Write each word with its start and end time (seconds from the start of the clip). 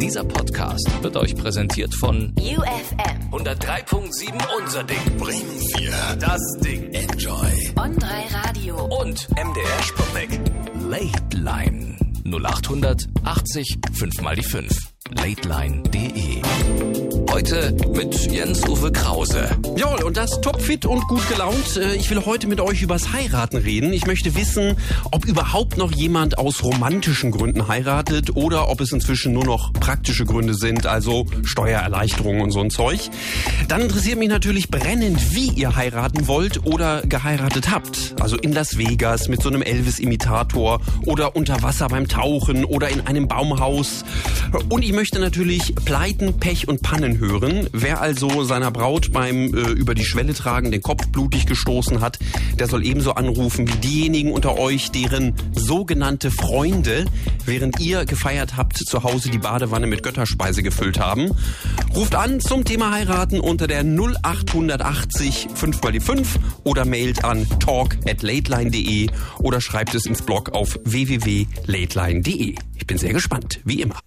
Dieser 0.00 0.24
Podcast 0.24 0.90
wird 1.02 1.16
euch 1.16 1.34
präsentiert 1.34 1.94
von 1.94 2.34
UFM 2.36 3.30
103.7 3.32 4.32
Unser 4.60 4.84
Ding. 4.84 5.16
Bremen 5.18 5.60
4. 5.76 5.92
Das 6.18 6.40
Ding. 6.62 6.92
Enjoy. 6.92 7.72
On 7.76 7.96
3 7.96 8.08
Radio. 8.44 8.84
Und 9.00 9.28
MDR 9.30 9.82
Sputnik. 9.82 10.40
Late 10.88 11.36
Line 11.36 11.96
0800 12.24 13.04
80 13.24 13.78
5 13.92 14.20
mal 14.22 14.36
die 14.36 14.42
5. 14.42 14.91
Lateline.de. 15.10 16.42
Heute 17.30 17.74
mit 17.94 18.14
Jens-Uwe 18.30 18.92
Krause. 18.92 19.48
Jawohl, 19.76 20.04
und 20.04 20.16
das 20.18 20.40
topfit 20.42 20.84
und 20.86 21.00
gut 21.08 21.26
gelaunt. 21.28 21.76
Äh, 21.76 21.94
Ich 21.96 22.08
will 22.10 22.24
heute 22.24 22.46
mit 22.46 22.60
euch 22.60 22.82
übers 22.82 23.12
Heiraten 23.12 23.56
reden. 23.56 23.92
Ich 23.92 24.06
möchte 24.06 24.34
wissen, 24.36 24.76
ob 25.10 25.24
überhaupt 25.24 25.76
noch 25.78 25.92
jemand 25.92 26.38
aus 26.38 26.62
romantischen 26.62 27.30
Gründen 27.30 27.68
heiratet 27.68 28.36
oder 28.36 28.68
ob 28.68 28.80
es 28.80 28.92
inzwischen 28.92 29.32
nur 29.32 29.44
noch 29.44 29.72
praktische 29.72 30.24
Gründe 30.24 30.54
sind, 30.54 30.86
also 30.86 31.26
Steuererleichterungen 31.42 32.42
und 32.42 32.50
so 32.50 32.60
ein 32.60 32.70
Zeug. 32.70 33.00
Dann 33.68 33.80
interessiert 33.80 34.18
mich 34.18 34.28
natürlich 34.28 34.68
brennend, 34.68 35.34
wie 35.34 35.48
ihr 35.50 35.74
heiraten 35.74 36.26
wollt 36.28 36.64
oder 36.66 37.00
geheiratet 37.02 37.70
habt. 37.70 38.14
Also 38.20 38.36
in 38.36 38.52
Las 38.52 38.76
Vegas 38.78 39.28
mit 39.28 39.42
so 39.42 39.48
einem 39.48 39.62
Elvis-Imitator 39.62 40.80
oder 41.06 41.34
unter 41.34 41.62
Wasser 41.62 41.88
beim 41.88 42.08
Tauchen 42.08 42.64
oder 42.64 42.88
in 42.90 43.00
einem 43.06 43.26
Baumhaus. 43.26 44.04
Und 44.68 44.84
ich 44.92 44.96
möchte 44.96 45.20
natürlich 45.20 45.74
Pleiten, 45.86 46.38
Pech 46.38 46.68
und 46.68 46.82
Pannen 46.82 47.18
hören. 47.18 47.66
Wer 47.72 48.02
also 48.02 48.44
seiner 48.44 48.70
Braut 48.70 49.10
beim 49.10 49.54
äh, 49.54 49.70
über 49.70 49.94
die 49.94 50.04
Schwelle 50.04 50.34
tragen 50.34 50.70
den 50.70 50.82
Kopf 50.82 51.08
blutig 51.08 51.46
gestoßen 51.46 52.02
hat, 52.02 52.18
der 52.58 52.66
soll 52.68 52.84
ebenso 52.84 53.12
anrufen 53.12 53.66
wie 53.66 53.78
diejenigen 53.78 54.32
unter 54.32 54.58
euch, 54.58 54.90
deren 54.90 55.34
sogenannte 55.54 56.30
Freunde, 56.30 57.06
während 57.46 57.80
ihr 57.80 58.04
gefeiert 58.04 58.58
habt, 58.58 58.76
zu 58.76 59.02
Hause 59.02 59.30
die 59.30 59.38
Badewanne 59.38 59.86
mit 59.86 60.02
Götterspeise 60.02 60.62
gefüllt 60.62 61.00
haben. 61.00 61.30
Ruft 61.96 62.14
an 62.14 62.38
zum 62.40 62.66
Thema 62.66 62.92
heiraten 62.92 63.40
unter 63.40 63.66
der 63.66 63.84
0880 63.84 65.48
5 65.54 65.82
mal 65.82 65.92
die 65.92 66.00
5 66.00 66.38
oder 66.64 66.84
mailt 66.84 67.24
an 67.24 67.46
talk 67.60 67.96
at 68.06 68.22
lateline.de 68.22 69.06
oder 69.38 69.62
schreibt 69.62 69.94
es 69.94 70.04
ins 70.04 70.20
Blog 70.20 70.50
auf 70.50 70.78
www.lateline.de. 70.84 72.56
Ich 72.82 72.86
bin 72.88 72.98
sehr 72.98 73.12
gespannt, 73.12 73.60
wie 73.64 73.80
immer. 73.80 74.00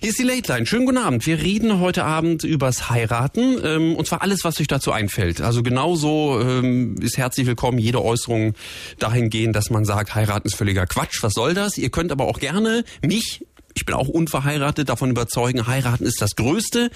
Hier 0.00 0.10
ist 0.10 0.18
die 0.20 0.29
Late 0.30 0.52
Line. 0.52 0.64
Schönen 0.64 0.86
guten 0.86 0.98
Abend. 0.98 1.26
Wir 1.26 1.40
reden 1.40 1.80
heute 1.80 2.04
Abend 2.04 2.44
übers 2.44 2.88
Heiraten 2.88 3.58
ähm, 3.64 3.96
und 3.96 4.06
zwar 4.06 4.22
alles, 4.22 4.44
was 4.44 4.60
euch 4.60 4.68
dazu 4.68 4.92
einfällt. 4.92 5.40
Also 5.40 5.64
genauso 5.64 6.40
ähm, 6.40 6.94
ist 7.00 7.18
herzlich 7.18 7.48
willkommen 7.48 7.78
jede 7.78 8.00
Äußerung 8.04 8.54
dahingehend, 9.00 9.56
dass 9.56 9.70
man 9.70 9.84
sagt, 9.84 10.14
heiraten 10.14 10.46
ist 10.46 10.54
völliger 10.54 10.86
Quatsch. 10.86 11.24
Was 11.24 11.32
soll 11.32 11.54
das? 11.54 11.78
Ihr 11.78 11.90
könnt 11.90 12.12
aber 12.12 12.26
auch 12.26 12.38
gerne 12.38 12.84
mich 13.02 13.44
ich 13.74 13.86
bin 13.86 13.94
auch 13.94 14.08
unverheiratet, 14.08 14.88
davon 14.88 15.10
überzeugen, 15.10 15.66
heiraten 15.66 16.04
ist 16.04 16.20
das 16.20 16.36
Größte. 16.36 16.90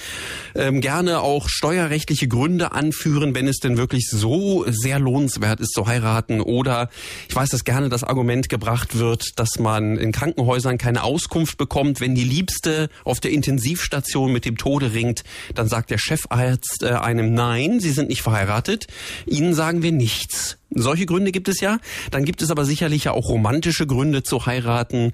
Ähm, 0.55 0.81
gerne 0.81 1.21
auch 1.21 1.49
steuerrechtliche 1.49 2.29
Gründe 2.29 2.73
anführen, 2.73 3.35
wenn 3.35 3.49
es 3.49 3.59
denn 3.59 3.77
wirklich 3.77 4.09
so 4.11 4.65
sehr 4.69 4.99
lohnenswert 4.99 5.61
ist 5.61 5.73
zu 5.73 5.87
heiraten. 5.87 6.41
Oder 6.41 6.91
ich 7.29 7.37
weiß, 7.37 7.51
dass 7.51 7.65
gerne 7.65 7.89
das 7.89 8.05
Argument 8.05 8.49
gebracht 8.49 8.99
wird, 8.99 9.39
dass 9.39 9.59
man 9.59 9.97
in 9.97 10.13
Krankenhäusern 10.13 10.79
keine 10.79 11.05
Auskunft 11.05 11.59
bekommt. 11.59 12.01
Wenn 12.01 12.15
die 12.15 12.25
Liebste 12.25 12.89
auf 13.05 13.21
der 13.21 13.31
Intensivstation 13.31 14.33
mit 14.33 14.45
dem 14.45 14.57
Tode 14.57 14.93
ringt, 14.93 15.25
dann 15.55 15.69
sagt 15.69 15.91
der 15.91 15.99
Chefarzt 15.99 16.83
äh, 16.83 16.89
einem 16.89 17.35
Nein, 17.35 17.81
Sie 17.81 17.91
sind 17.91 18.09
nicht 18.09 18.23
verheiratet. 18.23 18.87
Ihnen 19.27 19.55
sagen 19.55 19.83
wir 19.83 19.93
nichts. 19.93 20.59
Solche 20.75 21.07
Gründe 21.07 21.33
gibt 21.33 21.49
es 21.49 21.61
ja. 21.61 21.79
Dann 22.11 22.25
gibt 22.25 22.43
es 22.43 22.51
aber 22.51 22.65
sicherlich 22.65 23.05
ja 23.05 23.13
auch 23.13 23.29
romantische 23.29 23.87
Gründe 23.87 24.23
zu 24.23 24.47
heiraten 24.47 25.13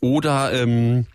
oder 0.00 0.52
ähm, 0.52 1.06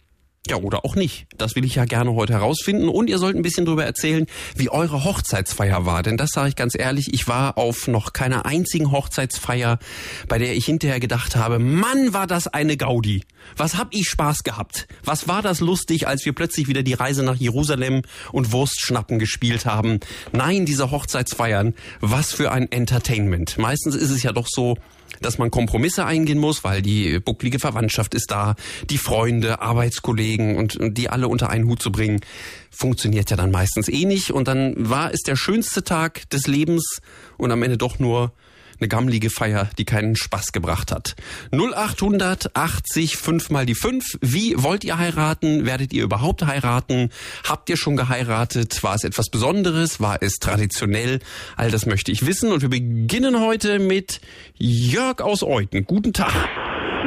ja, 0.50 0.58
oder 0.58 0.86
auch 0.86 0.96
nicht. 0.96 1.28
Das 1.38 1.56
will 1.56 1.66
ich 1.66 1.76
ja 1.76 1.86
gerne 1.86 2.14
heute 2.14 2.34
herausfinden. 2.34 2.90
Und 2.90 3.10
ihr 3.10 3.18
sollt 3.18 3.36
ein 3.36 3.42
bisschen 3.42 3.66
darüber 3.66 3.86
erzählen, 3.86 4.26
wie 4.56 4.70
eure 4.70 5.04
Hochzeitsfeier 5.04 5.86
war. 5.86 6.04
Denn 6.04 6.18
das 6.18 6.32
sage 6.32 6.50
ich 6.50 6.56
ganz 6.56 6.78
ehrlich, 6.78 7.14
ich 7.14 7.28
war 7.28 7.58
auf 7.58 7.88
noch 7.88 8.14
keiner 8.14 8.46
einzigen 8.46 8.92
Hochzeitsfeier, 8.92 9.80
bei 10.28 10.38
der 10.38 10.56
ich 10.56 10.66
hinterher 10.66 11.00
gedacht 11.00 11.36
habe, 11.36 11.60
Mann, 11.60 12.14
war 12.14 12.28
das 12.28 12.48
eine 12.48 12.78
Gaudi. 12.78 13.24
Was 13.56 13.78
hab 13.78 13.94
ich 13.94 14.08
Spaß 14.10 14.44
gehabt? 14.44 14.88
Was 15.04 15.28
war 15.28 15.42
das 15.42 15.60
lustig, 15.60 16.08
als 16.08 16.26
wir 16.26 16.34
plötzlich 16.34 16.68
wieder 16.68 16.84
die 16.84 16.94
Reise 16.94 17.24
nach 17.24 17.36
Jerusalem 17.36 18.02
und 18.32 18.52
Wurstschnappen 18.52 19.20
gespielt 19.20 19.66
haben? 19.66 20.00
Nein, 20.32 20.66
diese 20.66 20.92
Hochzeitsfeiern, 20.92 21.74
was 22.02 22.34
für 22.34 22.52
ein 22.52 22.72
Entertainment. 22.72 23.58
Meistens 23.58 23.96
ist 23.96 24.12
es 24.12 24.24
ja 24.24 24.32
doch 24.32 24.48
so, 24.50 24.78
dass 25.22 25.38
man 25.38 25.52
Kompromisse 25.52 26.06
eingehen 26.06 26.38
muss, 26.38 26.64
weil 26.64 26.82
die 26.82 27.20
bucklige 27.20 27.60
Verwandtschaft 27.60 28.14
ist 28.14 28.32
da, 28.32 28.56
die 28.90 28.98
Freunde, 28.98 29.62
Arbeitskollegen 29.62 30.58
und, 30.58 30.78
und 30.78 30.98
die 30.98 31.10
alle 31.10 31.28
unter 31.28 31.50
einen 31.50 31.68
Hut 31.68 31.82
zu 31.82 31.92
bringen, 31.92 32.22
funktioniert 32.70 33.30
ja 33.30 33.38
dann 33.38 33.52
meistens 33.52 33.88
eh 33.88 34.06
nicht. 34.06 34.32
Und 34.32 34.48
dann 34.48 34.74
war 34.78 35.14
es 35.14 35.22
der 35.22 35.36
schönste 35.36 35.84
Tag 35.84 36.30
des 36.30 36.48
Lebens 36.48 37.02
und 37.38 37.52
am 37.52 37.64
Ende 37.64 37.78
doch 37.78 38.00
nur 38.00 38.32
eine 38.80 38.88
gammelige 38.88 39.30
Feier, 39.30 39.70
die 39.78 39.86
keinen 39.86 40.16
Spaß 40.16 40.52
gebracht 40.52 40.92
hat. 40.92 41.16
0880 41.52 43.18
5 43.18 43.50
mal 43.50 43.66
die 43.66 43.76
5. 43.76 44.20
Wie 44.22 44.62
wollt 44.62 44.84
ihr 44.84 44.98
heiraten? 44.98 45.66
Werdet 45.66 45.94
ihr 45.94 46.04
überhaupt 46.04 46.46
heiraten? 46.46 47.10
Habt 47.48 47.70
ihr 47.70 47.78
schon 47.78 47.96
geheiratet? 47.98 48.84
War 48.84 48.96
es 48.96 49.04
etwas 49.04 49.30
Besonderes? 49.30 50.00
War 50.00 50.18
es 50.22 50.36
traditionell? 50.36 51.20
All 51.56 51.72
das 51.72 51.86
möchte 51.86 52.12
ich 52.12 52.26
wissen. 52.26 52.52
Und 52.52 52.62
wir 52.62 52.70
beginnen 52.70 53.40
heute 53.40 53.80
mit 53.80 54.22
Jörg 54.58 55.22
aus 55.22 55.44
Euten. 55.44 55.86
Guten 55.86 56.14
Tag. 56.14 56.34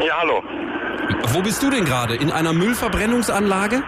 Ja, 0.07 0.19
hallo. 0.21 0.43
Wo 1.33 1.43
bist 1.43 1.63
du 1.63 1.71
denn 1.71 1.85
gerade? 1.85 2.15
In 2.17 2.31
einer 2.31 2.53
Müllverbrennungsanlage? 2.53 3.83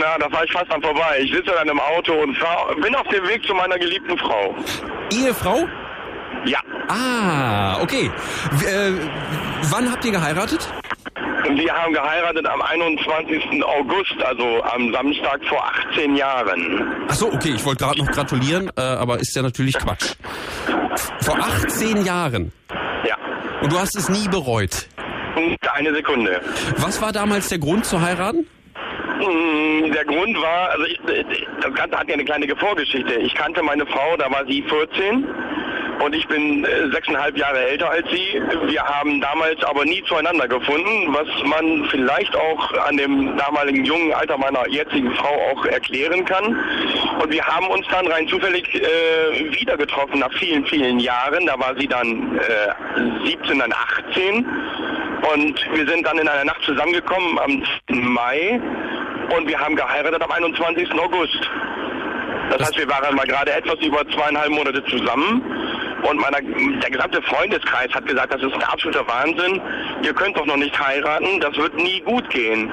Na, 0.00 0.18
da 0.18 0.32
war 0.32 0.44
ich 0.44 0.52
fast 0.52 0.70
dran 0.70 0.82
vorbei. 0.82 1.20
Ich 1.20 1.32
sitze 1.32 1.50
in 1.50 1.58
einem 1.58 1.80
Auto 1.80 2.12
und 2.14 2.36
fahr, 2.36 2.74
bin 2.80 2.94
auf 2.94 3.06
dem 3.08 3.26
Weg 3.26 3.44
zu 3.46 3.54
meiner 3.54 3.78
geliebten 3.78 4.16
Frau. 4.18 4.54
Ehefrau? 5.12 5.66
Ja. 6.44 6.58
Ah, 6.88 7.80
okay. 7.82 8.10
Äh, 8.66 8.92
wann 9.70 9.90
habt 9.90 10.04
ihr 10.04 10.12
geheiratet? 10.12 10.68
Wir 11.54 11.72
haben 11.72 11.92
geheiratet 11.92 12.46
am 12.46 12.62
21. 12.62 13.62
August, 13.64 14.14
also 14.24 14.62
am 14.62 14.92
Samstag 14.92 15.40
vor 15.48 15.62
18 15.90 16.16
Jahren. 16.16 16.86
Ach 17.08 17.14
so, 17.14 17.32
okay, 17.32 17.52
ich 17.56 17.64
wollte 17.64 17.84
gerade 17.84 17.98
noch 17.98 18.10
gratulieren, 18.10 18.70
äh, 18.76 18.80
aber 18.80 19.18
ist 19.20 19.34
ja 19.34 19.42
natürlich 19.42 19.74
Quatsch. 19.78 20.14
Vor 21.20 21.38
18 21.38 22.04
Jahren. 22.04 22.52
Ja. 23.06 23.16
Und 23.60 23.72
du 23.72 23.78
hast 23.78 23.96
es 23.96 24.08
nie 24.08 24.28
bereut. 24.28 24.86
Und 25.36 25.56
eine 25.74 25.94
Sekunde. 25.94 26.40
Was 26.78 27.00
war 27.00 27.12
damals 27.12 27.48
der 27.48 27.58
Grund 27.58 27.84
zu 27.86 28.00
heiraten? 28.00 28.46
Mm, 29.18 29.92
Der 29.92 30.04
Grund 30.04 30.36
war, 30.40 30.70
also 30.70 30.84
ich, 30.84 30.98
das 31.60 31.74
Ganze 31.74 31.96
hat 31.98 32.08
ja 32.08 32.14
eine 32.14 32.24
kleine 32.24 32.54
Vorgeschichte. 32.56 33.14
Ich 33.14 33.34
kannte 33.34 33.62
meine 33.62 33.86
Frau, 33.86 34.16
da 34.16 34.30
war 34.30 34.44
sie 34.46 34.62
14 34.62 35.26
und 36.04 36.14
ich 36.14 36.26
bin 36.26 36.64
äh, 36.64 36.90
sechseinhalb 36.90 37.36
Jahre 37.36 37.58
älter 37.58 37.90
als 37.90 38.08
sie. 38.10 38.42
Wir 38.66 38.82
haben 38.82 39.20
damals 39.20 39.62
aber 39.64 39.84
nie 39.84 40.02
zueinander 40.04 40.48
gefunden, 40.48 41.14
was 41.14 41.28
man 41.44 41.86
vielleicht 41.90 42.34
auch 42.36 42.72
an 42.88 42.96
dem 42.96 43.36
damaligen 43.36 43.84
jungen 43.84 44.12
Alter 44.12 44.36
meiner 44.36 44.68
jetzigen 44.68 45.12
Frau 45.14 45.34
auch 45.52 45.64
erklären 45.66 46.24
kann. 46.24 46.56
Und 47.22 47.30
wir 47.30 47.44
haben 47.44 47.68
uns 47.68 47.86
dann 47.88 48.06
rein 48.08 48.26
zufällig 48.28 48.74
äh, 48.74 49.52
wieder 49.60 49.76
getroffen 49.76 50.18
nach 50.18 50.32
vielen, 50.34 50.66
vielen 50.66 50.98
Jahren. 50.98 51.46
Da 51.46 51.58
war 51.58 51.74
sie 51.78 51.86
dann 51.86 52.38
äh, 52.38 53.28
17, 53.28 53.58
dann 53.60 53.72
18. 53.72 54.46
Und 55.34 55.70
wir 55.72 55.86
sind 55.86 56.04
dann 56.04 56.18
in 56.18 56.26
einer 56.26 56.44
Nacht 56.44 56.62
zusammengekommen 56.64 57.38
am 57.38 57.64
10. 57.88 58.08
Mai 58.12 58.60
und 59.36 59.46
wir 59.46 59.58
haben 59.58 59.76
geheiratet 59.76 60.20
am 60.20 60.32
21. 60.32 60.92
August. 60.94 61.48
Das, 62.50 62.68
heißt, 62.68 62.78
wir 62.78 62.88
waren 62.88 63.14
mal 63.14 63.26
gerade 63.26 63.52
etwas 63.52 63.76
über 63.80 64.06
zweieinhalb 64.10 64.50
Monate 64.50 64.84
zusammen 64.84 65.61
und 66.08 66.20
meiner, 66.20 66.40
der 66.40 66.90
gesamte 66.90 67.22
Freundeskreis 67.22 67.92
hat 67.92 68.06
gesagt, 68.06 68.34
das 68.34 68.42
ist 68.42 68.54
ein 68.54 68.62
absoluter 68.62 69.06
Wahnsinn. 69.06 69.60
Ihr 70.02 70.14
könnt 70.14 70.36
doch 70.36 70.46
noch 70.46 70.56
nicht 70.56 70.78
heiraten, 70.78 71.40
das 71.40 71.56
wird 71.56 71.74
nie 71.74 72.00
gut 72.00 72.28
gehen. 72.30 72.70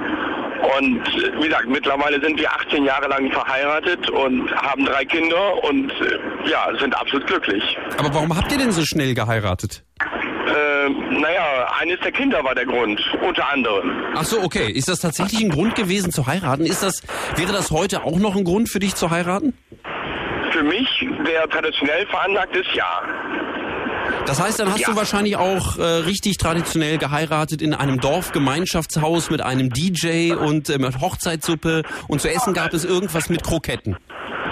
Und 0.78 1.02
wie 1.40 1.48
gesagt, 1.48 1.68
mittlerweile 1.68 2.22
sind 2.22 2.38
wir 2.38 2.52
18 2.52 2.84
Jahre 2.84 3.08
lang 3.08 3.32
verheiratet 3.32 4.10
und 4.10 4.52
haben 4.52 4.86
drei 4.86 5.06
Kinder 5.06 5.64
und 5.64 5.90
äh, 5.92 6.50
ja, 6.50 6.68
sind 6.80 6.96
absolut 7.00 7.28
glücklich. 7.28 7.78
Aber 7.98 8.14
warum 8.14 8.36
habt 8.36 8.52
ihr 8.52 8.58
denn 8.58 8.72
so 8.72 8.84
schnell 8.84 9.14
geheiratet? 9.14 9.84
Äh, 10.02 10.90
naja, 11.12 11.72
eines 11.80 12.00
der 12.02 12.12
Kinder 12.12 12.44
war 12.44 12.56
der 12.56 12.66
Grund, 12.66 13.00
unter 13.26 13.48
anderem. 13.50 13.92
Ach 14.16 14.26
so, 14.26 14.42
okay. 14.42 14.72
Ist 14.72 14.90
das 14.90 15.00
tatsächlich 15.00 15.42
ein 15.42 15.50
Grund 15.50 15.76
gewesen 15.76 16.12
zu 16.12 16.28
heiraten? 16.28 16.66
Ist 16.66 16.84
das, 16.84 17.04
wäre 17.36 17.54
das 17.54 17.72
heute 17.72 18.04
auch 18.04 18.18
noch 18.18 18.36
ein 18.36 18.44
Grund 18.44 18.70
für 18.70 18.80
dich 18.80 18.96
zu 18.96 19.12
heiraten? 19.12 19.54
Für 20.60 20.66
mich, 20.66 21.08
der 21.26 21.48
traditionell 21.48 22.06
veranlagt 22.08 22.54
ist, 22.54 22.68
ja. 22.74 23.02
Das 24.26 24.42
heißt, 24.42 24.60
dann 24.60 24.70
hast 24.70 24.82
Ja. 24.82 24.90
du 24.90 24.96
wahrscheinlich 24.98 25.38
auch 25.38 25.78
äh, 25.78 25.82
richtig 25.84 26.36
traditionell 26.38 26.98
geheiratet 26.98 27.62
in 27.62 27.74
einem 27.74 28.02
Dorfgemeinschaftshaus 28.02 29.30
mit 29.30 29.40
einem 29.42 29.70
DJ 29.70 30.34
und 30.34 30.70
äh, 30.70 30.78
mit 30.78 31.00
Hochzeitssuppe 31.00 31.84
und 32.10 32.20
zu 32.20 32.30
essen 32.30 32.54
gab 32.54 32.74
es 32.74 32.84
irgendwas 32.84 33.30
mit 33.30 33.42
Kroketten. 33.44 33.96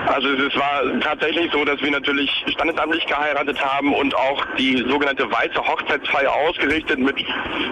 Also 0.08 0.30
es 0.30 0.56
war 0.56 0.84
tatsächlich 1.02 1.52
so, 1.52 1.66
dass 1.66 1.82
wir 1.82 1.92
natürlich 1.92 2.32
standesamtlich 2.48 3.06
geheiratet 3.06 3.64
haben 3.64 3.94
und 3.94 4.16
auch 4.16 4.46
die 4.58 4.78
sogenannte 4.90 5.30
weiße 5.30 5.58
Hochzeitsfeier 5.58 6.34
ausgerichtet 6.34 7.00
mit 7.00 7.16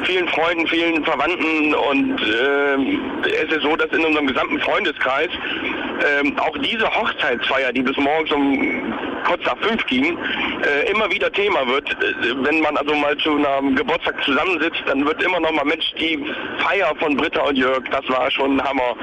vielen 0.03 0.27
Freunden, 0.27 0.67
vielen 0.67 1.03
Verwandten 1.03 1.73
und 1.73 2.21
äh, 2.21 3.29
es 3.29 3.51
ist 3.55 3.61
so, 3.61 3.75
dass 3.75 3.91
in 3.91 4.03
unserem 4.05 4.27
gesamten 4.27 4.59
Freundeskreis 4.59 5.29
äh, 5.29 6.41
auch 6.41 6.57
diese 6.57 6.93
Hochzeitsfeier, 6.93 7.71
die 7.71 7.81
bis 7.81 7.97
morgens 7.97 8.31
um 8.31 8.93
kurz 9.25 9.43
nach 9.45 9.57
fünf 9.57 9.85
ging, 9.87 10.17
äh, 10.63 10.91
immer 10.91 11.09
wieder 11.11 11.31
Thema 11.31 11.65
wird. 11.67 11.89
Äh, 11.91 12.35
wenn 12.43 12.61
man 12.61 12.77
also 12.77 12.93
mal 12.95 13.17
zu 13.17 13.35
einem 13.35 13.75
Geburtstag 13.75 14.23
zusammensitzt, 14.23 14.81
dann 14.85 15.05
wird 15.05 15.21
immer 15.23 15.39
noch 15.39 15.51
mal, 15.51 15.65
Mensch, 15.65 15.91
die 15.99 16.19
Feier 16.59 16.93
von 16.99 17.17
Britta 17.17 17.41
und 17.41 17.57
Jörg, 17.57 17.83
das 17.91 18.07
war 18.09 18.29
schon 18.31 18.57
ein 18.57 18.63
Hammer. 18.63 18.95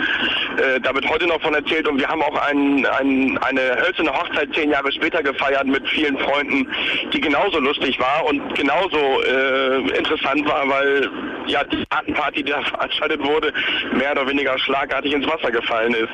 Äh, 0.57 0.81
da 0.81 0.95
wird 0.95 1.09
heute 1.09 1.27
noch 1.27 1.41
von 1.43 1.55
erzählt 1.55 1.89
und 1.89 1.99
wir 1.99 2.09
haben 2.09 2.23
auch 2.23 2.39
ein, 2.49 3.32
ein, 3.37 3.59
eine 3.59 3.77
hölzerne 3.77 4.13
Hochzeit 4.13 4.49
zehn 4.55 4.71
Jahre 4.71 4.91
später 4.93 5.23
gefeiert 5.23 5.67
mit 5.67 5.87
vielen 5.89 6.19
Freunden, 6.19 6.67
die 7.13 7.21
genauso 7.21 7.59
lustig 7.59 7.99
war 7.99 8.25
und 8.27 8.55
genauso 8.55 9.23
äh, 9.23 9.97
interessant 9.97 10.47
war, 10.47 10.69
weil 10.69 11.09
ja 11.47 11.65
die 11.65 11.85
Party, 12.13 12.43
die 12.43 12.51
da 12.51 12.63
veranstaltet 12.63 13.23
wurde, 13.23 13.53
mehr 13.95 14.13
oder 14.13 14.29
weniger 14.29 14.59
schlagartig 14.59 15.13
ins 15.13 15.27
Wasser 15.27 15.51
gefallen 15.51 15.95
ist 15.95 16.11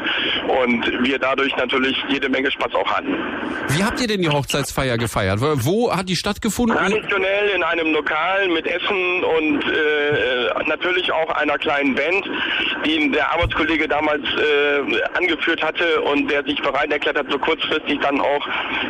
und 0.48 1.04
wir 1.04 1.18
dadurch 1.18 1.54
natürlich 1.56 1.96
jede 2.08 2.28
Menge 2.28 2.50
Spaß 2.50 2.74
auch 2.74 2.90
hatten. 2.90 3.14
Wie 3.68 3.84
habt 3.84 4.00
ihr 4.00 4.06
denn 4.06 4.22
die 4.22 4.28
Hochzeitsfeier 4.28 4.96
gefeiert? 4.96 5.40
Wo 5.40 5.94
hat 5.94 6.08
die 6.08 6.16
stattgefunden? 6.16 6.76
Traditionell 6.76 7.50
in 7.54 7.62
einem 7.62 7.92
Lokal 7.92 8.48
mit 8.48 8.66
Essen 8.66 9.24
und 9.24 9.62
äh, 9.64 10.64
natürlich 10.66 11.12
auch 11.12 11.28
einer 11.30 11.58
kleinen 11.58 11.94
Band, 11.94 12.24
die 12.84 13.10
der 13.10 13.32
Arbeitskollege 13.32 13.88
damals 13.88 14.22
äh, 14.22 15.02
angeführt 15.16 15.62
hatte 15.62 16.00
und 16.02 16.30
der 16.30 16.44
sich 16.44 16.60
bereit 16.60 16.90
erklärt 17.06 17.30
so 17.30 17.38
kurzfristig 17.38 17.98
dann 18.00 18.20
auch 18.20 18.46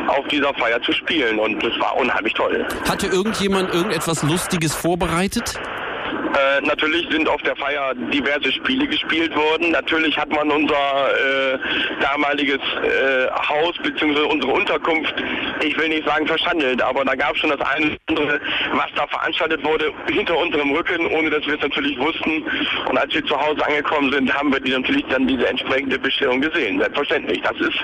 auf 0.07 0.27
dieser 0.27 0.53
Feier 0.55 0.81
zu 0.81 0.91
spielen. 0.93 1.39
Und 1.39 1.61
das 1.63 1.71
war 1.79 1.95
unheimlich 1.97 2.33
toll. 2.33 2.65
Hatte 2.87 3.07
irgendjemand 3.07 3.73
irgendetwas 3.73 4.23
Lustiges 4.23 4.75
vorbereitet? 4.75 5.59
Äh, 6.09 6.61
natürlich 6.65 7.07
sind 7.09 7.27
auf 7.27 7.41
der 7.41 7.55
Feier 7.55 7.93
diverse 8.11 8.51
Spiele 8.51 8.87
gespielt 8.87 9.35
worden. 9.35 9.71
Natürlich 9.71 10.17
hat 10.17 10.29
man 10.29 10.49
unser 10.51 10.75
äh, 10.75 11.57
damaliges 12.01 12.59
äh, 12.59 13.27
Haus 13.47 13.75
bzw. 13.83 14.21
unsere 14.21 14.51
Unterkunft, 14.51 15.13
ich 15.61 15.77
will 15.77 15.89
nicht 15.89 16.07
sagen 16.07 16.27
verschandelt, 16.27 16.81
aber 16.81 17.03
da 17.03 17.15
gab 17.15 17.33
es 17.33 17.41
schon 17.41 17.49
das 17.49 17.61
eine 17.61 17.87
oder 17.87 17.97
andere, 18.07 18.41
was 18.73 18.87
da 18.95 19.07
veranstaltet 19.07 19.63
wurde, 19.63 19.91
hinter 20.11 20.37
unserem 20.37 20.71
Rücken, 20.71 21.05
ohne 21.07 21.29
dass 21.29 21.45
wir 21.45 21.55
es 21.55 21.61
natürlich 21.61 21.97
wussten. 21.99 22.43
Und 22.87 22.97
als 22.97 23.13
wir 23.13 23.25
zu 23.25 23.39
Hause 23.39 23.65
angekommen 23.65 24.11
sind, 24.11 24.33
haben 24.33 24.51
wir 24.51 24.59
die 24.59 24.71
natürlich 24.71 25.05
dann 25.09 25.27
diese 25.27 25.47
entsprechende 25.47 25.97
Bescherung 25.99 26.41
gesehen. 26.41 26.79
Selbstverständlich. 26.79 27.41
Das 27.41 27.59
ist, 27.59 27.77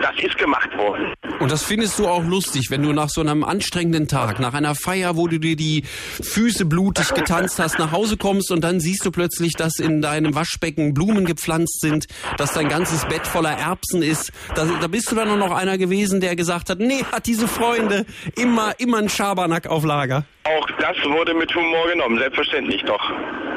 das 0.00 0.24
ist 0.24 0.38
gemacht 0.38 0.76
worden. 0.76 1.12
Und 1.40 1.52
das 1.52 1.64
findest 1.64 1.98
du 1.98 2.06
auch 2.06 2.24
lustig, 2.24 2.70
wenn 2.70 2.82
du 2.82 2.92
nach 2.92 3.08
so 3.08 3.20
einem 3.20 3.44
anstrengenden 3.44 4.08
Tag, 4.08 4.40
nach 4.40 4.54
einer 4.54 4.74
Feier, 4.74 5.16
wo 5.16 5.28
du 5.28 5.38
dir 5.38 5.56
die 5.56 5.84
Füße 5.84 6.64
blutig 6.64 7.12
getanzt 7.14 7.58
hast, 7.58 7.67
nach 7.76 7.92
Hause 7.92 8.16
kommst 8.16 8.50
und 8.50 8.62
dann 8.62 8.80
siehst 8.80 9.04
du 9.04 9.10
plötzlich, 9.10 9.54
dass 9.54 9.78
in 9.78 10.00
deinem 10.00 10.34
Waschbecken 10.34 10.94
Blumen 10.94 11.26
gepflanzt 11.26 11.80
sind, 11.80 12.06
dass 12.36 12.52
dein 12.52 12.68
ganzes 12.68 13.04
Bett 13.06 13.26
voller 13.26 13.52
Erbsen 13.52 14.02
ist. 14.02 14.32
Da, 14.54 14.66
da 14.80 14.86
bist 14.86 15.10
du 15.10 15.16
dann 15.16 15.28
nur 15.28 15.36
noch 15.36 15.50
einer 15.50 15.76
gewesen, 15.76 16.20
der 16.20 16.36
gesagt 16.36 16.70
hat, 16.70 16.78
nee, 16.78 17.04
hat 17.12 17.26
diese 17.26 17.48
Freunde 17.48 18.06
immer, 18.36 18.72
immer 18.78 18.98
ein 18.98 19.08
Schabernack 19.08 19.66
auf 19.66 19.84
Lager. 19.84 20.24
Auch 20.44 20.70
das 20.78 20.96
wurde 21.04 21.34
mit 21.34 21.54
Humor 21.54 21.88
genommen, 21.88 22.18
selbstverständlich 22.18 22.82
doch. 22.84 23.12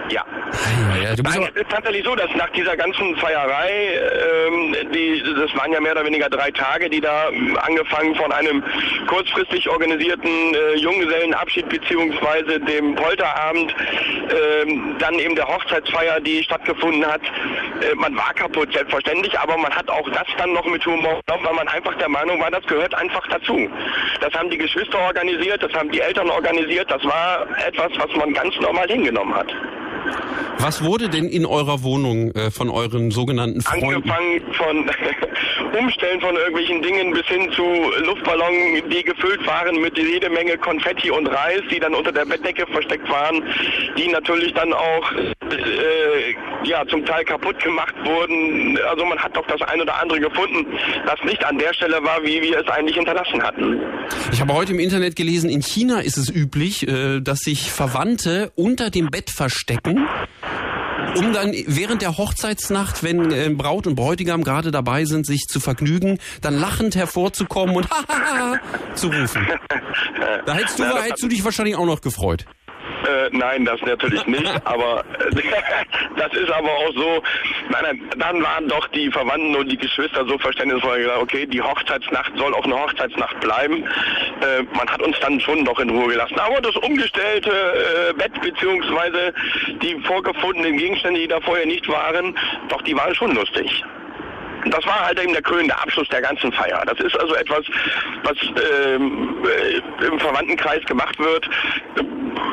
Ja. 0.09 0.25
Ja, 0.97 1.03
ja, 1.03 1.15
du 1.15 1.23
bist 1.23 1.37
Nein, 1.37 1.49
es 1.55 1.61
ist 1.61 1.71
tatsächlich 1.71 2.03
so, 2.03 2.15
dass 2.15 2.29
nach 2.35 2.49
dieser 2.49 2.75
ganzen 2.75 3.15
Feierei, 3.15 3.93
ähm, 4.47 4.75
die, 4.93 5.23
das 5.23 5.55
waren 5.55 5.71
ja 5.71 5.79
mehr 5.79 5.93
oder 5.93 6.05
weniger 6.05 6.29
drei 6.29 6.51
Tage, 6.51 6.89
die 6.89 6.99
da 6.99 7.29
ähm, 7.29 7.57
angefangen 7.61 8.13
von 8.15 8.31
einem 8.33 8.61
kurzfristig 9.07 9.69
organisierten 9.69 10.53
äh, 10.53 10.75
Junggesellenabschied 10.75 11.69
beziehungsweise 11.69 12.59
dem 12.59 12.95
Polterabend, 12.95 13.73
ähm, 14.29 14.95
dann 14.99 15.19
eben 15.19 15.35
der 15.35 15.47
Hochzeitsfeier, 15.47 16.19
die 16.19 16.43
stattgefunden 16.43 17.05
hat. 17.05 17.21
Äh, 17.21 17.95
man 17.95 18.15
war 18.15 18.33
kaputt, 18.33 18.71
selbstverständlich, 18.73 19.37
aber 19.37 19.57
man 19.57 19.73
hat 19.75 19.89
auch 19.89 20.09
das 20.09 20.27
dann 20.37 20.53
noch 20.53 20.65
mit 20.65 20.85
Humor 20.85 21.21
genommen, 21.25 21.45
weil 21.45 21.53
man 21.53 21.67
einfach 21.67 21.95
der 21.95 22.09
Meinung 22.09 22.39
war, 22.39 22.51
das 22.51 22.65
gehört 22.65 22.93
einfach 22.95 23.25
dazu. 23.27 23.69
Das 24.19 24.33
haben 24.33 24.49
die 24.49 24.57
Geschwister 24.57 24.99
organisiert, 24.99 25.63
das 25.63 25.73
haben 25.73 25.91
die 25.91 26.01
Eltern 26.01 26.29
organisiert, 26.29 26.89
das 26.89 27.03
war 27.03 27.47
etwas, 27.65 27.91
was 27.97 28.15
man 28.15 28.33
ganz 28.33 28.55
normal 28.59 28.87
hingenommen 28.87 29.35
hat. 29.35 29.53
Was 30.59 30.83
wurde 30.83 31.09
denn 31.09 31.27
in 31.27 31.45
eurer 31.45 31.81
Wohnung 31.81 32.31
äh, 32.31 32.51
von 32.51 32.69
euren 32.69 33.09
sogenannten 33.09 33.61
Freunden? 33.61 33.95
Angefangen 33.95 34.41
von 34.53 34.91
Umstellen 35.79 36.21
von 36.21 36.35
irgendwelchen 36.35 36.81
Dingen 36.81 37.13
bis 37.13 37.25
hin 37.25 37.51
zu 37.53 37.63
Luftballonen, 38.05 38.89
die 38.89 39.03
gefüllt 39.03 39.45
waren 39.47 39.81
mit 39.81 39.97
jede 39.97 40.29
Menge 40.29 40.57
Konfetti 40.57 41.09
und 41.09 41.27
Reis, 41.27 41.61
die 41.71 41.79
dann 41.79 41.95
unter 41.95 42.11
der 42.11 42.25
Bettdecke 42.25 42.67
versteckt 42.67 43.09
waren, 43.09 43.43
die 43.97 44.07
natürlich 44.09 44.53
dann 44.53 44.73
auch 44.73 45.11
äh, 45.13 46.35
ja 46.63 46.85
zum 46.87 47.05
Teil 47.05 47.23
kaputt 47.23 47.61
gemacht 47.63 47.95
wurden. 48.03 48.77
Also 48.89 49.05
man 49.05 49.17
hat 49.17 49.35
doch 49.35 49.47
das 49.47 49.61
ein 49.63 49.81
oder 49.81 49.99
andere 49.99 50.19
gefunden, 50.19 50.67
das 51.05 51.23
nicht 51.23 51.43
an 51.43 51.57
der 51.57 51.73
Stelle 51.73 52.03
war, 52.03 52.21
wie 52.23 52.41
wir 52.41 52.59
es 52.59 52.67
eigentlich 52.67 52.97
hinterlassen 52.97 53.41
hatten. 53.41 53.79
Ich 54.31 54.41
habe 54.41 54.53
heute 54.53 54.73
im 54.73 54.79
Internet 54.79 55.15
gelesen, 55.15 55.49
in 55.49 55.61
China 55.61 56.01
ist 56.01 56.17
es 56.17 56.29
üblich, 56.29 56.87
äh, 56.87 57.21
dass 57.21 57.39
sich 57.39 57.71
Verwandte 57.71 58.51
unter 58.55 58.89
dem 58.89 59.09
Bett 59.09 59.29
verstecken 59.29 60.00
um 61.15 61.33
dann 61.33 61.53
während 61.67 62.01
der 62.01 62.17
Hochzeitsnacht, 62.17 63.03
wenn 63.03 63.31
äh, 63.31 63.49
Braut 63.49 63.87
und 63.87 63.95
Bräutigam 63.95 64.43
gerade 64.43 64.71
dabei 64.71 65.05
sind, 65.05 65.25
sich 65.25 65.41
zu 65.47 65.59
vergnügen, 65.59 66.19
dann 66.41 66.57
lachend 66.57 66.95
hervorzukommen 66.95 67.75
und 67.75 67.87
zu 68.95 69.07
rufen. 69.07 69.47
Da 70.45 70.53
hättest 70.53 70.79
du, 70.79 70.83
Ja, 70.83 71.01
hättest 71.01 71.23
du 71.23 71.27
dich 71.27 71.43
wahrscheinlich 71.43 71.75
auch 71.75 71.85
noch 71.85 72.01
gefreut. 72.01 72.45
Äh, 73.07 73.29
nein, 73.31 73.65
das 73.65 73.81
natürlich 73.81 74.25
nicht, 74.27 74.53
aber 74.65 75.03
das 76.17 76.33
ist 76.33 76.51
aber 76.51 76.69
auch 76.69 76.93
so, 76.93 77.23
nein, 77.69 78.09
dann 78.17 78.43
waren 78.43 78.67
doch 78.67 78.87
die 78.89 79.09
Verwandten 79.11 79.55
und 79.55 79.71
die 79.71 79.77
Geschwister 79.77 80.25
so 80.25 80.37
verständnisvoll 80.37 80.99
gesagt, 80.99 81.21
okay, 81.21 81.45
die 81.45 81.61
Hochzeitsnacht 81.61 82.35
soll 82.37 82.53
auch 82.53 82.65
eine 82.65 82.79
Hochzeitsnacht 82.79 83.39
bleiben. 83.39 83.83
Äh, 83.83 84.63
man 84.75 84.89
hat 84.89 85.01
uns 85.01 85.19
dann 85.19 85.39
schon 85.39 85.65
doch 85.65 85.79
in 85.79 85.89
Ruhe 85.89 86.09
gelassen. 86.09 86.39
Aber 86.39 86.61
das 86.61 86.75
umgestellte 86.77 87.51
äh, 87.51 88.13
Bett 88.13 88.39
beziehungsweise 88.41 89.33
die 89.81 89.99
vorgefundenen 90.05 90.77
Gegenstände, 90.77 91.19
die 91.19 91.27
da 91.27 91.39
vorher 91.41 91.65
nicht 91.65 91.87
waren, 91.87 92.37
doch 92.69 92.81
die 92.81 92.95
waren 92.95 93.13
schon 93.15 93.33
lustig. 93.35 93.83
Das 94.65 94.85
war 94.85 95.07
halt 95.07 95.19
eben 95.19 95.33
der 95.33 95.41
krönende 95.41 95.77
Abschluss 95.77 96.07
der 96.09 96.21
ganzen 96.21 96.51
Feier. 96.51 96.83
Das 96.85 96.99
ist 96.99 97.19
also 97.19 97.35
etwas, 97.35 97.65
was 98.23 98.37
ähm, 98.85 99.37
äh, 99.45 100.05
im 100.05 100.19
Verwandtenkreis 100.19 100.83
gemacht 100.85 101.17
wird. 101.19 101.49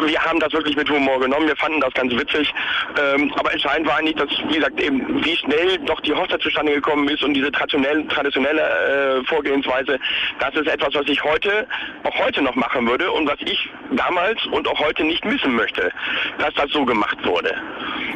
Wir 0.04 0.20
haben 0.22 0.38
das 0.40 0.52
wirklich 0.52 0.76
mit 0.76 0.88
Humor 0.88 1.20
genommen. 1.20 1.46
Wir 1.46 1.56
fanden 1.56 1.80
das 1.80 1.92
ganz 1.94 2.12
witzig. 2.12 2.52
Ähm, 2.98 3.32
aber 3.36 3.52
entscheidend 3.52 3.88
war 3.88 3.96
eigentlich, 3.96 4.16
dass, 4.16 4.30
wie 4.48 4.56
gesagt, 4.56 4.80
eben 4.80 5.24
wie 5.24 5.36
schnell 5.36 5.78
doch 5.78 6.00
die 6.00 6.14
Hochzeit 6.14 6.40
zustande 6.42 6.72
gekommen 6.72 7.08
ist 7.08 7.22
und 7.22 7.34
diese 7.34 7.50
traditionelle, 7.52 8.06
traditionelle 8.08 9.20
äh, 9.20 9.24
Vorgehensweise. 9.24 9.98
Das 10.40 10.54
ist 10.54 10.66
etwas, 10.66 10.94
was 10.94 11.06
ich 11.08 11.22
heute, 11.22 11.66
auch 12.04 12.18
heute 12.18 12.42
noch 12.42 12.54
machen 12.54 12.88
würde 12.88 13.10
und 13.10 13.28
was 13.28 13.38
ich 13.40 13.70
damals 13.92 14.44
und 14.46 14.66
auch 14.68 14.78
heute 14.78 15.04
nicht 15.04 15.24
missen 15.24 15.54
möchte, 15.54 15.90
dass 16.38 16.54
das 16.54 16.70
so 16.70 16.84
gemacht 16.84 17.18
wurde. 17.24 17.54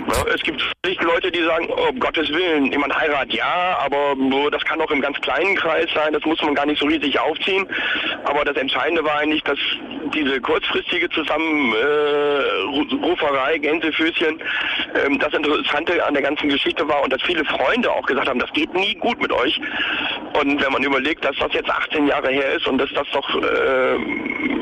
Ja, 0.09 0.35
es 0.35 0.43
gibt 0.43 0.63
nicht 0.87 1.03
Leute, 1.03 1.31
die 1.31 1.43
sagen, 1.43 1.69
oh, 1.69 1.91
um 1.91 2.01
Gottes 2.01 2.29
Willen, 2.31 2.71
jemand 2.73 2.99
heiratet, 2.99 3.35
ja, 3.35 3.79
aber 3.83 4.15
das 4.51 4.65
kann 4.65 4.81
auch 4.81 4.91
im 4.91 5.01
ganz 5.01 5.21
kleinen 5.21 5.55
Kreis 5.57 5.87
sein, 5.95 6.13
das 6.13 6.25
muss 6.25 6.43
man 6.43 6.55
gar 6.55 6.67
nicht 6.67 6.79
so 6.79 6.87
riesig 6.87 7.19
aufziehen. 7.19 7.67
Aber 8.25 8.45
das 8.45 8.57
Entscheidende 8.57 9.03
war 9.05 9.19
eigentlich, 9.19 9.43
dass 9.43 9.59
diese 10.15 10.41
kurzfristige 10.41 11.11
Zusammenruferei, 11.11 13.59
Gänsefüßchen, 13.59 14.41
ähm, 15.05 15.19
das 15.19 15.35
Interessante 15.35 16.07
an 16.07 16.15
der 16.15 16.23
ganzen 16.23 16.49
Geschichte 16.49 16.89
war 16.89 17.03
und 17.03 17.13
dass 17.13 17.21
viele 17.23 17.45
Freunde 17.45 17.91
auch 17.91 18.07
gesagt 18.07 18.29
haben, 18.29 18.39
das 18.39 18.53
geht 18.53 18.73
nie 18.75 18.95
gut 18.95 19.21
mit 19.21 19.33
euch. 19.33 19.61
Und 20.41 20.63
wenn 20.63 20.73
man 20.73 20.85
überlegt, 20.85 21.25
dass 21.25 21.35
das 21.39 21.53
jetzt 21.53 21.71
18 21.71 22.07
Jahre 22.07 22.31
her 22.31 22.53
ist 22.55 22.69
und 22.69 22.79
dass 22.79 22.91
das 22.95 23.09
doch 23.13 23.29
äh, 23.43 23.97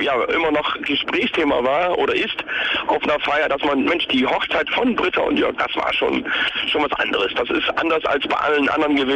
ja 0.02 0.14
immer 0.34 0.50
noch 0.50 0.80
Gesprächsthema 0.82 1.62
war 1.62 1.96
oder 1.98 2.14
ist 2.14 2.42
auf 2.86 3.02
einer 3.02 3.20
Feier, 3.20 3.46
dass 3.48 3.62
man, 3.62 3.84
Mensch, 3.84 4.08
die 4.08 4.26
Hochzeit 4.26 4.68
von 4.70 4.96
Britta 4.96 5.20
und 5.20 5.38
Jörg, 5.38 5.54
das 5.56 5.76
war 5.76 5.92
schon 5.92 6.24
schon 6.66 6.82
was 6.82 6.92
anderes. 6.98 7.32
Das 7.34 7.48
ist 7.50 7.68
anders 7.76 8.04
als 8.06 8.26
bei 8.26 8.36
allen 8.36 8.68
anderen 8.68 8.96
gewesen. 8.96 9.09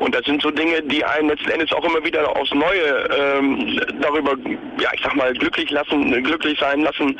Und 0.00 0.14
das 0.14 0.24
sind 0.24 0.42
so 0.42 0.50
Dinge, 0.50 0.82
die 0.82 1.04
einen 1.04 1.28
letzten 1.28 1.50
Endes 1.50 1.72
auch 1.72 1.84
immer 1.84 2.04
wieder 2.04 2.28
aufs 2.36 2.52
Neue 2.52 3.08
ähm, 3.18 3.80
darüber, 4.00 4.32
ja, 4.80 4.90
ich 4.94 5.00
sag 5.02 5.14
mal, 5.16 5.32
glücklich 5.34 5.70
lassen, 5.70 6.10
glücklich 6.22 6.58
sein 6.58 6.80
lassen, 6.82 7.18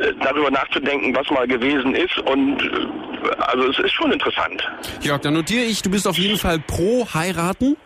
äh, 0.00 0.12
darüber 0.22 0.50
nachzudenken, 0.50 1.14
was 1.14 1.28
mal 1.30 1.46
gewesen 1.46 1.94
ist. 1.94 2.18
Und 2.20 2.62
äh, 2.62 3.28
also 3.38 3.70
es 3.70 3.78
ist 3.78 3.92
schon 3.92 4.12
interessant. 4.12 4.62
Jörg, 5.00 5.20
dann 5.20 5.34
notiere 5.34 5.64
ich, 5.64 5.82
du 5.82 5.90
bist 5.90 6.06
auf 6.06 6.18
jeden 6.18 6.38
Fall 6.38 6.58
pro 6.58 7.06
heiraten 7.14 7.76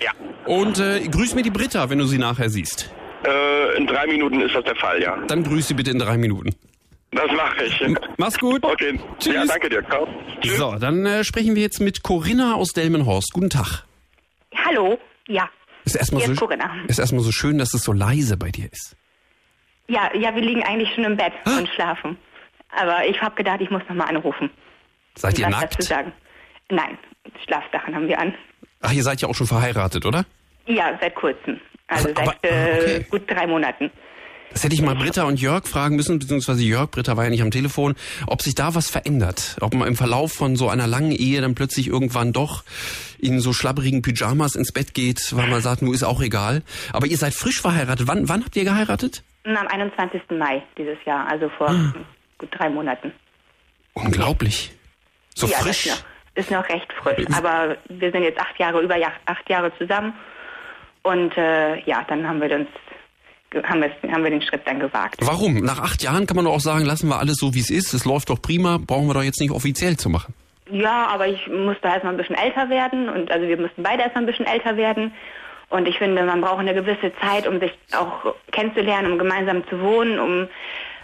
Ja. 0.00 0.10
und 0.46 0.78
äh, 0.78 1.00
grüß 1.08 1.34
mir 1.34 1.42
die 1.42 1.50
Britta, 1.50 1.88
wenn 1.90 1.98
du 1.98 2.04
sie 2.06 2.18
nachher 2.18 2.48
siehst. 2.50 2.92
Äh, 3.26 3.76
in 3.78 3.86
drei 3.86 4.06
Minuten 4.06 4.40
ist 4.40 4.54
das 4.54 4.64
der 4.64 4.76
Fall, 4.76 5.00
ja. 5.02 5.16
Dann 5.28 5.42
grüß 5.44 5.68
sie 5.68 5.74
bitte 5.74 5.90
in 5.90 5.98
drei 5.98 6.18
Minuten. 6.18 6.54
Das 7.14 7.30
mache 7.32 7.64
ich. 7.64 7.80
Mach's 8.16 8.38
gut. 8.38 8.64
Okay. 8.64 8.98
Tschüss. 9.18 9.34
Ja, 9.34 9.44
danke 9.46 9.68
dir. 9.68 9.84
Ciao. 9.86 10.08
So, 10.44 10.74
dann 10.78 11.06
äh, 11.06 11.24
sprechen 11.24 11.54
wir 11.54 11.62
jetzt 11.62 11.80
mit 11.80 12.02
Corinna 12.02 12.54
aus 12.54 12.72
Delmenhorst. 12.72 13.32
Guten 13.32 13.50
Tag. 13.50 13.84
Hallo. 14.66 14.98
Ja. 15.28 15.48
Ist 15.84 15.96
erstmal 15.96 16.22
so, 16.22 16.32
ist 16.32 16.38
Corinna. 16.40 16.70
ist 16.88 16.98
erstmal 16.98 17.22
so 17.22 17.30
schön, 17.32 17.58
dass 17.58 17.74
es 17.74 17.84
so 17.84 17.92
leise 17.92 18.36
bei 18.36 18.50
dir 18.50 18.70
ist. 18.72 18.96
Ja, 19.86 20.10
ja, 20.16 20.34
wir 20.34 20.42
liegen 20.42 20.62
eigentlich 20.64 20.92
schon 20.94 21.04
im 21.04 21.16
Bett 21.16 21.32
Ah. 21.44 21.58
und 21.58 21.68
schlafen. 21.68 22.16
Aber 22.70 23.06
ich 23.06 23.20
habe 23.20 23.34
gedacht, 23.36 23.60
ich 23.60 23.70
muss 23.70 23.82
nochmal 23.88 24.08
anrufen. 24.08 24.50
Seid 25.14 25.38
ihr 25.38 25.48
nackt? 25.48 25.74
dazu 25.74 25.82
sagen. 25.86 26.12
Nein, 26.70 26.98
Schlafsachen 27.46 27.94
haben 27.94 28.08
wir 28.08 28.18
an. 28.18 28.34
Ach, 28.80 28.92
ihr 28.92 29.02
seid 29.02 29.20
ja 29.20 29.28
auch 29.28 29.34
schon 29.34 29.46
verheiratet, 29.46 30.04
oder? 30.06 30.24
Ja, 30.66 30.98
seit 31.00 31.14
kurzem. 31.14 31.60
Also 31.86 32.08
Aber- 32.08 32.24
seit 32.24 32.28
aber- 32.28 32.44
äh, 32.44 32.80
okay. 32.80 33.06
gut 33.10 33.30
drei 33.30 33.46
Monaten. 33.46 33.90
Das 34.54 34.62
hätte 34.64 34.74
ich 34.74 34.82
mal 34.82 34.94
Britta 34.94 35.24
und 35.24 35.40
Jörg 35.40 35.66
fragen 35.66 35.96
müssen, 35.96 36.18
beziehungsweise 36.18 36.62
Jörg, 36.62 36.90
Britta 36.90 37.16
war 37.16 37.24
ja 37.24 37.30
nicht 37.30 37.42
am 37.42 37.50
Telefon, 37.50 37.94
ob 38.26 38.40
sich 38.40 38.54
da 38.54 38.74
was 38.74 38.88
verändert. 38.88 39.56
Ob 39.60 39.74
man 39.74 39.86
im 39.88 39.96
Verlauf 39.96 40.32
von 40.32 40.54
so 40.56 40.68
einer 40.68 40.86
langen 40.86 41.10
Ehe 41.12 41.40
dann 41.40 41.54
plötzlich 41.56 41.88
irgendwann 41.88 42.32
doch 42.32 42.62
in 43.18 43.40
so 43.40 43.52
schlabberigen 43.52 44.00
Pyjamas 44.02 44.54
ins 44.54 44.70
Bett 44.72 44.94
geht, 44.94 45.36
weil 45.36 45.48
man 45.48 45.60
sagt, 45.60 45.82
nur 45.82 45.92
ist 45.92 46.04
auch 46.04 46.22
egal. 46.22 46.62
Aber 46.92 47.06
ihr 47.06 47.16
seid 47.18 47.34
frisch 47.34 47.60
verheiratet. 47.60 48.06
Wann, 48.06 48.28
wann 48.28 48.44
habt 48.44 48.54
ihr 48.56 48.64
geheiratet? 48.64 49.22
Am 49.44 49.56
21. 49.66 50.22
Mai 50.38 50.62
dieses 50.78 50.98
Jahr, 51.04 51.26
also 51.28 51.48
vor 51.58 51.70
Ah. 51.70 51.92
gut 52.38 52.48
drei 52.52 52.70
Monaten. 52.70 53.12
Unglaublich. 53.94 54.72
So 55.34 55.46
ja, 55.48 55.58
frisch. 55.58 55.86
Ist, 55.86 55.98
noch, 55.98 56.04
ist 56.42 56.50
noch 56.50 56.68
recht 56.68 56.92
frisch. 57.02 57.26
Aber 57.36 57.76
wir 57.88 58.12
sind 58.12 58.22
jetzt 58.22 58.38
acht 58.40 58.58
Jahre, 58.58 58.80
über 58.80 58.94
acht 59.26 59.50
Jahre 59.50 59.72
zusammen. 59.78 60.14
Und 61.02 61.36
äh, 61.36 61.80
ja, 61.84 62.04
dann 62.08 62.26
haben 62.26 62.40
wir 62.40 62.50
uns 62.54 62.68
haben 63.62 63.82
wir, 63.82 64.12
haben 64.12 64.24
wir 64.24 64.30
den 64.30 64.42
Schritt 64.42 64.62
dann 64.66 64.80
gewagt. 64.80 65.16
Warum? 65.20 65.56
Nach 65.56 65.80
acht 65.80 66.02
Jahren 66.02 66.26
kann 66.26 66.36
man 66.36 66.44
doch 66.44 66.54
auch 66.54 66.60
sagen, 66.60 66.84
lassen 66.84 67.08
wir 67.08 67.18
alles 67.18 67.36
so, 67.36 67.54
wie 67.54 67.60
es 67.60 67.70
ist. 67.70 67.94
Es 67.94 68.04
läuft 68.04 68.30
doch 68.30 68.40
prima, 68.40 68.78
brauchen 68.78 69.06
wir 69.06 69.14
doch 69.14 69.22
jetzt 69.22 69.40
nicht 69.40 69.50
offiziell 69.52 69.96
zu 69.96 70.08
machen. 70.08 70.34
Ja, 70.70 71.08
aber 71.08 71.28
ich 71.28 71.46
musste 71.48 71.88
erstmal 71.88 72.14
ein 72.14 72.16
bisschen 72.16 72.36
älter 72.36 72.70
werden 72.70 73.08
und 73.08 73.30
also 73.30 73.46
wir 73.46 73.58
mussten 73.58 73.82
beide 73.82 74.02
erstmal 74.02 74.24
ein 74.24 74.26
bisschen 74.26 74.46
älter 74.46 74.76
werden. 74.76 75.12
Und 75.68 75.88
ich 75.88 75.98
finde, 75.98 76.22
man 76.24 76.40
braucht 76.40 76.60
eine 76.60 76.74
gewisse 76.74 77.12
Zeit, 77.20 77.46
um 77.46 77.60
sich 77.60 77.72
auch 77.96 78.34
kennenzulernen, 78.52 79.12
um 79.12 79.18
gemeinsam 79.18 79.66
zu 79.68 79.80
wohnen, 79.80 80.18
um 80.18 80.48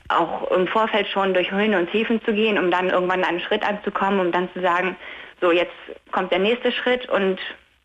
auch 0.09 0.51
im 0.51 0.67
Vorfeld 0.67 1.09
schon 1.09 1.35
durch 1.35 1.51
Höhen 1.51 1.75
und 1.75 1.91
Tiefen 1.91 2.23
zu 2.25 2.33
gehen, 2.33 2.59
um 2.59 2.71
dann 2.71 2.91
irgendwann 2.91 3.25
einen 3.25 3.41
Schritt 3.41 3.63
anzukommen, 3.67 4.21
um 4.21 4.33
dann 4.33 4.49
zu 4.53 4.61
sagen, 4.61 4.97
so 5.41 5.53
jetzt 5.53 5.73
kommt 6.11 6.33
der 6.33 6.39
nächste 6.39 6.73
Schritt 6.73 7.09
und 7.09 7.39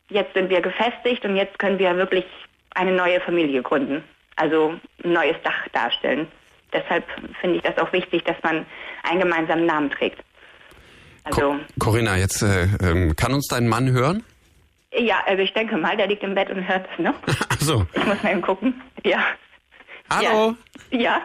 jetzt 0.10 0.34
sind 0.34 0.50
wir 0.50 0.62
gefestigt 0.62 1.24
und 1.26 1.36
jetzt 1.36 1.58
können 1.60 1.80
wir 1.80 1.96
wirklich 1.98 2.26
eine 2.74 2.92
neue 2.92 3.20
Familie 3.22 3.62
gründen. 3.62 4.04
Also 4.36 4.76
ein 5.04 5.14
neues 5.14 5.38
Dach 5.44 5.68
darstellen. 5.74 6.28
Deshalb 6.74 7.06
finde 7.40 7.58
ich 7.58 7.64
das 7.64 7.78
auch 7.78 7.92
wichtig, 7.94 8.24
dass 8.26 8.36
man 8.44 8.66
einen 9.04 9.20
gemeinsamen 9.22 9.66
Namen 9.66 9.90
trägt. 9.90 10.20
Also 11.24 11.56
Co 11.80 11.92
Corinna, 11.92 12.18
jetzt 12.18 12.42
äh, 12.42 12.68
ähm, 12.82 13.16
kann 13.16 13.34
uns 13.34 13.48
dein 13.48 13.68
Mann 13.68 13.92
hören? 13.92 14.24
ja, 14.98 15.22
also 15.26 15.42
ich 15.42 15.54
denke 15.54 15.78
mal, 15.78 15.98
der 15.98 16.08
liegt 16.08 16.24
im 16.24 16.36
Bett 16.36 16.50
und 16.50 16.68
hört 16.68 16.88
das, 16.90 17.00
ne? 17.00 17.14
Also, 17.50 17.86
Ich 17.94 18.06
muss 18.06 18.22
mal 18.22 18.32
eben 18.32 18.42
gucken. 18.42 18.82
Ja. 19.04 19.24
hallo. 20.10 20.56
Ja, 20.92 21.00
ja 21.00 21.22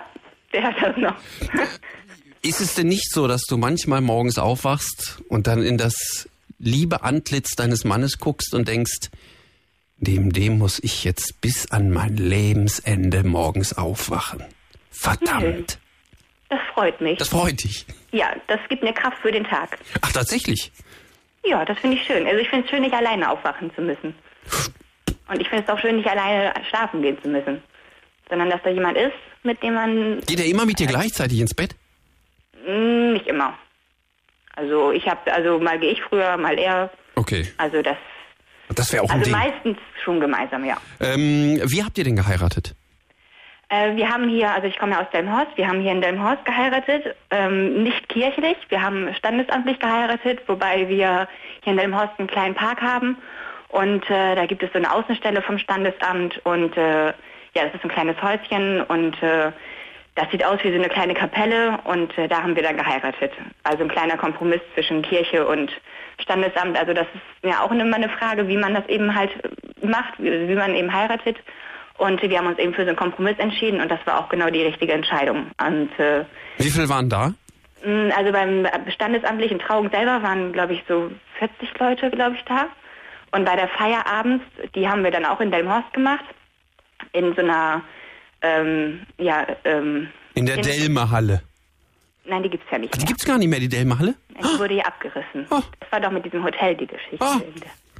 der 0.52 0.62
hört 0.62 0.82
das 0.82 0.96
noch. 0.96 1.16
Ist 2.42 2.60
es 2.60 2.74
denn 2.74 2.88
nicht 2.88 3.12
so, 3.12 3.28
dass 3.28 3.42
du 3.42 3.58
manchmal 3.58 4.00
morgens 4.00 4.38
aufwachst 4.38 5.20
und 5.28 5.46
dann 5.46 5.62
in 5.62 5.76
das 5.76 6.28
liebe 6.58 7.02
Antlitz 7.02 7.54
deines 7.54 7.84
Mannes 7.84 8.18
guckst 8.18 8.54
und 8.54 8.66
denkst, 8.66 9.10
dem, 10.00 10.32
dem 10.32 10.58
muss 10.58 10.78
ich 10.82 11.04
jetzt 11.04 11.40
bis 11.40 11.70
an 11.70 11.90
mein 11.90 12.16
Lebensende 12.16 13.22
morgens 13.24 13.76
aufwachen? 13.76 14.44
Verdammt. 14.90 15.78
Das 16.48 16.60
freut 16.74 17.00
mich. 17.00 17.18
Das 17.18 17.28
freut 17.28 17.62
dich. 17.62 17.86
ja, 18.12 18.34
das 18.48 18.58
gibt 18.68 18.82
mir 18.82 18.92
Kraft 18.92 19.18
für 19.18 19.30
den 19.30 19.44
Tag. 19.44 19.78
Ach, 20.02 20.12
tatsächlich. 20.12 20.72
Ja, 21.44 21.64
das 21.64 21.78
finde 21.78 21.96
ich 21.96 22.04
schön. 22.04 22.26
Also 22.26 22.38
ich 22.38 22.48
finde 22.48 22.64
es 22.64 22.70
schön, 22.70 22.82
nicht 22.82 22.94
alleine 22.94 23.30
aufwachen 23.30 23.72
zu 23.74 23.80
müssen. 23.82 24.14
Und 25.28 25.40
ich 25.40 25.48
finde 25.48 25.64
es 25.64 25.68
auch 25.70 25.78
schön, 25.78 25.96
nicht 25.96 26.08
alleine 26.08 26.52
schlafen 26.68 27.02
gehen 27.02 27.16
zu 27.22 27.28
müssen. 27.28 27.62
Sondern 28.28 28.50
dass 28.50 28.60
da 28.62 28.70
jemand 28.70 28.96
ist, 28.98 29.14
mit 29.42 29.62
dem 29.62 29.74
man 29.74 30.20
Geht 30.26 30.40
er 30.40 30.46
immer 30.46 30.66
mit 30.66 30.78
dir 30.78 30.86
gleichzeitig 30.86 31.38
ins 31.40 31.54
Bett? 31.54 31.74
mh, 32.66 33.12
nicht 33.12 33.26
immer. 33.26 33.56
Also 34.56 34.90
ich 34.92 35.06
habe, 35.08 35.32
also 35.32 35.58
mal 35.58 35.78
gehe 35.78 35.92
ich 35.92 36.02
früher, 36.02 36.36
mal 36.36 36.58
er. 36.58 36.90
Okay. 37.14 37.46
Also 37.56 37.80
das, 37.80 37.96
Das 38.74 38.92
wäre 38.92 39.02
auch 39.02 39.10
ein 39.10 39.20
also 39.20 39.30
Ding. 39.30 39.38
meistens 39.38 39.78
schon 40.04 40.20
gemeinsam, 40.20 40.64
ja. 40.64 40.76
Ähm, 41.00 41.60
wie 41.64 41.82
habt 41.82 41.98
ihr 41.98 42.04
denn 42.04 42.16
geheiratet? 42.16 42.74
Äh, 43.68 43.96
wir 43.96 44.08
haben 44.08 44.28
hier, 44.28 44.50
also 44.50 44.66
ich 44.66 44.78
komme 44.78 44.92
ja 44.92 45.00
aus 45.00 45.10
Delmhorst, 45.12 45.56
wir 45.56 45.68
haben 45.68 45.80
hier 45.80 45.92
in 45.92 46.00
Delmhorst 46.00 46.44
geheiratet, 46.44 47.14
ähm, 47.30 47.84
nicht 47.84 48.08
kirchlich, 48.08 48.56
wir 48.68 48.82
haben 48.82 49.14
standesamtlich 49.14 49.78
geheiratet, 49.78 50.40
wobei 50.48 50.88
wir 50.88 51.28
hier 51.62 51.72
in 51.72 51.76
Delmhorst 51.76 52.14
einen 52.18 52.28
kleinen 52.28 52.54
Park 52.54 52.82
haben 52.82 53.16
und 53.68 54.08
äh, 54.10 54.34
da 54.34 54.46
gibt 54.46 54.64
es 54.64 54.72
so 54.72 54.78
eine 54.78 54.92
Außenstelle 54.92 55.40
vom 55.42 55.58
Standesamt 55.58 56.44
und 56.44 56.76
äh, 56.76 57.12
ja, 57.54 57.64
das 57.64 57.74
ist 57.74 57.84
ein 57.84 57.90
kleines 57.90 58.20
Häuschen 58.20 58.82
und 58.82 59.22
äh, 59.22 59.52
das 60.20 60.30
sieht 60.30 60.44
aus 60.44 60.58
wie 60.62 60.68
so 60.68 60.74
eine 60.74 60.90
kleine 60.90 61.14
Kapelle 61.14 61.78
und 61.84 62.16
äh, 62.18 62.28
da 62.28 62.42
haben 62.42 62.54
wir 62.54 62.62
dann 62.62 62.76
geheiratet. 62.76 63.32
Also 63.62 63.84
ein 63.84 63.88
kleiner 63.88 64.18
Kompromiss 64.18 64.60
zwischen 64.74 65.00
Kirche 65.00 65.46
und 65.46 65.70
Standesamt. 66.18 66.76
Also 66.76 66.92
das 66.92 67.06
ist 67.14 67.48
ja 67.50 67.62
auch 67.62 67.70
immer 67.70 67.96
eine 67.96 68.10
Frage, 68.10 68.46
wie 68.46 68.58
man 68.58 68.74
das 68.74 68.86
eben 68.88 69.14
halt 69.14 69.30
macht, 69.82 70.12
wie, 70.18 70.48
wie 70.48 70.54
man 70.54 70.74
eben 70.74 70.92
heiratet. 70.92 71.38
Und 71.96 72.20
wir 72.20 72.38
haben 72.38 72.48
uns 72.48 72.58
eben 72.58 72.74
für 72.74 72.82
so 72.82 72.88
einen 72.88 72.98
Kompromiss 72.98 73.38
entschieden 73.38 73.80
und 73.80 73.90
das 73.90 74.00
war 74.04 74.20
auch 74.20 74.28
genau 74.28 74.50
die 74.50 74.62
richtige 74.62 74.92
Entscheidung. 74.92 75.50
Und 75.58 75.98
äh, 75.98 76.24
Wie 76.58 76.70
viele 76.70 76.88
waren 76.90 77.08
da? 77.08 77.32
also 78.14 78.30
beim 78.30 78.66
standesamtlichen 78.88 79.58
Trauung 79.58 79.88
selber 79.90 80.22
waren, 80.22 80.52
glaube 80.52 80.74
ich, 80.74 80.84
so 80.86 81.10
40 81.38 81.78
Leute, 81.78 82.10
glaube 82.10 82.36
ich, 82.36 82.44
da. 82.44 82.66
Und 83.32 83.46
bei 83.46 83.56
der 83.56 83.68
Feier 83.68 84.06
abends, 84.06 84.44
die 84.74 84.86
haben 84.86 85.02
wir 85.02 85.10
dann 85.10 85.24
auch 85.24 85.40
in 85.40 85.50
Delmhorst 85.50 85.90
gemacht, 85.94 86.24
in 87.12 87.34
so 87.34 87.40
einer, 87.40 87.80
ähm, 88.42 89.00
ja, 89.18 89.46
ähm, 89.64 90.08
In 90.34 90.46
der 90.46 90.58
Delme-Halle. 90.58 91.42
Nein, 92.24 92.42
die 92.42 92.50
gibt's 92.50 92.66
ja 92.70 92.78
nicht 92.78 92.94
Die 92.94 92.98
mehr. 92.98 93.06
gibt's 93.06 93.24
gar 93.24 93.38
nicht 93.38 93.48
mehr, 93.48 93.60
die 93.60 93.68
Delme-Halle? 93.68 94.14
Die 94.38 94.58
wurde 94.58 94.74
ja 94.74 94.84
abgerissen. 94.84 95.46
Oh. 95.50 95.60
Das 95.80 95.92
war 95.92 96.00
doch 96.00 96.10
mit 96.10 96.24
diesem 96.24 96.44
Hotel 96.44 96.76
die 96.76 96.86
Geschichte. 96.86 97.18
Oh. 97.20 97.40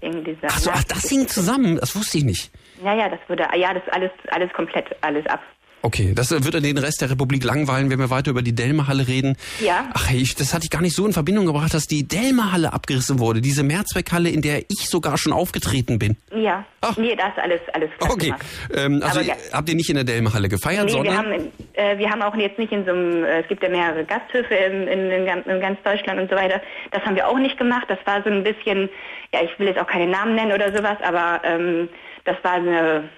Wegen 0.01 0.25
dieser 0.25 0.49
Ach 0.49 0.59
so, 0.59 0.71
ach, 0.73 0.85
das 0.85 1.09
hing 1.09 1.27
zusammen. 1.29 1.77
Das 1.77 1.95
wusste 1.95 2.19
ich 2.19 2.25
nicht. 2.25 2.51
Ja, 2.83 2.95
ja, 2.95 3.09
das 3.09 3.19
wurde, 3.29 3.47
ja, 3.57 3.75
das 3.75 3.83
alles, 3.91 4.11
alles 4.31 4.51
komplett, 4.53 4.87
alles 5.03 5.27
ab. 5.27 5.43
Okay, 5.83 6.13
das 6.15 6.31
äh, 6.31 6.45
wird 6.45 6.55
dann 6.55 6.63
den 6.63 6.77
Rest 6.79 7.01
der 7.01 7.11
Republik 7.11 7.43
langweilen, 7.43 7.91
wenn 7.91 7.99
wir 7.99 8.11
weiter 8.11 8.31
über 8.31 8.43
die 8.43 8.55
Delme-Halle 8.55 9.09
reden. 9.09 9.37
Ja. 9.61 9.89
Ach, 9.95 10.11
ich, 10.11 10.35
das 10.35 10.53
hatte 10.53 10.65
ich 10.65 10.71
gar 10.71 10.83
nicht 10.83 10.95
so 10.95 11.07
in 11.07 11.13
Verbindung 11.13 11.47
gebracht, 11.47 11.73
dass 11.73 11.85
die 11.87 12.07
Delme-Halle 12.07 12.73
abgerissen 12.73 13.19
wurde. 13.19 13.41
Diese 13.41 13.63
Mehrzweckhalle, 13.63 14.29
in 14.29 14.43
der 14.43 14.61
ich 14.69 14.89
sogar 14.89 15.17
schon 15.17 15.33
aufgetreten 15.33 15.99
bin. 15.99 16.17
Ja. 16.35 16.65
Ach. 16.83 16.97
Nee, 16.97 17.17
das 17.17 17.33
alles, 17.43 17.61
alles 17.73 17.91
platt 17.99 18.11
Okay, 18.11 18.35
ähm, 18.75 19.03
also 19.03 19.21
ja. 19.21 19.35
habt 19.53 19.69
ihr 19.69 19.75
nicht 19.75 19.89
in 19.89 19.97
der 19.97 20.05
Delme-Halle 20.05 20.49
gefeiert, 20.49 20.85
Nee, 20.87 20.93
wir 20.93 20.97
sondern... 20.97 21.17
haben, 21.17 21.53
äh, 21.75 21.99
wir 21.99 22.11
haben 22.11 22.23
auch 22.23 22.35
jetzt 22.37 22.59
nicht 22.59 22.73
in 22.73 22.85
so 22.85 22.91
einem, 22.93 23.25
äh, 23.25 23.41
es 23.41 23.49
gibt 23.49 23.63
ja 23.63 23.69
mehrere 23.69 24.05
Gasthöfe 24.05 24.55
in, 24.55 24.87
in, 24.87 25.11
in, 25.11 25.27
ganz- 25.61 25.79
Deutschland 25.83 26.21
und 26.21 26.31
so 26.31 26.37
weiter. 26.37 26.61
Das 26.91 27.03
haben 27.05 27.17
wir 27.17 27.27
auch 27.27 27.39
nicht 27.39 27.57
gemacht. 27.57 27.85
Das 27.89 27.99
war 28.05 28.23
so 28.23 28.29
ein 28.31 28.43
bisschen, 28.45 28.89
ja, 29.33 29.41
ich 29.43 29.59
will 29.59 29.67
jetzt 29.69 29.79
auch 29.81 29.87
keine 29.87 30.07
Namen 30.07 30.35
nennen 30.35 30.53
oder 30.53 30.77
sowas, 30.77 30.99
aber 31.03 31.41
ähm, 31.45 31.89
das 32.25 32.37
war 32.43 32.53
eine 32.53 33.09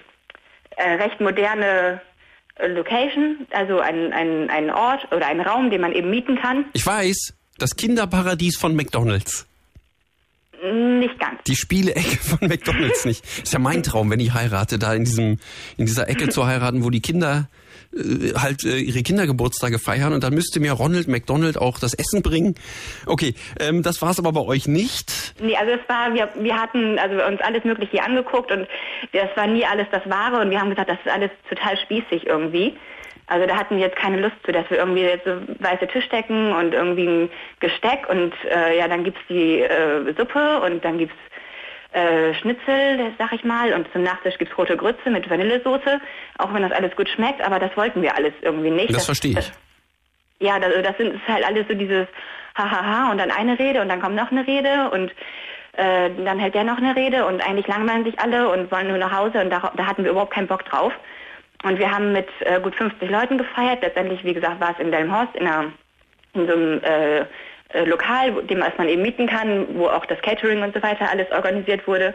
äh, 0.77 0.93
recht 0.95 1.19
moderne 1.19 2.01
Location, 2.59 3.47
also 3.51 3.79
ein, 3.79 4.13
ein, 4.13 4.49
ein 4.49 4.69
Ort 4.69 5.11
oder 5.11 5.27
ein 5.27 5.41
Raum, 5.41 5.69
den 5.69 5.81
man 5.81 5.91
eben 5.93 6.09
mieten 6.09 6.37
kann. 6.37 6.65
Ich 6.73 6.85
weiß, 6.85 7.33
das 7.57 7.75
Kinderparadies 7.75 8.57
von 8.57 8.75
McDonalds. 8.75 9.47
Nicht 10.63 11.19
ganz. 11.19 11.43
Die 11.45 11.55
Spielecke 11.55 12.17
von 12.17 12.47
McDonalds 12.47 13.05
nicht. 13.05 13.25
Ist 13.43 13.51
ja 13.51 13.59
mein 13.59 13.83
Traum, 13.83 14.09
wenn 14.09 14.19
ich 14.19 14.33
heirate, 14.33 14.79
da 14.79 14.93
in 14.93 15.03
diesem, 15.03 15.39
in 15.77 15.85
dieser 15.85 16.07
Ecke 16.07 16.29
zu 16.29 16.45
heiraten, 16.45 16.83
wo 16.83 16.89
die 16.89 17.01
Kinder 17.01 17.49
äh, 17.95 18.33
halt 18.37 18.63
äh, 18.63 18.77
ihre 18.77 19.03
Kindergeburtstage 19.03 19.79
feiern 19.79 20.13
und 20.13 20.23
dann 20.23 20.33
müsste 20.33 20.59
mir 20.59 20.73
Ronald 20.73 21.07
McDonald 21.07 21.57
auch 21.57 21.79
das 21.79 21.93
Essen 21.93 22.21
bringen. 22.21 22.55
Okay, 23.05 23.35
ähm, 23.59 23.83
das 23.83 24.01
war's 24.01 24.19
aber 24.19 24.31
bei 24.31 24.41
euch 24.41 24.67
nicht. 24.67 25.33
Nee, 25.41 25.55
also 25.55 25.73
es 25.73 25.89
war, 25.89 26.13
wir, 26.13 26.29
wir 26.39 26.59
hatten 26.59 26.99
also 26.99 27.23
uns 27.23 27.41
alles 27.41 27.63
Mögliche 27.63 28.03
angeguckt 28.03 28.51
und 28.51 28.67
das 29.11 29.29
war 29.35 29.47
nie 29.47 29.65
alles 29.65 29.87
das 29.91 30.07
Wahre 30.09 30.41
und 30.41 30.49
wir 30.49 30.59
haben 30.59 30.69
gesagt, 30.69 30.89
das 30.89 30.99
ist 31.03 31.11
alles 31.11 31.31
total 31.49 31.77
spießig 31.77 32.27
irgendwie. 32.27 32.75
Also 33.27 33.47
da 33.47 33.55
hatten 33.55 33.77
wir 33.77 33.83
jetzt 33.83 33.95
keine 33.95 34.19
Lust 34.19 34.35
zu, 34.45 34.51
dass 34.51 34.69
wir 34.69 34.77
irgendwie 34.77 35.01
jetzt 35.01 35.25
so 35.25 35.31
weiße 35.59 35.87
Tischdecken 35.87 36.51
und 36.51 36.73
irgendwie 36.73 37.07
ein 37.07 37.29
Gesteck 37.59 38.07
und 38.09 38.33
äh, 38.51 38.77
ja, 38.77 38.87
dann 38.87 39.03
gibt's 39.03 39.21
die 39.29 39.61
äh, 39.61 40.13
Suppe 40.17 40.61
und 40.61 40.83
dann 40.83 40.97
gibt's 40.97 41.15
äh, 41.93 42.33
Schnitzel, 42.35 43.13
sag 43.17 43.33
ich 43.33 43.43
mal, 43.43 43.73
und 43.73 43.91
zum 43.91 44.03
Nachtisch 44.03 44.37
gibt's 44.37 44.57
rote 44.57 44.75
Grütze 44.75 45.09
mit 45.09 45.29
Vanillesoße, 45.29 46.01
auch 46.39 46.53
wenn 46.53 46.63
das 46.63 46.71
alles 46.71 46.95
gut 46.95 47.09
schmeckt, 47.09 47.41
aber 47.41 47.59
das 47.59 47.75
wollten 47.77 48.01
wir 48.01 48.15
alles 48.15 48.33
irgendwie 48.41 48.71
nicht. 48.71 48.93
Das 48.93 49.05
verstehe 49.05 49.39
ich. 49.39 49.51
Ja, 50.39 50.59
das, 50.59 50.71
das 50.83 50.97
sind 50.97 51.13
ist 51.13 51.27
halt 51.27 51.45
alles 51.45 51.67
so 51.67 51.75
dieses 51.75 52.07
Hahaha 52.55 53.11
und 53.11 53.17
dann 53.17 53.31
eine 53.31 53.57
Rede 53.57 53.81
und 53.81 53.89
dann 53.89 54.01
kommt 54.01 54.15
noch 54.15 54.31
eine 54.31 54.45
Rede 54.45 54.89
und 54.91 55.11
äh, 55.73 56.09
dann 56.23 56.39
hält 56.39 56.55
der 56.55 56.63
noch 56.63 56.77
eine 56.77 56.95
Rede 56.95 57.25
und 57.25 57.41
eigentlich 57.41 57.67
langweilen 57.67 58.03
sich 58.03 58.19
alle 58.19 58.49
und 58.49 58.71
wollen 58.71 58.87
nur 58.87 58.97
nach 58.97 59.11
Hause 59.11 59.41
und 59.41 59.49
da, 59.49 59.71
da 59.75 59.85
hatten 59.85 60.03
wir 60.03 60.11
überhaupt 60.11 60.33
keinen 60.33 60.47
Bock 60.47 60.65
drauf. 60.65 60.93
Und 61.63 61.79
wir 61.79 61.89
haben 61.89 62.11
mit 62.11 62.27
äh, 62.41 62.59
gut 62.59 62.75
50 62.75 63.09
Leuten 63.09 63.37
gefeiert. 63.37 63.81
Letztendlich, 63.81 64.23
wie 64.23 64.33
gesagt, 64.33 64.59
war 64.59 64.71
es 64.71 64.79
in 64.79 64.91
Delmhorst 64.91 65.33
in, 65.35 65.47
einer, 65.47 65.71
in 66.33 66.47
so 66.47 66.53
einem 66.53 66.83
äh, 66.83 67.25
äh, 67.73 67.85
Lokal, 67.85 68.43
dem 68.43 68.59
man 68.59 68.87
eben 68.87 69.01
mieten 69.01 69.27
kann, 69.27 69.67
wo 69.75 69.87
auch 69.87 70.05
das 70.05 70.21
Catering 70.21 70.63
und 70.63 70.73
so 70.73 70.81
weiter 70.81 71.09
alles 71.09 71.29
organisiert 71.31 71.87
wurde. 71.87 72.13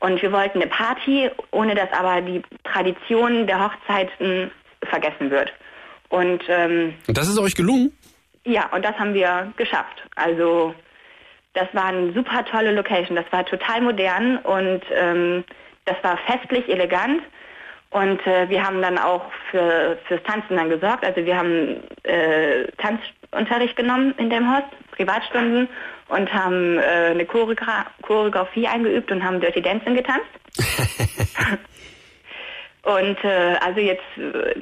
Und 0.00 0.20
wir 0.20 0.30
wollten 0.32 0.60
eine 0.60 0.70
Party, 0.70 1.30
ohne 1.52 1.74
dass 1.74 1.90
aber 1.92 2.20
die 2.20 2.42
Tradition 2.64 3.46
der 3.46 3.64
Hochzeiten 3.64 4.50
vergessen 4.84 5.30
wird. 5.30 5.52
Und 6.10 6.42
ähm, 6.48 6.94
das 7.08 7.28
ist 7.28 7.38
euch 7.38 7.54
gelungen? 7.54 7.92
ja, 8.46 8.70
und 8.72 8.84
das 8.84 8.96
haben 8.96 9.12
wir 9.12 9.52
geschafft. 9.56 10.02
Also 10.14 10.74
das 11.54 11.68
war 11.72 11.86
eine 11.86 12.12
super 12.12 12.44
tolle 12.44 12.72
Location. 12.72 13.16
Das 13.16 13.30
war 13.30 13.44
total 13.44 13.80
modern 13.82 14.38
und 14.38 14.82
ähm, 14.92 15.44
das 15.84 15.96
war 16.02 16.16
festlich, 16.18 16.68
elegant. 16.68 17.22
Und 17.96 18.26
äh, 18.26 18.46
wir 18.50 18.62
haben 18.62 18.82
dann 18.82 18.98
auch 18.98 19.22
für 19.50 19.96
fürs 20.06 20.22
Tanzen 20.24 20.54
dann 20.56 20.68
gesorgt. 20.68 21.02
Also 21.02 21.24
wir 21.24 21.34
haben 21.34 21.82
äh, 22.02 22.66
Tanzunterricht 22.76 23.74
genommen 23.74 24.12
in 24.18 24.28
dem 24.28 24.54
Host, 24.54 24.68
Privatstunden 24.90 25.66
und 26.08 26.30
haben 26.30 26.76
äh, 26.76 27.12
eine 27.12 27.24
Choreogra 27.24 27.86
Choreografie 28.02 28.66
eingeübt 28.66 29.10
und 29.10 29.24
haben 29.24 29.40
Dirty 29.40 29.62
Dancing 29.62 29.94
getanzt. 29.94 30.28
und 32.82 33.24
äh, 33.24 33.56
also 33.64 33.80
jetzt, 33.80 34.04
äh, 34.18 34.54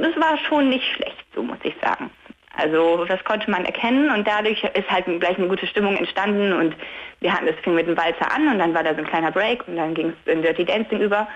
das 0.00 0.14
war 0.20 0.38
schon 0.48 0.68
nicht 0.68 0.84
schlecht, 0.94 1.26
so 1.34 1.42
muss 1.42 1.58
ich 1.64 1.74
sagen. 1.82 2.08
Also 2.56 3.04
das 3.06 3.22
konnte 3.24 3.50
man 3.50 3.64
erkennen 3.64 4.12
und 4.12 4.28
dadurch 4.28 4.62
ist 4.62 4.88
halt 4.88 5.06
gleich 5.18 5.36
eine 5.38 5.48
gute 5.48 5.66
Stimmung 5.66 5.96
entstanden 5.96 6.52
und 6.52 6.76
wir 7.18 7.32
hatten, 7.32 7.48
es 7.48 7.56
fing 7.64 7.74
mit 7.74 7.88
dem 7.88 7.96
Walzer 7.96 8.32
an 8.32 8.46
und 8.46 8.60
dann 8.60 8.74
war 8.74 8.84
da 8.84 8.94
so 8.94 9.00
ein 9.00 9.08
kleiner 9.08 9.32
Break 9.32 9.66
und 9.66 9.74
dann 9.74 9.92
ging 9.92 10.10
es 10.10 10.32
in 10.32 10.42
Dirty 10.42 10.64
Dancing 10.64 11.00
über. 11.00 11.26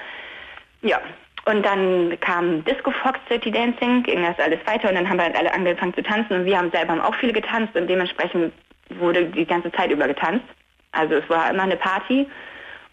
Ja, 0.82 1.00
und 1.46 1.64
dann 1.64 2.18
kam 2.20 2.64
Disco 2.64 2.90
Fox 2.90 3.18
Dirty 3.28 3.50
Dancing, 3.50 4.02
ging 4.02 4.22
das 4.22 4.38
alles 4.38 4.58
weiter 4.66 4.88
und 4.88 4.94
dann 4.94 5.08
haben 5.08 5.16
wir 5.18 5.24
halt 5.24 5.36
alle 5.36 5.52
angefangen 5.52 5.94
zu 5.94 6.02
tanzen 6.02 6.34
und 6.34 6.44
wir 6.44 6.56
haben 6.58 6.70
selber 6.70 7.02
auch 7.06 7.14
viele 7.16 7.32
getanzt 7.32 7.74
und 7.76 7.86
dementsprechend 7.88 8.52
wurde 8.98 9.26
die 9.26 9.46
ganze 9.46 9.70
Zeit 9.72 9.90
über 9.90 10.06
getanzt. 10.06 10.44
Also 10.92 11.14
es 11.14 11.28
war 11.30 11.48
immer 11.50 11.62
eine 11.62 11.76
Party 11.76 12.26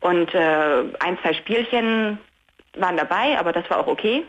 und 0.02 0.34
äh, 0.34 0.84
ein, 1.00 1.18
zwei 1.22 1.34
Spielchen 1.34 2.20
waren 2.78 2.98
dabei, 2.98 3.38
aber 3.40 3.52
das 3.52 3.70
war 3.70 3.80
auch 3.80 3.88
okay. 3.88 4.24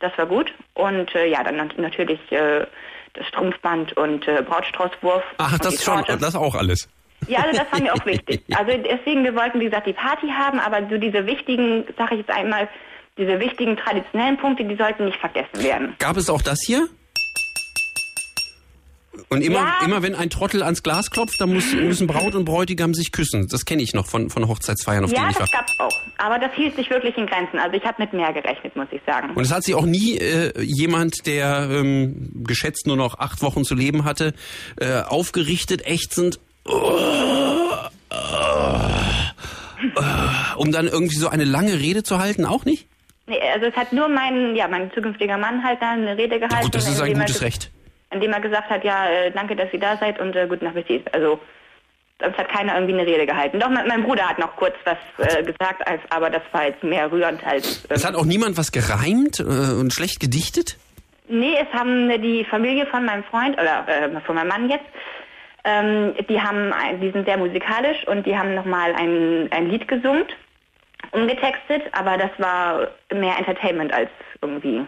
Das 0.00 0.16
war 0.18 0.26
gut. 0.26 0.52
Und 0.74 1.14
äh, 1.14 1.26
ja, 1.26 1.44
dann 1.44 1.56
nat- 1.56 1.78
natürlich 1.78 2.20
äh, 2.32 2.66
das 3.14 3.26
Strumpfband 3.28 3.96
und 3.96 4.26
äh, 4.26 4.42
Brautstraußwurf. 4.42 5.22
Ach, 5.38 5.58
das 5.58 5.82
schon, 5.84 6.02
das 6.06 6.34
auch 6.34 6.54
alles. 6.54 6.88
Ja, 7.28 7.40
also 7.40 7.58
das 7.60 7.70
war 7.70 7.80
mir 7.80 7.92
auch 7.94 8.04
wichtig. 8.06 8.42
Also 8.56 8.72
deswegen, 8.78 9.22
wir 9.24 9.34
wollten, 9.36 9.60
wie 9.60 9.66
gesagt, 9.66 9.86
die 9.86 9.92
Party 9.92 10.28
haben, 10.28 10.58
aber 10.58 10.80
so 10.88 10.96
diese 10.98 11.26
wichtigen, 11.26 11.84
sage 11.98 12.14
ich 12.14 12.20
jetzt 12.26 12.30
einmal, 12.30 12.68
diese 13.20 13.38
wichtigen 13.38 13.76
traditionellen 13.76 14.36
Punkte, 14.38 14.64
die 14.64 14.74
sollten 14.76 15.04
nicht 15.04 15.18
vergessen 15.20 15.62
werden. 15.62 15.94
Gab 16.00 16.16
es 16.16 16.28
auch 16.28 16.42
das 16.42 16.58
hier? 16.66 16.88
Und 19.28 19.42
immer, 19.42 19.58
Ja. 19.58 19.84
immer 19.84 20.02
wenn 20.02 20.14
ein 20.14 20.30
Trottel 20.30 20.62
ans 20.62 20.82
Glas 20.82 21.10
klopft, 21.10 21.40
dann 21.40 21.52
muss, 21.52 21.72
müssen 21.72 22.06
Braut 22.06 22.34
und 22.34 22.44
Bräutigam 22.44 22.94
sich 22.94 23.12
küssen. 23.12 23.46
Das 23.48 23.64
kenne 23.64 23.82
ich 23.82 23.92
noch 23.92 24.06
von, 24.06 24.30
von 24.30 24.48
Hochzeitsfeiern, 24.48 25.04
auf 25.04 25.12
Ja, 25.12 25.18
denen 25.20 25.30
ich 25.30 25.36
war. 25.38 25.42
das 25.46 25.52
gab's 25.52 25.74
auch. 25.78 26.00
Aber 26.18 26.38
das 26.38 26.52
hielt 26.54 26.74
sich 26.76 26.88
wirklich 26.90 27.16
in 27.16 27.26
Grenzen. 27.26 27.58
Also 27.58 27.76
ich 27.76 27.84
habe 27.84 27.96
mit 28.02 28.12
mehr 28.12 28.32
gerechnet, 28.32 28.74
muss 28.76 28.88
ich 28.90 29.00
sagen. 29.06 29.30
Und 29.34 29.42
es 29.44 29.52
hat 29.52 29.62
sich 29.64 29.74
auch 29.74 29.84
nie 29.86 30.16
äh, 30.18 30.52
jemand, 30.62 31.26
der 31.26 31.68
ähm, 31.70 32.30
geschätzt 32.44 32.86
nur 32.86 32.96
noch 32.96 33.18
acht 33.18 33.42
Wochen 33.42 33.64
zu 33.64 33.74
leben 33.74 34.04
hatte, 34.04 34.32
äh, 34.80 35.00
aufgerichtet, 35.02 35.86
ächzend, 35.86 36.40
um 40.56 40.72
dann 40.72 40.86
irgendwie 40.88 41.16
so 41.16 41.28
eine 41.28 41.44
lange 41.44 41.78
Rede 41.78 42.02
zu 42.02 42.18
halten, 42.18 42.44
auch 42.44 42.64
nicht? 42.64 42.86
Nee, 43.30 43.40
also 43.54 43.66
es 43.66 43.76
hat 43.76 43.92
nur 43.92 44.08
mein, 44.08 44.56
ja, 44.56 44.68
mein 44.68 44.90
zukünftiger 44.92 45.38
Mann 45.38 45.64
halt 45.64 45.80
dann 45.80 46.06
eine 46.06 46.16
Rede 46.16 46.38
gehalten. 46.38 46.64
Gut, 46.64 46.74
das 46.74 46.88
ist 46.88 47.00
ein 47.00 47.06
indem 47.06 47.20
er 47.20 47.26
gutes 47.26 47.42
Recht. 47.42 47.70
Indem 48.10 48.32
er 48.32 48.40
gesagt 48.40 48.68
hat, 48.68 48.84
ja, 48.84 49.08
äh, 49.08 49.30
danke, 49.30 49.54
dass 49.54 49.70
Sie 49.70 49.78
da 49.78 49.96
seid 49.96 50.18
und 50.20 50.34
äh, 50.34 50.46
guten 50.48 50.66
Appetit. 50.66 51.14
Also 51.14 51.38
sonst 52.20 52.36
hat 52.36 52.48
keiner 52.48 52.74
irgendwie 52.74 52.94
eine 52.94 53.06
Rede 53.06 53.24
gehalten. 53.26 53.60
Doch, 53.60 53.70
mein, 53.70 53.86
mein 53.86 54.02
Bruder 54.02 54.28
hat 54.28 54.38
noch 54.38 54.56
kurz 54.56 54.74
was 54.84 54.98
äh, 55.18 55.42
gesagt, 55.44 55.86
als, 55.86 56.02
aber 56.10 56.28
das 56.28 56.42
war 56.52 56.66
jetzt 56.66 56.82
mehr 56.82 57.10
rührend 57.10 57.46
als... 57.46 57.84
Es 57.88 58.02
Ähm, 58.02 58.08
hat 58.08 58.16
auch 58.16 58.26
niemand 58.26 58.58
was 58.58 58.72
gereimt 58.72 59.40
äh, 59.40 59.44
und 59.44 59.92
schlecht 59.92 60.20
gedichtet? 60.20 60.76
nee, 61.30 61.54
es 61.60 61.72
haben 61.72 62.08
die 62.20 62.44
Familie 62.44 62.86
von 62.86 63.04
meinem 63.04 63.24
Freund, 63.24 63.54
oder 63.54 63.86
äh, 63.88 64.20
von 64.26 64.34
meinem 64.34 64.48
Mann 64.48 64.68
jetzt, 64.68 64.84
ähm, 65.64 66.14
die 66.28 66.40
haben, 66.40 66.72
die 67.00 67.10
sind 67.10 67.26
sehr 67.26 67.36
musikalisch 67.36 68.06
und 68.08 68.26
die 68.26 68.36
haben 68.36 68.54
nochmal 68.54 68.92
ein, 68.94 69.48
ein 69.52 69.70
Lied 69.70 69.86
gesungen, 69.86 70.24
umgetextet, 71.12 71.82
aber 71.92 72.16
das 72.16 72.30
war 72.38 72.88
mehr 73.12 73.36
Entertainment 73.38 73.92
als 73.92 74.10
irgendwie. 74.42 74.84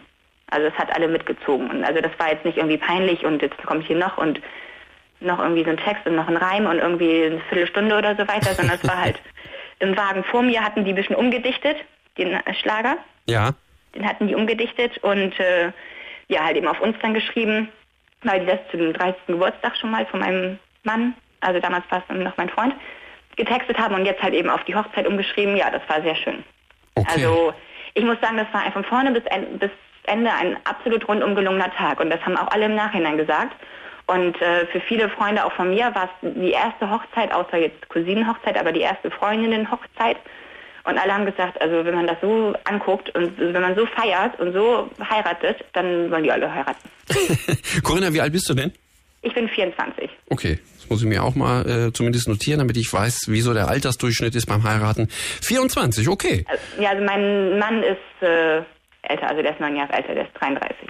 Also 0.50 0.66
es 0.68 0.74
hat 0.74 0.94
alle 0.94 1.08
mitgezogen. 1.08 1.70
Und 1.70 1.84
also 1.84 2.00
das 2.00 2.12
war 2.18 2.30
jetzt 2.30 2.44
nicht 2.44 2.58
irgendwie 2.58 2.76
peinlich 2.78 3.24
und 3.24 3.40
jetzt 3.42 3.56
kommt 3.64 3.86
hier 3.86 3.96
noch 3.96 4.18
und 4.18 4.40
noch 5.20 5.38
irgendwie 5.38 5.64
so 5.64 5.70
ein 5.70 5.76
Text 5.78 6.04
und 6.06 6.16
noch 6.16 6.28
ein 6.28 6.36
Reim 6.36 6.66
und 6.66 6.78
irgendwie 6.78 7.24
eine 7.24 7.40
Viertelstunde 7.48 7.96
oder 7.96 8.14
so 8.16 8.26
weiter, 8.28 8.54
sondern 8.54 8.76
es 8.80 8.86
war 8.86 9.00
halt 9.00 9.20
im 9.78 9.96
Wagen 9.96 10.24
vor 10.24 10.42
mir 10.42 10.62
hatten 10.62 10.84
die 10.84 10.92
ein 10.92 10.96
bisschen 10.96 11.16
umgedichtet, 11.16 11.76
den 12.18 12.38
Schlager, 12.60 12.96
Ja. 13.26 13.50
den 13.94 14.06
hatten 14.06 14.28
die 14.28 14.34
umgedichtet 14.34 14.98
und 14.98 15.38
äh, 15.40 15.72
ja, 16.28 16.44
halt 16.44 16.56
eben 16.56 16.68
auf 16.68 16.80
uns 16.80 16.96
dann 17.02 17.14
geschrieben, 17.14 17.68
weil 18.22 18.40
die 18.40 18.46
das 18.46 18.58
zu 18.70 18.76
dem 18.76 18.92
30. 18.92 19.14
Geburtstag 19.26 19.76
schon 19.76 19.90
mal 19.90 20.06
von 20.06 20.20
meinem 20.20 20.58
Mann, 20.84 21.14
also 21.40 21.60
damals 21.60 21.84
war 21.90 22.02
es 22.08 22.16
noch 22.16 22.36
mein 22.36 22.48
Freund, 22.48 22.74
getextet 23.36 23.78
haben 23.78 23.94
und 23.94 24.04
jetzt 24.04 24.22
halt 24.22 24.34
eben 24.34 24.50
auf 24.50 24.64
die 24.64 24.74
Hochzeit 24.74 25.06
umgeschrieben. 25.06 25.56
Ja, 25.56 25.70
das 25.70 25.82
war 25.88 26.02
sehr 26.02 26.16
schön. 26.16 26.44
Okay. 26.94 27.06
Also 27.12 27.54
ich 27.94 28.04
muss 28.04 28.20
sagen, 28.20 28.36
das 28.36 28.46
war 28.52 28.70
von 28.72 28.84
vorne 28.84 29.12
bis, 29.12 29.22
bis 29.58 29.70
Ende 30.04 30.30
ein 30.32 30.56
absolut 30.64 31.06
rundum 31.08 31.34
gelungener 31.34 31.72
Tag 31.74 32.00
und 32.00 32.10
das 32.10 32.20
haben 32.22 32.36
auch 32.36 32.48
alle 32.48 32.66
im 32.66 32.74
Nachhinein 32.74 33.16
gesagt. 33.16 33.54
Und 34.06 34.40
äh, 34.42 34.66
für 34.66 34.80
viele 34.80 35.08
Freunde 35.08 35.44
auch 35.44 35.52
von 35.52 35.70
mir 35.70 35.94
war 35.94 36.04
es 36.04 36.34
die 36.34 36.50
erste 36.50 36.90
Hochzeit, 36.90 37.32
außer 37.32 37.56
jetzt 37.56 37.88
Cousinenhochzeit, 37.88 38.58
aber 38.58 38.72
die 38.72 38.80
erste 38.80 39.10
Freundinnenhochzeit. 39.10 40.16
Und 40.84 40.98
alle 40.98 41.14
haben 41.14 41.26
gesagt, 41.26 41.60
also 41.60 41.84
wenn 41.84 41.94
man 41.94 42.08
das 42.08 42.16
so 42.20 42.54
anguckt 42.64 43.14
und 43.14 43.38
wenn 43.38 43.62
man 43.62 43.76
so 43.76 43.86
feiert 43.86 44.38
und 44.40 44.52
so 44.52 44.90
heiratet, 45.08 45.64
dann 45.72 46.10
wollen 46.10 46.24
die 46.24 46.32
alle 46.32 46.52
heiraten. 46.52 46.90
Corinna, 47.84 48.12
wie 48.12 48.20
alt 48.20 48.32
bist 48.32 48.48
du 48.48 48.54
denn? 48.54 48.72
Ich 49.22 49.34
bin 49.34 49.48
24. 49.48 50.10
Okay, 50.30 50.58
das 50.76 50.90
muss 50.90 51.02
ich 51.02 51.08
mir 51.08 51.22
auch 51.22 51.36
mal 51.36 51.68
äh, 51.68 51.92
zumindest 51.92 52.28
notieren, 52.28 52.58
damit 52.58 52.76
ich 52.76 52.92
weiß, 52.92 53.26
wieso 53.28 53.54
der 53.54 53.68
Altersdurchschnitt 53.68 54.34
ist 54.34 54.46
beim 54.46 54.64
Heiraten. 54.64 55.08
24, 55.42 56.08
okay. 56.08 56.44
Also, 56.48 56.82
ja, 56.82 56.90
also 56.90 57.04
mein 57.04 57.58
Mann 57.58 57.82
ist 57.84 58.26
äh, 58.26 58.62
älter, 59.02 59.28
also 59.28 59.42
der 59.42 59.52
ist 59.52 59.60
neun 59.60 59.76
Jahre 59.76 59.92
älter, 59.92 60.14
der 60.14 60.24
ist 60.24 60.32
33. 60.34 60.88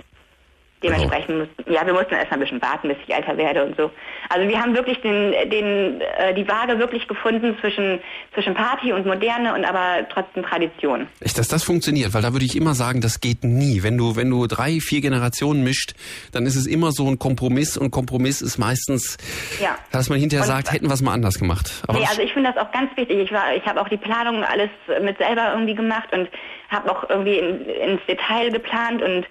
Dementsprechend 0.83 1.38
mussten, 1.38 1.73
ja, 1.73 1.87
wir 1.87 1.92
mussten 1.95 2.14
erst 2.14 2.31
mal 2.31 2.37
ein 2.37 2.40
bisschen 2.40 2.61
warten, 2.62 2.88
bis 2.88 2.97
ich 3.07 3.14
älter 3.14 3.37
werde 3.37 3.64
und 3.64 3.77
so. 3.77 3.90
Also 4.29 4.49
wir 4.49 4.61
haben 4.61 4.75
wirklich 4.75 5.01
den, 5.01 5.33
den, 5.51 6.01
äh, 6.18 6.35
die 6.35 6.47
Waage 6.49 6.79
wirklich 6.79 7.07
gefunden 7.09 7.57
zwischen, 7.61 8.01
zwischen 8.35 8.55
Party 8.55 8.92
und 8.92 9.07
Moderne 9.07 9.55
und 9.55 9.64
aber 9.64 10.07
trotzdem 10.12 10.42
Tradition. 10.42 11.07
Echt, 11.21 11.38
dass 11.38 11.49
das 11.49 11.62
funktioniert, 11.64 12.14
weil 12.14 12.23
da 12.23 12.33
würde 12.33 12.45
ich 12.45 12.57
immer 12.57 12.75
sagen, 12.75 13.01
das 13.01 13.21
geht 13.21 13.45
nie. 13.45 13.83
Wenn 13.83 13.97
du, 13.99 14.16
wenn 14.16 14.31
du 14.31 14.47
drei, 14.47 14.79
vier 14.81 15.01
Generationen 15.01 15.62
mischt, 15.62 15.95
dann 16.33 16.47
ist 16.47 16.57
es 16.57 16.66
immer 16.66 16.92
so 16.92 17.09
ein 17.09 17.18
Kompromiss 17.18 17.77
und 17.77 17.90
Kompromiss 17.90 18.42
ist 18.42 18.59
meistens, 18.59 19.16
Ja. 19.61 19.77
dass 19.92 20.09
man 20.09 20.18
hinterher 20.18 20.42
Und- 20.45 20.49
sagt, 20.49 20.73
hätten 20.73 20.87
wir 20.88 20.95
es 20.95 21.03
mal 21.03 21.12
anders 21.12 21.38
gemacht. 21.38 21.83
Aber 21.87 21.99
nee, 21.99 22.07
also 22.09 22.23
ich 22.23 22.33
finde 22.33 22.53
das 22.53 22.64
auch 22.66 22.73
ganz 22.73 22.90
wichtig. 22.97 23.18
Ich 23.18 23.33
war, 23.33 23.55
ich 23.55 23.64
habe 23.66 23.81
auch 23.81 23.88
die 23.88 23.97
Planung 23.97 24.42
alles 24.45 24.71
mit 25.03 25.18
selber 25.18 25.51
irgendwie 25.53 25.75
gemacht 25.75 26.09
und 26.12 26.29
habe 26.71 26.90
auch 26.90 27.09
irgendwie 27.11 27.38
in, 27.38 27.66
ins 27.66 28.01
Detail 28.07 28.51
geplant 28.51 29.03
und 29.03 29.27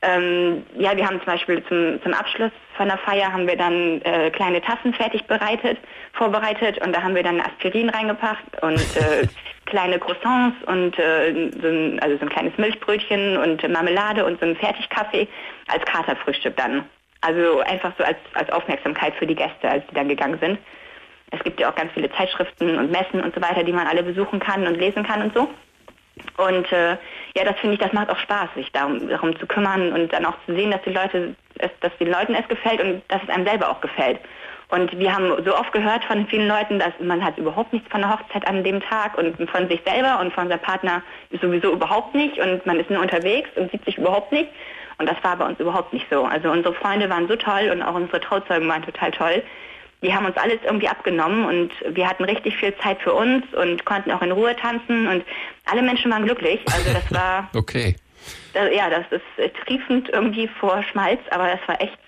ähm, 0.00 0.64
ja, 0.76 0.96
wir 0.96 1.04
haben 1.06 1.18
zum 1.18 1.26
Beispiel 1.26 1.64
zum, 1.64 2.00
zum 2.02 2.14
Abschluss 2.14 2.52
von 2.76 2.86
der 2.86 2.98
Feier 2.98 3.32
haben 3.32 3.48
wir 3.48 3.56
dann 3.56 4.00
äh, 4.02 4.30
kleine 4.30 4.60
Tassen 4.62 4.94
fertig 4.94 5.26
bereitet, 5.26 5.78
vorbereitet 6.12 6.78
und 6.84 6.94
da 6.94 7.02
haben 7.02 7.16
wir 7.16 7.24
dann 7.24 7.40
Aspirin 7.40 7.90
reingepackt 7.90 8.62
und 8.62 8.78
äh, 8.96 9.26
kleine 9.66 9.98
Croissants 9.98 10.56
und 10.66 10.96
äh, 10.98 11.50
so 11.60 11.68
ein, 11.68 11.98
also 12.00 12.16
so 12.16 12.22
ein 12.22 12.28
kleines 12.28 12.56
Milchbrötchen 12.58 13.36
und 13.38 13.68
Marmelade 13.68 14.24
und 14.24 14.38
so 14.38 14.46
ein 14.46 14.54
Fertigkaffee 14.56 15.26
als 15.66 15.84
Katerfrühstück 15.84 16.56
dann. 16.56 16.84
Also 17.20 17.58
einfach 17.60 17.92
so 17.98 18.04
als, 18.04 18.18
als 18.34 18.50
Aufmerksamkeit 18.50 19.14
für 19.16 19.26
die 19.26 19.34
Gäste, 19.34 19.68
als 19.68 19.84
die 19.90 19.94
dann 19.94 20.08
gegangen 20.08 20.38
sind. 20.40 20.58
Es 21.32 21.42
gibt 21.42 21.58
ja 21.58 21.70
auch 21.70 21.74
ganz 21.74 21.92
viele 21.92 22.10
Zeitschriften 22.12 22.78
und 22.78 22.92
Messen 22.92 23.20
und 23.20 23.34
so 23.34 23.42
weiter, 23.42 23.64
die 23.64 23.72
man 23.72 23.88
alle 23.88 24.04
besuchen 24.04 24.38
kann 24.38 24.64
und 24.64 24.76
lesen 24.76 25.02
kann 25.02 25.22
und 25.22 25.34
so. 25.34 25.48
Und 26.36 26.70
äh, 26.72 26.96
ja, 27.36 27.44
das 27.44 27.58
finde 27.60 27.74
ich, 27.74 27.80
das 27.80 27.92
macht 27.92 28.10
auch 28.10 28.18
Spaß, 28.18 28.48
sich 28.54 28.70
darum, 28.72 29.08
darum 29.08 29.38
zu 29.38 29.46
kümmern 29.46 29.92
und 29.92 30.12
dann 30.12 30.24
auch 30.24 30.36
zu 30.46 30.54
sehen, 30.54 30.70
dass 30.70 30.82
die 30.82 30.92
Leute, 30.92 31.34
es, 31.58 31.70
dass 31.80 31.96
den 31.98 32.10
Leuten 32.10 32.34
es 32.34 32.46
gefällt 32.48 32.80
und 32.80 33.02
dass 33.08 33.22
es 33.22 33.28
einem 33.28 33.46
selber 33.46 33.70
auch 33.70 33.80
gefällt. 33.80 34.20
Und 34.70 34.98
wir 34.98 35.14
haben 35.14 35.32
so 35.44 35.56
oft 35.56 35.72
gehört 35.72 36.04
von 36.04 36.26
vielen 36.26 36.46
Leuten, 36.46 36.78
dass 36.78 36.92
man 37.00 37.24
hat 37.24 37.38
überhaupt 37.38 37.72
nichts 37.72 37.90
von 37.90 38.02
der 38.02 38.10
Hochzeit 38.10 38.46
an 38.46 38.62
dem 38.62 38.80
Tag 38.80 39.16
und 39.16 39.34
von 39.50 39.68
sich 39.68 39.80
selber 39.86 40.20
und 40.20 40.32
von 40.34 40.48
seinem 40.48 40.60
Partner 40.60 41.02
sowieso 41.40 41.72
überhaupt 41.72 42.14
nicht 42.14 42.38
und 42.38 42.66
man 42.66 42.78
ist 42.78 42.90
nur 42.90 43.00
unterwegs 43.00 43.48
und 43.56 43.70
sieht 43.70 43.84
sich 43.86 43.96
überhaupt 43.96 44.30
nicht. 44.30 44.50
Und 44.98 45.08
das 45.08 45.16
war 45.22 45.36
bei 45.36 45.46
uns 45.46 45.58
überhaupt 45.58 45.92
nicht 45.92 46.06
so. 46.10 46.24
Also 46.24 46.50
unsere 46.50 46.74
Freunde 46.74 47.08
waren 47.08 47.28
so 47.28 47.36
toll 47.36 47.70
und 47.72 47.82
auch 47.82 47.94
unsere 47.94 48.20
Trauzeugen 48.20 48.68
waren 48.68 48.82
total 48.82 49.10
toll. 49.12 49.42
Die 50.02 50.14
haben 50.14 50.26
uns 50.26 50.36
alles 50.36 50.58
irgendwie 50.64 50.88
abgenommen 50.88 51.44
und 51.44 51.70
wir 51.96 52.08
hatten 52.08 52.24
richtig 52.24 52.56
viel 52.56 52.72
Zeit 52.82 53.00
für 53.02 53.12
uns 53.12 53.44
und 53.54 53.84
konnten 53.84 54.12
auch 54.12 54.22
in 54.22 54.30
Ruhe 54.30 54.54
tanzen 54.54 55.08
und 55.08 55.24
alle 55.66 55.82
Menschen 55.82 56.10
waren 56.12 56.24
glücklich. 56.24 56.60
Also 56.72 56.92
das 56.92 57.12
war, 57.12 57.50
okay. 57.54 57.96
das, 58.54 58.68
ja, 58.74 58.88
das 58.90 59.04
ist 59.10 59.54
triefend 59.66 60.08
irgendwie 60.10 60.48
vor 60.60 60.82
Schmalz, 60.84 61.20
aber 61.30 61.48
das 61.48 61.60
war 61.66 61.80
echt 61.80 61.98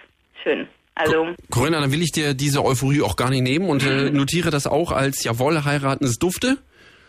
schön. 0.43 0.69
Also 0.95 1.29
Corinna, 1.51 1.81
dann 1.81 1.91
will 1.93 2.03
ich 2.03 2.13
dir 2.13 2.35
diese 2.35 2.65
Euphorie 2.65 3.03
auch 3.03 3.17
gar 3.17 3.31
nicht 3.31 3.43
nehmen 3.43 3.69
und 3.69 3.85
äh, 3.85 4.11
notiere 4.13 4.51
das 4.51 4.67
auch 4.67 4.93
als 4.93 5.25
jawohl, 5.25 5.65
heiraten 5.65 6.05
ist 6.05 6.23
dufte. 6.23 6.59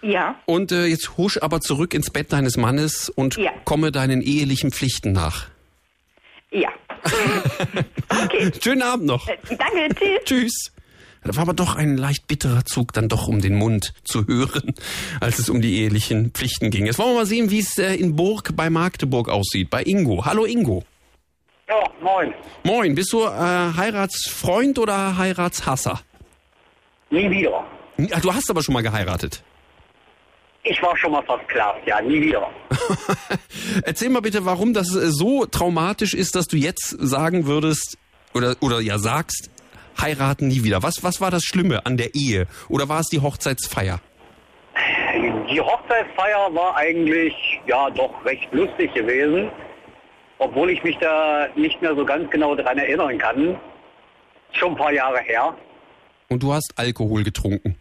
Ja. 0.01 0.35
Und 0.45 0.71
äh, 0.71 0.85
jetzt 0.85 1.15
husch 1.17 1.37
aber 1.41 1.59
zurück 1.61 1.93
ins 1.93 2.09
Bett 2.09 2.33
deines 2.33 2.57
Mannes 2.57 3.07
und 3.09 3.37
Ja. 3.37 3.51
komme 3.65 3.91
deinen 3.91 4.21
ehelichen 4.21 4.71
Pflichten 4.71 5.11
nach. 5.11 5.50
Ja. 6.51 6.69
okay. 8.23 8.51
Schönen 8.61 8.81
Abend 8.81 9.05
noch. 9.05 9.27
Äh, 9.27 9.37
Danke, 9.49 9.95
tschüss. 9.95 10.19
Tschüss. 10.25 10.71
Das 11.23 11.35
war 11.35 11.43
aber 11.43 11.53
doch 11.53 11.75
ein 11.75 11.97
leicht 11.97 12.27
bitterer 12.27 12.65
Zug, 12.65 12.93
dann 12.93 13.07
doch 13.07 13.27
um 13.27 13.41
den 13.41 13.55
Mund 13.55 13.93
zu 14.03 14.25
hören, 14.25 14.73
als 15.19 15.39
es 15.39 15.49
um 15.49 15.61
die 15.61 15.81
ehelichen 15.81 16.31
Pflichten 16.31 16.71
ging. 16.71 16.87
Jetzt 16.87 16.97
wollen 16.97 17.11
wir 17.11 17.19
mal 17.19 17.25
sehen, 17.25 17.51
wie 17.51 17.59
es 17.59 17.77
äh, 17.77 17.93
in 17.93 18.15
Burg 18.15 18.55
bei 18.55 18.69
Magdeburg 18.69 19.29
aussieht, 19.29 19.69
bei 19.69 19.83
Ingo. 19.83 20.25
Hallo 20.25 20.45
Ingo. 20.45 20.83
Ja, 21.69 21.83
moin. 22.01 22.33
Moin, 22.63 22.95
bist 22.95 23.13
du 23.13 23.23
äh, 23.23 23.29
Heiratsfreund 23.29 24.77
oder 24.79 25.17
Heiratshasser? 25.17 26.01
Nie 27.11 27.29
wieder. 27.29 27.65
Ach, 28.13 28.21
du 28.21 28.33
hast 28.33 28.49
aber 28.49 28.63
schon 28.63 28.73
mal 28.73 28.81
geheiratet. 28.81 29.43
Ich 30.63 30.81
war 30.81 30.95
schon 30.95 31.11
mal 31.11 31.23
versklavt, 31.23 31.87
ja, 31.87 31.99
nie 32.01 32.21
wieder. 32.21 32.47
Erzähl 33.83 34.09
mal 34.09 34.21
bitte, 34.21 34.45
warum 34.45 34.73
das 34.73 34.93
äh, 34.95 35.11
so 35.11 35.45
traumatisch 35.45 36.13
ist, 36.13 36.35
dass 36.35 36.47
du 36.47 36.57
jetzt 36.57 36.95
sagen 36.99 37.47
würdest 37.47 37.97
oder 38.35 38.55
oder 38.61 38.79
ja 38.79 38.99
sagst, 38.99 39.49
heiraten 39.99 40.47
nie 40.47 40.63
wieder. 40.63 40.83
Was 40.83 41.03
was 41.03 41.19
war 41.19 41.31
das 41.31 41.43
Schlimme 41.43 41.85
an 41.85 41.97
der 41.97 42.13
Ehe 42.13 42.47
oder 42.69 42.89
war 42.89 42.99
es 42.99 43.07
die 43.07 43.21
Hochzeitsfeier? 43.21 44.01
Die 45.51 45.59
Hochzeitsfeier 45.59 46.53
war 46.53 46.77
eigentlich, 46.77 47.33
ja, 47.67 47.89
doch 47.89 48.23
recht 48.23 48.47
lustig 48.53 48.93
gewesen. 48.93 49.49
Obwohl 50.37 50.69
ich 50.69 50.83
mich 50.83 50.97
da 50.99 51.47
nicht 51.55 51.81
mehr 51.81 51.95
so 51.95 52.05
ganz 52.05 52.29
genau 52.31 52.55
dran 52.55 52.77
erinnern 52.77 53.17
kann. 53.17 53.59
Schon 54.53 54.71
ein 54.71 54.77
paar 54.77 54.93
Jahre 54.93 55.19
her. 55.19 55.55
Und 56.29 56.41
du 56.41 56.53
hast 56.53 56.73
Alkohol 56.77 57.23
getrunken. 57.23 57.80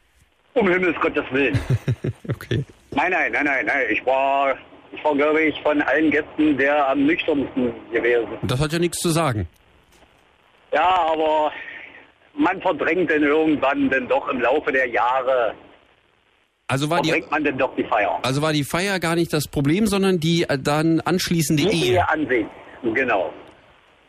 Um 0.54 0.68
Himmels 0.68 0.98
Gottes 1.00 1.24
Willen. 1.30 1.58
Okay. 2.28 2.64
nein, 2.92 3.10
nein, 3.10 3.32
nein, 3.32 3.44
nein, 3.44 3.66
nein. 3.66 3.86
Ich 3.90 4.04
war, 4.06 4.56
ich 4.92 5.02
war, 5.04 5.14
glaube 5.14 5.42
ich, 5.42 5.60
von 5.62 5.82
allen 5.82 6.10
Gästen 6.10 6.56
der 6.56 6.88
am 6.88 7.04
nüchternsten 7.04 7.72
gewesen. 7.92 8.28
Das 8.42 8.60
hat 8.60 8.72
ja 8.72 8.78
nichts 8.78 8.98
zu 8.98 9.10
sagen. 9.10 9.48
Ja, 10.72 10.88
aber 11.12 11.52
man 12.34 12.60
verdrängt 12.62 13.10
dann 13.10 13.22
irgendwann 13.24 13.90
dann 13.90 14.08
doch 14.08 14.28
im 14.28 14.40
Laufe 14.40 14.70
der 14.72 14.86
Jahre, 14.88 15.54
Also 16.68 16.88
war 16.88 17.02
die 17.02 17.08
verdrängt 17.10 17.30
man 17.32 17.44
dann 17.44 17.58
doch 17.58 17.74
die 17.76 17.84
Feier. 17.84 18.18
also 18.22 18.40
war 18.42 18.52
die 18.52 18.64
Feier 18.64 19.00
gar 19.00 19.16
nicht 19.16 19.32
das 19.32 19.48
Problem, 19.48 19.86
sondern 19.88 20.20
die 20.20 20.44
äh, 20.44 20.56
dann 20.58 21.00
anschließende 21.00 21.64
Die 21.64 21.68
Ehe. 21.68 21.92
Ehe 21.94 22.08
an 22.08 22.26
sich. 22.28 22.46
Genau. 22.94 23.32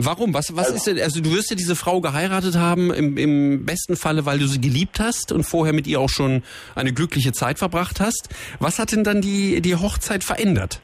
Warum? 0.06 0.34
Was, 0.34 0.56
was 0.56 0.72
ist 0.72 0.88
denn, 0.88 1.00
also 1.00 1.22
du 1.22 1.32
wirst 1.32 1.50
ja 1.50 1.56
diese 1.56 1.76
Frau 1.76 2.02
geheiratet 2.02 2.58
haben, 2.58 2.92
im, 2.94 3.18
im 3.18 3.66
besten 3.66 3.96
Falle, 3.96 4.26
weil 4.26 4.40
du 4.40 4.48
sie 4.48 4.60
geliebt 4.60 5.00
hast 5.00 5.32
und 5.32 5.44
vorher 5.44 5.74
mit 5.74 5.88
ihr 5.88 6.00
auch 6.00 6.10
schon 6.10 6.44
eine 6.76 6.94
glückliche 6.94 7.32
Zeit 7.32 7.60
verbracht 7.60 8.00
hast. 8.00 8.30
Was 8.60 8.80
hat 8.80 8.92
denn 8.92 9.04
dann 9.04 9.22
die, 9.22 9.62
die 9.62 9.76
Hochzeit 9.76 10.24
verändert? 10.24 10.82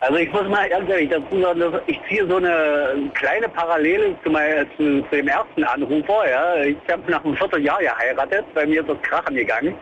Also 0.00 0.18
ich 0.18 0.30
muss 0.30 0.46
mal 0.48 0.68
ganz 0.68 0.88
ehrlich 0.90 1.08
dazu 1.08 1.40
sagen, 1.40 1.62
ich 1.86 1.98
ziehe 2.08 2.28
so 2.28 2.36
eine 2.36 3.10
kleine 3.14 3.48
Parallele 3.48 4.14
zu, 4.22 4.30
mein, 4.30 4.66
zu, 4.76 5.02
zu 5.08 5.16
dem 5.16 5.28
ersten 5.28 5.64
Anrufer. 5.64 6.28
Ja. 6.30 6.62
Ich 6.62 6.76
habe 6.90 7.10
nach 7.10 7.24
einem 7.24 7.36
Vierteljahr 7.36 7.80
geheiratet, 7.80 8.44
bei 8.54 8.66
mir 8.66 8.82
ist 8.82 8.90
das 8.90 9.00
Krachen 9.02 9.34
gegangen. 9.34 9.74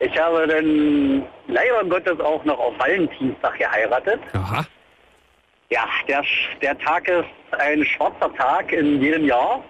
Ich 0.00 0.18
habe 0.18 0.46
dann 0.46 1.22
leider 1.48 1.84
Gottes 1.88 2.18
auch 2.20 2.44
noch 2.44 2.58
auf 2.58 2.78
Valentinstag 2.78 3.58
geheiratet. 3.58 4.20
Aha. 4.32 4.66
Ja, 5.70 5.84
der, 6.08 6.22
der 6.62 6.78
Tag 6.78 7.08
ist 7.08 7.24
ein 7.58 7.84
schwarzer 7.84 8.32
Tag 8.34 8.72
in 8.72 9.00
jedem 9.02 9.24
Jahr, 9.24 9.64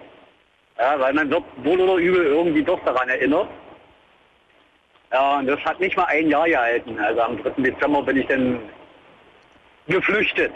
ja, 0.79 0.99
weil 0.99 1.13
man 1.13 1.29
wird 1.29 1.43
wohl 1.63 1.79
oder 1.81 1.95
übel 1.95 2.23
irgendwie 2.25 2.63
doch 2.63 2.79
daran 2.85 3.09
erinnert. 3.09 3.47
Ja, 5.11 5.37
und 5.39 5.47
das 5.47 5.59
hat 5.61 5.79
nicht 5.79 5.95
mal 5.97 6.05
ein 6.05 6.29
Jahr 6.29 6.45
gehalten. 6.47 6.99
Also 6.99 7.21
am 7.21 7.41
3. 7.41 7.61
Dezember 7.61 8.03
bin 8.03 8.17
ich 8.17 8.27
dann 8.27 8.59
geflüchtet. 9.87 10.51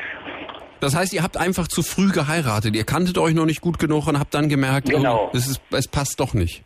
Das 0.82 0.95
heißt, 0.95 1.13
ihr 1.13 1.23
habt 1.23 1.38
einfach 1.38 1.67
zu 1.67 1.84
früh 1.84 2.12
geheiratet. 2.12 2.75
Ihr 2.75 2.84
kanntet 2.84 3.17
euch 3.17 3.34
noch 3.34 3.45
nicht 3.45 3.62
gut 3.62 3.80
genug 3.80 4.08
und 4.08 4.19
habt 4.19 4.34
dann 4.34 4.49
gemerkt, 4.49 4.89
Genau. 4.89 5.25
oh, 5.32 5.38
es, 5.38 5.47
ist, 5.47 5.62
es 5.71 5.88
passt 5.88 6.19
doch 6.19 6.34
nicht. 6.34 6.63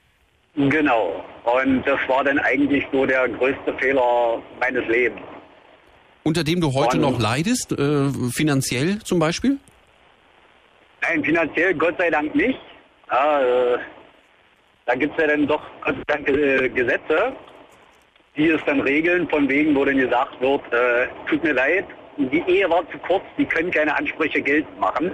Genau. 0.55 1.23
Und 1.43 1.83
das 1.85 1.99
war 2.07 2.23
dann 2.23 2.39
eigentlich 2.39 2.85
so 2.91 3.05
der 3.05 3.27
größte 3.29 3.73
Fehler 3.77 4.41
meines 4.59 4.85
Lebens. 4.87 5.21
Unter 6.27 6.43
dem 6.43 6.59
du 6.59 6.73
heute 6.73 6.97
Und- 6.97 7.01
noch 7.03 7.19
leidest, 7.19 7.71
äh, 7.71 8.09
finanziell 8.33 8.97
zum 9.03 9.19
Beispiel? 9.19 9.57
Nein, 11.03 11.23
finanziell 11.23 11.75
Gott 11.75 11.95
sei 11.99 12.09
Dank 12.09 12.33
nicht. 12.33 12.59
Ja, 13.11 13.41
äh, 13.41 13.77
da 14.87 14.95
gibt 14.95 15.13
es 15.15 15.21
ja 15.21 15.27
dann 15.27 15.45
doch 15.45 15.61
Gott 15.81 15.95
sei 15.95 16.03
Dank 16.07 16.27
äh, 16.27 16.67
Gesetze, 16.69 17.31
die 18.35 18.49
es 18.49 18.59
dann 18.65 18.79
regeln, 18.81 19.29
von 19.29 19.47
wegen, 19.47 19.75
wo 19.75 19.85
dann 19.85 19.97
gesagt 19.97 20.41
wird, 20.41 20.61
äh, 20.73 21.07
tut 21.29 21.43
mir 21.43 21.53
leid, 21.53 21.85
die 22.17 22.43
Ehe 22.47 22.67
war 22.71 22.89
zu 22.89 22.97
kurz, 22.97 23.23
die 23.37 23.45
können 23.45 23.69
keine 23.69 23.95
Ansprüche 23.95 24.41
geltend 24.41 24.79
machen. 24.79 25.11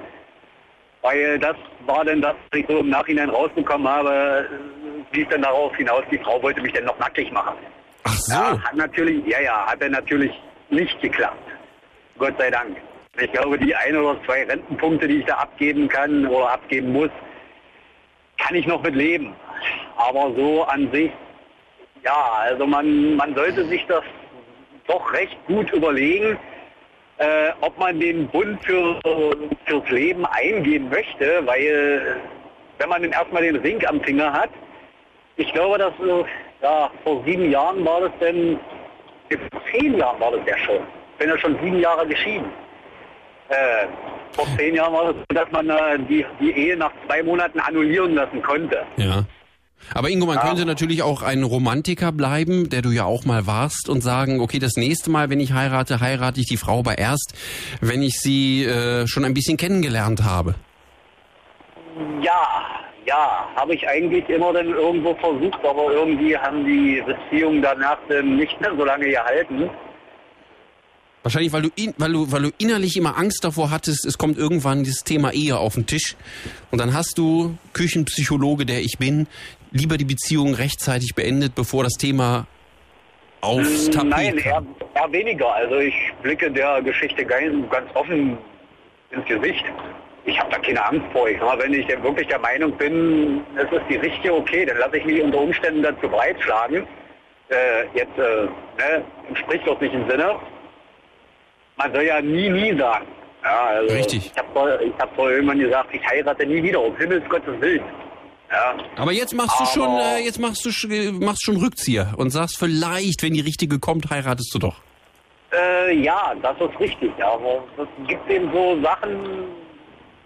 Weil 1.02 1.38
das 1.39 1.58
war 1.88 2.06
dann 2.06 2.21
das, 2.21 2.36
was 2.52 2.60
ich 2.62 2.65
so 2.69 2.78
im 2.80 2.89
Nachhinein 2.89 3.30
rausbekommen 3.30 3.86
habe, 3.86 4.47
äh, 5.12 5.17
lief 5.17 5.28
dann 5.28 5.41
darauf 5.41 5.76
hinaus, 5.76 6.04
die 6.10 6.19
Frau 6.19 6.41
wollte 6.41 6.62
mich 6.62 6.71
dann 6.71 6.86
noch 6.86 6.97
nackig 7.00 7.30
machen. 7.34 7.58
Ach 8.04 8.13
so. 8.15 8.34
Ja, 8.34 8.62
hat 8.63 8.76
natürlich, 8.76 9.26
ja, 9.28 9.41
ja, 9.41 9.65
hat 9.65 9.82
dann 9.82 9.91
natürlich 9.91 10.32
nicht 10.71 10.99
geklappt. 11.01 11.49
Gott 12.17 12.34
sei 12.38 12.49
Dank. 12.49 12.77
Ich 13.19 13.31
glaube, 13.34 13.57
die 13.57 13.75
ein 13.75 13.95
oder 13.95 14.21
zwei 14.23 14.43
Rentenpunkte, 14.43 15.07
die 15.07 15.17
ich 15.17 15.25
da 15.25 15.36
abgeben 15.36 15.88
kann 15.88 16.25
oder 16.27 16.51
abgeben 16.51 16.93
muss, 16.93 17.10
kann 18.38 18.55
ich 18.55 18.65
noch 18.65 18.81
mit 18.81 18.95
leben. 18.95 19.36
Aber 19.97 20.34
so 20.36 20.63
an 20.63 20.89
sich, 20.91 21.12
ja, 22.03 22.31
also 22.39 22.65
man, 22.65 23.15
man 23.15 23.36
sollte 23.36 23.65
sich 23.65 23.86
das 23.88 24.03
doch 24.88 25.13
recht 25.13 25.38
gut 25.45 25.71
überlegen, 25.73 26.38
äh, 27.17 27.51
ob 27.62 27.77
man 27.77 27.99
den 27.99 28.27
Bund 28.29 28.63
für, 28.65 28.99
fürs 29.65 29.89
Leben 29.89 30.25
eingehen 30.25 30.89
möchte, 30.89 31.45
weil 31.45 32.17
wenn 32.77 32.89
man 32.89 33.03
dann 33.03 33.12
erstmal 33.12 33.43
den 33.43 33.57
Ring 33.57 33.86
am 33.86 34.01
Finger 34.01 34.34
hat, 34.34 34.49
ich 35.36 35.51
glaube, 35.53 35.77
dass 35.77 35.93
äh, 35.99 36.23
ja, 36.63 36.89
vor 37.03 37.23
sieben 37.25 37.51
Jahren 37.51 37.86
war 37.86 38.01
das 38.01 38.12
denn, 38.19 38.60
vor 39.52 39.62
zehn 39.72 39.98
Jahren 39.98 40.20
war 40.20 40.32
das 40.32 40.41
ja 40.48 40.58
schon. 40.60 40.80
Bin 41.20 41.30
ja 41.30 41.38
schon 41.38 41.56
sieben 41.63 41.80
Jahre 41.80 42.08
geschieden. 42.08 42.46
Äh, 43.50 43.88
vor 44.32 44.46
zehn 44.58 44.76
Jahren 44.76 44.94
war 44.94 45.06
das 45.06 45.15
so, 45.15 45.36
dass 45.36 45.52
man 45.52 45.70
äh, 45.70 46.00
die, 46.10 46.26
die 46.39 46.52
Ehe 46.52 46.78
nach 46.78 46.91
zwei 47.06 47.22
Monaten 47.22 47.60
annullieren 47.60 48.15
lassen 48.15 48.41
konnte. 48.41 48.84
Ja. 48.98 49.26
Aber 49.94 50.10
Ingo, 50.10 50.26
man 50.28 50.38
Ja. 50.38 50.44
könnte 50.48 50.65
natürlich 50.65 51.02
auch 51.04 51.22
ein 51.24 51.44
Romantiker 51.44 52.12
bleiben, 52.12 52.70
der 52.70 52.82
du 52.82 52.91
ja 52.91 53.04
auch 53.06 53.26
mal 53.26 53.48
warst, 53.48 53.89
und 53.89 54.02
sagen, 54.02 54.39
okay, 54.39 54.60
das 54.60 54.78
nächste 54.78 55.10
Mal, 55.10 55.30
wenn 55.30 55.39
ich 55.39 55.54
heirate, 55.54 56.00
heirate 56.00 56.39
ich 56.39 56.46
die 56.48 56.58
Frau 56.58 56.80
aber 56.80 56.98
erst, 57.00 57.34
wenn 57.82 58.02
ich 58.04 58.20
sie 58.20 58.63
äh, 58.63 59.08
schon 59.08 59.26
ein 59.26 59.34
bisschen 59.34 59.58
kennengelernt 59.58 60.24
habe. 60.24 60.56
Ja, 62.22 62.63
ja, 63.06 63.48
habe 63.56 63.74
ich 63.74 63.88
eigentlich 63.88 64.28
immer 64.30 64.54
dann 64.54 64.70
irgendwo 64.70 65.14
versucht, 65.16 65.64
aber 65.66 65.92
irgendwie 65.92 66.38
haben 66.38 66.66
die 66.66 67.02
Beziehungen 67.02 67.62
danach 67.62 67.98
dann 68.08 68.36
nicht 68.36 68.60
mehr 68.62 68.72
so 68.76 68.86
lange 68.86 69.10
gehalten. 69.10 69.70
Wahrscheinlich, 71.24 71.54
weil 71.54 71.62
du, 71.62 71.70
in, 71.76 71.94
weil, 71.98 72.14
du, 72.14 72.32
weil 72.32 72.42
du 72.44 72.50
innerlich 72.58 72.98
immer 72.98 73.18
Angst 73.18 73.44
davor 73.44 73.70
hattest, 73.70 74.06
es 74.06 74.18
kommt 74.18 74.38
irgendwann 74.38 74.84
dieses 74.84 75.04
Thema 75.04 75.32
Ehe 75.32 75.58
auf 75.58 75.76
den 75.76 75.86
Tisch. 75.86 76.16
Und 76.72 76.80
dann 76.80 76.94
hast 76.94 77.18
du, 77.18 77.58
Küchenpsychologe, 77.74 78.66
der 78.66 78.82
ich 78.82 78.98
bin, 78.98 79.28
lieber 79.72 79.98
die 79.98 80.06
Beziehung 80.06 80.56
rechtzeitig 80.56 81.14
beendet, 81.14 81.54
bevor 81.54 81.84
das 81.84 81.94
Thema 81.94 82.48
aufs 83.42 83.90
Tapet 83.90 84.10
Nein, 84.10 84.38
eher, 84.38 84.64
eher 84.96 85.12
weniger. 85.12 85.54
Also 85.54 85.78
ich 85.78 85.96
blicke 86.24 86.50
der 86.50 86.82
Geschichte 86.82 87.24
ganz 87.24 87.48
offen 87.94 88.38
ins 89.12 89.26
Gesicht. 89.26 89.66
Ich 90.25 90.39
habe 90.39 90.51
da 90.51 90.60
keine 90.60 90.86
Angst 90.86 91.05
vor. 91.13 91.27
Ich 91.27 91.39
sag 91.39 91.57
wenn 91.63 91.73
ich 91.73 91.86
denn 91.88 92.03
wirklich 92.03 92.27
der 92.27 92.39
Meinung 92.39 92.71
bin, 92.77 93.43
es 93.55 93.63
ist 93.71 93.81
die 93.89 93.95
richtige, 93.95 94.34
okay, 94.36 94.65
dann 94.65 94.77
lasse 94.77 94.97
ich 94.97 95.05
mich 95.05 95.21
unter 95.21 95.39
Umständen 95.39 95.81
dazu 95.81 96.07
breitschlagen. 96.07 96.86
Äh, 97.49 97.84
jetzt 97.95 98.17
äh, 98.17 98.45
ne, 98.77 99.03
im 99.27 99.36
sprichwörtlichen 99.36 100.07
Sinne. 100.10 100.36
Man 101.77 101.91
soll 101.93 102.03
ja 102.03 102.21
nie, 102.21 102.49
nie 102.49 102.77
sagen. 102.77 103.05
Ja, 103.43 103.65
also 103.65 103.95
Richtig. 103.95 104.31
Ich 104.31 104.38
habe 104.38 104.93
hab 104.99 105.15
zwar 105.15 105.31
irgendwann 105.31 105.60
gesagt, 105.60 105.89
ich 105.93 106.07
heirate 106.07 106.45
nie 106.45 106.62
wieder, 106.62 106.79
um 106.79 106.95
Himmels 106.97 107.27
Gottes 107.27 107.60
Willen. 107.60 107.84
Ja, 108.51 108.75
Aber 108.97 109.12
jetzt 109.13 109.34
machst 109.34 109.60
du 109.60 109.65
schon, 109.65 109.97
äh, 109.97 110.19
jetzt 110.19 110.38
machst 110.39 110.63
du 110.65 110.69
sch- 110.69 111.23
machst 111.23 111.43
schon 111.43 111.55
Rückzieher 111.57 112.13
und 112.17 112.29
sagst 112.29 112.60
vielleicht, 112.60 113.23
wenn 113.23 113.34
die 113.34 113.39
richtige 113.39 113.79
kommt, 113.79 114.10
heiratest 114.12 114.53
du 114.53 114.60
doch. 114.60 114.75
Äh, 115.53 115.93
ja, 115.95 116.34
das 116.41 116.55
ist 116.60 116.79
richtig. 116.79 117.12
Aber 117.23 117.63
es 117.77 118.07
gibt 118.07 118.29
eben 118.29 118.51
so 118.53 118.79
Sachen, 118.84 119.45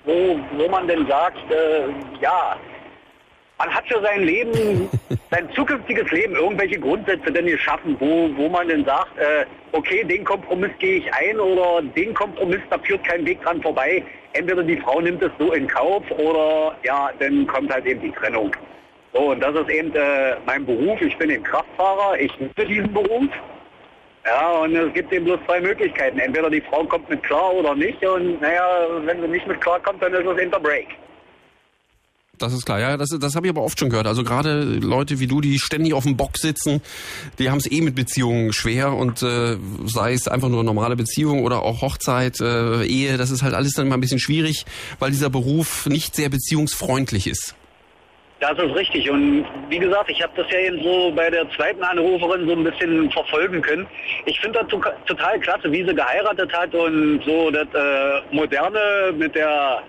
wo, 0.05 0.39
wo 0.57 0.69
man 0.69 0.87
denn 0.87 1.05
sagt, 1.07 1.51
äh, 1.51 1.87
ja, 2.21 2.57
man 3.57 3.73
hat 3.73 3.87
für 3.87 4.01
sein 4.01 4.23
Leben, 4.23 4.89
sein 5.31 5.49
zukünftiges 5.53 6.09
Leben 6.11 6.35
irgendwelche 6.35 6.79
Grundsätze 6.79 7.31
denn 7.31 7.45
geschaffen, 7.45 7.95
wo, 7.99 8.29
wo 8.35 8.49
man 8.49 8.67
denn 8.67 8.85
sagt, 8.85 9.17
äh, 9.17 9.45
okay, 9.71 10.03
den 10.03 10.23
Kompromiss 10.23 10.71
gehe 10.79 10.97
ich 10.97 11.13
ein 11.13 11.39
oder 11.39 11.81
den 11.81 12.13
Kompromiss, 12.13 12.61
da 12.69 12.77
führt 12.79 13.03
kein 13.03 13.25
Weg 13.25 13.41
dran 13.43 13.61
vorbei. 13.61 14.03
Entweder 14.33 14.63
die 14.63 14.77
Frau 14.77 14.99
nimmt 14.99 15.21
es 15.21 15.31
so 15.39 15.53
in 15.53 15.67
Kauf 15.67 16.03
oder 16.11 16.75
ja, 16.83 17.09
dann 17.19 17.47
kommt 17.47 17.71
halt 17.71 17.85
eben 17.85 18.01
die 18.01 18.11
Trennung. 18.11 18.51
So, 19.13 19.31
und 19.31 19.39
das 19.39 19.55
ist 19.55 19.69
eben 19.69 19.95
äh, 19.95 20.35
mein 20.45 20.65
Beruf. 20.65 20.99
Ich 21.01 21.17
bin 21.17 21.29
eben 21.29 21.43
Kraftfahrer. 21.43 22.19
Ich 22.19 22.37
liebe 22.37 22.65
diesen 22.65 22.93
Beruf. 22.93 23.27
Ja, 24.25 24.49
und 24.57 24.75
es 24.75 24.93
gibt 24.93 25.13
eben 25.13 25.25
bloß 25.25 25.39
zwei 25.45 25.61
Möglichkeiten. 25.61 26.17
Entweder 26.17 26.49
die 26.49 26.61
Frau 26.61 26.83
kommt 26.85 27.09
mit 27.09 27.21
klar 27.23 27.53
oder 27.53 27.75
nicht. 27.75 28.03
Und 28.03 28.41
naja, 28.41 28.65
wenn 29.03 29.21
sie 29.21 29.27
nicht 29.27 29.47
mit 29.47 29.61
klar 29.61 29.79
kommt, 29.79 30.01
dann 30.01 30.13
ist 30.13 30.25
es 30.25 30.39
eben 30.39 30.51
der 30.51 30.59
Break. 30.59 30.87
Das 32.37 32.53
ist 32.53 32.65
klar, 32.65 32.79
ja, 32.79 32.97
das, 32.97 33.09
das 33.17 33.35
habe 33.35 33.47
ich 33.47 33.51
aber 33.51 33.61
oft 33.61 33.79
schon 33.79 33.89
gehört. 33.89 34.07
Also 34.07 34.23
gerade 34.23 34.63
Leute 34.63 35.19
wie 35.19 35.27
du, 35.27 35.41
die 35.41 35.59
ständig 35.59 35.93
auf 35.93 36.03
dem 36.03 36.17
Bock 36.17 36.37
sitzen, 36.37 36.81
die 37.39 37.49
haben 37.49 37.59
es 37.59 37.71
eh 37.71 37.81
mit 37.81 37.95
Beziehungen 37.95 38.51
schwer 38.51 38.93
und 38.93 39.23
äh, 39.23 39.57
sei 39.85 40.13
es 40.13 40.27
einfach 40.27 40.49
nur 40.49 40.63
normale 40.63 40.95
Beziehung 40.95 41.43
oder 41.43 41.61
auch 41.61 41.81
Hochzeit, 41.81 42.41
äh, 42.41 42.83
Ehe, 42.85 43.17
das 43.17 43.31
ist 43.31 43.41
halt 43.41 43.53
alles 43.53 43.73
dann 43.73 43.87
mal 43.87 43.95
ein 43.95 44.01
bisschen 44.01 44.19
schwierig, 44.19 44.65
weil 44.99 45.11
dieser 45.11 45.29
Beruf 45.29 45.85
nicht 45.85 46.15
sehr 46.15 46.29
beziehungsfreundlich 46.29 47.27
ist. 47.27 47.55
Das 48.39 48.51
ist 48.51 48.75
richtig. 48.75 49.09
Und 49.09 49.45
wie 49.69 49.79
gesagt, 49.79 50.09
ich 50.09 50.21
habe 50.21 50.33
das 50.35 50.51
ja 50.51 50.59
eben 50.59 50.83
so 50.83 51.11
bei 51.11 51.29
der 51.29 51.49
zweiten 51.51 51.81
Anruferin 51.83 52.47
so 52.47 52.53
ein 52.53 52.63
bisschen 52.63 53.09
verfolgen 53.11 53.61
können. 53.61 53.87
Ich 54.25 54.39
finde 54.39 54.59
das 54.59 54.67
total 55.05 55.39
klasse, 55.39 55.71
wie 55.71 55.85
sie 55.85 55.95
geheiratet 55.95 56.51
hat 56.53 56.73
und 56.75 57.23
so 57.25 57.49
das 57.49 57.67
äh, 57.73 58.21
Moderne 58.35 59.13
mit 59.13 59.35
der 59.35 59.81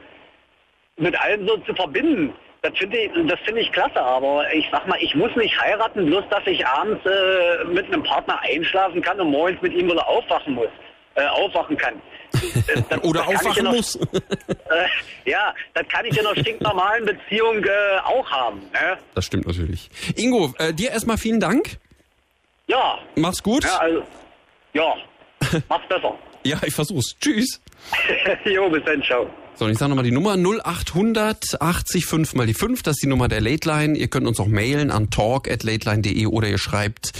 mit 0.98 1.20
allem 1.20 1.46
so 1.46 1.56
zu 1.58 1.74
verbinden. 1.74 2.32
Das 2.62 2.76
finde 2.78 2.98
ich, 2.98 3.10
das 3.28 3.38
finde 3.40 3.60
ich 3.60 3.70
klasse, 3.72 4.00
aber 4.00 4.44
ich 4.52 4.66
sag 4.72 4.86
mal, 4.86 4.98
ich 5.00 5.14
muss 5.14 5.34
nicht 5.36 5.60
heiraten, 5.60 6.06
bloß 6.06 6.24
dass 6.30 6.46
ich 6.46 6.66
abends 6.66 7.04
äh, 7.04 7.64
mit 7.64 7.86
einem 7.86 8.02
Partner 8.02 8.40
einschlafen 8.42 9.02
kann 9.02 9.20
und 9.20 9.30
morgens 9.30 9.60
mit 9.60 9.74
ihm 9.74 9.90
wieder 9.90 10.08
aufwachen 10.08 10.54
muss, 10.54 10.68
äh, 11.16 11.26
aufwachen 11.26 11.76
kann. 11.76 12.00
Das, 12.88 13.02
Oder 13.02 13.20
das 13.20 13.28
aufwachen 13.28 13.64
ja 13.66 13.72
muss. 13.72 13.96
äh, 13.96 15.30
ja, 15.30 15.54
das 15.74 15.88
kann 15.88 16.04
ich 16.04 16.18
in 16.18 16.26
einer 16.26 16.38
stinknormalen 16.38 17.04
Beziehung 17.04 17.64
äh, 17.64 17.98
auch 18.04 18.30
haben. 18.30 18.60
Ne? 18.72 18.98
Das 19.14 19.24
stimmt 19.24 19.46
natürlich. 19.46 19.90
Ingo, 20.16 20.52
äh, 20.58 20.72
dir 20.72 20.90
erstmal 20.90 21.18
vielen 21.18 21.40
Dank. 21.40 21.78
Ja. 22.66 22.98
Mach's 23.14 23.42
gut. 23.42 23.64
Ja, 23.64 23.78
also, 23.78 24.02
ja. 24.72 24.94
mach's 25.68 25.88
besser. 25.88 26.18
ja, 26.44 26.58
ich 26.64 26.74
versuch's. 26.74 27.16
Tschüss. 27.20 27.60
jo, 28.44 28.68
bis 28.68 28.84
dann, 28.84 29.02
ciao. 29.02 29.28
So, 29.54 29.64
und 29.64 29.70
ich 29.70 29.78
sage 29.78 29.88
nochmal 29.88 30.04
die 30.04 30.12
Nummer 30.12 30.36
0800 30.36 31.62
80 31.62 32.04
5 32.04 32.34
mal 32.34 32.46
die 32.46 32.52
5, 32.52 32.82
das 32.82 32.96
ist 32.96 33.02
die 33.02 33.06
Nummer 33.06 33.28
der 33.28 33.40
Late 33.40 33.66
Line. 33.66 33.96
Ihr 33.96 34.08
könnt 34.08 34.26
uns 34.26 34.38
auch 34.38 34.48
mailen 34.48 34.90
an 34.90 35.08
talk 35.08 35.50
at 35.50 35.62
lateline.de 35.62 36.26
oder 36.26 36.48
ihr 36.48 36.58
schreibt 36.58 37.12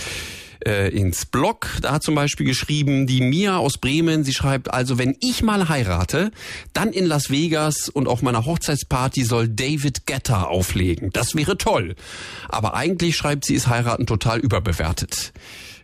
äh, 0.66 0.88
ins 0.88 1.24
Blog. 1.24 1.68
Da 1.80 1.92
hat 1.92 2.02
zum 2.02 2.14
Beispiel 2.14 2.44
geschrieben 2.44 3.06
die 3.06 3.20
Mia 3.20 3.56
aus 3.56 3.78
Bremen, 3.78 4.24
sie 4.24 4.34
schreibt, 4.34 4.72
also 4.72 4.98
wenn 4.98 5.16
ich 5.20 5.42
mal 5.42 5.68
heirate, 5.68 6.32
dann 6.72 6.92
in 6.92 7.06
Las 7.06 7.30
Vegas 7.30 7.88
und 7.88 8.08
auf 8.08 8.20
meiner 8.20 8.44
Hochzeitsparty 8.44 9.24
soll 9.24 9.48
David 9.48 10.06
Guetta 10.06 10.44
auflegen. 10.44 11.10
Das 11.12 11.34
wäre 11.36 11.56
toll. 11.56 11.94
Aber 12.48 12.74
eigentlich 12.74 13.16
schreibt 13.16 13.44
sie, 13.44 13.54
ist 13.54 13.68
heiraten 13.68 14.06
total 14.06 14.40
überbewertet. 14.40 15.32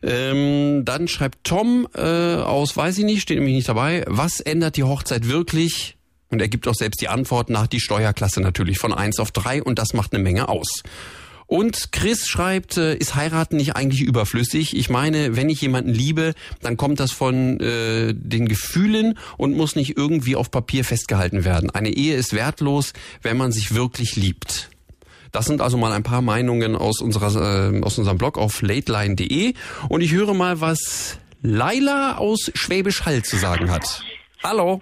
Ähm, 0.03 0.85
dann 0.85 1.07
schreibt 1.07 1.45
Tom 1.45 1.87
äh, 1.95 2.01
aus, 2.01 2.77
weiß 2.77 2.99
ich 2.99 3.05
nicht, 3.05 3.23
steht 3.23 3.39
nämlich 3.39 3.55
nicht 3.55 3.69
dabei, 3.69 4.05
was 4.09 4.41
ändert 4.41 4.77
die 4.77 4.83
Hochzeit 4.83 5.29
wirklich? 5.29 5.97
Und 6.29 6.41
er 6.41 6.49
gibt 6.49 6.67
auch 6.67 6.75
selbst 6.75 7.01
die 7.01 7.09
Antwort 7.09 7.51
nach 7.51 7.67
die 7.67 7.79
Steuerklasse 7.79 8.41
natürlich 8.41 8.79
von 8.79 8.93
eins 8.93 9.21
auf 9.21 9.31
drei 9.31 9.63
und 9.63 9.79
das 9.79 9.93
macht 9.93 10.13
eine 10.13 10.23
Menge 10.23 10.49
aus. 10.49 10.83
Und 11.53 11.93
Chris 11.93 12.29
schreibt, 12.29 12.79
äh, 12.79 12.95
ist 12.95 13.15
heiraten 13.15 13.59
nicht 13.59 13.77
eigentlich 13.77 14.01
überflüssig? 14.01 14.75
Ich 14.75 14.89
meine, 14.89 15.37
wenn 15.37 15.51
ich 15.51 15.61
jemanden 15.61 15.91
liebe, 15.93 16.33
dann 16.63 16.79
kommt 16.79 16.99
das 16.99 17.13
von 17.13 17.61
äh, 17.61 18.15
den 18.15 18.49
Gefühlen 18.49 19.19
und 19.37 19.55
muss 19.55 19.77
nicht 19.77 19.99
irgendwie 19.99 20.35
auf 20.35 20.51
Papier 20.51 20.83
festgehalten 20.83 21.45
werden. 21.45 21.69
Eine 21.69 21.91
Ehe 21.91 22.15
ist 22.15 22.33
wertlos, 22.33 22.95
wenn 23.21 23.37
man 23.37 23.53
sich 23.53 23.75
wirklich 23.75 24.17
liebt. 24.17 24.71
Das 25.31 25.45
sind 25.45 25.61
also 25.61 25.77
mal 25.77 25.93
ein 25.93 26.03
paar 26.03 26.23
Meinungen 26.23 26.75
aus, 26.75 27.03
unserer, 27.03 27.71
äh, 27.71 27.83
aus 27.83 27.99
unserem 27.99 28.17
Blog 28.17 28.39
auf 28.39 28.63
lateline.de. 28.63 29.53
Und 29.91 30.01
ich 30.01 30.13
höre 30.13 30.33
mal, 30.33 30.63
was 30.63 31.19
Laila 31.43 32.17
aus 32.17 32.51
Schwäbisch 32.55 33.05
Hall 33.05 33.25
zu 33.25 33.37
sagen 33.37 33.71
hat. 33.71 34.03
Hallo. 34.43 34.81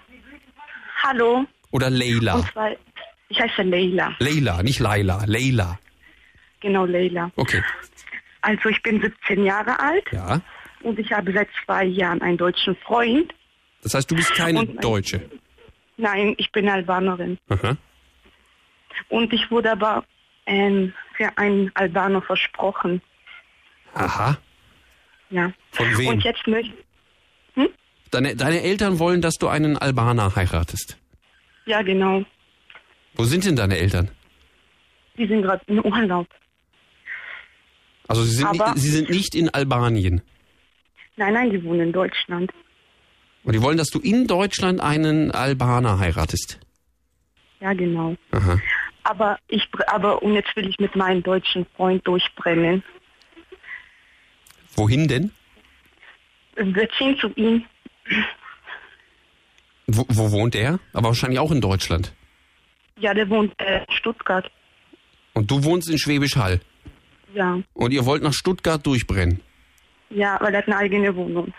Hallo. 1.03 1.47
Oder 1.73 1.91
Leila? 1.91 2.45
Ich 3.29 3.41
heiße 3.41 3.63
Leila. 3.63 4.15
Leila, 4.21 4.63
nicht 4.63 4.79
Laila, 4.79 5.25
Leila. 5.27 5.81
Genau, 6.61 6.85
Leila. 6.85 7.31
Okay. 7.37 7.63
Also 8.43 8.69
ich 8.69 8.83
bin 8.83 9.01
17 9.01 9.45
Jahre 9.45 9.79
alt 9.81 10.05
Ja. 10.13 10.41
und 10.83 10.99
ich 10.99 11.13
habe 11.13 11.33
seit 11.33 11.49
zwei 11.65 11.85
Jahren 11.85 12.23
einen 12.23 12.37
deutschen 12.39 12.77
Freund. 12.77 13.33
Das 13.83 13.95
heißt, 13.95 14.11
du 14.11 14.15
bist 14.17 14.35
keine 14.35 14.61
Und 14.61 14.83
Deutsche. 14.85 15.21
Nein, 15.97 16.35
ich 16.39 16.51
bin 16.53 16.69
Albanerin. 16.69 17.39
Aha. 17.49 17.77
Und 19.09 19.33
ich 19.33 19.51
wurde 19.51 19.73
aber 19.73 20.05
ähm, 20.47 20.93
für 21.17 21.37
einen 21.39 21.71
Albaner 21.75 22.23
versprochen. 22.23 23.01
Aha. 23.95 24.39
Ja. 25.31 25.53
Von 25.73 25.99
wem? 25.99 26.09
Und 26.09 26.25
jetzt 26.25 26.47
möchte 26.47 26.73
Deine, 28.11 28.35
deine 28.35 28.61
Eltern 28.63 28.99
wollen, 28.99 29.23
dass 29.23 29.37
du 29.37 29.47
einen 29.47 29.79
Albaner 29.79 30.35
heiratest. 30.35 30.99
ja 31.67 31.81
genau. 31.83 32.25
Wo 33.15 33.23
sind 33.23 33.45
denn 33.45 33.55
deine 33.55 33.79
Eltern? 33.79 34.11
Die 35.17 35.27
sind 35.29 35.43
gerade 35.43 35.63
in 35.69 35.79
Urlaub. 35.85 36.27
Also 38.11 38.25
sie 38.25 38.35
sind, 38.35 38.47
Aber- 38.47 38.73
sie 38.77 38.91
sind 38.91 39.09
nicht 39.09 39.37
in 39.37 39.49
Albanien. 39.51 40.21
Nein, 41.17 41.35
nein, 41.35 41.51
die 41.51 41.63
wohnen 41.63 41.81
in 41.81 41.93
Deutschland. 41.93 42.51
Und 43.45 43.55
die 43.55 43.63
wollen, 43.63 43.79
dass 43.79 43.89
du 43.89 44.01
in 44.01 44.27
Deutschland 44.27 44.81
einen 44.81 45.31
Albaner 45.31 45.99
heiratest. 46.01 46.59
Ja, 47.61 47.73
genau. 47.73 48.17
Aha. 48.33 48.59
Aber 49.05 49.39
ich, 49.49 49.69
aber 49.87 50.23
und 50.23 50.35
jetzt 50.35 50.55
will 50.57 50.69
ich 50.69 50.79
mit 50.81 50.97
meinem 50.97 51.23
deutschen 51.23 51.67
Freund 51.77 52.05
durchbrennen. 52.07 52.83
Wohin 54.75 55.07
denn? 55.07 55.31
Wir 56.57 56.89
ziehen 56.99 57.17
zu 57.19 57.29
ihm. 57.37 57.65
Wo, 59.87 60.05
wo 60.09 60.33
wohnt 60.33 60.55
er? 60.55 60.81
Aber 60.93 61.09
wahrscheinlich 61.09 61.39
auch 61.39 61.51
in 61.53 61.61
Deutschland. 61.61 62.13
Ja, 62.99 63.15
der 63.15 63.29
wohnt 63.31 63.53
äh, 63.61 63.85
in 63.85 63.93
Stuttgart. 63.95 64.51
Und 65.35 65.51
du 65.51 65.63
wohnst 65.65 65.89
in 65.89 65.99
Schwäbisch 65.99 66.37
Hall. 66.37 66.61
Ja. 67.35 67.61
Und 67.75 67.93
ihr 67.93 68.05
wollt 68.07 68.23
nach 68.23 68.33
Stuttgart 68.33 68.85
durchbrennen. 68.87 69.41
Ja, 70.11 70.39
weil 70.41 70.53
er 70.55 70.59
hat 70.59 70.67
eine 70.67 70.77
eigene 70.77 71.15
Wohnung. 71.15 71.53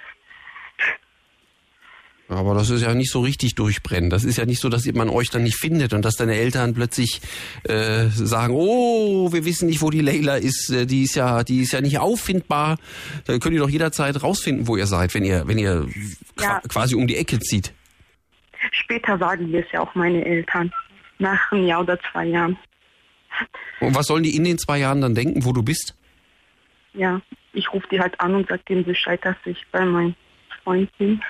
Aber 2.28 2.54
das 2.54 2.70
ist 2.70 2.82
ja 2.82 2.94
nicht 2.94 3.12
so 3.12 3.20
richtig 3.20 3.56
durchbrennen. 3.56 4.10
Das 4.10 4.24
ist 4.24 4.38
ja 4.38 4.46
nicht 4.46 4.62
so, 4.62 4.70
dass 4.70 4.86
man 4.94 5.10
euch 5.10 5.30
dann 5.30 5.44
nicht 5.44 5.58
findet 5.58 5.92
und 5.92 6.06
dass 6.06 6.16
deine 6.16 6.36
Eltern 6.36 6.74
plötzlich 6.74 7.20
äh, 7.64 8.06
sagen, 8.08 8.54
oh, 8.56 9.34
wir 9.34 9.44
wissen 9.44 9.68
nicht, 9.68 9.82
wo 9.82 9.90
die 9.90 10.00
Leila 10.00 10.38
ist. 10.38 10.70
Äh, 10.70 10.86
Die 10.86 11.04
ist 11.04 11.16
ja, 11.16 11.44
die 11.44 11.60
ist 11.60 11.74
ja 11.74 11.82
nicht 11.82 12.00
auffindbar. 12.00 12.78
Dann 13.26 13.42
könnt 13.42 13.54
ihr 13.56 13.60
doch 13.60 13.70
jederzeit 13.70 14.24
rausfinden, 14.24 14.68
wo 14.68 14.78
ihr 14.78 14.88
seid, 14.88 15.14
wenn 15.14 15.26
ihr, 15.26 15.46
wenn 15.46 15.58
ihr 15.60 15.88
Ja. 16.40 16.60
qua- 16.60 16.62
quasi 16.70 16.96
um 16.96 17.06
die 17.06 17.18
Ecke 17.18 17.38
zieht. 17.40 17.74
Später 18.72 19.18
sagen 19.18 19.52
wir 19.52 19.60
es 19.66 19.72
ja 19.74 19.82
auch 19.82 19.94
meine 19.96 20.24
Eltern. 20.24 20.72
Nach 21.20 21.52
einem 21.52 21.68
Jahr 21.68 21.82
oder 21.82 22.00
zwei 22.14 22.28
Jahren. 22.28 22.58
Und 23.80 23.96
was 23.96 24.08
sollen 24.08 24.24
die 24.24 24.36
in 24.36 24.44
den 24.44 24.58
zwei 24.58 24.80
Jahren 24.80 25.02
dann 25.02 25.16
denken, 25.16 25.46
wo 25.46 25.54
du 25.54 25.64
bist? 25.64 25.96
Ja, 26.94 27.22
ich 27.54 27.72
rufe 27.74 27.88
die 27.92 28.00
halt 28.00 28.20
an 28.20 28.36
und 28.36 28.48
sage 28.50 28.62
denen 28.68 28.84
Bescheid, 28.84 29.20
dass 29.24 29.38
ich 29.46 29.58
bei 29.72 29.86
meinem 29.86 30.16
Freund 30.64 30.90
bin. 30.98 31.22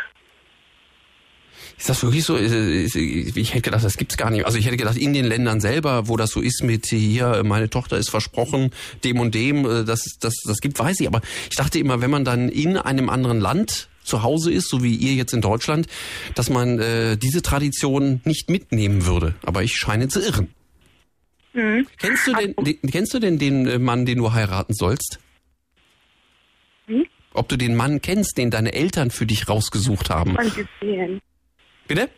Ist 1.77 1.89
das 1.89 2.01
wirklich 2.03 2.23
so? 2.23 2.37
Ich 2.37 3.53
hätte 3.53 3.61
gedacht, 3.61 3.83
das 3.83 3.97
gibt's 3.97 4.17
gar 4.17 4.29
nicht. 4.29 4.45
Also 4.45 4.57
ich 4.57 4.65
hätte 4.65 4.77
gedacht, 4.77 4.97
in 4.97 5.13
den 5.13 5.25
Ländern 5.25 5.59
selber, 5.59 6.07
wo 6.07 6.17
das 6.17 6.31
so 6.31 6.41
ist 6.41 6.63
mit 6.63 6.87
hier, 6.87 7.43
meine 7.43 7.69
Tochter 7.69 7.97
ist 7.97 8.09
versprochen, 8.09 8.71
dem 9.03 9.19
und 9.19 9.35
dem, 9.35 9.65
äh, 9.65 9.83
das, 9.83 10.17
das, 10.19 10.33
das 10.45 10.59
gibt, 10.59 10.79
weiß 10.79 10.99
ich. 10.99 11.07
Aber 11.07 11.21
ich 11.49 11.55
dachte 11.57 11.79
immer, 11.79 12.01
wenn 12.01 12.11
man 12.11 12.25
dann 12.25 12.49
in 12.49 12.77
einem 12.77 13.09
anderen 13.09 13.39
Land 13.39 13.89
zu 14.03 14.23
Hause 14.23 14.51
ist, 14.51 14.69
so 14.69 14.83
wie 14.83 14.95
ihr 14.95 15.13
jetzt 15.13 15.33
in 15.33 15.41
Deutschland, 15.41 15.87
dass 16.35 16.49
man 16.49 16.79
äh, 16.79 17.17
diese 17.17 17.41
Tradition 17.41 18.21
nicht 18.25 18.49
mitnehmen 18.49 19.05
würde. 19.05 19.35
Aber 19.43 19.63
ich 19.63 19.73
scheine 19.73 20.07
zu 20.07 20.21
irren. 20.21 20.49
Mhm. 21.53 21.87
Kennst 21.97 22.27
du 22.27 22.33
denn, 22.33 22.55
den, 22.55 22.79
kennst 22.91 23.13
du 23.13 23.19
denn 23.19 23.37
den 23.37 23.67
äh, 23.67 23.79
Mann, 23.79 24.05
den 24.05 24.19
du 24.19 24.31
heiraten 24.31 24.73
sollst? 24.73 25.19
Wie? 26.87 27.09
Ob 27.33 27.49
du 27.49 27.57
den 27.57 27.75
Mann 27.75 28.01
kennst, 28.01 28.37
den 28.37 28.51
deine 28.51 28.73
Eltern 28.73 29.11
für 29.11 29.25
dich 29.25 29.47
rausgesucht 29.47 30.09
haben? 30.09 30.33
Mal 30.33 30.49
gesehen. 30.49 31.21
Bitte? 31.87 32.09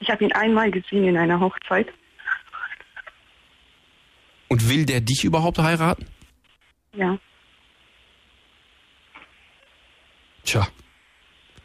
Ich 0.00 0.10
habe 0.10 0.24
ihn 0.24 0.32
einmal 0.32 0.70
gesehen 0.70 1.04
in 1.04 1.16
einer 1.16 1.40
Hochzeit. 1.40 1.88
Und 4.48 4.68
will 4.68 4.86
der 4.86 5.00
dich 5.00 5.24
überhaupt 5.24 5.58
heiraten? 5.58 6.06
Ja. 6.94 7.18
Tja. 10.44 10.66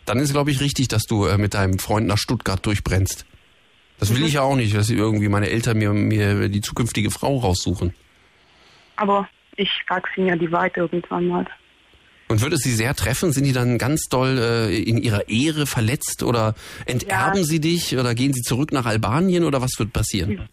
Dann 0.06 0.20
ist, 0.20 0.34
glaube 0.34 0.52
ich, 0.52 0.60
richtig, 0.60 0.90
dass 0.90 1.04
du 1.04 1.26
äh, 1.26 1.38
mit 1.38 1.54
deinem 1.54 1.80
Freund 1.80 2.08
nach 2.08 2.18
Stuttgart 2.18 2.66
durchbrennst. 2.66 3.26
Das 4.00 4.14
will 4.14 4.26
ich 4.26 4.34
ja 4.34 4.42
auch 4.42 4.56
nicht, 4.56 4.76
dass 4.76 4.90
irgendwie 4.90 5.30
meine 5.30 5.50
Eltern 5.50 5.78
mir, 5.78 5.94
mir 5.94 6.50
die 6.50 6.62
zukünftige 6.62 7.10
Frau 7.12 7.38
raussuchen. 7.38 7.94
Aber 8.96 9.28
ich 9.56 9.70
sag's 9.88 10.10
ihnen 10.18 10.28
ja 10.28 10.36
die 10.36 10.52
Wahrheit 10.52 10.76
irgendwann 10.78 11.28
mal. 11.28 11.46
Und 12.28 12.42
würde 12.42 12.56
es 12.56 12.62
sie 12.62 12.74
sehr 12.74 12.96
treffen? 12.96 13.32
Sind 13.32 13.44
die 13.44 13.54
dann 13.54 13.78
ganz 13.78 14.08
doll 14.10 14.38
äh, 14.40 14.78
in 14.82 14.98
ihrer 14.98 15.30
Ehre 15.30 15.66
verletzt 15.66 16.24
oder 16.24 16.56
enterben 16.86 17.40
Ja. 17.40 17.44
sie 17.44 17.60
dich 17.60 17.96
oder 17.98 18.16
gehen 18.16 18.34
sie 18.34 18.42
zurück 18.42 18.72
nach 18.72 18.86
Albanien 18.86 19.44
oder 19.44 19.62
was 19.62 19.78
wird 19.78 19.94
passieren? 19.94 20.48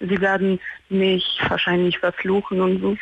sie 0.00 0.20
werden 0.20 0.58
mich 0.90 1.24
wahrscheinlich 1.48 1.98
verfluchen 1.98 2.60
und 2.60 2.80
so. 2.80 2.96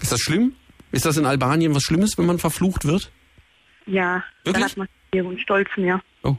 Ist 0.00 0.12
das 0.12 0.20
schlimm? 0.20 0.54
Ist 0.92 1.06
das 1.06 1.16
in 1.16 1.26
Albanien 1.26 1.74
was 1.74 1.82
Schlimmes, 1.82 2.16
wenn 2.18 2.26
man 2.26 2.38
verflucht 2.38 2.84
wird? 2.84 3.12
Ja, 3.86 4.24
Wirklich? 4.44 4.54
dann 4.54 4.64
hat 4.70 4.76
man 4.76 4.88
Ehre 5.12 5.26
und 5.28 5.40
Stolz 5.40 5.68
mehr. 5.76 6.00
Oh. 6.22 6.36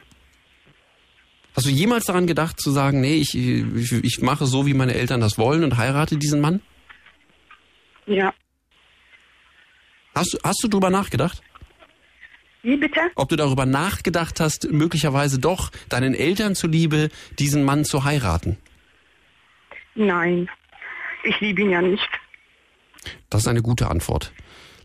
Hast 1.56 1.66
du 1.66 1.70
jemals 1.70 2.06
daran 2.06 2.28
gedacht 2.28 2.60
zu 2.62 2.72
sagen, 2.72 3.02
nee, 3.02 3.16
ich, 3.16 3.36
ich, 3.36 3.92
ich 3.92 4.22
mache 4.22 4.46
so, 4.46 4.66
wie 4.66 4.74
meine 4.74 4.94
Eltern 4.94 5.20
das 5.20 5.38
wollen 5.38 5.64
und 5.64 5.78
heirate 5.78 6.18
diesen 6.18 6.40
Mann? 6.40 6.62
Ja. 8.06 8.34
Hast, 10.16 10.34
du- 10.34 10.38
hast 10.44 10.64
du 10.64 10.68
drüber 10.68 10.90
nachgedacht? 10.90 11.42
Wie 12.64 12.78
bitte? 12.78 13.00
Ob 13.16 13.30
du 13.30 13.36
darüber 13.36 13.66
nachgedacht 13.66 14.40
hast, 14.40 14.72
möglicherweise 14.72 15.40
doch 15.40 15.72
deinen 15.90 16.14
Eltern 16.14 16.56
zuliebe 16.56 17.10
diesen 17.40 17.64
Mann 17.64 17.86
zu 17.86 18.04
heiraten? 18.04 18.58
Nein. 19.96 20.50
Ich 21.24 21.40
liebe 21.42 21.62
ihn 21.62 21.72
ja 21.72 21.82
nicht. 21.82 22.08
Das 23.30 23.42
ist 23.42 23.48
eine 23.48 23.62
gute 23.62 23.90
Antwort. 23.90 24.32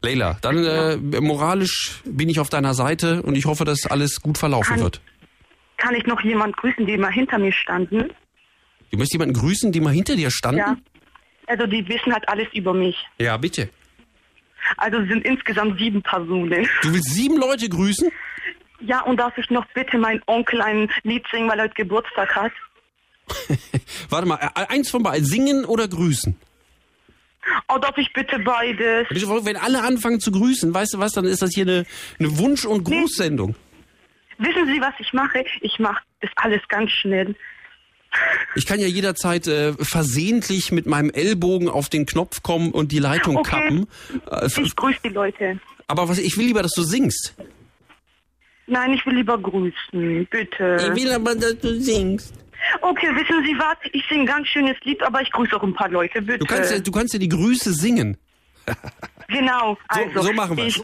Leila, 0.02 0.38
dann 0.42 0.64
äh, 0.64 0.96
moralisch 1.20 2.00
bin 2.04 2.28
ich 2.28 2.38
auf 2.40 2.48
deiner 2.48 2.74
Seite 2.74 3.22
und 3.22 3.34
ich 3.36 3.44
hoffe, 3.46 3.64
dass 3.64 3.86
alles 3.86 4.20
gut 4.20 4.38
verlaufen 4.38 4.74
Kann- 4.76 4.80
wird. 4.82 5.00
Kann 5.76 5.94
ich 5.94 6.06
noch 6.06 6.22
jemand 6.22 6.56
grüßen, 6.56 6.86
die 6.86 6.94
immer 6.94 7.10
hinter 7.10 7.38
mir 7.38 7.52
standen? 7.52 8.10
Du 8.90 8.98
möchtest 8.98 9.14
jemanden 9.14 9.34
grüßen, 9.34 9.72
die 9.72 9.80
mal 9.80 9.92
hinter 9.92 10.16
dir 10.16 10.30
standen? 10.30 10.58
Ja. 10.58 10.76
Also 11.46 11.66
die 11.66 11.86
wissen 11.88 12.12
halt 12.12 12.28
alles 12.28 12.48
über 12.52 12.72
mich. 12.72 12.96
Ja, 13.18 13.36
bitte. 13.36 13.68
Also 14.78 14.98
es 14.98 15.08
sind 15.08 15.24
insgesamt 15.24 15.78
sieben 15.78 16.02
Personen. 16.02 16.68
Du 16.82 16.92
willst 16.92 17.10
sieben 17.10 17.36
Leute 17.36 17.68
grüßen? 17.68 18.10
Ja, 18.80 19.02
und 19.02 19.18
darf 19.18 19.36
ich 19.38 19.48
noch 19.50 19.64
bitte 19.74 19.96
meinen 19.98 20.22
Onkel 20.26 20.60
ein 20.60 20.90
Lied 21.02 21.24
singen, 21.30 21.48
weil 21.48 21.58
er 21.58 21.64
heute 21.64 21.74
Geburtstag 21.74 22.34
hat? 22.34 22.52
Warte 24.10 24.26
mal, 24.26 24.38
äh, 24.40 24.66
eins 24.68 24.90
von 24.90 25.02
beiden, 25.02 25.24
singen 25.24 25.64
oder 25.64 25.88
grüßen? 25.88 26.36
Oh, 27.68 27.78
darf 27.78 27.96
ich 27.96 28.12
bitte 28.12 28.38
beides? 28.40 29.06
Wenn 29.10 29.56
alle 29.56 29.82
anfangen 29.82 30.20
zu 30.20 30.32
grüßen, 30.32 30.74
weißt 30.74 30.94
du 30.94 30.98
was, 30.98 31.12
dann 31.12 31.24
ist 31.24 31.42
das 31.42 31.50
hier 31.54 31.62
eine, 31.62 31.86
eine 32.18 32.38
Wunsch- 32.38 32.64
und 32.64 32.84
Grußsendung. 32.84 33.54
Wissen 34.38 34.66
Sie, 34.66 34.80
was 34.80 34.94
ich 34.98 35.12
mache? 35.12 35.44
Ich 35.60 35.78
mache 35.78 36.02
das 36.20 36.30
alles 36.36 36.60
ganz 36.68 36.90
schnell. 36.90 37.34
Ich 38.54 38.64
kann 38.66 38.80
ja 38.80 38.86
jederzeit 38.86 39.46
äh, 39.46 39.72
versehentlich 39.74 40.72
mit 40.72 40.86
meinem 40.86 41.10
Ellbogen 41.10 41.68
auf 41.68 41.88
den 41.88 42.06
Knopf 42.06 42.42
kommen 42.42 42.70
und 42.72 42.92
die 42.92 42.98
Leitung 42.98 43.36
Okay. 43.36 43.50
kappen. 43.50 43.86
Äh, 44.30 44.46
Ich 44.62 44.74
grüße 44.76 45.00
die 45.04 45.08
Leute. 45.10 45.60
aber 45.86 46.08
was, 46.08 46.18
ich 46.18 46.36
will 46.38 46.46
lieber, 46.46 46.62
dass 46.62 46.72
du 46.72 46.82
singst. 46.82 47.34
Nein, 48.66 48.94
ich 48.94 49.04
will 49.06 49.14
lieber 49.14 49.38
grüßen. 49.38 50.26
Bitte. 50.30 50.92
will 50.94 51.12
aber, 51.12 51.34
dass 51.34 51.58
du 51.58 51.78
singst. 51.80 52.34
Okay, 52.80 53.08
wissen 53.14 53.44
Sie 53.44 53.54
was? 53.58 53.76
Ich 53.92 54.04
singe 54.08 54.22
ein 54.22 54.26
ganz 54.26 54.48
schönes 54.48 54.76
Lied, 54.84 55.02
aber 55.02 55.20
ich 55.20 55.30
grüße 55.30 55.54
auch 55.56 55.62
ein 55.62 55.74
paar 55.74 55.88
Leute, 55.90 56.20
bitte. 56.22 56.38
Du 56.38 56.46
kannst, 56.46 56.72
ja, 56.72 56.78
du 56.80 56.90
kannst 56.90 57.12
ja 57.12 57.18
die 57.20 57.28
Grüße 57.28 57.72
singen. 57.72 58.16
Genau. 59.28 59.76
Also, 59.88 60.22
so 60.22 60.32
machen 60.32 60.56
wir's. 60.56 60.82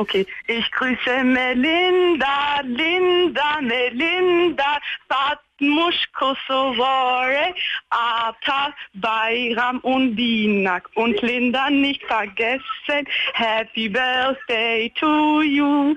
Okay. 0.00 0.26
Ich 0.46 0.72
grüße 0.72 1.24
Melinda, 1.24 2.62
Linda, 2.62 3.60
Melinda, 3.60 4.80
Fatmush 5.10 6.10
Kosovare, 6.14 7.54
Ata, 7.90 8.74
Bayram 8.94 9.78
und 9.80 10.16
Dinak. 10.16 10.88
Und 10.94 11.20
Linda 11.20 11.68
nicht 11.68 12.02
vergessen, 12.04 13.06
Happy 13.34 13.90
Birthday 13.90 14.90
to 14.98 15.42
you. 15.42 15.94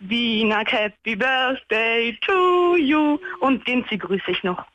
Dinak, 0.00 0.72
Happy 0.72 1.14
Birthday 1.14 2.18
to 2.22 2.74
you. 2.74 3.20
Und 3.38 3.64
Dinzi 3.68 3.98
grüße 3.98 4.32
ich 4.32 4.42
noch. 4.42 4.66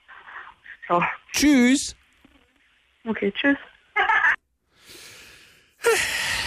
So. 0.88 1.04
Tschüss. 1.34 1.98
Okay, 3.06 3.34
tschüss. 3.34 3.58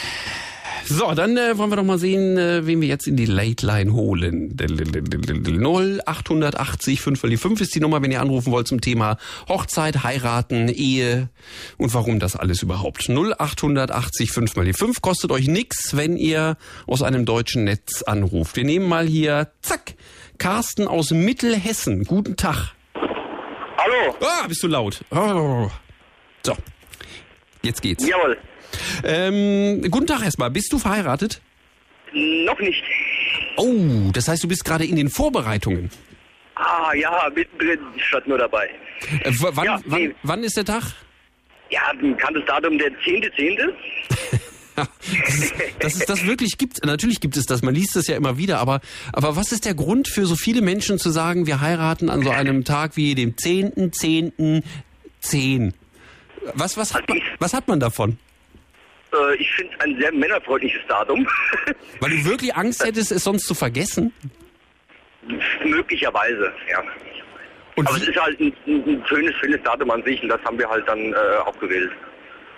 So, 0.94 1.14
dann 1.14 1.38
äh, 1.38 1.56
wollen 1.56 1.70
wir 1.70 1.76
doch 1.76 1.84
mal 1.84 1.98
sehen, 1.98 2.36
äh, 2.36 2.66
wen 2.66 2.82
wir 2.82 2.88
jetzt 2.88 3.06
in 3.06 3.16
die 3.16 3.24
Late 3.24 3.64
Line 3.64 3.94
holen. 3.94 4.54
0880 4.60 7.00
5 7.00 7.22
die 7.22 7.38
5 7.38 7.62
ist 7.62 7.74
die 7.74 7.80
Nummer, 7.80 8.02
wenn 8.02 8.10
ihr 8.10 8.20
anrufen 8.20 8.52
wollt 8.52 8.68
zum 8.68 8.82
Thema 8.82 9.16
Hochzeit, 9.48 10.02
heiraten, 10.02 10.68
Ehe 10.68 11.30
und 11.78 11.94
warum 11.94 12.18
das 12.18 12.36
alles 12.36 12.62
überhaupt. 12.62 13.08
0880 13.08 14.32
5 14.32 14.52
die 14.52 14.74
5 14.74 15.00
kostet 15.00 15.30
euch 15.30 15.48
nix, 15.48 15.96
wenn 15.96 16.18
ihr 16.18 16.58
aus 16.86 17.02
einem 17.02 17.24
deutschen 17.24 17.64
Netz 17.64 18.02
anruft. 18.02 18.56
Wir 18.56 18.64
nehmen 18.64 18.86
mal 18.86 19.06
hier, 19.06 19.48
zack, 19.62 19.94
Carsten 20.36 20.86
aus 20.86 21.10
Mittelhessen. 21.10 22.04
Guten 22.04 22.36
Tag. 22.36 22.74
Hallo? 23.78 24.14
Ah, 24.20 24.46
bist 24.46 24.62
du 24.62 24.68
laut. 24.68 25.00
Oh. 25.10 25.70
So, 26.44 26.54
jetzt 27.62 27.80
geht's. 27.80 28.06
Jawohl. 28.06 28.36
Ähm, 29.04 29.82
guten 29.90 30.06
Tag 30.06 30.22
erstmal. 30.24 30.50
Bist 30.50 30.72
du 30.72 30.78
verheiratet? 30.78 31.40
Noch 32.12 32.58
nicht. 32.60 32.82
Oh, 33.56 34.10
das 34.12 34.28
heißt, 34.28 34.42
du 34.44 34.48
bist 34.48 34.64
gerade 34.64 34.84
in 34.84 34.96
den 34.96 35.08
Vorbereitungen. 35.08 35.90
Ah, 36.54 36.92
ja, 36.94 37.30
mittendrin, 37.34 37.78
statt 37.96 38.26
nur 38.28 38.38
dabei. 38.38 38.68
Äh, 39.24 39.32
wann, 39.38 39.64
Ja, 39.64 39.80
wann, 39.86 40.02
nee. 40.02 40.14
wann 40.22 40.44
ist 40.44 40.56
der 40.56 40.64
Tag? 40.64 40.82
Ja, 41.70 41.80
ein 41.90 41.98
bekanntes 41.98 42.44
Datum, 42.46 42.76
der 42.78 42.88
10.10. 43.00 43.72
Ja, 44.76 44.88
das 45.24 45.34
ist, 45.38 45.54
dass 45.80 45.94
es 45.94 46.04
das 46.06 46.26
wirklich 46.26 46.58
gibt. 46.58 46.84
Natürlich 46.84 47.20
gibt 47.20 47.36
es 47.36 47.46
das. 47.46 47.62
Man 47.62 47.74
liest 47.74 47.96
es 47.96 48.06
ja 48.06 48.16
immer 48.16 48.36
wieder. 48.36 48.58
Aber, 48.58 48.80
aber 49.12 49.36
was 49.36 49.52
ist 49.52 49.64
der 49.64 49.74
Grund 49.74 50.08
für 50.08 50.26
so 50.26 50.36
viele 50.36 50.60
Menschen 50.62 50.98
zu 50.98 51.10
sagen, 51.10 51.46
wir 51.46 51.60
heiraten 51.60 52.10
an 52.10 52.22
so 52.22 52.30
einem 52.30 52.64
Tag 52.64 52.96
wie 52.96 53.14
dem 53.14 53.34
10.10.10? 53.34 54.62
10? 55.20 55.74
Was, 56.54 56.76
was, 56.76 56.94
hat 56.94 57.08
man, 57.08 57.20
was 57.38 57.54
hat 57.54 57.68
man 57.68 57.80
davon? 57.80 58.18
Äh, 59.12 59.36
ich 59.36 59.50
finde 59.52 59.80
ein 59.80 59.96
sehr 59.98 60.12
männerfreundliches 60.12 60.80
Datum. 60.88 61.26
Weil 62.00 62.10
du 62.10 62.24
wirklich 62.24 62.54
Angst 62.54 62.84
hättest, 62.84 63.12
es 63.12 63.24
sonst 63.24 63.46
zu 63.46 63.54
vergessen? 63.54 64.12
Möglicherweise, 65.64 66.52
ja. 66.68 66.82
Und 67.76 67.88
Aber 67.88 67.96
es 67.96 68.08
ist 68.08 68.20
halt 68.20 68.38
ein, 68.40 68.52
ein, 68.66 69.02
schönes, 69.08 69.34
schönes 69.36 69.62
Datum 69.62 69.90
an 69.90 70.02
sich 70.04 70.22
und 70.22 70.28
das 70.28 70.42
haben 70.44 70.58
wir 70.58 70.68
halt 70.68 70.86
dann 70.86 71.12
äh, 71.12 71.16
auch 71.46 71.58
gewählt. 71.58 71.90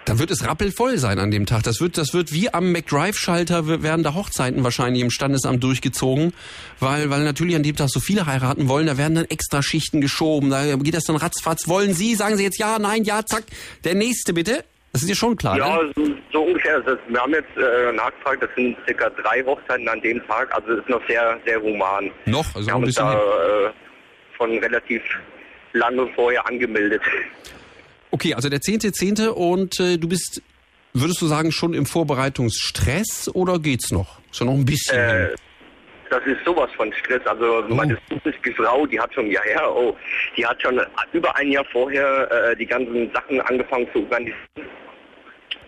Da 0.07 0.19
wird 0.19 0.31
es 0.31 0.47
rappelvoll 0.47 0.99
sein 0.99 1.19
an 1.19 1.31
dem 1.31 1.47
Tag. 1.47 1.63
Das 1.63 1.81
wird, 1.81 1.97
das 1.97 2.13
wird 2.13 2.31
wie 2.33 2.53
am 2.53 2.73
McDrive-Schalter 2.73 3.83
werden 3.83 4.03
da 4.03 4.13
Hochzeiten 4.13 4.63
wahrscheinlich 4.63 5.03
im 5.03 5.11
Standesamt 5.11 5.63
durchgezogen, 5.65 6.35
weil, 6.79 7.09
weil 7.09 7.25
natürlich 7.25 7.57
an 7.57 7.63
dem 7.63 7.75
Tag 7.75 7.89
so 7.89 8.01
viele 8.01 8.27
heiraten 8.27 8.69
wollen. 8.69 8.87
Da 8.87 8.99
werden 8.99 9.15
dann 9.15 9.25
extra 9.25 9.63
Schichten 9.63 10.03
geschoben. 10.03 10.51
Da 10.51 10.77
geht 10.77 10.95
das 10.95 11.05
dann 11.05 11.17
ratzfatz. 11.17 11.69
Wollen 11.69 11.95
Sie? 11.95 12.15
Sagen 12.17 12.37
Sie 12.37 12.43
jetzt 12.43 12.59
ja, 12.59 12.79
nein, 12.79 13.05
ja, 13.05 13.25
zack. 13.25 13.45
Der 13.85 13.95
nächste 13.95 14.35
bitte. 14.35 14.65
Das 14.95 15.03
ist 15.03 15.09
dir 15.11 15.17
schon 15.17 15.37
klar, 15.37 15.59
Ja, 15.59 15.83
ne? 15.83 15.93
so, 15.97 16.07
so 16.33 16.43
ungefähr. 16.45 16.81
Das, 16.81 16.97
wir 17.09 17.21
haben 17.21 17.33
jetzt 17.33 17.57
äh, 17.57 17.93
nachgefragt, 17.93 18.45
das 18.45 18.51
sind 18.55 18.77
circa 18.87 19.11
drei 19.11 19.43
Hochzeiten 19.45 19.89
an 19.89 20.01
dem 20.03 20.25
Tag. 20.29 20.55
Also 20.55 20.73
es 20.75 20.79
ist 20.81 20.89
noch 20.89 21.05
sehr, 21.09 21.37
sehr 21.45 21.61
human. 21.61 22.13
Noch, 22.27 22.47
also 22.55 22.65
Wir 22.69 22.75
haben 22.75 22.85
uns 22.85 22.95
da 22.95 23.13
äh, 23.15 23.71
schon 24.37 24.57
relativ 24.59 25.03
lange 25.73 26.07
vorher 26.15 26.47
angemeldet. 26.47 27.03
Okay, 28.13 28.35
also 28.35 28.49
der 28.49 28.61
zehnte, 28.61 28.93
zehnte 28.93 29.33
und 29.35 29.81
äh, 29.81 29.99
du 29.99 30.09
bist, 30.09 30.41
würdest 30.93 31.21
du 31.21 31.27
sagen, 31.27 31.51
schon 31.51 31.75
im 31.75 31.87
Vorbereitungsstress 31.87 33.29
oder 33.35 33.59
geht's 33.59 33.91
noch? 33.91 34.21
Ist 34.31 34.39
ja 34.39 34.47
noch 34.47 34.55
ein 34.55 34.65
bisschen. 34.65 34.97
Äh, 34.97 35.35
das 36.09 36.25
ist 36.25 36.39
sowas 36.45 36.71
von 36.77 36.93
Stress. 36.93 37.27
Also 37.27 37.65
Oh. 37.69 37.75
meine 37.75 37.99
zukünftige 38.09 38.55
Frau, 38.55 38.87
die 38.87 39.01
hat 39.01 39.13
schon 39.13 39.29
ja 39.29 39.43
her, 39.43 39.75
oh, 39.75 39.97
die 40.37 40.47
hat 40.47 40.63
schon 40.63 40.81
über 41.13 41.35
ein 41.35 41.51
Jahr 41.51 41.65
vorher 41.73 42.31
äh, 42.31 42.55
die 42.55 42.67
ganzen 42.67 43.11
Sachen 43.13 43.41
angefangen 43.41 43.89
zu 43.93 43.99
organisieren. 44.05 44.37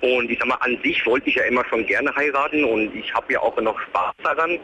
Und 0.00 0.30
ich 0.30 0.38
sag 0.38 0.48
mal, 0.48 0.58
an 0.60 0.78
sich 0.82 1.04
wollte 1.06 1.28
ich 1.28 1.36
ja 1.36 1.44
immer 1.44 1.64
schon 1.68 1.86
gerne 1.86 2.14
heiraten 2.14 2.64
und 2.64 2.94
ich 2.94 3.12
habe 3.14 3.32
ja 3.32 3.40
auch 3.40 3.58
noch 3.60 3.78
Spaß 3.80 4.14
daran. 4.22 4.58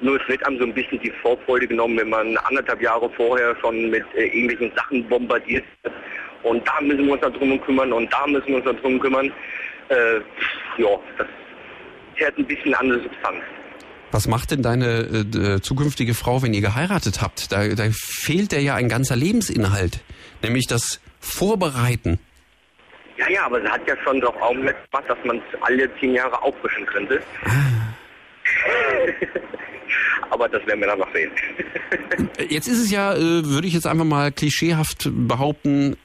Nur 0.00 0.20
es 0.20 0.28
wird 0.28 0.44
einem 0.46 0.58
so 0.58 0.64
ein 0.64 0.74
bisschen 0.74 1.00
die 1.00 1.12
Vorfreude 1.22 1.66
genommen, 1.66 1.96
wenn 1.96 2.10
man 2.10 2.36
anderthalb 2.36 2.82
Jahre 2.82 3.08
vorher 3.16 3.56
schon 3.60 3.90
mit 3.90 4.04
äh, 4.14 4.26
irgendwelchen 4.26 4.70
Sachen 4.76 5.08
bombardiert 5.08 5.64
wird. 5.82 5.94
Und 6.42 6.66
da 6.68 6.80
müssen 6.80 7.06
wir 7.06 7.14
uns 7.14 7.22
darum 7.22 7.60
kümmern 7.62 7.92
und 7.92 8.12
da 8.12 8.26
müssen 8.26 8.48
wir 8.48 8.56
uns 8.56 8.64
darum 8.64 9.00
kümmern. 9.00 9.32
Äh, 9.88 10.16
ja, 10.76 10.88
das 11.16 11.26
fährt 12.16 12.38
ein 12.38 12.46
bisschen 12.46 12.74
an 12.74 12.88
der 12.88 13.00
Substanz. 13.00 13.42
Was 14.12 14.28
macht 14.28 14.50
denn 14.50 14.62
deine 14.62 15.00
äh, 15.00 15.60
zukünftige 15.60 16.14
Frau, 16.14 16.42
wenn 16.42 16.54
ihr 16.54 16.60
geheiratet 16.60 17.22
habt? 17.22 17.50
Da, 17.52 17.66
da 17.68 17.84
fehlt 17.90 18.52
der 18.52 18.62
ja 18.62 18.74
ein 18.74 18.88
ganzer 18.88 19.16
Lebensinhalt, 19.16 20.00
nämlich 20.42 20.66
das 20.66 21.00
Vorbereiten. 21.20 22.18
Ja, 23.16 23.28
ja, 23.30 23.46
aber 23.46 23.60
sie 23.60 23.68
hat 23.68 23.86
ja 23.88 23.94
schon 24.04 24.20
doch 24.20 24.40
Augenmerk 24.40 24.76
gemacht, 24.90 25.08
dass 25.08 25.18
man 25.24 25.38
es 25.38 25.62
alle 25.62 25.90
zehn 25.98 26.14
Jahre 26.14 26.40
auffrischen 26.42 26.86
könnte. 26.86 27.20
aber 30.30 30.48
das 30.48 30.66
werden 30.66 30.80
wir 30.80 30.88
dann 30.88 30.98
noch 30.98 31.12
sehen. 31.12 31.30
Äh, 32.38 32.44
Jetzt 32.48 32.68
ist 32.68 32.78
es 32.78 32.90
ja, 32.90 33.14
äh, 33.14 33.44
würde 33.44 33.66
ich 33.66 33.74
jetzt 33.74 33.86
einfach 33.86 34.04
mal 34.04 34.32
klischeehaft 34.32 35.08
behaupten, 35.10 35.96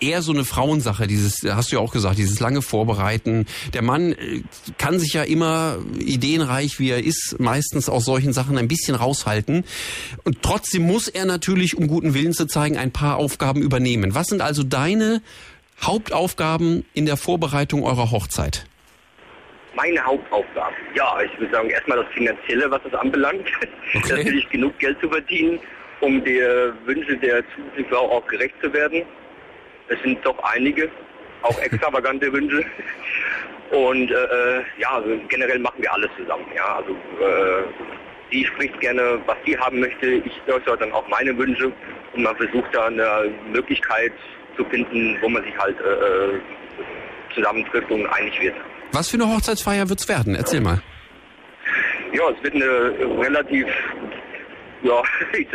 eher 0.00 0.22
so 0.22 0.32
eine 0.32 0.44
Frauensache, 0.44 1.06
dieses, 1.06 1.38
hast 1.44 1.70
du 1.70 1.76
ja 1.76 1.82
auch 1.82 1.92
gesagt, 1.92 2.18
dieses 2.18 2.40
lange 2.40 2.62
Vorbereiten. 2.62 3.46
Der 3.74 3.82
Mann 3.82 4.12
äh, 4.12 4.42
kann 4.78 4.98
sich 4.98 5.12
ja 5.12 5.22
immer 5.22 5.78
ideenreich, 5.98 6.78
wie 6.78 6.90
er 6.90 7.04
ist, 7.04 7.36
meistens 7.38 7.88
aus 7.88 8.04
solchen 8.04 8.32
Sachen 8.32 8.58
ein 8.58 8.68
bisschen 8.68 8.94
raushalten. 8.94 9.64
Und 10.24 10.42
trotzdem 10.42 10.82
muss 10.82 11.08
er 11.08 11.26
natürlich, 11.26 11.76
um 11.76 11.86
guten 11.86 12.14
Willen 12.14 12.32
zu 12.32 12.46
zeigen, 12.46 12.76
ein 12.76 12.92
paar 12.92 13.16
Aufgaben 13.16 13.62
übernehmen. 13.62 14.14
Was 14.14 14.28
sind 14.28 14.40
also 14.40 14.62
deine 14.62 15.22
Hauptaufgaben 15.82 16.84
in 16.94 17.06
der 17.06 17.16
Vorbereitung 17.16 17.84
eurer 17.84 18.10
Hochzeit? 18.10 18.66
Meine 19.74 20.04
Hauptaufgabe. 20.04 20.74
Ja, 20.94 21.20
ich 21.22 21.38
würde 21.38 21.54
sagen, 21.54 21.70
erstmal 21.70 21.98
das 21.98 22.12
Finanzielle, 22.12 22.70
was 22.70 22.80
das 22.84 22.94
anbelangt. 22.94 23.46
Okay. 23.92 24.18
Natürlich 24.18 24.48
genug 24.50 24.78
Geld 24.78 25.00
zu 25.00 25.08
verdienen, 25.08 25.58
um 26.00 26.22
der 26.22 26.72
Wünsche 26.86 27.16
der 27.16 27.42
Frau 27.90 28.08
auch 28.08 28.26
gerecht 28.28 28.54
zu 28.62 28.72
werden. 28.72 29.02
Es 29.88 30.00
sind 30.04 30.24
doch 30.24 30.38
einige, 30.44 30.88
auch 31.42 31.58
extravagante 31.62 32.32
Wünsche. 32.32 32.64
Und 33.72 34.12
äh, 34.12 34.14
äh, 34.14 34.62
ja, 34.78 34.90
also 34.90 35.08
generell 35.28 35.58
machen 35.58 35.82
wir 35.82 35.92
alles 35.92 36.08
zusammen. 36.16 36.44
Ja, 36.54 36.76
also 36.76 36.92
äh, 36.92 37.64
sie 38.30 38.44
spricht 38.44 38.78
gerne, 38.78 39.20
was 39.26 39.36
sie 39.44 39.58
haben 39.58 39.80
möchte. 39.80 40.06
Ich 40.06 40.40
äußere 40.46 40.78
dann 40.78 40.92
auch 40.92 41.08
meine 41.08 41.36
Wünsche 41.36 41.72
und 42.12 42.22
man 42.22 42.36
versucht 42.36 42.72
da 42.72 42.86
eine 42.86 43.32
Möglichkeit 43.52 44.12
zu 44.60 44.68
finden, 44.70 45.16
wo 45.20 45.28
man 45.28 45.42
sich 45.44 45.56
halt 45.56 45.76
äh, 45.80 45.84
äh, 45.84 46.40
zusammentrifft 47.34 47.90
und 47.90 48.06
einig 48.06 48.40
wird. 48.40 48.54
Was 48.92 49.08
für 49.08 49.16
eine 49.16 49.32
Hochzeitsfeier 49.32 49.88
wird's 49.88 50.08
werden? 50.08 50.34
Erzähl 50.34 50.60
mal. 50.60 50.82
Ja, 52.12 52.24
es 52.30 52.42
wird 52.42 52.54
eine 52.54 53.20
relativ, 53.20 53.66
ja, 54.82 55.02
ich, 55.32 55.46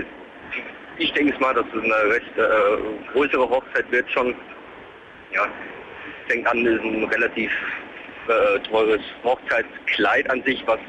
ich 0.98 1.14
denke 1.14 1.34
es 1.34 1.40
mal, 1.40 1.54
dass 1.54 1.66
es 1.68 1.84
eine 1.84 2.14
recht 2.14 2.38
äh, 2.38 3.12
größere 3.14 3.50
Hochzeit 3.50 3.92
wird 3.92 4.10
schon. 4.12 4.34
Ja, 5.34 5.48
fängt 6.28 6.48
an, 6.48 6.66
ist 6.66 6.82
ein 6.82 7.04
relativ 7.04 7.52
äh, 8.28 8.60
teures 8.70 9.02
Hochzeitskleid 9.24 10.30
an 10.30 10.42
sich, 10.44 10.64
was 10.66 10.80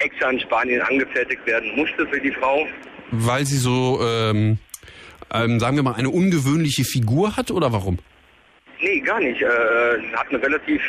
extra 0.00 0.30
in 0.30 0.40
Spanien 0.40 0.82
angefertigt 0.82 1.46
werden 1.46 1.74
musste 1.76 2.06
für 2.08 2.20
die 2.20 2.32
Frau. 2.32 2.66
Weil 3.12 3.46
sie 3.46 3.56
so, 3.56 4.00
ähm, 4.02 4.58
ähm, 5.32 5.58
sagen 5.60 5.76
wir 5.76 5.82
mal, 5.82 5.94
eine 5.94 6.10
ungewöhnliche 6.10 6.84
Figur 6.84 7.36
hat 7.36 7.50
oder 7.50 7.72
warum? 7.72 7.98
Nee, 8.80 9.00
gar 9.00 9.20
nicht. 9.20 9.40
Äh, 9.40 9.46
hat 10.14 10.28
eine 10.30 10.42
relativ, 10.42 10.82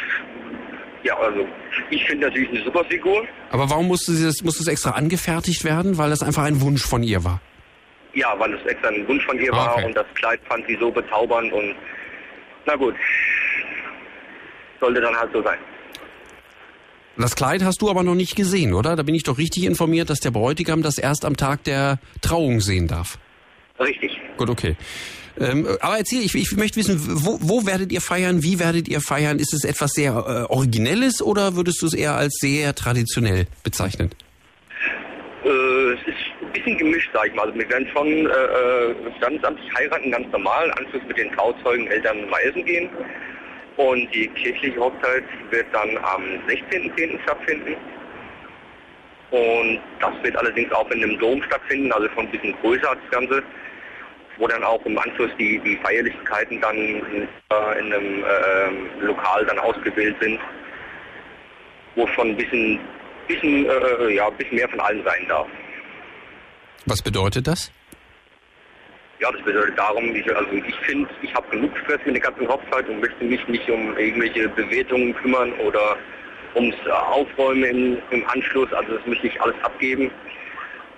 ja, 1.04 1.18
also 1.18 1.48
ich 1.90 2.04
finde 2.06 2.28
natürlich 2.28 2.50
eine 2.50 2.64
super 2.64 2.84
Figur. 2.86 3.26
Aber 3.52 3.70
warum 3.70 3.88
musste 3.88 4.12
sie 4.14 4.26
das, 4.26 4.44
musste 4.44 4.62
es 4.64 4.68
extra 4.68 4.92
angefertigt 4.92 5.64
werden? 5.64 5.98
Weil 5.98 6.10
das 6.10 6.22
einfach 6.24 6.44
ein 6.44 6.60
Wunsch 6.62 6.84
von 6.86 7.04
ihr 7.04 7.24
war. 7.24 7.42
Ja, 8.14 8.34
weil 8.38 8.54
es 8.54 8.66
extra 8.66 8.90
ein 8.90 9.08
Wunsch 9.08 9.26
von 9.26 9.40
ihr 9.40 9.54
Ah, 9.54 9.58
war 9.58 9.76
okay. 9.76 9.86
und 9.86 9.96
das 9.96 10.06
Kleid 10.16 10.40
fand 10.50 10.66
sie 10.68 10.78
so 10.80 10.92
bezaubernd 10.92 11.54
und 11.54 11.76
na 12.66 12.76
gut. 12.76 12.96
Sollte 14.80 15.02
dann 15.02 15.16
halt 15.16 15.32
so 15.34 15.42
sein. 15.44 15.58
Das 17.18 17.36
Kleid 17.36 17.64
hast 17.64 17.82
du 17.82 17.90
aber 17.90 18.04
noch 18.04 18.14
nicht 18.16 18.36
gesehen, 18.36 18.74
oder? 18.74 18.96
Da 18.96 19.02
bin 19.04 19.16
ich 19.16 19.24
doch 19.24 19.38
richtig 19.40 19.64
informiert, 19.64 20.10
dass 20.10 20.20
der 20.20 20.30
Bräutigam 20.32 20.84
das 20.84 20.98
erst 21.00 21.26
am 21.26 21.36
Tag 21.36 21.64
der 21.64 22.00
Trauung 22.22 22.60
sehen 22.62 22.88
darf. 22.88 23.18
Richtig. 23.80 24.20
Gut, 24.38 24.50
okay. 24.50 24.76
Ähm, 25.40 25.68
aber 25.82 25.98
erzähl, 25.98 26.22
ich, 26.24 26.34
ich 26.34 26.56
möchte 26.58 26.78
wissen, 26.78 27.00
wo, 27.00 27.38
wo 27.42 27.66
werdet 27.66 27.92
ihr 27.92 28.02
feiern? 28.02 28.42
Wie 28.44 28.60
werdet 28.60 28.88
ihr 28.88 29.02
feiern? 29.02 29.40
Ist 29.40 29.54
es 29.54 29.64
etwas 29.64 29.92
sehr 29.92 30.12
äh, 30.12 30.52
Originelles 30.52 31.22
oder 31.22 31.56
würdest 31.56 31.82
du 31.82 31.86
es 31.86 31.94
eher 31.94 32.16
als 32.16 32.38
sehr 32.40 32.74
traditionell 32.74 33.46
bezeichnen? 33.64 34.10
Äh, 35.44 35.50
es 35.50 36.00
ist 36.08 36.18
ein 36.42 36.52
bisschen 36.54 36.78
gemischt, 36.78 37.10
sag 37.14 37.28
ich 37.28 37.36
mal. 37.36 37.46
Also 37.48 37.60
wir 37.60 37.70
werden 37.70 37.88
schon 37.94 38.08
äh, 38.08 38.30
äh, 38.30 38.96
standesamtlich 39.18 39.70
heiraten, 39.78 40.12
ganz 40.12 40.32
normal, 40.32 40.72
Anschluss 40.72 41.04
mit 41.08 41.18
den 41.18 41.32
Trauzeugen, 41.34 41.88
Eltern 41.88 42.30
mal 42.30 42.40
essen 42.42 42.66
gehen. 42.66 42.90
Und 43.78 44.14
die 44.14 44.28
kirchliche 44.30 44.80
Hochzeit 44.80 45.24
wird 45.52 45.68
dann 45.72 45.98
am 45.98 46.24
16.10. 46.48 47.22
stattfinden. 47.24 47.76
Und 49.30 49.80
das 50.00 50.14
wird 50.24 50.36
allerdings 50.36 50.72
auch 50.72 50.90
in 50.90 51.04
einem 51.04 51.20
Dom 51.20 51.44
stattfinden, 51.44 51.92
also 51.92 52.08
schon 52.16 52.26
ein 52.26 52.32
bisschen 52.32 52.56
größer 52.62 52.90
als 52.90 53.00
das 53.04 53.12
Ganze, 53.12 53.44
wo 54.38 54.48
dann 54.48 54.64
auch 54.64 54.84
im 54.86 54.98
Anschluss 54.98 55.32
die, 55.40 55.60
die 55.60 55.78
Feierlichkeiten 55.78 56.62
dann 56.62 56.76
in, 56.76 57.28
äh, 57.52 57.80
in 57.80 57.94
einem 57.94 58.24
äh, 58.24 59.06
Lokal 59.06 59.46
dann 59.46 59.60
ausgewählt 59.60 60.16
sind, 60.22 60.40
wo 61.96 62.08
schon 62.08 62.30
ein 62.30 62.38
bisschen, 62.38 62.80
bisschen, 63.28 63.66
äh, 63.66 64.14
ja, 64.14 64.30
bisschen 64.30 64.56
mehr 64.56 64.70
von 64.70 64.80
allem 64.80 65.04
sein 65.04 65.26
darf. 65.28 65.48
Was 66.86 67.02
bedeutet 67.02 67.48
das? 67.48 67.72
Ja, 69.20 69.32
das 69.32 69.42
bedeutet 69.42 69.78
darum, 69.78 70.16
ich, 70.16 70.36
also 70.36 70.52
ich 70.52 70.76
finde, 70.86 71.10
ich 71.24 71.34
habe 71.34 71.48
genug 71.50 71.76
Stress 71.80 72.00
mit 72.06 72.16
der 72.16 72.22
ganzen 72.22 72.48
Hochzeit 72.48 72.88
und 72.88 73.02
möchte 73.02 73.24
mich 73.24 73.46
nicht 73.48 73.68
um 73.70 73.98
irgendwelche 73.98 74.48
Bewertungen 74.50 75.16
kümmern 75.16 75.54
oder 75.54 75.98
ums 76.54 76.76
Aufräumen 76.88 77.64
im, 77.64 77.98
im 78.12 78.30
Anschluss. 78.30 78.72
Also 78.74 78.98
das 78.98 79.06
möchte 79.08 79.28
ich 79.28 79.42
alles 79.42 79.56
abgeben. 79.64 80.12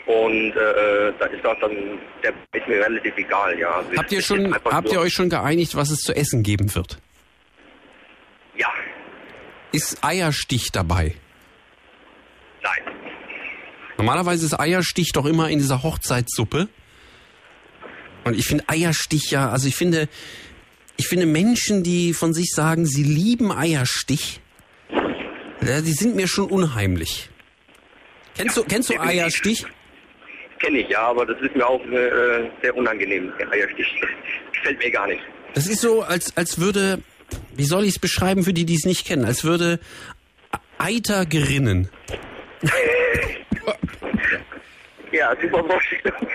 Und 0.09 0.53
äh, 0.53 1.13
da 1.19 1.25
ist 1.27 1.45
auch 1.45 1.59
dann 1.61 1.99
der 2.23 2.33
ist 2.59 2.67
mir 2.67 2.83
relativ 2.83 3.15
egal, 3.15 3.59
ja. 3.59 3.69
Also 3.75 3.91
Habt 3.95 4.11
ihr 4.11 4.23
schon, 4.23 4.55
habt 4.55 4.91
ihr 4.91 4.99
euch 4.99 5.13
schon 5.13 5.29
geeinigt, 5.29 5.75
was 5.75 5.91
es 5.91 5.99
zu 5.99 6.15
essen 6.15 6.41
geben 6.41 6.73
wird? 6.73 6.97
Ja, 8.57 8.69
Ist 9.71 10.03
Eierstich 10.03 10.71
dabei? 10.71 11.13
nein. 12.63 12.81
Normalerweise 13.97 14.47
ist 14.47 14.59
Eierstich 14.59 15.11
doch 15.13 15.25
immer 15.27 15.47
in 15.49 15.59
dieser 15.59 15.83
Hochzeitssuppe. 15.83 16.69
Und 18.23 18.35
ich 18.35 18.47
finde 18.47 18.63
Eierstich 18.67 19.29
ja, 19.29 19.51
also 19.51 19.67
ich 19.67 19.75
finde, 19.75 20.09
ich 20.97 21.07
finde 21.07 21.27
Menschen, 21.27 21.83
die 21.83 22.13
von 22.15 22.33
sich 22.33 22.51
sagen, 22.51 22.87
sie 22.87 23.03
lieben 23.03 23.51
Eierstich, 23.51 24.41
ja, 25.61 25.81
die 25.81 25.93
sind 25.93 26.15
mir 26.15 26.27
schon 26.27 26.49
unheimlich. 26.49 27.29
Kennst 28.35 28.57
du, 28.57 28.63
kennst 28.63 28.89
du. 28.89 28.99
Eierstich? 28.99 29.67
Kenne 30.59 30.79
ich, 30.79 30.89
ja, 30.89 31.01
aber 31.01 31.25
das 31.25 31.39
ist 31.41 31.55
mir 31.55 31.65
auch 31.65 31.83
äh, 31.85 32.49
sehr 32.61 32.75
unangenehm, 32.75 33.31
der 33.39 33.49
Eierstich. 33.51 33.87
Gefällt 34.53 34.79
mir 34.79 34.91
gar 34.91 35.07
nicht. 35.07 35.21
Das 35.53 35.67
ist 35.67 35.81
so, 35.81 36.01
als, 36.01 36.35
als 36.35 36.59
würde, 36.59 37.01
wie 37.55 37.63
soll 37.63 37.83
ich 37.83 37.91
es 37.91 37.99
beschreiben 37.99 38.43
für 38.43 38.53
die, 38.53 38.65
die 38.65 38.75
es 38.75 38.85
nicht 38.85 39.07
kennen, 39.07 39.25
als 39.25 39.43
würde 39.43 39.79
Eiter 40.77 41.25
gerinnen. 41.25 41.89
Ja, 45.11 45.35
super 45.41 45.63
Vorstellung. 45.63 46.27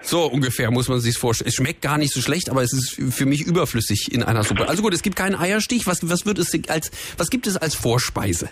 So 0.00 0.26
ungefähr 0.26 0.70
muss 0.70 0.88
man 0.88 1.00
sich 1.00 1.16
vorstellen. 1.16 1.48
Es 1.48 1.54
schmeckt 1.54 1.82
gar 1.82 1.98
nicht 1.98 2.12
so 2.12 2.20
schlecht, 2.20 2.50
aber 2.50 2.62
es 2.62 2.72
ist 2.72 3.14
für 3.14 3.26
mich 3.26 3.42
überflüssig 3.46 4.12
in 4.12 4.22
einer 4.22 4.44
Suppe. 4.44 4.68
Also 4.68 4.82
gut, 4.82 4.94
es 4.94 5.02
gibt 5.02 5.16
keinen 5.16 5.34
Eierstich. 5.34 5.86
Was, 5.86 6.08
was 6.08 6.26
wird 6.26 6.38
es 6.38 6.52
als, 6.68 6.90
was 7.16 7.30
gibt 7.30 7.46
es 7.46 7.56
als 7.56 7.74
Vorspeise? 7.74 8.50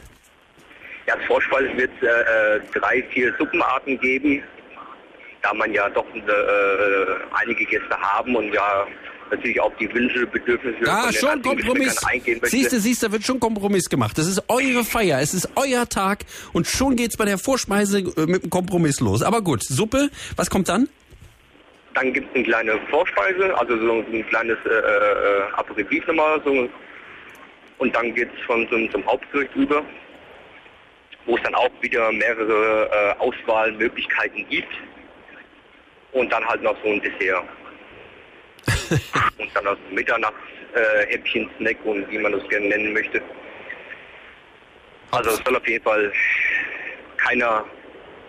Ja, 1.06 1.14
als 1.14 1.24
Vorspeise 1.26 1.76
wird 1.76 1.90
es 2.00 2.08
äh, 2.08 2.56
äh, 2.56 2.60
drei, 2.74 3.02
vier 3.12 3.34
Suppenarten 3.38 4.00
geben, 4.00 4.42
da 5.42 5.52
man 5.54 5.72
ja 5.72 5.88
doch 5.90 6.06
äh, 6.14 6.20
einige 7.32 7.64
Gäste 7.64 7.96
haben 8.00 8.34
und 8.36 8.52
ja 8.52 8.86
natürlich 9.30 9.60
auch 9.60 9.72
die 9.80 9.92
Wünsche, 9.92 10.26
Bedürfnisse 10.26 10.78
Ah, 10.86 11.04
von 11.04 11.12
schon 11.12 11.42
Kompromiss. 11.42 12.04
Eingehen 12.04 12.38
möchte. 12.40 12.56
Siehst 12.56 12.72
du, 12.72 12.78
siehst 12.80 13.02
du, 13.02 13.06
da 13.06 13.12
wird 13.12 13.24
schon 13.24 13.40
Kompromiss 13.40 13.88
gemacht. 13.88 14.16
Das 14.18 14.26
ist 14.26 14.42
eure 14.48 14.84
Feier, 14.84 15.20
es 15.20 15.34
ist 15.34 15.48
euer 15.56 15.88
Tag 15.88 16.24
und 16.52 16.66
schon 16.66 16.96
geht's 16.96 17.16
bei 17.16 17.24
der 17.24 17.38
Vorspeise 17.38 18.00
äh, 18.00 18.26
mit 18.26 18.44
dem 18.44 18.50
Kompromiss 18.50 19.00
los. 19.00 19.22
Aber 19.22 19.42
gut, 19.42 19.62
Suppe, 19.62 20.10
was 20.36 20.50
kommt 20.50 20.68
dann? 20.68 20.88
Dann 21.94 22.12
gibt 22.12 22.28
es 22.30 22.34
eine 22.36 22.44
kleine 22.44 22.78
Vorspeise, 22.90 23.58
also 23.58 23.76
so 23.78 23.92
ein 23.92 24.26
kleines 24.28 24.58
äh, 24.64 24.68
äh, 24.70 25.42
Aperitif 25.54 26.06
nochmal. 26.06 26.40
So. 26.44 26.68
Und 27.78 27.94
dann 27.94 28.14
geht 28.14 28.30
es 28.34 28.40
schon 28.42 28.68
zum, 28.68 28.90
zum 28.90 29.04
Hauptgericht 29.06 29.54
über, 29.56 29.82
wo 31.26 31.36
es 31.36 31.42
dann 31.42 31.54
auch 31.54 31.70
wieder 31.80 32.12
mehrere 32.12 32.88
äh, 32.90 33.18
Auswahlmöglichkeiten 33.18 34.46
gibt. 34.48 34.72
Und 36.12 36.30
dann 36.30 36.44
halt 36.44 36.62
noch 36.62 36.76
so 36.82 36.90
ein 36.90 37.00
Dessert. 37.00 37.44
und 39.38 39.50
dann 39.54 39.64
das 39.64 39.78
Mitternachtshäppchen, 39.90 41.48
Snack 41.58 41.76
und 41.84 42.08
wie 42.10 42.18
man 42.18 42.32
das 42.32 42.46
gerne 42.48 42.68
nennen 42.68 42.92
möchte. 42.92 43.20
Also 45.10 45.30
es 45.30 45.40
soll 45.44 45.56
auf 45.56 45.66
jeden 45.66 45.82
Fall 45.84 46.12
keiner 47.16 47.64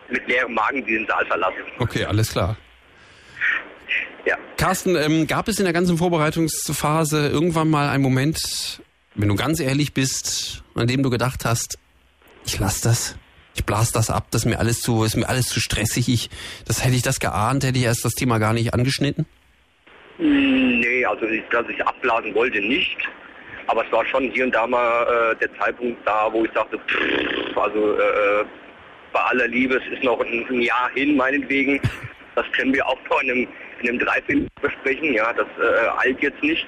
mit 0.10 0.28
leerem 0.28 0.54
Magen 0.54 0.86
diesen 0.86 1.08
Saal 1.08 1.26
verlassen. 1.26 1.64
Okay, 1.80 2.06
alles 2.06 2.32
klar. 2.32 2.58
Ja. 4.26 4.38
Carsten, 4.58 4.96
ähm, 4.96 5.28
gab 5.28 5.48
es 5.48 5.60
in 5.60 5.66
der 5.66 5.74
ganzen 5.74 5.98
Vorbereitungsphase 5.98 7.28
irgendwann 7.28 7.70
mal 7.70 7.90
einen 7.90 8.04
Moment, 8.04 8.82
wenn 9.16 9.28
du 9.28 9.36
ganz 9.36 9.60
ehrlich 9.60 9.94
bist, 9.94 10.64
an 10.76 10.88
dem 10.88 11.04
du 11.04 11.10
gedacht 11.10 11.46
hast, 11.46 11.78
ich 12.46 12.60
lass 12.60 12.82
das, 12.82 13.18
ich 13.56 13.66
blas 13.66 13.92
das 13.92 14.10
ab, 14.10 14.28
das 14.32 14.42
ist 14.42 14.46
mir 14.46 14.60
alles 14.60 14.82
zu, 14.82 15.04
ist 15.04 15.16
mir 15.16 15.30
alles 15.30 15.46
zu 15.46 15.60
stressig, 15.60 16.10
ich, 16.10 16.30
das 16.66 16.84
hätte 16.84 16.96
ich 16.96 17.02
das 17.04 17.20
geahnt, 17.20 17.64
hätte 17.64 17.78
ich 17.78 17.86
erst 17.86 18.04
das 18.04 18.14
Thema 18.14 18.40
gar 18.40 18.54
nicht 18.54 18.74
angeschnitten? 18.74 19.26
Nee, 20.18 21.06
also 21.06 21.26
ich, 21.26 21.44
dass 21.52 21.68
ich 21.70 21.86
abblasen 21.86 22.34
wollte 22.34 22.60
nicht. 22.60 22.98
Aber 23.68 23.86
es 23.86 23.92
war 23.92 24.06
schon 24.06 24.30
hier 24.32 24.46
und 24.46 24.54
da 24.54 24.68
mal 24.68 25.32
äh, 25.32 25.36
der 25.38 25.58
Zeitpunkt 25.58 26.06
da, 26.06 26.32
wo 26.32 26.44
ich 26.44 26.52
dachte, 26.52 26.78
pff, 26.78 27.58
also 27.58 27.94
äh, 27.94 28.46
bei 29.14 29.20
aller 29.22 29.48
Liebe, 29.48 29.76
es 29.76 29.94
ist 29.94 30.04
noch 30.04 30.20
ein, 30.20 30.46
ein 30.50 30.62
Jahr 30.62 30.90
hin, 30.94 31.16
meinetwegen. 31.16 31.80
Das 32.36 32.46
können 32.52 32.74
wir 32.74 32.86
auch 32.86 32.98
vor 33.08 33.22
einem, 33.22 33.48
in 33.80 33.90
einem 33.90 34.00
Dreiviertel 34.00 34.48
besprechen. 34.62 35.14
Ja, 35.14 35.32
das 35.34 35.48
äh, 35.60 36.08
eilt 36.08 36.22
jetzt 36.22 36.42
nicht. 36.44 36.66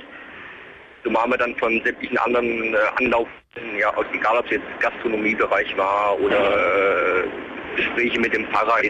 zumal 1.04 1.28
wir 1.28 1.38
dann 1.38 1.56
von 1.58 1.82
sämtlichen 1.84 2.18
anderen 2.20 2.74
äh, 2.74 2.78
Anlauf, 2.98 3.28
ja, 3.78 3.94
egal 4.14 4.38
ob 4.38 4.46
es 4.46 4.52
jetzt 4.52 4.80
Gastronomiebereich 4.80 5.76
war 5.78 6.20
oder 6.20 7.24
äh, 7.24 7.28
Gespräche 7.76 8.20
mit 8.20 8.34
dem 8.34 8.48
Pfarrer, 8.48 8.82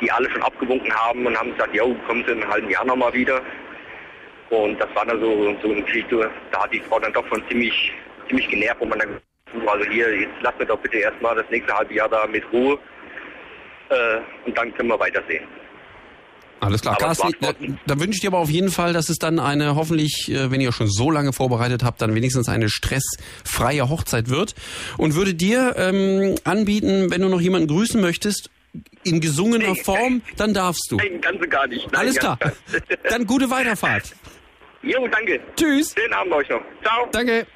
die 0.00 0.10
alle 0.10 0.30
schon 0.30 0.42
abgewunken 0.42 0.92
haben 0.94 1.26
und 1.26 1.38
haben 1.38 1.52
gesagt, 1.52 1.74
ja, 1.74 1.84
kommen 2.06 2.24
Sie 2.26 2.32
in 2.32 2.42
einem 2.42 2.50
halben 2.50 2.70
Jahr 2.70 2.84
nochmal 2.84 3.12
wieder. 3.12 3.40
Und 4.50 4.78
das 4.80 4.88
war 4.94 5.06
dann 5.06 5.20
so, 5.20 5.56
so 5.62 5.72
eine 5.72 5.82
Geschichte, 5.82 6.30
da 6.52 6.62
hat 6.62 6.72
die 6.72 6.80
Frau 6.80 7.00
dann 7.00 7.12
doch 7.12 7.26
schon 7.28 7.42
ziemlich, 7.48 7.92
ziemlich 8.28 8.48
genervt, 8.48 8.80
wo 8.80 8.84
man 8.84 8.98
dann 8.98 9.20
also 9.66 9.84
hier, 9.84 10.20
jetzt 10.20 10.34
lass 10.40 10.58
mir 10.58 10.66
doch 10.66 10.78
bitte 10.78 10.98
erstmal 10.98 11.36
das 11.36 11.48
nächste 11.50 11.72
halbe 11.72 11.94
Jahr 11.94 12.08
da 12.08 12.26
mit 12.26 12.44
Ruhe 12.52 12.78
äh, 13.88 14.18
und 14.46 14.56
dann 14.56 14.74
können 14.74 14.88
wir 14.88 14.98
weitersehen. 14.98 15.46
Alles 16.64 16.80
klar, 16.82 16.94
Aber 16.96 17.06
Carsten, 17.06 17.28
es 17.40 17.46
war- 17.46 17.52
da, 17.54 17.74
da 17.86 18.00
wünsche 18.00 18.16
ich 18.16 18.20
dir 18.20 18.28
aber 18.28 18.38
auf 18.38 18.50
jeden 18.50 18.70
Fall, 18.70 18.92
dass 18.92 19.08
es 19.08 19.18
dann 19.18 19.38
eine 19.38 19.74
hoffentlich, 19.76 20.30
äh, 20.30 20.50
wenn 20.50 20.60
ihr 20.60 20.72
schon 20.72 20.88
so 20.90 21.10
lange 21.10 21.32
vorbereitet 21.32 21.82
habt, 21.84 22.00
dann 22.02 22.14
wenigstens 22.14 22.48
eine 22.48 22.68
stressfreie 22.68 23.88
Hochzeit 23.88 24.28
wird. 24.28 24.54
Und 24.98 25.14
würde 25.14 25.34
dir 25.34 25.74
ähm, 25.76 26.34
anbieten, 26.44 27.10
wenn 27.10 27.20
du 27.20 27.28
noch 27.28 27.40
jemanden 27.40 27.68
grüßen 27.68 28.00
möchtest, 28.00 28.50
in 29.04 29.20
gesungener 29.20 29.72
Nee. 29.74 29.82
Form, 29.84 30.22
dann 30.36 30.52
darfst 30.54 30.86
du. 30.90 30.96
Nein, 30.96 31.20
ganz 31.20 31.40
und 31.40 31.50
gar 31.50 31.66
nicht. 31.68 31.84
Nein, 31.92 32.00
Alles 32.00 32.16
klar. 32.16 32.38
Dann 33.08 33.24
gute 33.26 33.48
Weiterfahrt. 33.50 34.14
jo, 34.82 35.06
danke. 35.08 35.40
Tschüss. 35.56 35.94
Schönen 35.96 36.12
Abend 36.12 36.32
euch 36.32 36.48
noch. 36.48 36.60
Ciao. 36.82 37.08
Danke. 37.12 37.46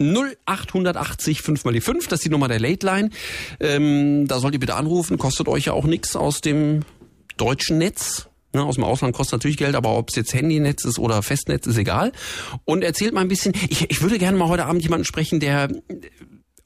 0880 0.00 1.42
5 1.42 1.64
mal 1.64 1.72
die 1.72 1.80
5, 1.80 2.08
das 2.08 2.20
ist 2.20 2.24
die 2.24 2.30
Nummer 2.30 2.48
der 2.48 2.58
Late 2.58 2.84
Line. 2.86 3.10
Ähm, 3.60 4.26
da 4.26 4.38
sollt 4.40 4.54
ihr 4.54 4.60
bitte 4.60 4.74
anrufen, 4.74 5.18
kostet 5.18 5.46
euch 5.48 5.66
ja 5.66 5.72
auch 5.74 5.84
nichts 5.84 6.16
aus 6.16 6.40
dem 6.40 6.80
deutschen 7.36 7.78
Netz. 7.78 8.28
Ne, 8.54 8.62
aus 8.62 8.74
dem 8.74 8.84
Ausland 8.84 9.14
kostet 9.14 9.34
natürlich 9.34 9.56
Geld, 9.56 9.74
aber 9.74 9.96
ob 9.96 10.10
es 10.10 10.16
jetzt 10.16 10.34
Handynetz 10.34 10.84
ist 10.84 10.98
oder 10.98 11.22
Festnetz, 11.22 11.66
ist 11.66 11.78
egal. 11.78 12.12
Und 12.64 12.84
erzählt 12.84 13.14
mal 13.14 13.22
ein 13.22 13.28
bisschen, 13.28 13.54
ich, 13.68 13.90
ich 13.90 14.02
würde 14.02 14.18
gerne 14.18 14.36
mal 14.36 14.48
heute 14.48 14.66
Abend 14.66 14.82
jemanden 14.82 15.04
sprechen, 15.04 15.40
der 15.40 15.68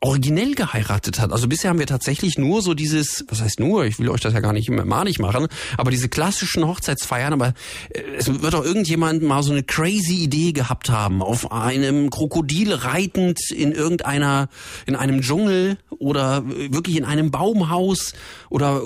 originell 0.01 0.55
geheiratet 0.55 1.21
hat. 1.21 1.33
Also 1.33 1.49
bisher 1.49 1.71
haben 1.71 1.79
wir 1.79 1.87
tatsächlich 1.87 2.39
nur 2.39 2.61
so 2.63 2.75
dieses, 2.75 3.25
was 3.29 3.41
heißt 3.41 3.61
nur, 3.61 3.87
ich 3.87 3.99
will 3.99 4.11
euch 4.11 4.21
das 4.21 4.35
ja 4.35 4.41
gar 4.41 4.53
nicht 4.53 4.71
malig 4.71 5.19
machen, 5.19 5.49
aber 5.79 5.91
diese 5.91 6.09
klassischen 6.09 6.67
Hochzeitsfeiern, 6.67 7.33
aber 7.33 7.55
äh, 7.91 8.03
es 8.19 8.27
wird 8.27 8.55
doch 8.55 8.65
irgendjemand 8.65 9.23
mal 9.23 9.43
so 9.43 9.53
eine 9.53 9.63
crazy 9.63 10.17
Idee 10.17 10.53
gehabt 10.53 10.91
haben, 10.91 11.23
auf 11.23 11.51
einem 11.51 12.11
Krokodil 12.11 12.75
reitend 12.75 13.51
in 13.51 13.73
irgendeiner, 13.73 14.49
in 14.87 14.97
einem 14.97 15.23
Dschungel 15.23 15.79
oder 15.99 16.45
wirklich 16.47 16.97
in 16.97 17.05
einem 17.05 17.31
Baumhaus 17.31 18.13
oder 18.51 18.83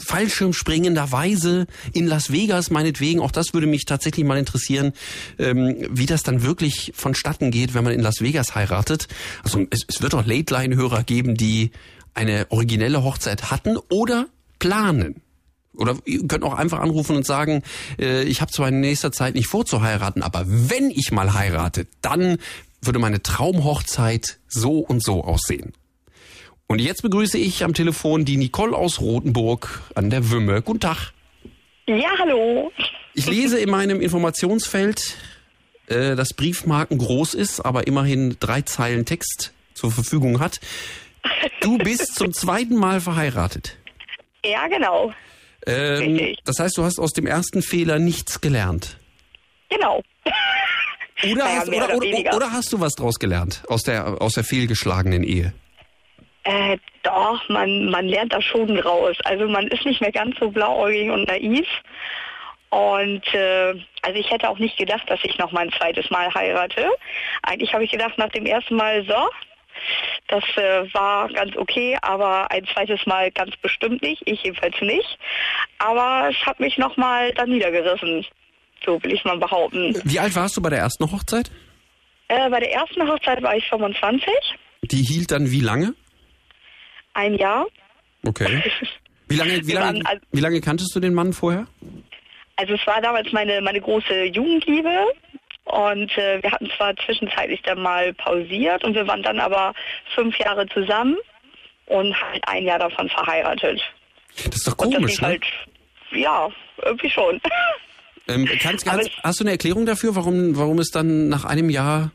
Fallschirmspringenderweise 0.00 1.66
in 1.92 2.06
Las 2.06 2.32
Vegas 2.32 2.70
meinetwegen. 2.70 3.20
Auch 3.20 3.30
das 3.30 3.54
würde 3.54 3.66
mich 3.66 3.84
tatsächlich 3.84 4.26
mal 4.26 4.38
interessieren, 4.38 4.92
ähm, 5.38 5.86
wie 5.90 6.06
das 6.06 6.22
dann 6.22 6.42
wirklich 6.42 6.92
vonstatten 6.94 7.50
geht, 7.50 7.74
wenn 7.74 7.84
man 7.84 7.92
in 7.92 8.00
Las 8.00 8.20
Vegas 8.20 8.54
heiratet. 8.54 9.08
Also 9.44 9.64
es, 9.70 10.02
wird 10.02 10.12
doch 10.12 10.26
Late-Line-Hörer 10.58 11.02
geben, 11.04 11.36
die 11.36 11.70
eine 12.14 12.46
originelle 12.50 13.04
Hochzeit 13.04 13.50
hatten 13.50 13.76
oder 13.90 14.26
planen. 14.58 15.22
Oder 15.74 15.96
ihr 16.04 16.26
könnt 16.26 16.42
auch 16.42 16.54
einfach 16.54 16.80
anrufen 16.80 17.14
und 17.14 17.24
sagen, 17.24 17.62
äh, 17.98 18.24
ich 18.24 18.40
habe 18.40 18.50
zwar 18.50 18.68
in 18.68 18.80
nächster 18.80 19.12
Zeit 19.12 19.34
nicht 19.34 19.46
vor 19.46 19.64
zu 19.64 19.80
heiraten, 19.80 20.22
aber 20.22 20.44
wenn 20.46 20.90
ich 20.90 21.12
mal 21.12 21.34
heirate, 21.34 21.86
dann 22.02 22.38
würde 22.82 22.98
meine 22.98 23.22
Traumhochzeit 23.22 24.38
so 24.48 24.78
und 24.78 25.04
so 25.04 25.22
aussehen. 25.22 25.72
Und 26.66 26.80
jetzt 26.80 27.02
begrüße 27.02 27.38
ich 27.38 27.62
am 27.64 27.74
Telefon 27.74 28.24
die 28.24 28.36
Nicole 28.36 28.76
aus 28.76 29.00
Rothenburg 29.00 29.82
an 29.94 30.10
der 30.10 30.30
Wümme. 30.30 30.62
Guten 30.62 30.80
Tag. 30.80 31.12
Ja, 31.86 32.10
hallo. 32.18 32.72
Ich 33.14 33.26
lese 33.26 33.58
in 33.58 33.70
meinem 33.70 34.00
Informationsfeld, 34.00 35.16
äh, 35.86 36.16
dass 36.16 36.34
Briefmarken 36.34 36.98
groß 36.98 37.34
ist, 37.34 37.60
aber 37.60 37.86
immerhin 37.86 38.36
drei 38.40 38.62
Zeilen 38.62 39.06
Text 39.06 39.52
zur 39.78 39.90
Verfügung 39.90 40.40
hat. 40.40 40.60
Du 41.60 41.78
bist 41.78 42.14
zum 42.14 42.32
zweiten 42.32 42.76
Mal 42.76 43.00
verheiratet. 43.00 43.76
Ja, 44.44 44.66
genau. 44.68 45.12
Ähm, 45.66 46.36
das 46.44 46.58
heißt, 46.58 46.76
du 46.78 46.84
hast 46.84 46.98
aus 46.98 47.12
dem 47.12 47.26
ersten 47.26 47.62
Fehler 47.62 47.98
nichts 47.98 48.40
gelernt. 48.40 48.98
Genau. 49.68 50.02
Oder, 51.24 51.34
Naja, 51.34 51.60
hast, 51.60 51.68
oder, 51.68 51.96
oder 51.96 52.36
oder, 52.36 52.52
hast 52.52 52.72
du 52.72 52.80
was 52.80 52.94
draus 52.94 53.18
gelernt 53.18 53.62
aus 53.68 53.82
der, 53.82 54.22
aus 54.22 54.34
der 54.34 54.44
fehlgeschlagenen 54.44 55.24
Ehe? 55.24 55.52
Äh, 56.44 56.78
doch, 57.02 57.46
man, 57.48 57.90
man 57.90 58.06
lernt 58.06 58.32
da 58.32 58.40
schon 58.40 58.76
draus. 58.76 59.16
Also 59.24 59.48
man 59.48 59.66
ist 59.68 59.84
nicht 59.84 60.00
mehr 60.00 60.12
ganz 60.12 60.36
so 60.38 60.50
blauäugig 60.50 61.10
und 61.10 61.26
naiv. 61.28 61.66
Und 62.70 63.22
äh, 63.34 63.74
also 64.02 64.18
ich 64.18 64.30
hätte 64.30 64.48
auch 64.48 64.58
nicht 64.58 64.76
gedacht, 64.76 65.08
dass 65.08 65.20
ich 65.24 65.38
noch 65.38 65.52
mein 65.52 65.72
zweites 65.72 66.08
Mal 66.10 66.32
heirate. 66.34 66.88
Eigentlich 67.42 67.72
habe 67.72 67.84
ich 67.84 67.90
gedacht, 67.90 68.16
nach 68.16 68.28
dem 68.30 68.46
ersten 68.46 68.76
Mal 68.76 69.04
so, 69.06 69.28
das 70.28 70.44
äh, 70.56 70.92
war 70.94 71.28
ganz 71.28 71.56
okay, 71.56 71.96
aber 72.02 72.50
ein 72.50 72.66
zweites 72.72 73.04
Mal 73.06 73.30
ganz 73.30 73.56
bestimmt 73.58 74.02
nicht, 74.02 74.22
ich 74.26 74.42
jedenfalls 74.42 74.80
nicht. 74.80 75.18
Aber 75.78 76.28
es 76.30 76.36
hat 76.46 76.60
mich 76.60 76.76
nochmal 76.78 77.32
dann 77.34 77.50
niedergerissen, 77.50 78.24
so 78.84 79.02
will 79.02 79.12
ich 79.12 79.24
mal 79.24 79.38
behaupten. 79.38 80.00
Wie 80.04 80.18
alt 80.20 80.34
warst 80.36 80.56
du 80.56 80.62
bei 80.62 80.70
der 80.70 80.80
ersten 80.80 81.10
Hochzeit? 81.10 81.50
Äh, 82.28 82.50
bei 82.50 82.60
der 82.60 82.72
ersten 82.72 83.08
Hochzeit 83.08 83.42
war 83.42 83.56
ich 83.56 83.66
25, 83.68 84.30
Die 84.82 85.02
hielt 85.02 85.30
dann 85.30 85.50
wie 85.50 85.60
lange? 85.60 85.94
ein 87.14 87.34
Jahr. 87.34 87.66
Okay. 88.24 88.62
Wie 89.30 89.36
lange, 89.36 89.66
wie 89.66 89.72
lange, 89.72 90.02
wie 90.32 90.40
lange 90.40 90.60
kanntest 90.62 90.96
du 90.96 91.00
den 91.00 91.12
Mann 91.12 91.34
vorher? 91.34 91.66
Also 92.56 92.72
es 92.72 92.86
war 92.86 93.02
damals 93.02 93.30
meine, 93.30 93.60
meine 93.60 93.78
große 93.78 94.24
Jugendliebe 94.24 95.04
und 95.68 96.16
äh, 96.16 96.42
wir 96.42 96.50
hatten 96.50 96.70
zwar 96.76 96.96
zwischenzeitlich 96.96 97.62
dann 97.62 97.82
mal 97.82 98.12
pausiert 98.14 98.84
und 98.84 98.94
wir 98.94 99.06
waren 99.06 99.22
dann 99.22 99.40
aber 99.40 99.74
fünf 100.14 100.38
Jahre 100.38 100.66
zusammen 100.68 101.16
und 101.86 102.20
halt 102.20 102.46
ein 102.46 102.64
Jahr 102.64 102.78
davon 102.78 103.08
verheiratet. 103.08 103.80
Das 104.44 104.56
ist 104.56 104.68
doch 104.68 104.76
komisch, 104.76 105.20
ne? 105.20 105.28
halt, 105.28 105.44
ja, 106.12 106.48
irgendwie 106.84 107.10
schon. 107.10 107.40
Ähm, 108.30 108.44
kannst, 108.60 108.84
kannst, 108.84 109.10
hast 109.22 109.40
du 109.40 109.44
eine 109.44 109.52
Erklärung 109.52 109.86
dafür, 109.86 110.14
warum, 110.14 110.54
warum 110.54 110.78
es 110.80 110.90
dann 110.90 111.30
nach 111.30 111.46
einem 111.46 111.70
Jahr 111.70 112.10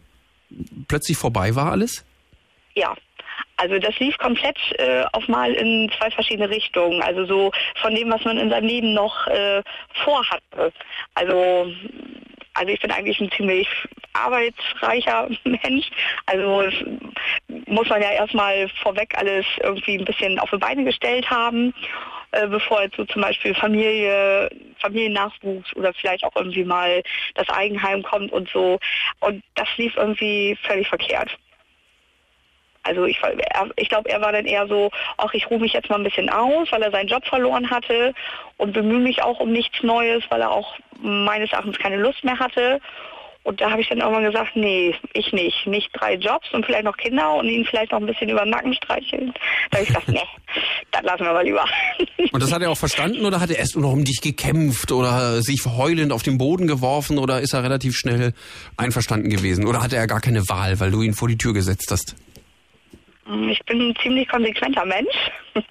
plötzlich 0.88 1.18
vorbei 1.18 1.56
war 1.56 1.72
alles? 1.72 2.06
ja. 2.76 2.96
Also 3.56 3.78
das 3.78 3.98
lief 4.00 4.18
komplett 4.18 4.58
äh, 4.80 5.04
auf 5.14 5.28
mal 5.28 5.54
in 5.54 5.90
zwei 5.98 6.10
verschiedene 6.10 6.50
Richtungen. 6.50 7.02
Also 7.02 7.26
so 7.26 7.52
von 7.82 7.94
dem, 7.94 8.10
was 8.10 8.24
man 8.26 8.38
in 8.38 8.50
seinem 8.50 8.68
Leben 8.68 8.94
noch 8.94 9.28
äh, 9.28 9.62
vorhatte. 10.04 10.74
Also 11.14 11.72
also 12.54 12.72
ich 12.72 12.80
bin 12.80 12.92
eigentlich 12.92 13.20
ein 13.20 13.32
ziemlich 13.32 13.68
arbeitsreicher 14.14 15.30
Mensch. 15.44 15.90
Also 16.26 16.70
muss 17.68 17.90
man 17.90 18.02
ja 18.02 18.12
erstmal 18.12 18.70
vorweg 18.82 19.18
alles 19.18 19.46
irgendwie 19.62 19.98
ein 19.98 20.06
bisschen 20.06 20.40
auf 20.40 20.50
die 20.50 20.58
Beine 20.58 20.84
gestellt 20.84 21.30
haben, 21.30 21.74
äh, 22.32 22.48
bevor 22.48 22.84
jetzt 22.84 22.98
so 22.98 23.06
zum 23.06 23.22
Beispiel 23.22 23.56
Familie, 23.56 24.50
Familiennachwuchs 24.80 25.76
oder 25.76 25.94
vielleicht 25.94 26.24
auch 26.24 26.36
irgendwie 26.36 26.64
mal 26.64 27.02
das 27.36 27.50
Eigenheim 27.50 28.04
kommt 28.04 28.32
und 28.32 28.50
so. 28.50 28.80
Und 29.20 29.44
das 29.56 29.68
lief 29.78 29.96
irgendwie 29.96 30.58
völlig 30.64 30.88
verkehrt. 30.88 31.30
Also 32.84 33.06
ich, 33.06 33.20
ich 33.78 33.90
glaube, 33.90 34.10
er 34.10 34.22
war 34.22 34.32
dann 34.34 34.46
eher 34.46 34.68
so, 34.68 34.92
ach, 35.18 35.34
ich 35.34 35.50
ruhe 35.50 35.60
mich 35.60 35.74
jetzt 35.74 35.90
mal 35.90 35.96
ein 35.96 36.04
bisschen 36.04 36.30
aus, 36.30 36.72
weil 36.72 36.82
er 36.82 36.92
seinen 36.92 37.08
Job 37.08 37.26
verloren 37.26 37.70
hatte 37.70 38.14
und 38.58 38.74
bemühe 38.74 39.00
mich 39.00 39.24
auch 39.24 39.40
um 39.40 39.52
nichts 39.52 39.82
Neues, 39.84 40.24
weil 40.30 40.42
er 40.42 40.52
auch 40.52 40.76
meines 41.02 41.52
Erachtens 41.52 41.80
keine 41.80 41.98
Lust 41.98 42.24
mehr 42.24 42.38
hatte. 42.40 42.82
Und 43.44 43.60
da 43.60 43.70
habe 43.72 43.82
ich 43.82 43.90
dann 43.90 44.00
irgendwann 44.00 44.24
gesagt, 44.24 44.56
nee, 44.56 44.96
ich 45.14 45.34
nicht. 45.34 45.68
Nicht 45.68 45.90
drei 45.94 46.16
Jobs 46.16 46.48
und 46.54 46.66
vielleicht 46.66 46.86
noch 46.86 46.96
Kinder 46.96 47.36
und 47.36 47.48
ihn 47.48 47.66
vielleicht 47.66 47.92
noch 47.92 48.00
ein 48.00 48.06
bisschen 48.06 48.30
über 48.30 48.42
den 48.42 48.52
Nacken 48.52 48.74
streicheln. 48.74 49.34
Da 49.70 49.78
habe 49.78 49.84
ich 49.84 49.88
gesagt, 49.88 50.08
nee, 50.08 50.22
das 50.92 51.04
lassen 51.04 51.26
wir 51.26 51.34
mal 51.34 51.44
lieber. 51.44 51.66
Und 52.32 52.42
das 52.42 52.54
hat 52.54 52.62
er 52.62 52.72
auch 52.72 52.78
verstanden 52.78 53.26
oder 53.26 53.42
hat 53.42 53.50
er 53.50 53.60
erst 53.60 53.76
noch 53.76 53.92
um 53.92 54.06
dich 54.06 54.22
gekämpft 54.22 54.94
oder 54.94 55.42
sich 55.42 55.66
heulend 55.66 56.14
auf 56.14 56.24
den 56.24 56.38
Boden 56.38 56.68
geworfen 56.68 57.18
oder 57.18 57.42
ist 57.42 57.54
er 57.54 57.64
relativ 57.64 57.96
schnell 57.96 58.34
einverstanden 58.78 59.30
gewesen? 59.30 59.68
Oder 59.68 59.84
hatte 59.84 59.98
er 59.98 60.08
gar 60.08 60.22
keine 60.22 60.48
Wahl, 60.48 60.80
weil 60.80 60.92
du 60.92 61.02
ihn 61.02 61.14
vor 61.14 61.28
die 61.28 61.38
Tür 61.38 61.54
gesetzt 61.54 61.92
hast? 61.92 62.16
Ich 63.50 63.60
bin 63.66 63.90
ein 63.90 63.96
ziemlich 64.02 64.28
konsequenter 64.28 64.86
Mensch. 64.86 65.16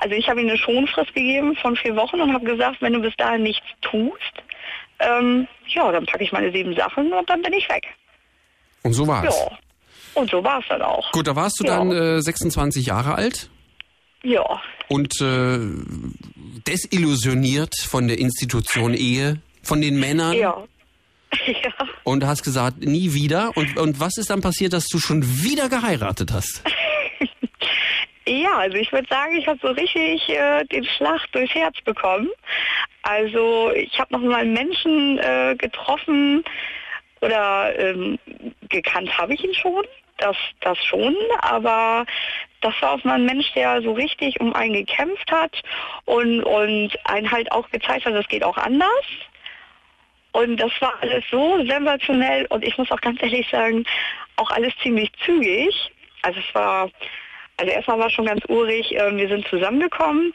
Also 0.00 0.14
ich 0.14 0.28
habe 0.28 0.40
ihm 0.40 0.48
eine 0.48 0.56
Schonfrist 0.56 1.12
gegeben 1.12 1.56
von 1.56 1.74
vier 1.74 1.96
Wochen 1.96 2.20
und 2.20 2.32
habe 2.32 2.44
gesagt, 2.44 2.80
wenn 2.80 2.92
du 2.92 3.00
bis 3.00 3.16
dahin 3.16 3.42
nichts 3.42 3.66
tust, 3.80 4.20
ähm, 5.00 5.48
ja, 5.66 5.90
dann 5.90 6.06
packe 6.06 6.22
ich 6.22 6.30
meine 6.30 6.52
sieben 6.52 6.72
Sachen 6.76 7.12
und 7.12 7.28
dann 7.28 7.42
bin 7.42 7.52
ich 7.52 7.68
weg. 7.68 7.84
Und 8.84 8.92
so 8.92 9.08
war's. 9.08 9.34
Ja. 9.36 9.58
Und 10.14 10.30
so 10.30 10.42
war 10.44 10.60
es 10.60 10.66
dann 10.68 10.82
auch. 10.82 11.10
Gut, 11.10 11.26
da 11.26 11.34
warst 11.34 11.58
du 11.58 11.64
Ja. 11.64 11.78
dann 11.78 11.90
äh, 11.90 12.20
26 12.22 12.86
Jahre 12.86 13.16
alt 13.16 13.50
Ja. 14.22 14.44
und 14.88 15.20
äh, 15.20 15.58
desillusioniert 16.68 17.74
von 17.76 18.06
der 18.08 18.18
Institution 18.18 18.94
Ehe, 18.94 19.40
von 19.62 19.80
den 19.80 19.98
Männern 19.98 20.34
Ja. 20.36 20.62
Ja. 21.46 21.72
und 22.04 22.24
hast 22.24 22.42
gesagt, 22.44 22.78
nie 22.84 23.12
wieder. 23.14 23.56
Und, 23.56 23.76
und 23.76 23.98
was 24.00 24.16
ist 24.16 24.30
dann 24.30 24.40
passiert, 24.42 24.72
dass 24.72 24.86
du 24.86 24.98
schon 25.00 25.42
wieder 25.42 25.68
geheiratet 25.68 26.32
hast? 26.32 26.62
Ja, 28.28 28.58
also 28.58 28.76
ich 28.76 28.92
würde 28.92 29.08
sagen, 29.08 29.36
ich 29.36 29.46
habe 29.46 29.58
so 29.62 29.68
richtig 29.68 30.28
äh, 30.28 30.64
den 30.64 30.84
Schlag 30.84 31.20
durchs 31.32 31.54
Herz 31.54 31.80
bekommen. 31.80 32.28
Also 33.02 33.72
ich 33.74 33.98
habe 33.98 34.12
noch 34.12 34.20
mal 34.20 34.42
einen 34.42 34.52
Menschen 34.52 35.18
äh, 35.18 35.56
getroffen, 35.56 36.44
oder 37.20 37.78
ähm, 37.78 38.18
gekannt 38.68 39.16
habe 39.16 39.34
ich 39.34 39.44
ihn 39.44 39.54
schon, 39.54 39.84
das, 40.18 40.36
das 40.60 40.82
schon, 40.84 41.16
aber 41.40 42.04
das 42.60 42.74
war 42.80 42.92
auch 42.92 43.04
mal 43.04 43.14
ein 43.14 43.24
Mensch, 43.24 43.52
der 43.54 43.82
so 43.82 43.92
richtig 43.92 44.40
um 44.40 44.52
einen 44.54 44.74
gekämpft 44.74 45.30
hat 45.30 45.62
und, 46.04 46.42
und 46.42 46.90
einen 47.04 47.30
halt 47.30 47.50
auch 47.52 47.68
gezeigt 47.70 48.04
hat, 48.04 48.14
es 48.14 48.28
geht 48.28 48.42
auch 48.42 48.56
anders. 48.56 48.88
Und 50.32 50.58
das 50.58 50.72
war 50.80 50.94
alles 51.00 51.24
so 51.30 51.64
sensationell 51.66 52.46
und 52.50 52.64
ich 52.64 52.76
muss 52.78 52.90
auch 52.90 53.00
ganz 53.00 53.22
ehrlich 53.22 53.48
sagen, 53.48 53.84
auch 54.36 54.50
alles 54.50 54.72
ziemlich 54.82 55.10
zügig. 55.24 55.90
Also 56.22 56.40
es 56.40 56.54
war, 56.54 56.90
also 57.58 57.72
erstmal 57.72 57.98
war 57.98 58.10
schon 58.10 58.26
ganz 58.26 58.42
urig, 58.48 58.94
äh, 58.94 59.16
wir 59.16 59.28
sind 59.28 59.46
zusammengekommen 59.48 60.32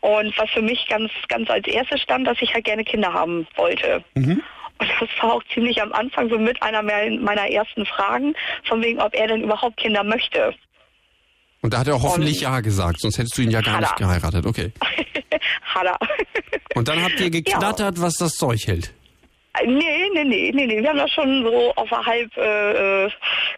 und 0.00 0.38
was 0.38 0.50
für 0.50 0.62
mich 0.62 0.86
ganz, 0.88 1.10
ganz 1.28 1.48
als 1.50 1.66
erstes 1.66 2.00
stand, 2.02 2.26
dass 2.26 2.40
ich 2.40 2.52
halt 2.54 2.64
gerne 2.64 2.84
Kinder 2.84 3.12
haben 3.12 3.46
wollte. 3.56 4.04
Mhm. 4.14 4.42
Und 4.78 4.88
das 5.00 5.08
war 5.20 5.34
auch 5.34 5.42
ziemlich 5.52 5.80
am 5.80 5.92
Anfang 5.92 6.28
so 6.28 6.38
mit 6.38 6.62
einer 6.62 6.82
meiner 6.82 7.50
ersten 7.50 7.86
Fragen, 7.86 8.34
von 8.64 8.82
wegen, 8.82 9.00
ob 9.00 9.14
er 9.14 9.28
denn 9.28 9.42
überhaupt 9.42 9.76
Kinder 9.76 10.04
möchte. 10.04 10.54
Und 11.62 11.72
da 11.72 11.78
hat 11.78 11.88
er 11.88 12.02
hoffentlich 12.02 12.42
Ja 12.42 12.60
gesagt, 12.60 13.00
sonst 13.00 13.16
hättest 13.16 13.38
du 13.38 13.42
ihn 13.42 13.50
ja 13.50 13.62
gar 13.62 13.80
nicht 13.80 13.96
geheiratet. 13.96 14.44
Okay. 14.44 14.72
Hat 15.62 15.86
er. 15.86 15.98
Und 16.74 16.88
dann 16.88 17.02
habt 17.02 17.18
ihr 17.20 17.30
geknattert, 17.30 18.00
was 18.00 18.14
das 18.14 18.32
Zeug 18.32 18.60
hält. 18.66 18.92
Nee, 19.62 20.10
nee, 20.12 20.24
nee, 20.24 20.52
nee, 20.52 20.66
nee. 20.66 20.82
Wir 20.82 20.88
haben 20.88 20.98
das 20.98 21.12
schon 21.12 21.44
so 21.44 21.72
auf 21.76 21.92
einer 21.92 22.04
halb 22.04 22.36
äh, 22.36 23.04
äh, 23.04 23.10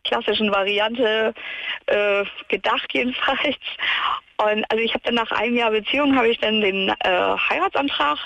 klassischen 0.04 0.52
Variante 0.52 1.32
äh, 1.86 2.24
gedacht 2.48 2.88
jedenfalls. 2.92 3.56
Und 4.36 4.64
also 4.70 4.82
ich 4.82 4.92
habe 4.92 5.02
dann 5.04 5.14
nach 5.14 5.30
einem 5.32 5.56
Jahr 5.56 5.70
Beziehung 5.70 6.14
habe 6.14 6.28
ich 6.28 6.38
dann 6.38 6.60
den 6.60 6.88
äh, 6.88 7.36
Heiratsantrag 7.48 8.18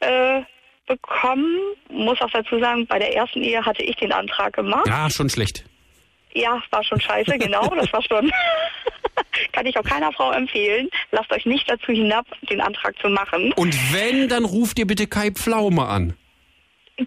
äh, 0.00 0.42
bekommen. 0.86 1.58
Muss 1.90 2.20
auch 2.20 2.30
dazu 2.30 2.58
sagen, 2.60 2.86
bei 2.86 2.98
der 2.98 3.14
ersten 3.14 3.42
Ehe 3.42 3.64
hatte 3.64 3.82
ich 3.82 3.96
den 3.96 4.12
Antrag 4.12 4.54
gemacht. 4.54 4.86
Ja, 4.86 5.10
schon 5.10 5.28
schlecht. 5.28 5.64
Ja, 6.32 6.62
war 6.70 6.84
schon 6.84 7.00
scheiße, 7.00 7.38
genau. 7.38 7.66
Das 7.74 7.92
war 7.92 8.02
schon. 8.02 8.30
Kann 9.52 9.66
ich 9.66 9.76
auch 9.76 9.84
keiner 9.84 10.12
Frau 10.12 10.30
empfehlen. 10.32 10.88
Lasst 11.10 11.32
euch 11.32 11.44
nicht 11.44 11.68
dazu 11.68 11.92
hinab, 11.92 12.26
den 12.48 12.60
Antrag 12.60 12.96
zu 13.00 13.08
machen. 13.08 13.52
Und 13.54 13.74
wenn, 13.92 14.28
dann 14.28 14.44
ruft 14.44 14.78
ihr 14.78 14.86
bitte 14.86 15.06
Kai 15.06 15.30
Pflaume 15.32 15.86
an. 15.86 16.14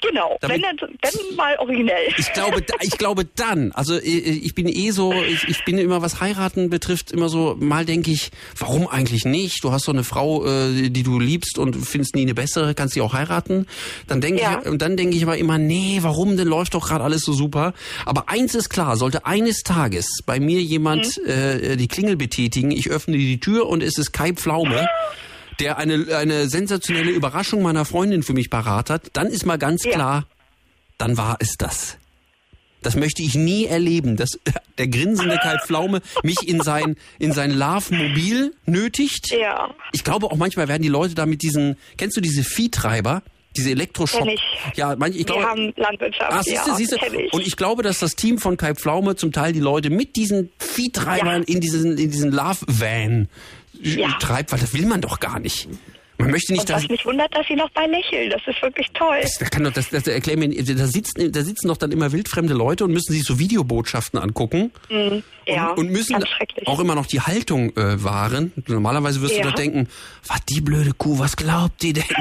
Genau, 0.02 0.38
Damit- 0.42 0.56
wenn, 0.64 0.78
dann- 0.78 0.90
wenn 1.02 1.36
mal 1.36 1.56
originell. 1.60 2.08
Ich 2.18 2.32
glaube, 2.34 2.64
ich 2.82 2.98
glaube 2.98 3.26
dann. 3.36 3.72
Also 3.74 3.96
äh, 3.96 4.00
ich 4.00 4.56
bin 4.56 4.68
eh 4.68 4.92
so, 4.92 5.14
ich, 5.14 5.48
ich 5.48 5.64
bin 5.66 5.78
immer, 5.78 6.02
was 6.02 6.20
heiraten 6.22 6.70
betrifft, 6.70 7.12
immer 7.12 7.30
so, 7.30 7.56
mal 7.60 7.86
denke 7.86 8.12
ich, 8.12 8.32
warum 8.58 8.88
eigentlich 8.88 9.26
nicht? 9.26 9.64
Du 9.64 9.72
hast 9.72 9.84
so 9.86 9.92
eine 9.92 10.04
Frau, 10.04 10.46
äh, 10.46 10.90
die 10.90 11.04
du 11.04 11.20
liebst 11.20 11.58
und 11.58 11.76
findest 11.76 12.16
nie 12.16 12.22
eine 12.24 12.34
bessere, 12.34 12.74
kannst 12.76 12.94
sie 12.96 13.02
auch 13.02 13.14
heiraten. 13.14 13.68
Dann 14.08 14.22
denke 14.22 14.42
Ja. 14.42 14.62
ich, 14.64 14.70
und 14.70 14.82
dann 14.82 14.98
denke 14.98 15.16
ich 15.16 15.24
aber 15.24 15.38
immer, 15.38 15.58
nee, 15.58 16.00
warum 16.02 16.38
denn 16.38 16.48
läuft 16.48 16.74
doch 16.74 16.88
gerade 16.88 17.04
alles 17.04 17.22
so 17.22 17.34
super? 17.34 17.74
Aber 18.06 18.30
eins 18.30 18.56
ist 18.56 18.70
klar, 18.70 18.98
sollte 18.98 19.26
eines 19.26 19.64
Tages 19.64 20.20
bei 20.26 20.40
mir 20.40 20.62
jemand 20.62 21.18
äh, 21.26 21.76
die 21.78 21.88
Klingel 21.88 22.16
betätigen, 22.18 22.72
ich 22.72 22.90
öffne 22.90 23.18
die 23.18 23.40
Tür 23.40 23.68
und 23.68 23.84
es 23.84 23.98
ist 23.98 24.12
Kai 24.14 24.34
Pflaume. 24.34 24.88
Der 25.60 25.78
eine, 25.78 26.16
eine 26.18 26.50
sensationelle 26.50 27.12
Überraschung 27.12 27.62
meiner 27.62 27.86
Freundin 27.86 28.24
für 28.24 28.34
mich 28.34 28.50
parat 28.50 28.90
hat, 28.90 29.10
dann 29.14 29.28
ist 29.28 29.46
mal 29.46 29.58
ganz 29.58 29.84
Ja. 29.86 29.92
klar, 29.92 30.28
dann 30.98 31.18
war 31.18 31.38
es 31.40 31.56
das. 31.58 31.98
Das 32.82 32.96
möchte 32.98 33.22
ich 33.24 33.36
nie 33.36 33.66
erleben, 33.66 34.18
dass 34.18 34.32
der 34.78 34.88
grinsende 34.88 35.38
Kai 35.38 35.58
Pflaume 35.66 36.02
mich 36.24 36.48
in 36.48 36.62
sein, 36.62 36.96
in 37.20 37.32
sein 37.32 37.52
Love-Mobil 37.52 38.54
nötigt. 38.66 39.32
Ja. 39.32 39.74
Ich 39.94 40.04
glaube 40.04 40.28
auch 40.28 40.36
manchmal 40.36 40.68
werden 40.68 40.82
die 40.84 40.90
Leute 40.90 41.16
da 41.16 41.26
mit 41.26 41.42
diesen, 41.44 41.78
kennst 41.98 42.18
du 42.18 42.22
diese 42.22 42.44
Viehtreiber? 42.44 43.22
Diese 43.56 43.70
Elektroschock. 43.70 44.28
Ich. 44.28 44.42
Ja, 44.76 44.96
manche, 44.98 45.20
ich 45.20 45.28
Wir 45.28 45.36
glaube. 45.36 45.46
haben 45.48 45.74
Landwirtschaft, 45.76 46.34
Ah, 46.34 46.42
siehste, 46.42 46.70
ja, 46.72 46.76
siehste. 46.76 46.98
ich. 47.24 47.32
Und 47.34 47.46
ich 47.46 47.56
glaube, 47.56 47.84
dass 47.84 48.00
das 48.00 48.16
Team 48.16 48.40
von 48.40 48.58
Kai 48.58 48.74
Pflaume 48.74 49.16
zum 49.16 49.32
Teil 49.32 49.54
die 49.54 49.60
Leute 49.60 49.92
mit 49.92 50.16
diesen 50.16 50.50
Viehtreibern 50.58 51.44
in 51.44 51.62
diesen, 51.62 51.96
in 52.00 52.10
diesen 52.10 52.32
Love-Van 52.32 53.30
Ja. 53.84 54.10
treibt, 54.20 54.52
weil 54.52 54.60
das 54.60 54.74
will 54.74 54.86
man 54.86 55.02
doch 55.02 55.20
gar 55.20 55.40
nicht. 55.40 55.68
Man 56.20 56.30
möchte 56.30 56.54
nicht, 56.54 56.62
Und 56.62 56.70
dass, 56.70 56.84
was 56.84 56.90
mich 56.90 57.06
wundert, 57.06 57.36
dass 57.36 57.46
sie 57.48 57.56
noch 57.56 57.70
bei 57.72 57.86
lächeln. 57.88 58.30
Das 58.30 58.42
ist 58.46 58.62
wirklich 58.62 58.88
toll. 58.94 59.18
das, 59.22 59.38
das 59.40 59.50
kann 59.50 59.64
doch, 59.64 59.74
das, 59.74 59.90
das 59.90 60.06
erklär 60.08 60.38
mir, 60.38 60.48
da 60.64 60.86
sitzen, 60.88 61.32
da 61.32 61.44
sitzen 61.44 61.68
doch 61.68 61.76
dann 61.76 61.92
immer 61.92 62.12
wildfremde 62.12 62.54
Leute 62.54 62.84
und 62.86 62.94
müssen 62.94 63.14
sich 63.14 63.24
so 63.24 63.40
Videobotschaften 63.40 64.20
angucken 64.20 64.72
ja, 65.48 65.72
und, 65.72 65.80
und 65.80 65.92
müssen 65.92 66.24
auch 66.66 66.80
immer 66.80 66.94
noch 66.96 67.08
die 67.08 67.20
Haltung 67.22 67.76
äh, 67.76 68.02
wahren. 68.04 68.54
Normalerweise 68.68 69.22
wirst 69.22 69.34
du 69.34 69.40
Ja. 69.40 69.46
doch 69.46 69.56
denken, 69.56 69.88
was 70.28 70.46
die 70.46 70.62
blöde 70.62 70.94
Kuh, 70.94 71.18
was 71.20 71.36
glaubt 71.36 71.82
die 71.82 71.94
denn? 71.94 72.04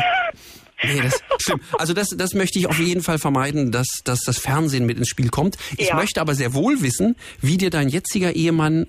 Nee, 0.84 1.00
das 1.00 1.20
stimmt. 1.38 1.62
Also 1.78 1.92
das, 1.92 2.08
das 2.08 2.34
möchte 2.34 2.58
ich 2.58 2.66
auf 2.66 2.80
jeden 2.80 3.02
Fall 3.02 3.20
vermeiden, 3.20 3.70
dass, 3.70 3.86
dass 4.02 4.18
das 4.22 4.38
Fernsehen 4.38 4.84
mit 4.84 4.98
ins 4.98 5.06
Spiel 5.06 5.28
kommt. 5.28 5.56
Ich 5.76 5.90
Ja. 5.90 5.94
möchte 5.94 6.20
aber 6.20 6.34
sehr 6.34 6.54
wohl 6.54 6.82
wissen, 6.82 7.14
wie 7.40 7.56
dir 7.56 7.70
dein 7.70 7.88
jetziger 7.88 8.32
Ehemann, 8.32 8.88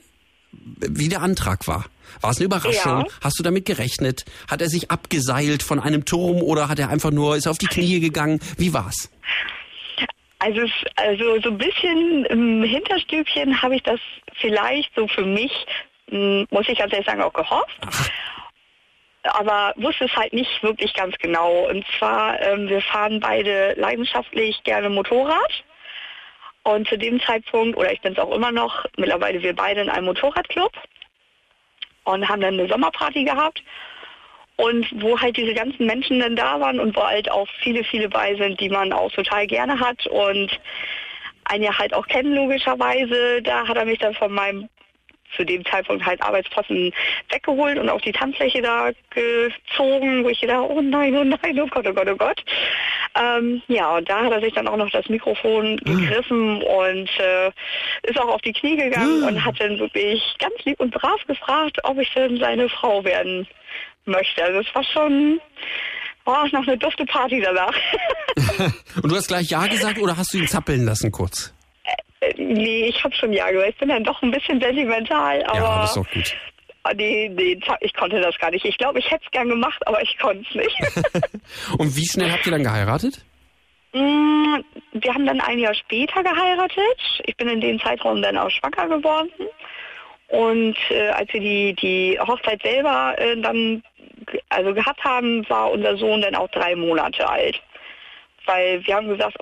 wie 0.51 1.07
der 1.07 1.21
Antrag 1.21 1.67
war. 1.67 1.85
War 2.21 2.31
es 2.31 2.37
eine 2.37 2.45
Überraschung? 2.45 3.01
Ja. 3.01 3.05
Hast 3.23 3.39
du 3.39 3.43
damit 3.43 3.65
gerechnet? 3.65 4.25
Hat 4.49 4.61
er 4.61 4.69
sich 4.69 4.91
abgeseilt 4.91 5.63
von 5.63 5.79
einem 5.79 6.05
Turm 6.05 6.41
oder 6.41 6.69
hat 6.69 6.79
er 6.79 6.89
einfach 6.89 7.11
nur, 7.11 7.35
ist 7.35 7.47
auf 7.47 7.57
die 7.57 7.67
Knie 7.67 7.99
gegangen? 7.99 8.39
Wie 8.57 8.73
war's? 8.73 9.09
Also, 10.39 10.61
es- 10.61 10.71
also 10.97 11.39
so 11.41 11.49
ein 11.49 11.57
bisschen 11.57 12.25
im 12.25 12.63
Hinterstübchen 12.63 13.61
habe 13.61 13.75
ich 13.77 13.83
das 13.83 13.99
vielleicht 14.41 14.93
so 14.95 15.07
für 15.07 15.25
mich, 15.25 15.51
mh, 16.11 16.45
muss 16.49 16.67
ich 16.67 16.77
ganz 16.77 16.91
ehrlich 16.91 17.07
sagen, 17.07 17.21
auch 17.21 17.31
gehofft. 17.33 17.79
Aber 19.23 19.73
wusste 19.77 20.03
es 20.05 20.15
halt 20.17 20.33
nicht 20.33 20.61
wirklich 20.63 20.93
ganz 20.93 21.15
genau. 21.19 21.69
Und 21.69 21.85
zwar, 21.97 22.41
ähm, 22.41 22.67
wir 22.67 22.81
fahren 22.81 23.21
beide 23.21 23.73
leidenschaftlich 23.77 24.61
gerne 24.63 24.89
Motorrad. 24.89 25.63
Und 26.63 26.87
zu 26.89 26.97
dem 26.97 27.21
Zeitpunkt, 27.21 27.77
oder 27.77 27.91
ich 27.93 28.01
bin 28.01 28.13
es 28.13 28.19
auch 28.19 28.33
immer 28.35 28.51
noch, 28.51 28.85
mittlerweile 28.97 29.41
wir 29.41 29.53
beide 29.55 29.81
in 29.81 29.89
einem 29.89 30.05
Motorradclub 30.05 30.71
und 32.05 32.27
haben 32.27 32.41
dann 32.41 32.59
eine 32.59 32.67
Sommerparty 32.67 33.23
gehabt. 33.23 33.63
Und 34.55 34.87
wo 35.01 35.19
halt 35.19 35.35
diese 35.35 35.55
ganzen 35.55 35.87
Menschen 35.87 36.19
dann 36.19 36.35
da 36.35 36.59
waren 36.59 36.79
und 36.79 36.95
wo 36.95 37.01
halt 37.01 37.29
auch 37.31 37.47
viele, 37.63 37.83
viele 37.83 38.07
bei 38.07 38.35
sind, 38.35 38.59
die 38.59 38.69
man 38.69 38.93
auch 38.93 39.11
total 39.11 39.47
gerne 39.47 39.79
hat 39.79 40.05
und 40.05 40.59
einen 41.45 41.63
ja 41.63 41.77
halt 41.77 41.93
auch 41.93 42.05
kennen 42.05 42.35
logischerweise. 42.35 43.41
Da 43.41 43.67
hat 43.67 43.77
er 43.77 43.85
mich 43.85 43.97
dann 43.97 44.13
von 44.13 44.31
meinem 44.31 44.69
zu 45.35 45.45
dem 45.45 45.65
Zeitpunkt 45.65 46.05
halt 46.05 46.21
Arbeitsposten 46.21 46.93
weggeholt 47.29 47.77
und 47.77 47.89
auf 47.89 48.01
die 48.01 48.11
Tanzfläche 48.11 48.61
da 48.61 48.91
gezogen, 49.09 50.23
wo 50.23 50.29
ich 50.29 50.41
gedacht, 50.41 50.65
oh 50.69 50.81
nein, 50.81 51.15
oh 51.15 51.23
nein, 51.23 51.59
oh 51.59 51.67
Gott, 51.67 51.87
oh 51.87 51.93
Gott, 51.93 52.07
oh 52.09 52.15
Gott. 52.15 52.43
Ähm, 53.15 53.61
ja, 53.67 53.97
und 53.97 54.09
da 54.09 54.23
hat 54.23 54.31
er 54.31 54.41
sich 54.41 54.53
dann 54.53 54.67
auch 54.67 54.77
noch 54.77 54.89
das 54.89 55.07
Mikrofon 55.09 55.77
gegriffen 55.77 56.61
und 56.63 57.09
äh, 57.19 57.51
ist 58.03 58.19
auch 58.19 58.29
auf 58.29 58.41
die 58.41 58.53
Knie 58.53 58.75
gegangen 58.75 59.23
und 59.23 59.43
hat 59.43 59.59
dann 59.59 59.77
wirklich 59.79 60.21
ganz 60.39 60.55
lieb 60.63 60.79
und 60.79 60.93
brav 60.93 61.23
gefragt, 61.27 61.77
ob 61.83 61.99
ich 61.99 62.11
denn 62.13 62.37
seine 62.37 62.69
Frau 62.69 63.03
werden 63.03 63.47
möchte. 64.05 64.43
Also 64.43 64.59
es 64.59 64.75
war 64.75 64.83
schon 64.83 65.39
oh, 66.25 66.45
noch 66.51 66.67
eine 66.67 66.77
dufte 66.77 67.05
Party 67.05 67.41
danach. 67.41 67.75
Und 69.01 69.11
du 69.11 69.15
hast 69.15 69.27
gleich 69.27 69.49
Ja 69.49 69.67
gesagt 69.67 69.99
oder 69.99 70.17
hast 70.17 70.33
du 70.33 70.37
ihn 70.37 70.47
zappeln 70.47 70.85
lassen 70.85 71.11
kurz? 71.11 71.53
Nee, 72.37 72.85
ich 72.85 73.03
habe 73.03 73.15
schon 73.15 73.33
ja 73.33 73.49
gesagt. 73.49 73.69
Ich 73.69 73.77
bin 73.77 73.89
dann 73.89 74.03
doch 74.03 74.21
ein 74.21 74.31
bisschen 74.31 74.59
sentimental, 74.61 75.43
aber 75.45 75.57
ja, 75.57 75.81
das 75.81 75.89
ist 75.89 75.97
doch 75.97 76.11
gut. 76.11 76.35
Ah, 76.83 76.93
nee, 76.93 77.29
nee, 77.33 77.57
ich 77.79 77.93
konnte 77.93 78.19
das 78.19 78.37
gar 78.39 78.51
nicht. 78.51 78.65
Ich 78.65 78.77
glaube, 78.77 78.99
ich 78.99 79.09
hätte 79.09 79.23
es 79.25 79.31
gern 79.31 79.47
gemacht, 79.47 79.81
aber 79.87 80.01
ich 80.01 80.17
konnte 80.19 80.45
es 80.49 80.55
nicht. 80.55 80.77
Und 81.77 81.95
wie 81.95 82.05
schnell 82.05 82.31
habt 82.31 82.45
ihr 82.45 82.51
dann 82.51 82.63
geheiratet? 82.63 83.23
Mm, 83.93 84.57
Wir 84.91 85.13
haben 85.13 85.25
dann 85.25 85.39
ein 85.39 85.59
Jahr 85.59 85.75
später 85.75 86.23
geheiratet. 86.23 86.99
Ich 87.25 87.37
bin 87.37 87.47
in 87.47 87.61
dem 87.61 87.79
Zeitraum 87.79 88.21
dann 88.21 88.37
auch 88.37 88.49
schwanger 88.49 88.97
geworden. 88.97 89.31
Und 90.27 90.75
äh, 90.89 91.09
als 91.09 91.31
wir 91.31 91.39
die, 91.39 91.73
die 91.75 92.19
Hochzeit 92.19 92.61
selber 92.63 93.13
äh, 93.17 93.39
dann 93.39 93.83
also 94.49 94.73
gehabt 94.73 95.03
haben, 95.03 95.47
war 95.49 95.71
unser 95.71 95.95
Sohn 95.97 96.21
dann 96.21 96.35
auch 96.35 96.49
drei 96.49 96.75
Monate 96.75 97.29
alt. 97.29 97.61
Weil 98.45 98.85
wir 98.85 98.95
haben 98.95 99.07
gesagt, 99.07 99.39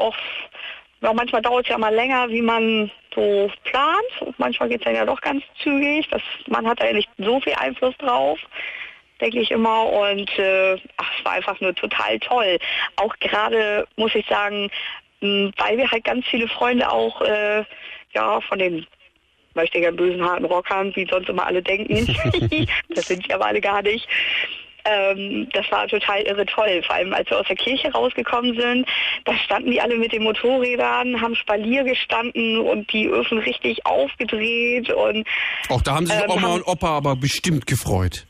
auch 1.10 1.14
manchmal 1.14 1.42
dauert 1.42 1.66
es 1.66 1.72
ja 1.72 1.78
mal 1.78 1.94
länger, 1.94 2.30
wie 2.30 2.42
man 2.42 2.92
so 3.16 3.52
plant. 3.64 4.22
Und 4.22 4.38
manchmal 4.40 4.70
geht 4.70 4.82
es 4.82 4.86
dann 4.86 4.96
ja 4.96 5.06
doch 5.06 5.22
ganz 5.22 5.44
zügig. 5.62 6.08
Das, 6.10 6.22
man 6.48 6.68
hat 6.68 6.82
da 6.82 6.88
ja 6.88 6.94
nicht 6.94 7.10
so 7.18 7.40
viel 7.40 7.54
Einfluss 7.54 7.96
drauf, 7.98 8.40
denke 9.20 9.40
ich 9.40 9.52
immer. 9.52 9.92
Und 9.92 10.30
äh, 10.38 10.78
ach, 10.98 11.12
es 11.18 11.26
war 11.26 11.34
einfach 11.34 11.60
nur 11.60 11.74
total 11.76 12.20
toll. 12.20 12.60
Auch 12.98 13.16
gerade, 13.20 13.88
muss 13.96 14.14
ich 14.16 14.26
sagen, 14.28 14.70
mh, 15.22 15.52
weil 15.58 15.78
wir 15.78 15.90
halt 15.90 16.04
ganz 16.04 16.26
viele 16.28 16.48
Freunde 16.48 16.92
auch 16.92 17.22
äh, 17.22 17.64
ja 18.14 18.42
von 18.42 18.60
den 18.60 18.86
möchte 19.54 19.80
ich 19.80 19.96
bösen 19.96 20.24
harten 20.24 20.46
Rockern, 20.46 20.96
wie 20.96 21.08
sonst 21.10 21.30
immer 21.30 21.46
alle 21.46 21.62
denken. 21.62 22.06
das 22.90 23.08
sind 23.08 23.28
die 23.28 23.34
aber 23.34 23.48
alle 23.48 23.62
gar 23.62 23.82
nicht. 23.82 24.08
Ähm, 24.86 25.48
das 25.54 25.70
war 25.72 25.88
total 25.88 26.22
irre 26.22 26.46
toll. 26.46 26.82
Vor 26.86 26.96
allem, 26.96 27.14
als 27.14 27.30
wir 27.30 27.40
aus 27.40 27.48
der 27.48 27.56
Kirche 27.56 27.92
rausgekommen 27.92 28.60
sind, 28.60 28.88
da 29.26 29.36
standen 29.36 29.72
die 29.72 29.82
alle 29.82 29.96
mit 29.96 30.12
den 30.12 30.24
Motorrädern, 30.24 31.22
haben 31.22 31.36
Spalier 31.36 31.84
gestanden 31.84 32.60
und 32.60 32.92
die 32.92 33.08
Öfen 33.08 33.40
richtig 33.40 33.86
aufgedreht 33.86 34.90
und 34.90 35.28
Auch 35.70 35.82
da 35.82 35.96
haben 35.96 36.06
sich 36.06 36.16
Ähm, 36.16 36.30
Oma 36.30 36.42
haben- 36.42 36.54
und 36.54 36.68
Opa 36.68 36.98
aber 36.98 37.16
bestimmt 37.16 37.68
gefreut. 37.68 38.26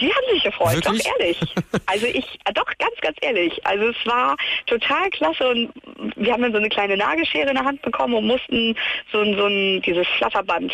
Die 0.00 0.06
haben 0.06 0.24
sich 0.32 0.42
gefreut, 0.42 0.74
Wirklich? 0.76 1.02
doch 1.02 1.20
ehrlich. 1.20 1.38
Also 1.86 2.06
ich, 2.06 2.24
äh, 2.46 2.52
doch 2.54 2.66
ganz, 2.78 2.94
ganz 3.02 3.16
ehrlich. 3.20 3.64
Also 3.66 3.88
es 3.88 4.06
war 4.06 4.36
total 4.66 5.10
klasse 5.10 5.46
und 5.48 5.70
wir 6.16 6.32
haben 6.32 6.42
dann 6.42 6.52
so 6.52 6.58
eine 6.58 6.70
kleine 6.70 6.96
Nagelschere 6.96 7.48
in 7.48 7.54
der 7.54 7.64
Hand 7.64 7.82
bekommen 7.82 8.14
und 8.14 8.26
mussten 8.26 8.74
so 9.12 9.20
ein, 9.20 9.36
so 9.36 9.46
ein, 9.46 9.82
dieses 9.82 10.06
Flatterband 10.16 10.72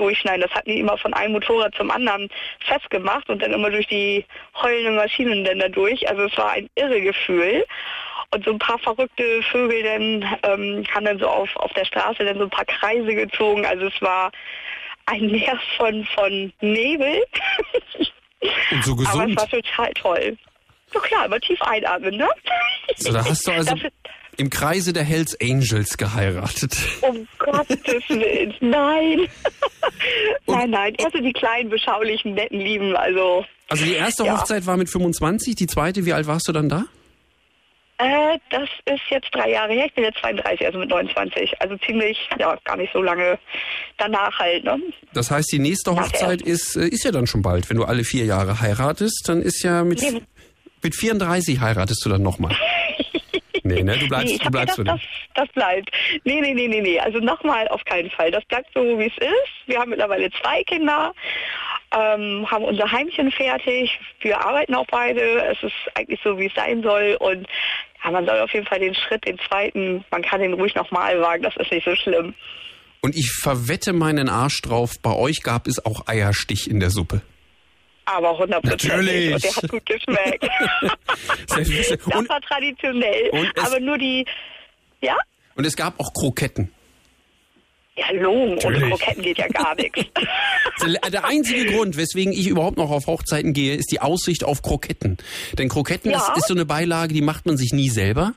durchschneiden. 0.00 0.40
Das 0.42 0.50
hatten 0.52 0.70
die 0.70 0.80
immer 0.80 0.96
von 0.98 1.14
einem 1.14 1.32
Motorrad 1.34 1.74
zum 1.74 1.90
anderen 1.90 2.28
festgemacht 2.66 3.28
und 3.28 3.42
dann 3.42 3.52
immer 3.52 3.70
durch 3.70 3.86
die 3.86 4.24
heulenden 4.60 4.96
Maschinen 4.96 5.44
dann 5.44 5.58
da 5.60 5.68
durch. 5.68 6.08
Also 6.08 6.22
es 6.22 6.36
war 6.36 6.52
ein 6.52 6.68
irre 6.74 7.00
Gefühl. 7.00 7.64
Und 8.32 8.44
so 8.44 8.52
ein 8.52 8.58
paar 8.58 8.78
verrückte 8.78 9.42
Vögel 9.50 9.82
dann 9.82 10.38
ähm, 10.44 10.84
haben 10.94 11.04
dann 11.04 11.18
so 11.18 11.26
auf, 11.26 11.54
auf 11.56 11.72
der 11.72 11.84
Straße 11.84 12.24
dann 12.24 12.38
so 12.38 12.44
ein 12.44 12.50
paar 12.50 12.64
Kreise 12.64 13.14
gezogen. 13.14 13.66
Also 13.66 13.86
es 13.86 14.02
war 14.02 14.30
ein 15.06 15.26
Meer 15.30 15.58
von, 15.76 16.04
von 16.14 16.52
Nebel. 16.60 17.24
Und 18.70 18.84
so 18.84 18.92
Aber 18.92 19.02
es 19.02 19.10
gesund. 19.12 19.36
war 19.36 19.48
total 19.48 19.92
toll. 19.94 20.38
So 20.92 21.00
klar, 21.00 21.26
immer 21.26 21.40
tief 21.40 21.60
einatmen, 21.62 22.16
ne? 22.16 22.28
So, 22.96 23.12
da 23.12 23.24
hast 23.24 23.46
du 23.46 23.52
also 23.52 23.74
Das 23.74 23.92
im 24.40 24.50
Kreise 24.50 24.92
der 24.92 25.04
Hells 25.04 25.36
Angels 25.40 25.96
geheiratet. 25.98 26.76
um 27.02 27.28
Gottes 27.38 27.78
Willen, 28.08 28.54
nein. 28.60 29.28
nein, 30.46 30.70
nein, 30.70 30.96
also 31.04 31.18
die 31.18 31.32
kleinen, 31.32 31.68
beschaulichen, 31.70 32.34
netten 32.34 32.58
Lieben, 32.60 32.96
also... 32.96 33.44
Also 33.68 33.84
die 33.84 33.94
erste 33.94 34.24
Ja. 34.24 34.36
Hochzeit 34.38 34.66
war 34.66 34.76
mit 34.76 34.88
25, 34.90 35.54
die 35.54 35.66
zweite, 35.66 36.04
wie 36.06 36.12
alt 36.12 36.26
warst 36.26 36.48
du 36.48 36.52
dann 36.52 36.68
da? 36.68 36.84
Äh, 37.98 38.38
das 38.50 38.68
ist 38.86 39.02
jetzt 39.10 39.28
drei 39.32 39.50
Jahre 39.50 39.74
her, 39.74 39.84
ich 39.86 39.94
bin 39.94 40.04
jetzt 40.04 40.18
32, 40.20 40.64
also 40.66 40.78
mit 40.78 40.88
29. 40.88 41.60
Also 41.60 41.76
ziemlich, 41.86 42.16
ja, 42.38 42.56
gar 42.64 42.76
nicht 42.78 42.92
so 42.94 43.02
lange 43.02 43.38
danach 43.98 44.36
halt, 44.38 44.64
ne? 44.64 44.80
Das 45.12 45.30
heißt, 45.30 45.52
die 45.52 45.58
nächste 45.58 45.94
Hochzeit 45.94 46.40
ist, 46.40 46.76
äh, 46.76 46.88
ist 46.88 47.04
ja 47.04 47.12
dann 47.12 47.26
schon 47.26 47.42
bald. 47.42 47.68
Wenn 47.68 47.76
du 47.76 47.84
alle 47.84 48.02
vier 48.04 48.24
Jahre 48.24 48.58
heiratest, 48.60 49.24
dann 49.28 49.42
ist 49.42 49.62
ja 49.62 49.84
mit, 49.84 50.00
Nee. 50.00 50.22
mit 50.82 50.96
34 50.96 51.60
heiratest 51.60 52.02
du 52.04 52.08
dann 52.08 52.22
nochmal. 52.22 52.56
Nee, 53.74 53.82
ne? 53.82 53.98
Du 53.98 54.08
bleibst, 54.08 54.26
nee, 54.26 54.34
ich 54.34 54.40
du 54.40 54.50
bleibst 54.50 54.76
gedacht, 54.76 55.00
das, 55.34 55.46
das 55.46 55.54
bleibt. 55.54 55.90
Nee, 56.24 56.40
nee, 56.40 56.54
nee, 56.54 56.68
nee, 56.68 56.80
nee. 56.80 56.98
Also 56.98 57.18
nochmal 57.18 57.68
auf 57.68 57.84
keinen 57.84 58.10
Fall. 58.10 58.30
Das 58.30 58.44
bleibt 58.46 58.70
so, 58.74 58.98
wie 58.98 59.06
es 59.06 59.18
ist. 59.18 59.66
Wir 59.66 59.78
haben 59.78 59.90
mittlerweile 59.90 60.30
zwei 60.42 60.62
Kinder, 60.64 61.12
ähm, 61.92 62.50
haben 62.50 62.64
unser 62.64 62.90
Heimchen 62.90 63.30
fertig. 63.30 63.98
Wir 64.20 64.40
arbeiten 64.40 64.74
auch 64.74 64.86
beide. 64.90 65.20
Es 65.44 65.62
ist 65.62 65.74
eigentlich 65.94 66.20
so, 66.22 66.38
wie 66.38 66.46
es 66.46 66.54
sein 66.54 66.82
soll. 66.82 67.16
Und 67.20 67.46
ja, 68.04 68.10
man 68.10 68.26
soll 68.26 68.40
auf 68.40 68.52
jeden 68.52 68.66
Fall 68.66 68.80
den 68.80 68.94
Schritt, 68.94 69.26
den 69.26 69.38
zweiten, 69.48 70.04
man 70.10 70.22
kann 70.22 70.40
den 70.40 70.54
ruhig 70.54 70.74
nochmal 70.74 71.20
wagen. 71.20 71.42
Das 71.42 71.56
ist 71.56 71.70
nicht 71.70 71.84
so 71.84 71.94
schlimm. 71.94 72.34
Und 73.02 73.16
ich 73.16 73.32
verwette 73.32 73.92
meinen 73.92 74.28
Arsch 74.28 74.60
drauf, 74.60 74.98
bei 75.00 75.14
euch 75.14 75.42
gab 75.42 75.66
es 75.66 75.84
auch 75.84 76.06
Eierstich 76.06 76.70
in 76.70 76.80
der 76.80 76.90
Suppe. 76.90 77.22
Aber 78.16 78.38
hundertprozentig. 78.38 78.90
Natürlich. 78.90 79.34
Und 79.34 79.44
der 79.44 79.56
hat 79.56 79.68
gut 79.70 79.86
geschmeckt. 79.86 80.48
Das 81.48 82.16
Und, 82.16 82.28
war 82.28 82.40
traditionell. 82.40 83.30
Aber 83.62 83.80
nur 83.80 83.98
die, 83.98 84.24
ja? 85.02 85.16
und 85.56 85.64
es 85.66 85.76
gab 85.76 85.98
auch 86.00 86.12
Kroketten. 86.14 86.70
Ja, 87.96 88.10
Logen. 88.12 88.58
Ohne. 88.64 88.88
Kroketten 88.88 89.22
geht 89.22 89.38
ja 89.38 89.48
gar 89.48 89.74
nichts. 89.74 90.00
Der 90.82 91.10
der 91.10 91.24
einzige 91.26 91.66
Grund, 91.66 91.96
weswegen 91.98 92.32
ich 92.32 92.46
überhaupt 92.46 92.78
noch 92.78 92.90
auf 92.90 93.06
Hochzeiten 93.06 93.52
gehe, 93.52 93.74
ist 93.74 93.90
die 93.92 94.00
Aussicht 94.00 94.44
auf 94.44 94.62
Kroketten. 94.62 95.18
Denn 95.58 95.68
Kroketten 95.68 96.10
Ja. 96.10 96.18
ist, 96.18 96.38
ist 96.38 96.48
so 96.48 96.54
eine 96.54 96.64
Beilage, 96.64 97.12
die 97.12 97.20
macht 97.20 97.44
man 97.44 97.58
sich 97.58 97.72
nie 97.72 97.90
selber. 97.90 98.32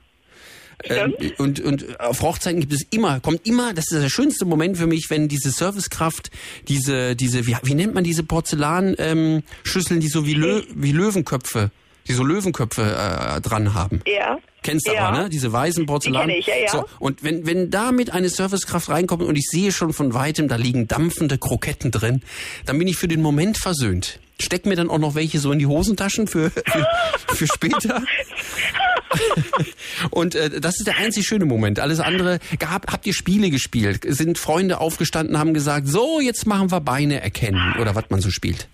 Ähm, 0.84 1.14
und, 1.38 1.60
und 1.60 2.00
auf 2.00 2.22
Hochzeiten 2.22 2.60
gibt 2.60 2.74
es 2.74 2.86
immer, 2.92 3.20
kommt 3.20 3.48
immer, 3.48 3.74
das 3.74 3.92
ist 3.92 4.02
der 4.02 4.10
schönste 4.10 4.46
Moment 4.46 4.78
für 4.78 4.88
mich, 4.88 5.10
wenn 5.10 5.28
diese 5.28 5.52
Servicekraft, 5.52 6.30
diese, 6.68 7.16
diese, 7.16 7.48
wie, 7.48 7.56
wie 7.64 7.76
nennt 7.76 7.94
man 7.94 8.04
diese 8.04 8.24
Porzellan, 8.24 8.96
ähm, 8.98 9.44
die 9.66 10.08
so 10.08 10.26
wie, 10.26 10.34
Lö, 10.34 10.64
wie 10.76 10.92
Löwenköpfe, 10.92 11.72
die 12.08 12.14
so 12.14 12.24
Löwenköpfe 12.24 12.82
äh, 12.82 13.42
dran 13.42 13.74
haben. 13.74 14.02
Ja. 14.06 14.38
Kennst 14.62 14.88
du 14.88 14.94
ja. 14.94 15.08
aber, 15.08 15.24
ne? 15.24 15.30
Diese 15.30 15.52
weißen 15.52 15.86
Porzellan. 15.86 16.28
Die 16.28 16.34
kenn 16.34 16.40
ich, 16.40 16.48
ja, 16.48 16.56
ja. 16.56 16.72
So, 16.72 16.86
und 17.00 17.24
wenn, 17.24 17.46
wenn 17.46 17.70
damit 17.70 18.12
eine 18.12 18.30
Servicekraft 18.30 18.90
reinkommt 18.90 19.24
und 19.24 19.38
ich 19.38 19.48
sehe 19.50 19.72
schon 19.72 19.94
von 19.94 20.14
weitem, 20.14 20.48
da 20.48 20.56
liegen 20.56 20.88
dampfende 20.88 21.38
Kroketten 21.38 21.92
drin, 21.92 22.22
dann 22.66 22.78
bin 22.80 22.88
ich 22.88 22.96
für 22.98 23.08
den 23.08 23.22
Moment 23.22 23.58
versöhnt. 23.58 24.20
Steck 24.40 24.66
mir 24.66 24.76
dann 24.76 24.90
auch 24.90 24.98
noch 24.98 25.16
welche 25.16 25.40
so 25.40 25.52
in 25.52 25.60
die 25.60 25.68
Hosentaschen 25.68 26.28
für, 26.28 26.50
für, 26.50 26.88
für 27.36 27.48
später. 27.48 28.04
und 30.12 30.36
äh, 30.36 30.60
das 30.60 30.78
ist 30.78 30.88
der 30.88 30.98
einzig 30.98 31.26
schöne 31.26 31.46
Moment. 31.46 31.80
Alles 31.80 32.00
andere, 32.00 32.40
gab, 32.60 32.92
habt 32.92 33.06
ihr 33.06 33.14
Spiele 33.14 33.50
gespielt? 33.50 34.02
Sind 34.08 34.38
Freunde 34.38 34.80
aufgestanden, 34.80 35.38
haben 35.40 35.54
gesagt, 35.54 35.88
so, 35.88 36.20
jetzt 36.20 36.46
machen 36.46 36.72
wir 36.72 36.82
Beine 36.82 37.22
erkennen 37.22 37.76
oder 37.80 37.96
was 37.96 38.10
man 38.10 38.22
so 38.22 38.30
spielt? 38.30 38.68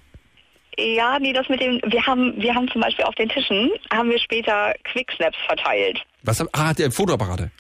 Ja, 0.78 1.20
nee, 1.20 1.34
das 1.34 1.50
mit 1.50 1.60
dem, 1.62 1.82
wir 1.86 2.06
haben, 2.06 2.34
wir 2.42 2.56
haben 2.56 2.70
zum 2.72 2.82
Beispiel 2.82 3.04
auf 3.06 3.16
den 3.16 3.28
Tischen, 3.30 3.70
haben 3.94 4.10
wir 4.10 4.20
später 4.20 4.74
Quicksnaps 4.86 5.38
verteilt. 5.46 6.00
Was, 6.24 6.42
ah, 6.54 6.74
der 6.74 6.92
Fotoapparate. 6.92 7.52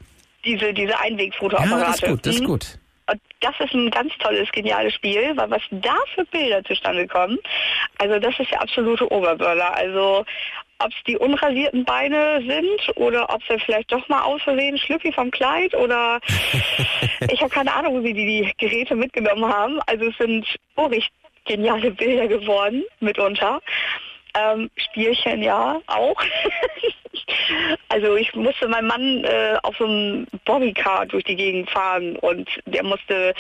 Diese, 0.45 0.73
diese 0.73 0.91
Ja, 0.91 0.99
Einwegfotoapparate. 1.01 1.85
das 1.85 1.95
ist 2.01 2.07
gut, 2.07 2.25
das 2.25 2.35
ist 2.35 2.41
Mhm. 2.41 2.45
gut. 2.47 2.79
Und 3.11 3.19
das 3.41 3.55
ist 3.59 3.73
ein 3.73 3.89
ganz 3.89 4.13
tolles, 4.19 4.47
geniales 4.51 4.93
Spiel, 4.93 5.33
weil 5.35 5.49
was 5.49 5.61
da 5.71 5.95
für 6.13 6.23
Bilder 6.25 6.63
zustande 6.63 7.07
kommen, 7.07 7.39
also 7.97 8.19
das 8.19 8.39
ist 8.39 8.51
der 8.51 8.61
absolute 8.61 9.11
Oberburner. 9.11 9.75
Also 9.75 10.23
ob 10.79 10.91
es 10.91 11.03
die 11.05 11.17
unrasierten 11.17 11.83
Beine 11.85 12.41
sind 12.47 12.97
oder 12.97 13.29
ob 13.33 13.41
sie 13.43 13.59
vielleicht 13.59 13.91
doch 13.91 14.07
mal 14.07 14.21
aus 14.23 14.41
Versehen 14.41 14.77
Schlüppi 14.77 15.11
vom 15.11 15.29
Kleid 15.31 15.73
oder 15.75 16.19
ich 17.31 17.41
habe 17.41 17.49
keine 17.49 17.73
Ahnung, 17.73 18.03
wie 18.03 18.13
die 18.13 18.25
die 18.25 18.53
Geräte 18.57 18.95
mitgenommen 18.95 19.45
haben. 19.45 19.79
Also 19.85 20.05
es 20.05 20.17
sind 20.17 20.45
richtig 20.77 21.11
geniale 21.45 21.91
Bilder 21.91 22.27
geworden 22.27 22.83
mitunter. 22.99 23.61
Ähm, 24.35 24.69
Spielchen 24.75 25.41
ja 25.41 25.79
auch. 25.87 26.21
also 27.89 28.15
ich 28.15 28.33
musste 28.35 28.67
meinen 28.67 28.87
Mann 28.87 29.23
äh, 29.23 29.57
auf 29.63 29.75
so 29.77 29.85
einem 29.85 30.27
Bobbycar 30.45 31.05
durch 31.07 31.23
die 31.23 31.35
Gegend 31.35 31.69
fahren 31.69 32.15
und 32.17 32.47
der 32.65 32.83
musste, 32.83 33.33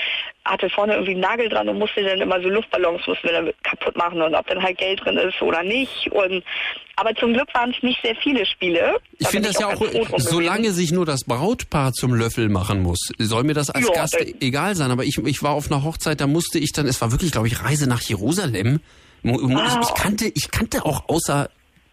hatte 0.45 0.69
vorne 0.69 0.93
irgendwie 0.93 1.11
einen 1.11 1.21
Nagel 1.21 1.49
dran 1.49 1.69
und 1.69 1.79
musste 1.79 2.03
dann 2.03 2.19
immer 2.19 2.41
so 2.41 2.49
Luftballons 2.49 3.05
mussten 3.05 3.27
wir 3.27 3.33
dann 3.33 3.51
kaputt 3.63 3.95
machen 3.95 4.21
und 4.21 4.33
ob 4.33 4.47
dann 4.47 4.61
halt 4.61 4.77
Geld 4.77 5.03
drin 5.03 5.17
ist 5.17 5.41
oder 5.41 5.63
nicht. 5.63 6.11
Und 6.11 6.43
aber 6.95 7.15
zum 7.15 7.33
Glück 7.33 7.47
waren 7.53 7.71
es 7.71 7.81
nicht 7.81 8.01
sehr 8.01 8.15
viele 8.15 8.45
Spiele. 8.45 8.97
Ich 9.17 9.25
Da 9.25 9.29
finde 9.29 9.47
das 9.49 9.59
ja 9.59 9.67
auch, 9.67 9.75
drum 9.75 10.05
solange 10.17 10.71
sich 10.71 10.91
nur 10.91 11.05
das 11.05 11.23
Brautpaar 11.23 11.93
zum 11.93 12.13
Löffel 12.13 12.49
machen 12.49 12.81
muss, 12.81 12.99
soll 13.17 13.43
mir 13.43 13.53
das 13.53 13.69
als 13.69 13.87
Ja, 13.87 13.93
Gast 13.93 14.15
äh. 14.15 14.33
egal 14.41 14.75
sein. 14.75 14.91
Aber 14.91 15.03
ich, 15.03 15.17
ich 15.17 15.41
war 15.41 15.51
auf 15.51 15.71
einer 15.71 15.83
Hochzeit, 15.83 16.19
da 16.19 16.27
musste 16.27 16.59
ich 16.59 16.73
dann, 16.73 16.87
es 16.87 16.99
war 16.99 17.11
wirklich, 17.11 17.31
glaube 17.31 17.47
ich, 17.47 17.63
Reise 17.63 17.87
nach 17.87 18.01
Jerusalem. 18.01 18.81
Mu- 19.23 19.39
Ich, 19.65 19.73
ich 19.89 19.93
kannte, 19.95 20.31
ich 20.33 20.51
kannte 20.51 20.85
auch 20.85 21.07
außer 21.09 21.49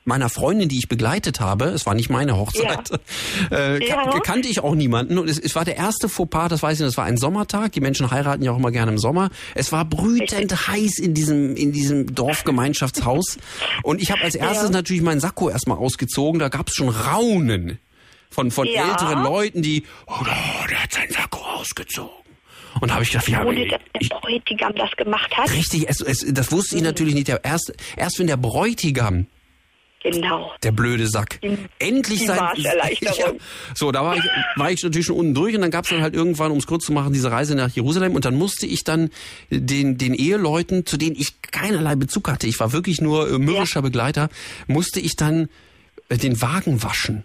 meiner 0.09 0.29
Freundin, 0.29 0.69
die 0.69 0.79
ich 0.79 0.87
begleitet 0.89 1.41
habe, 1.41 1.65
es 1.65 1.85
war 1.85 1.95
nicht 1.95 2.11
meine 2.11 2.37
Hochzeit, 2.37 2.91
äh, 3.51 3.85
Ja. 3.85 4.05
kan 4.09 4.23
kannte 4.23 4.49
ich 4.49 4.61
auch 4.61 4.77
niemanden. 4.77 5.19
Und 5.19 5.29
es, 5.29 5.37
es 5.37 5.57
war 5.57 5.65
der 5.65 5.77
erste 5.77 6.09
Fauxpas, 6.09 6.49
das 6.49 6.63
weiß 6.63 6.75
ich 6.75 6.81
nicht, 6.85 6.91
das 6.93 6.97
war 6.97 7.07
ein 7.07 7.17
Sommertag. 7.17 7.73
Die 7.73 7.81
Menschen 7.81 8.09
heiraten 8.13 8.45
ja 8.45 8.53
auch 8.53 8.57
immer 8.59 8.71
gerne 8.71 8.93
im 8.93 8.99
Sommer. 8.99 9.31
Es 9.57 9.73
war 9.73 9.85
brütend 9.85 10.69
heiß 10.69 10.99
in 11.01 11.13
diesem, 11.15 11.57
in 11.57 11.73
diesem 11.73 12.15
Dorfgemeinschaftshaus. 12.15 13.39
Und 13.83 14.01
ich 14.01 14.13
habe 14.13 14.23
als 14.23 14.37
erstes 14.37 14.71
natürlich 14.71 15.03
meinen 15.03 15.19
Sakko 15.21 15.51
erstmal 15.51 15.79
ausgezogen. 15.79 16.39
Da 16.39 16.51
gab 16.51 16.69
es 16.69 16.75
schon 16.75 16.89
Raunen 16.89 17.79
von, 18.31 18.53
von 18.53 18.69
Ja. 18.69 18.91
älteren 18.91 19.25
Leuten, 19.25 19.63
die, 19.63 19.83
oh, 20.07 20.25
der 20.71 20.85
hat 20.85 20.93
seinen 20.93 21.11
Sakko 21.11 21.41
ausgezogen. 21.41 22.13
Und 22.81 22.93
habe 22.93 23.03
ich 23.03 23.11
gedacht, 23.11 23.29
ja, 23.29 23.45
Ohne 23.45 23.67
dass 23.69 23.81
der 24.01 24.17
Bräutigam 24.21 24.75
das 24.75 24.91
gemacht 24.97 25.37
hat. 25.37 25.51
richtig, 25.51 25.89
es, 25.89 26.01
es, 26.01 26.25
das 26.33 26.53
wusste 26.53 26.77
ich 26.77 26.83
natürlich 26.83 27.15
nicht. 27.15 27.29
Erst, 27.29 27.73
erst 27.97 28.19
wenn 28.19 28.27
der 28.27 28.37
Bräutigam 28.37 29.27
Genau. 30.03 30.53
der 30.63 30.71
blöde 30.71 31.09
Sack. 31.09 31.41
Endlich 31.81 32.21
die 32.21 32.27
sein. 32.27 32.37
Marscherleichterung. 32.37 33.41
So, 33.75 33.91
da 33.91 34.05
war 34.05 34.17
ich, 34.17 34.23
war 34.55 34.71
ich 34.71 34.83
natürlich 34.83 35.07
schon 35.07 35.17
unten 35.17 35.35
durch 35.35 35.55
und 35.57 35.63
dann 35.63 35.71
gab 35.73 35.85
es 35.85 35.91
dann 35.91 36.01
halt 36.01 36.15
irgendwann, 36.15 36.53
um 36.53 36.59
es 36.59 36.67
kurz 36.67 36.85
zu 36.85 36.93
machen, 36.93 37.13
diese 37.13 37.33
Reise 37.33 37.57
nach 37.57 37.71
Jerusalem 37.71 38.15
und 38.15 38.25
dann 38.25 38.37
musste 38.37 38.67
ich 38.67 38.85
dann 38.85 39.11
den, 39.51 39.99
den 39.99 40.15
Eheleuten, 40.15 40.87
zu 40.87 40.97
denen 40.97 41.17
ich 41.17 41.41
keinerlei 41.43 41.97
Bezug 41.97 42.29
hatte, 42.29 42.47
ich 42.47 42.61
war 42.61 42.73
wirklich 42.73 43.01
nur 43.01 43.29
äh, 43.29 43.39
mürrischer 43.39 43.83
Begleiter, 43.83 44.29
musste 44.69 45.01
ich 45.01 45.17
dann 45.17 45.49
äh, 46.09 46.17
den 46.19 46.41
Wagen 46.41 46.83
waschen. 46.85 47.25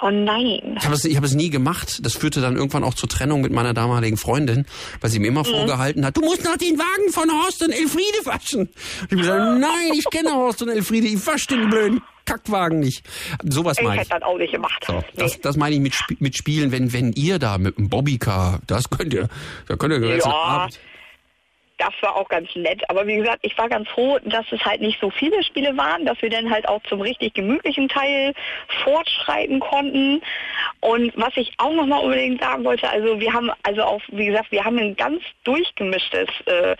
Oh 0.00 0.10
nein. 0.10 0.76
Ich 0.78 0.84
habe 0.84 0.94
es, 0.94 1.04
ich 1.04 1.16
hab 1.16 1.24
es 1.24 1.34
nie 1.34 1.50
gemacht. 1.50 2.00
Das 2.02 2.14
führte 2.14 2.40
dann 2.40 2.56
irgendwann 2.56 2.84
auch 2.84 2.94
zur 2.94 3.08
Trennung 3.08 3.40
mit 3.40 3.52
meiner 3.52 3.72
damaligen 3.74 4.16
Freundin, 4.16 4.66
weil 5.00 5.08
sie 5.10 5.18
mir 5.18 5.30
Mhm. 5.30 5.36
immer 5.36 5.44
vorgehalten 5.44 6.04
hat, 6.04 6.16
du 6.16 6.20
musst 6.20 6.44
noch 6.44 6.56
den 6.56 6.78
Wagen 6.78 7.12
von 7.12 7.30
Horst 7.30 7.62
und 7.62 7.70
Elfriede 7.70 8.18
waschen. 8.24 8.60
Und 8.62 8.68
ich 9.10 9.12
hab 9.12 9.18
gesagt, 9.18 9.60
nein, 9.60 9.92
ich 9.96 10.04
kenne 10.10 10.32
Horst 10.34 10.60
und 10.62 10.68
Elfriede, 10.68 11.06
ich 11.06 11.26
wasche 11.26 11.46
den 11.48 11.70
blöden 11.70 12.02
Kackwagen 12.26 12.80
nicht. 12.80 13.02
Sowas 13.44 13.76
Ich 13.78 13.84
meine 13.84 14.00
hätte 14.00 14.08
ich. 14.14 14.20
das 14.20 14.22
auch 14.22 14.36
nicht 14.36 14.52
gemacht. 14.52 14.84
So, 14.86 15.02
das, 15.16 15.40
das 15.40 15.56
meine 15.56 15.74
ich 15.76 15.80
mit, 15.80 15.94
mit 16.20 16.36
Spielen, 16.36 16.72
wenn, 16.72 16.92
wenn 16.92 17.12
ihr 17.12 17.38
da 17.38 17.56
mit 17.58 17.78
einem 17.78 17.88
Bobbycar, 17.88 18.60
das 18.66 18.90
könnt 18.90 19.14
ihr, 19.14 19.28
da 19.68 19.76
könnt 19.76 19.92
ihr 19.94 20.00
den 20.00 20.10
ganzen 20.10 20.28
Ja. 20.28 20.34
Abend. 20.34 20.78
Das 21.78 21.92
war 22.00 22.16
auch 22.16 22.28
ganz 22.28 22.54
nett. 22.54 22.82
Aber 22.88 23.06
wie 23.06 23.16
gesagt, 23.16 23.40
ich 23.42 23.56
war 23.58 23.68
ganz 23.68 23.88
froh, 23.88 24.18
dass 24.24 24.44
es 24.52 24.64
halt 24.64 24.80
nicht 24.80 25.00
so 25.00 25.10
viele 25.10 25.42
Spiele 25.42 25.76
waren, 25.76 26.04
dass 26.04 26.20
wir 26.22 26.30
dann 26.30 26.50
halt 26.50 26.68
auch 26.68 26.82
zum 26.84 27.00
richtig 27.00 27.34
gemütlichen 27.34 27.88
Teil 27.88 28.32
fortschreiten 28.84 29.60
konnten. 29.60 30.22
Und 30.80 31.12
was 31.16 31.36
ich 31.36 31.52
auch 31.58 31.72
nochmal 31.72 32.04
unbedingt 32.04 32.40
sagen 32.40 32.64
wollte, 32.64 32.88
also 32.88 33.18
wir 33.18 33.32
haben, 33.32 33.50
also 33.62 33.82
auch, 33.82 34.00
wie 34.08 34.26
gesagt, 34.26 34.52
wir 34.52 34.64
haben 34.64 34.78
ein 34.78 34.96
ganz 34.96 35.22
durchgemischtes 35.44 36.28
äh, 36.46 36.76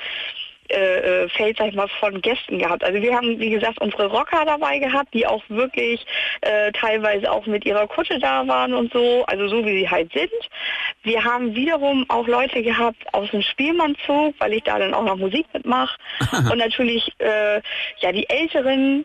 äh, 0.70 1.24
äh, 1.24 1.28
Feld, 1.28 1.58
sag 1.58 1.68
ich 1.68 1.74
mal, 1.74 1.88
von 2.00 2.20
Gästen 2.22 2.58
gehabt. 2.58 2.82
Also 2.82 3.00
wir 3.00 3.14
haben, 3.14 3.38
wie 3.38 3.50
gesagt, 3.50 3.80
unsere 3.80 4.06
Rocker 4.06 4.44
dabei 4.44 4.78
gehabt, 4.78 5.12
die 5.12 5.26
auch 5.26 5.42
wirklich 5.48 6.04
äh, 6.40 6.72
teilweise 6.72 7.30
auch 7.30 7.46
mit 7.46 7.64
ihrer 7.66 7.86
Kutte 7.86 8.18
da 8.18 8.46
waren 8.46 8.74
und 8.74 8.92
so, 8.92 9.24
also 9.26 9.48
so 9.48 9.64
wie 9.64 9.80
sie 9.80 9.90
halt 9.90 10.12
sind. 10.12 10.30
Wir 11.02 11.22
haben 11.22 11.54
wiederum 11.54 12.04
auch 12.08 12.26
Leute 12.26 12.62
gehabt 12.62 13.02
aus 13.12 13.30
dem 13.30 13.42
Spielmannzug, 13.42 14.34
weil 14.38 14.54
ich 14.54 14.62
da 14.62 14.78
dann 14.78 14.94
auch 14.94 15.04
noch 15.04 15.16
Musik 15.16 15.46
mitmache. 15.52 15.96
und 16.50 16.58
natürlich 16.58 17.12
äh, 17.18 17.60
ja 17.98 18.12
die 18.12 18.28
Älteren 18.28 19.04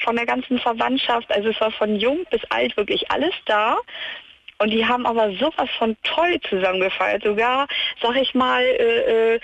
von 0.00 0.16
der 0.16 0.26
ganzen 0.26 0.58
Verwandtschaft, 0.58 1.30
also 1.30 1.50
es 1.50 1.60
war 1.60 1.70
von 1.70 1.96
jung 1.96 2.24
bis 2.30 2.42
alt 2.50 2.76
wirklich 2.76 3.10
alles 3.10 3.34
da. 3.46 3.76
Und 4.60 4.70
die 4.70 4.84
haben 4.84 5.06
aber 5.06 5.30
sowas 5.34 5.70
von 5.78 5.96
toll 6.02 6.40
zusammengefeiert. 6.48 7.22
Sogar, 7.22 7.68
sag 8.02 8.16
ich 8.16 8.34
mal, 8.34 8.62
äh, 8.62 9.34
äh, 9.34 9.40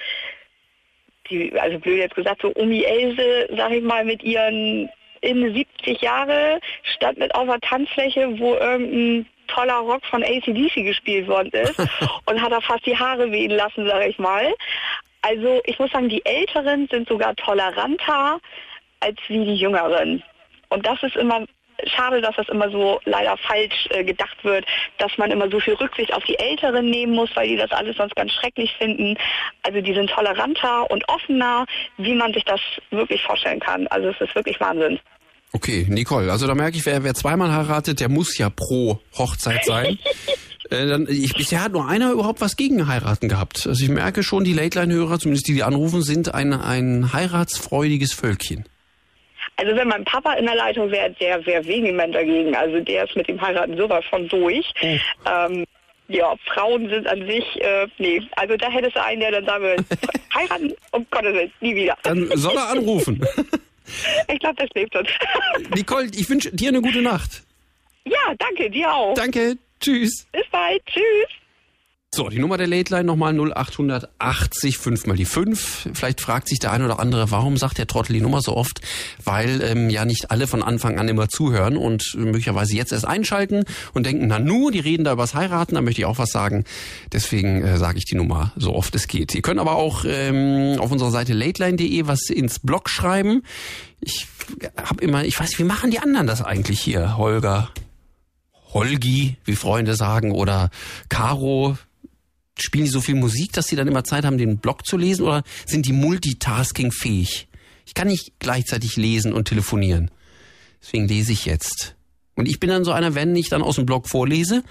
die, 1.31 1.53
also 1.59 1.79
blöd 1.79 1.99
jetzt 1.99 2.15
gesagt, 2.15 2.43
so 2.43 2.53
Omi 2.57 2.83
Else, 2.83 3.49
sag 3.57 3.73
ich 3.73 3.83
mal, 3.83 4.05
mit 4.05 4.23
ihren 4.23 4.89
in 5.21 5.55
70 5.55 6.01
Jahre 6.03 6.61
stand 6.83 7.19
mit 7.19 7.35
auf 7.35 7.47
der 7.47 7.61
Tanzfläche, 7.61 8.39
wo 8.39 8.55
irgendein 8.55 9.27
toller 9.49 9.79
Rock 9.79 10.05
von 10.07 10.23
ACDC 10.23 10.85
gespielt 10.85 11.29
worden 11.29 11.51
ist 11.53 11.79
und 12.27 12.41
hat 12.41 12.53
da 12.53 12.61
fast 12.61 12.85
die 12.87 12.97
Haare 12.97 13.31
wehen 13.31 13.51
lassen, 13.51 13.87
sag 13.87 14.07
ich 14.07 14.19
mal. 14.19 14.55
Also 15.23 15.63
ich 15.65 15.79
muss 15.79 15.91
sagen, 15.91 16.11
die 16.11 16.25
Älteren 16.27 16.87
sind 16.91 17.09
sogar 17.09 17.35
toleranter 17.37 18.39
als 19.01 19.17
wie 19.29 19.45
die 19.45 19.57
Jüngeren. 19.57 20.23
Und 20.69 20.87
das 20.87 21.03
ist 21.03 21.17
immer 21.17 21.47
schade, 21.85 22.21
dass 22.21 22.37
das 22.37 22.49
immer 22.49 22.71
so 22.71 23.01
leider 23.05 23.37
falsch 23.37 23.89
äh, 23.91 24.05
gedacht 24.05 24.43
wird, 24.43 24.65
dass 24.99 25.17
man 25.19 25.31
immer 25.31 25.51
so 25.51 25.61
viel 25.61 25.75
Rücksicht 25.75 26.13
auf 26.13 26.25
die 26.25 26.39
Älteren 26.39 26.91
nehmen 26.91 27.15
muss, 27.15 27.31
weil 27.35 27.49
die 27.49 27.57
das 27.57 27.71
alles 27.73 27.97
sonst 27.97 28.17
ganz 28.17 28.33
schrecklich 28.33 28.73
finden. 28.79 29.17
Also 29.63 29.81
die 29.81 29.95
sind 29.95 30.11
toleranter 30.11 30.91
und 30.91 31.09
offener, 31.09 31.67
wie 31.99 32.15
man 32.15 32.33
sich 32.33 32.45
das 32.45 32.61
wirklich 32.91 33.23
vorstellen 33.23 33.61
kann. 33.61 33.87
Also 33.89 34.09
es 34.09 34.21
ist 34.21 34.35
wirklich 34.35 34.61
Wahnsinn. 34.61 34.99
Okay, 35.53 35.87
Nicole, 35.89 36.33
also 36.33 36.49
da 36.49 36.55
merke 36.57 36.77
ich, 36.77 36.85
wer, 36.85 37.05
wer 37.05 37.15
zweimal 37.15 37.53
heiratet, 37.53 38.01
der 38.01 38.09
muss 38.09 38.37
ja 38.39 38.51
pro 38.51 38.99
Hochzeit 39.17 39.65
sein. 39.65 39.99
äh, 40.71 40.87
dann, 40.87 41.07
ich, 41.09 41.33
bisher 41.35 41.63
hat 41.63 41.73
nur 41.73 41.87
einer 41.87 42.11
überhaupt 42.11 42.41
was 42.41 42.57
gegen 42.57 42.89
heiraten 42.89 43.29
gehabt. 43.29 43.65
Also 43.65 43.85
ich 43.85 43.89
merke 43.89 44.25
schon, 44.25 44.43
die 44.43 44.53
Late-Line-Hörer, 44.53 45.21
zumindest 45.21 45.47
die, 45.47 45.55
die 45.55 45.63
anrufen, 45.63 46.03
sind 46.03 46.35
ein, 46.35 46.53
ein 46.53 47.13
heiratsfreudiges 47.13 48.13
Völkchen. 48.13 48.65
Also 49.57 49.77
wenn 49.77 49.89
mein 49.89 50.05
Papa 50.05 50.35
in 50.35 50.47
der 50.47 50.57
Leitung 50.57 50.91
wäre, 50.91 51.11
der 51.13 51.45
wäre 51.47 51.65
vehement 51.67 52.15
dagegen. 52.15 52.55
Also 52.57 52.81
der 52.81 53.05
ist 53.05 53.17
mit 53.17 53.29
dem 53.29 53.41
Heiraten 53.41 53.77
sowas 53.77 54.05
von 54.11 54.29
durch. 54.29 54.73
Oh. 54.83 54.97
Ähm, 55.27 55.65
ja, 56.09 56.35
Frauen 56.53 56.89
sind 56.91 57.07
an 57.07 57.27
sich, 57.27 57.45
äh, 57.63 57.87
nee, 57.99 58.21
also 58.37 58.57
da 58.57 58.69
hättest 58.69 58.97
du 58.97 59.03
einen, 59.03 59.21
der 59.21 59.31
dann 59.31 59.47
sagen 59.47 59.65
würde, 59.65 59.85
heiraten, 60.35 60.75
um 60.91 61.07
Gottes 61.11 61.35
Willen, 61.35 61.53
nie 61.61 61.75
wieder. 61.75 61.97
Dann 62.03 62.31
soll 62.35 62.57
er 62.57 62.69
anrufen. 62.69 63.27
ich 64.29 64.39
glaube, 64.39 64.57
das 64.57 64.69
lebt 64.75 64.95
uns. 64.97 65.09
Nicole, 65.75 66.11
ich 66.15 66.29
wünsche 66.29 66.55
dir 66.55 66.69
eine 66.69 66.83
gute 66.83 67.01
Nacht. 67.01 67.43
Ja, 68.05 68.35
danke, 68.39 68.69
dir 68.69 68.93
auch. 68.93 69.15
Danke, 69.15 69.57
tschüss. 69.81 70.27
Bis 70.33 70.47
bald, 70.51 70.85
tschüss. 70.87 71.29
So, 72.15 72.29
die 72.29 72.39
Nummer 72.39 72.57
der 72.57 72.69
Late 72.69 72.95
Line 72.95 73.07
nochmal 73.07 73.35
0880 73.35 74.79
5 74.79 75.07
mal 75.07 75.17
die 75.17 75.25
5. 75.25 75.89
Vielleicht 75.95 76.21
fragt 76.21 76.47
sich 76.47 76.61
der 76.61 76.71
eine 76.71 76.85
oder 76.85 77.01
andere, 77.01 77.33
warum 77.33 77.57
sagt 77.57 77.77
der 77.77 77.89
Trottel 77.89 78.13
die 78.13 78.21
Nummer 78.21 78.41
so 78.41 78.57
oft? 78.57 78.83
Weil 79.25 79.61
ähm, 79.63 79.91
ja 79.91 80.05
nicht 80.05 80.31
alle 80.31 80.47
von 80.47 80.63
Anfang 80.63 81.01
an 81.01 81.09
immer 81.09 81.29
zuhören 81.29 81.77
und 81.77 82.15
möglicherweise 82.15 82.77
jetzt 82.77 82.93
erst 82.93 83.05
einschalten 83.05 83.65
und 83.95 84.07
denken, 84.07 84.29
na 84.29 84.39
nu, 84.39 84.71
die 84.71 84.79
reden 84.79 85.03
da 85.03 85.13
übers 85.13 85.35
Heiraten, 85.35 85.75
da 85.75 85.81
möchte 85.81 86.03
ich 86.03 86.05
auch 86.05 86.19
was 86.19 86.31
sagen. 86.31 86.63
Deswegen 87.13 87.65
äh, 87.65 87.79
sage 87.79 87.99
ich 87.99 88.05
die 88.05 88.15
Nummer 88.15 88.53
so 88.55 88.77
oft 88.77 88.95
es 88.95 89.09
geht. 89.09 89.35
Ihr 89.35 89.43
könnt 89.43 89.59
aber 89.59 89.75
auch 89.75 90.05
ähm, 90.07 90.79
auf 90.79 90.93
unserer 90.93 91.11
Seite 91.11 91.33
lateline.de 91.33 92.07
was 92.07 92.31
ins 92.31 92.61
Blog 92.61 92.91
schreiben. 92.91 93.43
Ich 94.01 94.29
habe 94.77 95.03
immer, 95.03 95.25
ich 95.25 95.41
weiß, 95.41 95.59
wie 95.59 95.65
machen 95.65 95.91
die 95.91 95.99
anderen 95.99 96.29
das 96.29 96.43
eigentlich 96.43 96.79
hier? 96.79 97.17
Holger, 97.17 97.71
Holgi, 98.73 99.37
wie 99.45 99.57
Freunde 99.57 99.97
sagen, 99.97 100.31
oder 100.31 100.71
Caro, 101.09 101.77
spielen 102.59 102.85
die 102.85 102.91
so 102.91 103.01
viel 103.01 103.15
Musik, 103.15 103.53
dass 103.53 103.67
sie 103.67 103.77
dann 103.77 103.89
immer 103.89 104.05
Zeit 104.05 104.25
haben, 104.25 104.39
den 104.39 104.59
Blog 104.59 104.87
zu 104.87 104.97
lesen 104.97 105.25
oder 105.25 105.43
sind 105.67 105.87
die 105.87 105.93
Multitasking 105.93 106.93
fähig? 106.93 107.49
Ich 107.87 107.95
kann 107.95 108.09
nicht 108.09 108.33
gleichzeitig 108.39 108.97
lesen 108.97 109.33
und 109.33 109.49
telefonieren. 109.49 110.11
Deswegen 110.83 111.09
lese 111.09 111.33
ich 111.33 111.47
jetzt. 111.47 111.97
Und 112.35 112.49
ich 112.49 112.61
bin 112.61 112.71
dann 112.71 112.85
so 112.85 112.93
einer, 112.93 113.15
wenn 113.15 113.35
ich 113.37 113.49
dann 113.49 113.63
aus 113.63 113.77
dem 113.77 113.87
Blog 113.87 114.09
vorlese, 114.09 114.65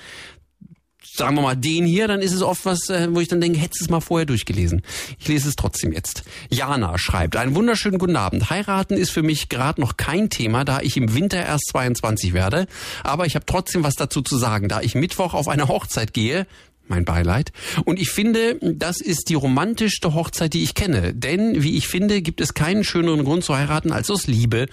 sagen 1.16 1.36
wir 1.36 1.42
mal 1.42 1.56
den 1.56 1.86
hier, 1.86 2.08
dann 2.08 2.22
ist 2.22 2.34
es 2.34 2.42
oft 2.42 2.66
was, 2.66 2.90
äh, 2.90 3.08
wo 3.12 3.20
ich 3.20 3.28
dann 3.28 3.42
denke, 3.42 3.60
hättest 3.60 3.82
du 3.82 3.86
es 3.86 3.90
mal 3.90 4.02
vorher 4.02 4.26
durchgelesen. 4.26 4.82
Ich 5.20 5.28
lese 5.28 5.48
es 5.48 5.56
trotzdem 5.56 5.92
jetzt. 5.92 6.24
Jana 6.50 6.98
schreibt, 6.98 7.36
einen 7.36 7.56
wunderschönen 7.56 8.00
guten 8.00 8.16
Abend. 8.16 8.50
Heiraten 8.50 8.96
ist 8.96 9.12
für 9.12 9.22
mich 9.22 9.50
gerade 9.50 9.80
noch 9.80 9.98
kein 9.98 10.30
Thema, 10.30 10.66
da 10.66 10.82
ich 10.82 10.98
im 10.98 11.14
Winter 11.14 11.38
erst 11.38 11.68
22 11.72 12.34
werde. 12.34 12.68
Aber 13.04 13.26
ich 13.26 13.36
habe 13.36 13.46
trotzdem 13.46 13.84
was 13.84 13.96
dazu 13.96 14.22
zu 14.22 14.38
sagen, 14.38 14.70
da 14.70 14.82
ich 14.82 14.96
Mittwoch 14.96 15.34
auf 15.34 15.48
eine 15.48 15.68
Hochzeit 15.68 16.14
gehe, 16.14 16.48
mein 16.88 17.06
Beileid. 17.06 17.52
Und 17.86 18.00
ich 18.00 18.10
finde, 18.10 18.58
das 18.62 19.02
ist 19.02 19.30
die 19.30 19.36
romantischste 19.36 20.14
Hochzeit, 20.14 20.54
die 20.54 20.64
ich 20.64 20.76
kenne. 20.76 21.14
Denn, 21.14 21.64
wie 21.64 21.78
ich 21.78 21.88
finde, 21.88 22.22
gibt 22.22 22.42
es 22.42 22.54
keinen 22.54 22.84
schöneren 22.84 23.24
Grund 23.24 23.44
zu 23.44 23.56
heiraten 23.56 23.92
als 23.92 24.10
aus 24.12 24.28
Liebe. 24.28 24.68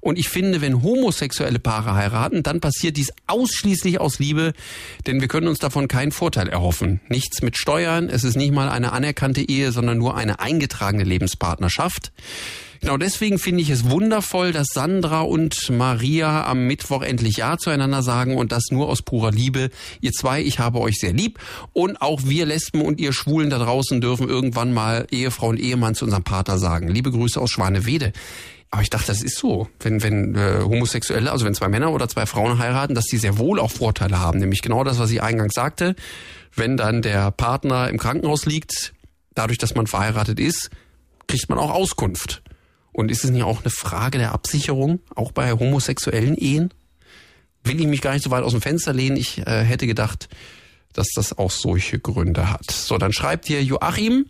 Und 0.00 0.18
ich 0.18 0.28
finde, 0.28 0.60
wenn 0.60 0.82
homosexuelle 0.82 1.58
Paare 1.58 1.94
heiraten, 1.94 2.42
dann 2.42 2.60
passiert 2.60 2.96
dies 2.96 3.12
ausschließlich 3.26 4.00
aus 4.00 4.18
Liebe, 4.18 4.52
denn 5.06 5.20
wir 5.20 5.28
können 5.28 5.48
uns 5.48 5.58
davon 5.58 5.88
keinen 5.88 6.12
Vorteil 6.12 6.48
erhoffen. 6.48 7.00
Nichts 7.08 7.42
mit 7.42 7.56
Steuern, 7.56 8.08
es 8.08 8.24
ist 8.24 8.36
nicht 8.36 8.52
mal 8.52 8.68
eine 8.68 8.92
anerkannte 8.92 9.42
Ehe, 9.42 9.72
sondern 9.72 9.98
nur 9.98 10.16
eine 10.16 10.40
eingetragene 10.40 11.04
Lebenspartnerschaft. 11.04 12.12
Genau 12.86 12.98
deswegen 12.98 13.40
finde 13.40 13.62
ich 13.62 13.70
es 13.70 13.90
wundervoll, 13.90 14.52
dass 14.52 14.68
Sandra 14.72 15.22
und 15.22 15.70
Maria 15.70 16.46
am 16.46 16.68
Mittwoch 16.68 17.02
endlich 17.02 17.38
Ja 17.38 17.58
zueinander 17.58 18.00
sagen 18.00 18.36
und 18.36 18.52
das 18.52 18.66
nur 18.70 18.88
aus 18.88 19.02
purer 19.02 19.32
Liebe. 19.32 19.70
Ihr 20.00 20.12
zwei, 20.12 20.40
ich 20.40 20.60
habe 20.60 20.78
euch 20.78 21.00
sehr 21.00 21.12
lieb 21.12 21.40
und 21.72 22.00
auch 22.00 22.20
wir 22.26 22.46
Lesben 22.46 22.82
und 22.82 23.00
ihr 23.00 23.12
Schwulen 23.12 23.50
da 23.50 23.58
draußen 23.58 24.00
dürfen 24.00 24.28
irgendwann 24.28 24.72
mal 24.72 25.08
Ehefrau 25.10 25.48
und 25.48 25.58
Ehemann 25.58 25.96
zu 25.96 26.04
unserem 26.04 26.22
Partner 26.22 26.58
sagen. 26.58 26.86
Liebe 26.86 27.10
Grüße 27.10 27.40
aus 27.40 27.50
Schwanewede. 27.50 28.12
Aber 28.70 28.82
ich 28.82 28.90
dachte, 28.90 29.08
das 29.08 29.20
ist 29.20 29.36
so, 29.36 29.68
wenn 29.80 30.04
wenn 30.04 30.36
äh, 30.36 30.60
Homosexuelle, 30.62 31.32
also 31.32 31.44
wenn 31.44 31.54
zwei 31.54 31.68
Männer 31.68 31.90
oder 31.90 32.08
zwei 32.08 32.24
Frauen 32.24 32.60
heiraten, 32.60 32.94
dass 32.94 33.06
die 33.06 33.18
sehr 33.18 33.36
wohl 33.36 33.58
auch 33.58 33.72
Vorteile 33.72 34.20
haben, 34.20 34.38
nämlich 34.38 34.62
genau 34.62 34.84
das, 34.84 35.00
was 35.00 35.10
ich 35.10 35.20
eingangs 35.20 35.54
sagte. 35.54 35.96
Wenn 36.54 36.76
dann 36.76 37.02
der 37.02 37.32
Partner 37.32 37.88
im 37.88 37.98
Krankenhaus 37.98 38.46
liegt, 38.46 38.94
dadurch, 39.34 39.58
dass 39.58 39.74
man 39.74 39.88
verheiratet 39.88 40.38
ist, 40.38 40.70
kriegt 41.26 41.48
man 41.48 41.58
auch 41.58 41.72
Auskunft. 41.72 42.44
Und 42.96 43.10
ist 43.10 43.24
es 43.24 43.30
nicht 43.30 43.42
auch 43.42 43.60
eine 43.60 43.68
Frage 43.68 44.16
der 44.16 44.32
Absicherung, 44.32 45.00
auch 45.14 45.30
bei 45.30 45.52
homosexuellen 45.52 46.34
Ehen? 46.34 46.72
Will 47.62 47.78
ich 47.78 47.86
mich 47.86 48.00
gar 48.00 48.14
nicht 48.14 48.22
so 48.22 48.30
weit 48.30 48.42
aus 48.42 48.52
dem 48.52 48.62
Fenster 48.62 48.94
lehnen. 48.94 49.18
Ich 49.18 49.46
äh, 49.46 49.64
hätte 49.64 49.86
gedacht, 49.86 50.30
dass 50.94 51.08
das 51.14 51.36
auch 51.36 51.50
solche 51.50 51.98
Gründe 51.98 52.50
hat. 52.50 52.70
So, 52.70 52.96
dann 52.96 53.12
schreibt 53.12 53.48
hier 53.48 53.62
Joachim. 53.62 54.24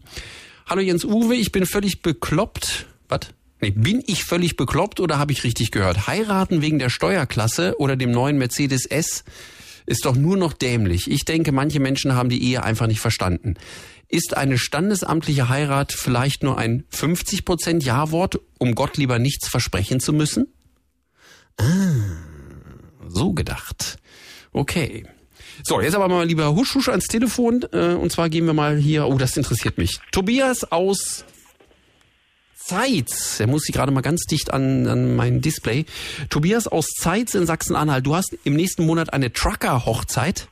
Hallo 0.69 0.81
Jens 0.81 1.05
Uwe, 1.05 1.37
ich 1.37 1.53
bin 1.53 1.65
völlig 1.65 2.03
bekloppt. 2.03 2.87
Was? 3.09 3.21
Nee, 3.61 3.71
bin 3.71 4.03
ich 4.05 4.25
völlig 4.25 4.57
bekloppt 4.57 4.99
oder 4.99 5.17
habe 5.17 5.31
ich 5.31 5.45
richtig 5.45 5.71
gehört? 5.71 6.09
Heiraten 6.09 6.61
wegen 6.61 6.81
der 6.81 6.91
Steuerklasse 6.91 7.77
oder 7.79 7.95
dem 7.95 8.11
neuen 8.11 8.37
Mercedes 8.37 8.85
S 8.85 9.23
ist 9.87 10.05
doch 10.07 10.17
nur 10.17 10.37
noch 10.37 10.53
dämlich. 10.53 11.09
Ich 11.09 11.25
denke, 11.25 11.53
manche 11.53 11.79
Menschen 11.79 12.15
haben 12.15 12.31
die 12.31 12.43
Ehe 12.43 12.65
einfach 12.65 12.89
nicht 12.89 12.99
verstanden. 12.99 13.55
Ist 14.09 14.37
eine 14.37 14.59
standesamtliche 14.59 15.49
Heirat 15.49 15.93
vielleicht 15.93 16.43
nur 16.43 16.59
ein 16.59 16.85
50 16.91 17.45
Prozent 17.45 17.85
Ja-Wort, 17.85 18.41
um 18.59 18.75
Gott 18.75 18.97
lieber 18.97 19.19
nichts 19.19 19.49
versprechen 19.49 20.01
zu 20.01 20.13
müssen? 20.13 20.47
Ah, 21.59 21.65
so 23.09 23.33
gedacht. 23.33 23.99
Okay. 24.53 25.05
So, 25.65 25.81
jetzt 25.81 25.95
aber 25.95 26.09
mal 26.09 26.27
lieber 26.27 26.55
husch 26.55 26.75
husch 26.75 26.89
ans 26.89 27.07
Telefon. 27.07 27.65
Äh, 27.73 27.95
und 27.95 28.13
zwar 28.13 28.29
gehen 28.29 28.47
wir 28.47 28.53
mal 28.53 28.77
hier. 28.77 29.07
Oh, 29.07 29.19
das 29.19 29.37
interessiert 29.37 29.79
mich. 29.79 29.99
Tobias 30.13 30.71
aus 30.71 31.25
Zeitz. 32.55 33.41
Er 33.41 33.47
muss 33.47 33.63
sich 33.63 33.75
gerade 33.75 33.93
mal 33.93 34.01
ganz 34.03 34.23
dicht 34.25 34.53
an, 34.53 34.87
an 34.87 35.17
mein 35.17 35.41
Display. 35.41 35.87
Tobias 36.31 36.67
aus 36.69 36.87
Zeitz 36.87 37.35
in 37.35 37.47
Sachsen-Anhalt. 37.47 38.07
Du 38.07 38.15
hast 38.15 38.37
im 38.45 38.55
nächsten 38.55 38.85
Monat 38.87 39.13
eine 39.13 39.33
Trucker-Hochzeit. 39.33 40.49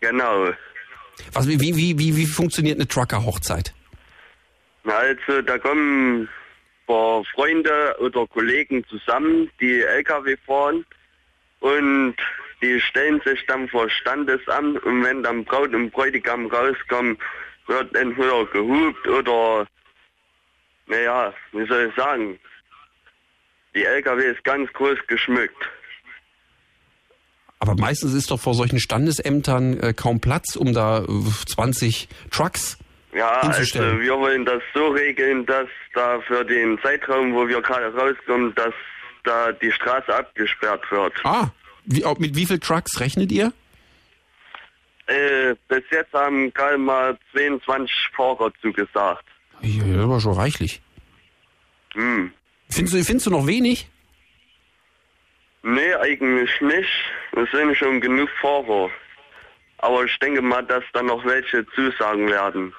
Genau. 0.00 0.52
Was, 1.32 1.48
wie, 1.48 1.60
wie, 1.60 1.98
wie, 1.98 2.16
wie 2.16 2.26
funktioniert 2.26 2.76
eine 2.76 2.88
Trucker-Hochzeit? 2.88 3.74
Also 4.84 5.42
da 5.42 5.58
kommen 5.58 6.22
ein 6.22 6.28
paar 6.86 7.24
Freunde 7.34 7.96
oder 8.00 8.26
Kollegen 8.26 8.84
zusammen, 8.88 9.50
die 9.60 9.80
LKW 9.80 10.36
fahren 10.46 10.84
und 11.60 12.16
die 12.62 12.80
stellen 12.80 13.20
sich 13.24 13.44
dann 13.46 13.68
vor 13.68 13.88
Standesamt 13.90 14.82
und 14.84 15.04
wenn 15.04 15.22
dann 15.22 15.44
Braut 15.44 15.74
und 15.74 15.90
Bräutigam 15.90 16.46
rauskommen, 16.46 17.18
wird 17.66 17.94
entweder 17.94 18.46
gehupt 18.46 19.06
oder, 19.06 19.66
naja, 20.86 21.34
wie 21.52 21.66
soll 21.66 21.88
ich 21.88 21.94
sagen, 21.94 22.38
die 23.74 23.84
LKW 23.84 24.24
ist 24.24 24.42
ganz 24.44 24.72
groß 24.72 24.98
geschmückt. 25.06 25.68
Aber 27.60 27.74
meistens 27.74 28.14
ist 28.14 28.30
doch 28.30 28.40
vor 28.40 28.54
solchen 28.54 28.78
Standesämtern 28.78 29.80
äh, 29.80 29.92
kaum 29.92 30.20
Platz, 30.20 30.56
um 30.56 30.72
da 30.72 31.00
äh, 31.00 31.46
20 31.46 32.08
Trucks 32.30 32.78
Ja, 33.12 33.40
also 33.40 34.00
wir 34.00 34.18
wollen 34.18 34.44
das 34.44 34.62
so 34.74 34.88
regeln, 34.88 35.44
dass 35.46 35.68
da 35.94 36.20
für 36.20 36.44
den 36.44 36.78
Zeitraum, 36.82 37.34
wo 37.34 37.48
wir 37.48 37.60
gerade 37.60 37.92
rauskommen, 37.94 38.54
dass 38.54 38.74
da 39.24 39.52
die 39.52 39.72
Straße 39.72 40.14
abgesperrt 40.14 40.82
wird. 40.90 41.12
Ah, 41.24 41.48
wie, 41.84 42.04
mit 42.18 42.36
wie 42.36 42.46
viel 42.46 42.58
Trucks 42.58 43.00
rechnet 43.00 43.32
ihr? 43.32 43.52
Äh, 45.06 45.54
bis 45.68 45.82
jetzt 45.90 46.12
haben 46.12 46.52
gerade 46.52 46.78
mal 46.78 47.18
22 47.32 47.90
Fahrer 48.14 48.52
zugesagt. 48.60 49.24
Ja, 49.62 49.84
das 49.96 50.08
war 50.08 50.20
schon 50.20 50.34
reichlich. 50.34 50.82
Hm. 51.94 52.30
Findest 52.68 52.94
du, 52.94 53.04
findest 53.04 53.26
du 53.26 53.30
noch 53.30 53.46
wenig? 53.46 53.88
Nee, 55.62 55.94
eigentlich 55.94 56.50
nicht. 56.60 56.88
Es 57.32 57.50
sind 57.50 57.76
schon 57.76 58.00
genug 58.00 58.28
Fahrer. 58.40 58.90
Aber 59.78 60.04
ich 60.04 60.18
denke 60.18 60.42
mal, 60.42 60.62
dass 60.62 60.82
da 60.92 61.02
noch 61.02 61.24
welche 61.24 61.64
zusagen 61.74 62.28
werden. 62.28 62.72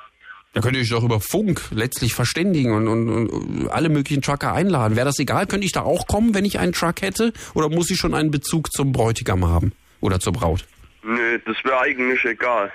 Da 0.53 0.61
könnt 0.61 0.75
ihr 0.75 0.81
euch 0.81 0.89
doch 0.89 1.03
über 1.03 1.19
Funk 1.19 1.61
letztlich 1.71 2.15
verständigen 2.15 2.73
und, 2.73 2.87
und, 2.87 3.29
und 3.29 3.69
alle 3.69 3.89
möglichen 3.89 4.21
Trucker 4.23 4.51
einladen. 4.53 4.95
Wäre 4.95 5.05
das 5.05 5.19
egal? 5.19 5.45
Könnte 5.45 5.65
ich 5.65 5.71
da 5.71 5.81
auch 5.83 6.07
kommen, 6.07 6.33
wenn 6.33 6.43
ich 6.43 6.57
einen 6.59 6.73
Truck 6.73 7.01
hätte? 7.01 7.33
Oder 7.53 7.69
muss 7.69 7.91
ich 7.91 7.97
schon 7.97 8.13
einen 8.15 8.31
Bezug 8.31 8.71
zum 8.71 8.91
Bräutigam 8.91 9.45
haben? 9.47 9.73
Oder 10.01 10.19
zur 10.19 10.33
Braut? 10.33 10.65
Nee, 11.03 11.37
das 11.45 11.55
wäre 11.63 11.79
eigentlich 11.81 12.25
egal. 12.25 12.71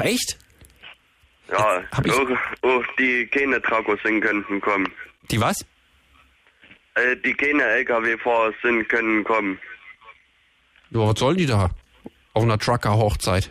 Echt? 0.00 0.36
Ja, 1.50 1.82
Hab 1.92 2.04
ich- 2.06 2.12
auch, 2.12 2.28
auch 2.62 2.84
die 2.98 3.26
keine 3.28 3.62
Trucker 3.62 3.96
sind 4.02 4.20
könnten 4.20 4.60
kommen. 4.60 4.88
Die 5.30 5.40
was? 5.40 5.64
Äh, 6.94 7.16
die 7.24 7.34
keine 7.34 7.62
LKW-Fahrer 7.64 8.52
sind, 8.62 8.88
können 8.88 9.24
kommen. 9.24 9.58
Ja, 10.90 11.00
was 11.00 11.18
sollen 11.18 11.36
die 11.38 11.46
da? 11.46 11.70
Auf 12.34 12.42
einer 12.42 12.58
Trucker-Hochzeit. 12.58 13.50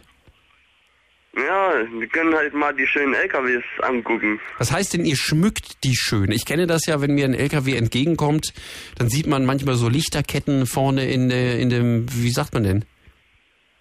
Ja, 1.36 1.72
die 1.84 2.08
können 2.08 2.36
halt 2.36 2.54
mal 2.54 2.76
die 2.76 2.86
schönen 2.86 3.14
LKWs 3.14 3.64
angucken. 3.82 4.40
Was 4.58 4.72
heißt 4.72 4.94
denn, 4.94 5.06
ihr 5.06 5.16
schmückt 5.16 5.84
die 5.86 5.96
schön? 5.96 6.30
Ich 6.32 6.46
kenne 6.46 6.68
das 6.68 6.86
ja, 6.88 7.00
wenn 7.02 7.16
mir 7.16 7.24
ein 7.26 7.34
LKW 7.34 7.76
entgegenkommt, 7.78 8.54
dann 8.98 9.10
sieht 9.10 9.28
man 9.28 9.46
manchmal 9.46 9.76
so 9.76 9.88
Lichterketten 9.88 10.66
vorne 10.66 11.10
in, 11.10 11.30
der- 11.30 11.58
in 11.58 11.70
dem, 11.70 12.06
wie 12.14 12.32
sagt 12.32 12.54
man 12.54 12.64
denn? 12.64 12.86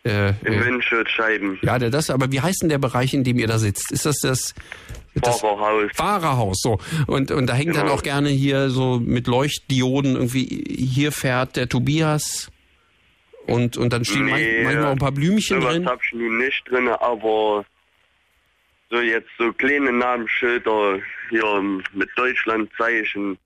Äh, 0.03 0.31
In 0.45 0.55
äh, 0.55 0.65
Windschutzscheiben. 0.65 1.59
ja, 1.63 1.79
der 1.79 1.91
das, 1.91 2.09
aber 2.11 2.33
wie 2.33 2.41
heißt 2.41 2.63
denn 2.63 2.69
der 2.71 2.79
Bereich, 2.79 3.13
in 3.13 3.23
dem 3.25 3.39
ihr 3.39 3.47
da 3.47 3.59
sitzt? 3.59 3.93
Ist 3.93 4.07
das 4.07 4.17
das, 4.23 4.55
das 5.15 5.41
Fahrerhaus. 5.41 5.91
Fahrerhaus? 5.95 6.59
So. 6.63 6.79
Und, 7.07 7.31
und 7.31 7.47
da 7.49 7.55
hängt 7.55 7.77
dann 7.77 7.83
Genau. 7.85 7.95
auch 7.97 8.03
gerne 8.03 8.31
hier 8.31 8.71
so 8.71 8.99
mit 8.99 9.27
Leuchtdioden 9.27 10.15
irgendwie, 10.15 10.65
hier 10.79 11.13
fährt 11.13 11.57
der 11.57 11.69
Tobias. 11.69 12.51
Und, 13.47 13.77
und 13.77 13.93
dann 13.93 14.05
stehen 14.05 14.27
Nee, 14.27 14.63
manchmal 14.65 14.87
auch 14.87 14.93
ein 14.93 14.99
paar 14.99 15.13
Blümchen 15.13 15.61
drin. 15.61 15.87
hab 15.87 16.03
ich 16.05 16.13
nun 16.13 16.39
nicht 16.39 16.63
drin, 16.71 16.89
aber 16.89 17.65
so 18.91 19.01
jetzt 19.01 19.29
so 19.39 19.53
kleine 19.53 19.93
Namensschilder 19.93 20.99
hier 21.31 21.63
mit 21.93 22.09
Deutschlandzeichen, 22.17 23.37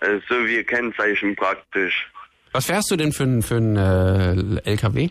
äh, 0.00 0.18
so 0.28 0.34
wie 0.46 0.62
Kennzeichen 0.64 1.34
praktisch. 1.36 2.10
Was 2.52 2.66
fährst 2.66 2.90
du 2.90 2.96
denn 2.96 3.12
für 3.12 3.24
ein, 3.24 3.42
für 3.42 3.56
ein 3.56 3.76
äh, 3.76 4.70
LKW? 4.70 5.08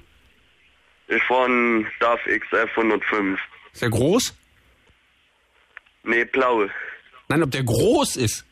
Ich 1.08 1.24
fahre 1.24 1.46
einen 1.46 1.88
DAF 2.00 2.20
XF 2.26 2.70
105. 2.78 3.40
Ist 3.74 3.82
der 3.82 3.90
groß? 3.90 4.34
Nee, 6.04 6.26
blau. 6.26 6.66
Nein, 7.30 7.44
ob 7.44 7.52
der 7.52 7.64
groß 7.64 8.16
ist. 8.18 8.46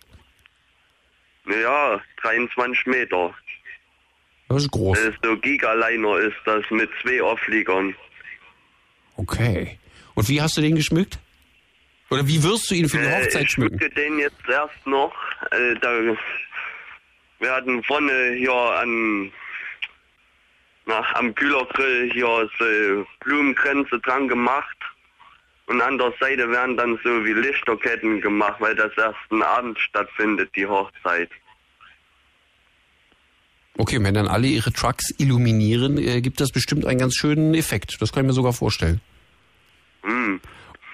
Ja, 1.47 2.01
23 2.21 2.85
Meter. 2.87 3.33
Das 4.49 4.63
ist 4.63 4.71
groß. 4.71 4.97
Das 4.97 5.09
ist 5.13 5.17
so 5.23 5.37
Gigaliner 5.37 6.17
ist 6.17 6.35
das 6.45 6.63
mit 6.69 6.89
zwei 7.01 7.21
Aufliegern. 7.21 7.95
Okay. 9.17 9.79
Und 10.13 10.27
wie 10.29 10.41
hast 10.41 10.57
du 10.57 10.61
den 10.61 10.75
geschmückt? 10.75 11.17
Oder 12.09 12.27
wie 12.27 12.41
wirst 12.43 12.69
du 12.69 12.75
ihn 12.75 12.87
für 12.87 12.97
die 12.99 13.05
Äh, 13.05 13.23
Hochzeit 13.23 13.43
ich 13.43 13.51
schmücken? 13.51 13.79
schmücke 13.79 13.95
den 13.95 14.19
jetzt 14.19 14.47
erst 14.47 14.85
noch. 14.85 15.13
Äh, 15.51 15.75
da, 15.81 15.89
wir 17.39 17.51
hatten 17.51 17.83
vorne 17.83 18.33
hier 18.37 18.53
an 18.53 19.31
am 21.15 21.33
Kühlergrill 21.33 22.11
hier 22.13 22.49
so 22.59 23.05
Blumenkränze 23.21 23.99
dran 23.99 24.27
gemacht. 24.27 24.77
Und 25.67 25.81
an 25.81 25.97
der 25.97 26.13
Seite 26.19 26.49
werden 26.51 26.77
dann 26.77 26.99
so 27.03 27.25
wie 27.25 27.33
Lichterketten 27.33 28.21
gemacht, 28.21 28.57
weil 28.59 28.75
das 28.75 28.91
erst 28.97 29.17
einen 29.31 29.41
Abend 29.41 29.79
stattfindet, 29.79 30.51
die 30.55 30.67
Hochzeit. 30.67 31.29
Okay, 33.77 34.01
wenn 34.01 34.13
dann 34.13 34.27
alle 34.27 34.47
ihre 34.47 34.71
Trucks 34.71 35.13
illuminieren, 35.17 35.97
äh, 35.97 36.21
gibt 36.21 36.39
das 36.39 36.51
bestimmt 36.51 36.85
einen 36.85 36.99
ganz 36.99 37.15
schönen 37.15 37.55
Effekt. 37.55 37.97
Das 37.99 38.13
kann 38.13 38.23
ich 38.23 38.27
mir 38.27 38.33
sogar 38.33 38.53
vorstellen. 38.53 39.01
Hm. 40.03 40.39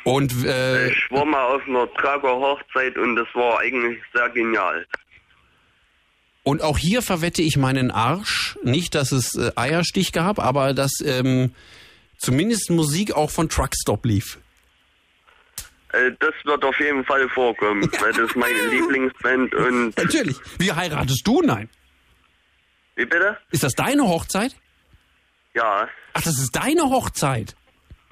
Und 0.04 0.46
äh, 0.46 0.90
Ich 0.90 1.12
war 1.12 1.26
mal 1.26 1.44
auf 1.44 1.68
einer 1.68 1.92
Trager 1.94 2.36
Hochzeit 2.36 2.98
und 2.98 3.18
das 3.18 3.28
war 3.34 3.60
eigentlich 3.60 4.00
sehr 4.14 4.30
genial. 4.30 4.86
Und 6.44 6.62
auch 6.62 6.78
hier 6.78 7.02
verwette 7.02 7.42
ich 7.42 7.58
meinen 7.58 7.92
Arsch. 7.92 8.58
Nicht, 8.64 8.96
dass 8.96 9.12
es 9.12 9.36
äh, 9.36 9.52
Eierstich 9.56 10.12
gab, 10.12 10.40
aber 10.40 10.74
dass 10.74 11.00
ähm, 11.04 11.54
zumindest 12.18 12.70
Musik 12.70 13.14
auch 13.14 13.30
von 13.30 13.50
Truckstop 13.50 14.06
lief. 14.06 14.40
Äh, 15.94 16.12
das 16.20 16.34
wird 16.44 16.64
auf 16.64 16.80
jeden 16.80 17.06
Fall 17.06 17.30
vorkommen, 17.30 17.90
weil 18.00 18.14
das 18.14 18.30
ist 18.30 18.36
meine 18.36 18.66
Lieblingsband 18.70 19.54
und... 19.54 19.98
Natürlich. 19.98 20.38
Wie 20.58 20.72
heiratest 20.72 21.22
du? 21.26 21.42
Nein. 21.42 21.70
Wie 22.96 23.06
bitte? 23.06 23.38
Ist 23.52 23.64
das 23.64 23.74
deine 23.74 24.04
Hochzeit? 24.08 24.56
Ja, 25.54 25.88
Ach, 26.14 26.22
das 26.22 26.40
ist 26.40 26.56
deine 26.56 26.84
Hochzeit. 26.84 27.56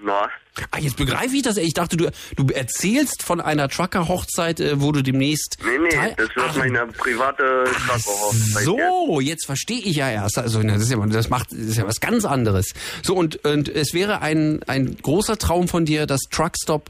Na. 0.04 0.30
Ah, 0.72 0.80
jetzt 0.80 0.98
begreife 0.98 1.36
ich 1.36 1.42
das. 1.44 1.58
Ich 1.58 1.74
dachte, 1.74 1.96
du, 1.96 2.10
du 2.36 2.48
erzählst 2.54 3.24
von 3.24 3.40
einer 3.40 3.70
Trucker-Hochzeit, 3.70 4.60
äh, 4.60 4.82
wo 4.82 4.92
du 4.92 5.02
demnächst. 5.02 5.58
Nee, 5.64 5.78
nee, 5.78 5.90
teil- 5.90 6.16
das 6.18 6.36
wird 6.36 6.46
Ach, 6.50 6.56
meine 6.58 6.88
private 6.88 7.64
Trager 7.66 7.94
Hochzeit. 8.06 8.56
jetzt. 8.56 8.64
So, 8.66 9.20
jetzt 9.22 9.46
verstehe 9.46 9.80
ich 9.80 9.96
ja 9.96 10.10
erst. 10.10 10.38
Also 10.38 10.62
das 10.64 10.82
ist 10.82 10.92
ja, 10.92 10.98
das 11.06 11.30
macht, 11.30 11.52
das 11.52 11.60
ist 11.60 11.78
ja 11.78 11.88
was 11.88 12.00
ganz 12.02 12.26
anderes. 12.26 12.74
So 13.04 13.16
und 13.16 13.46
und 13.46 13.70
es 13.70 13.94
wäre 13.94 14.22
ein 14.22 14.62
ein 14.68 14.98
großer 15.02 15.38
Traum 15.38 15.68
von 15.68 15.86
dir, 15.86 16.06
dass 16.08 16.22
Truckstop 16.30 16.90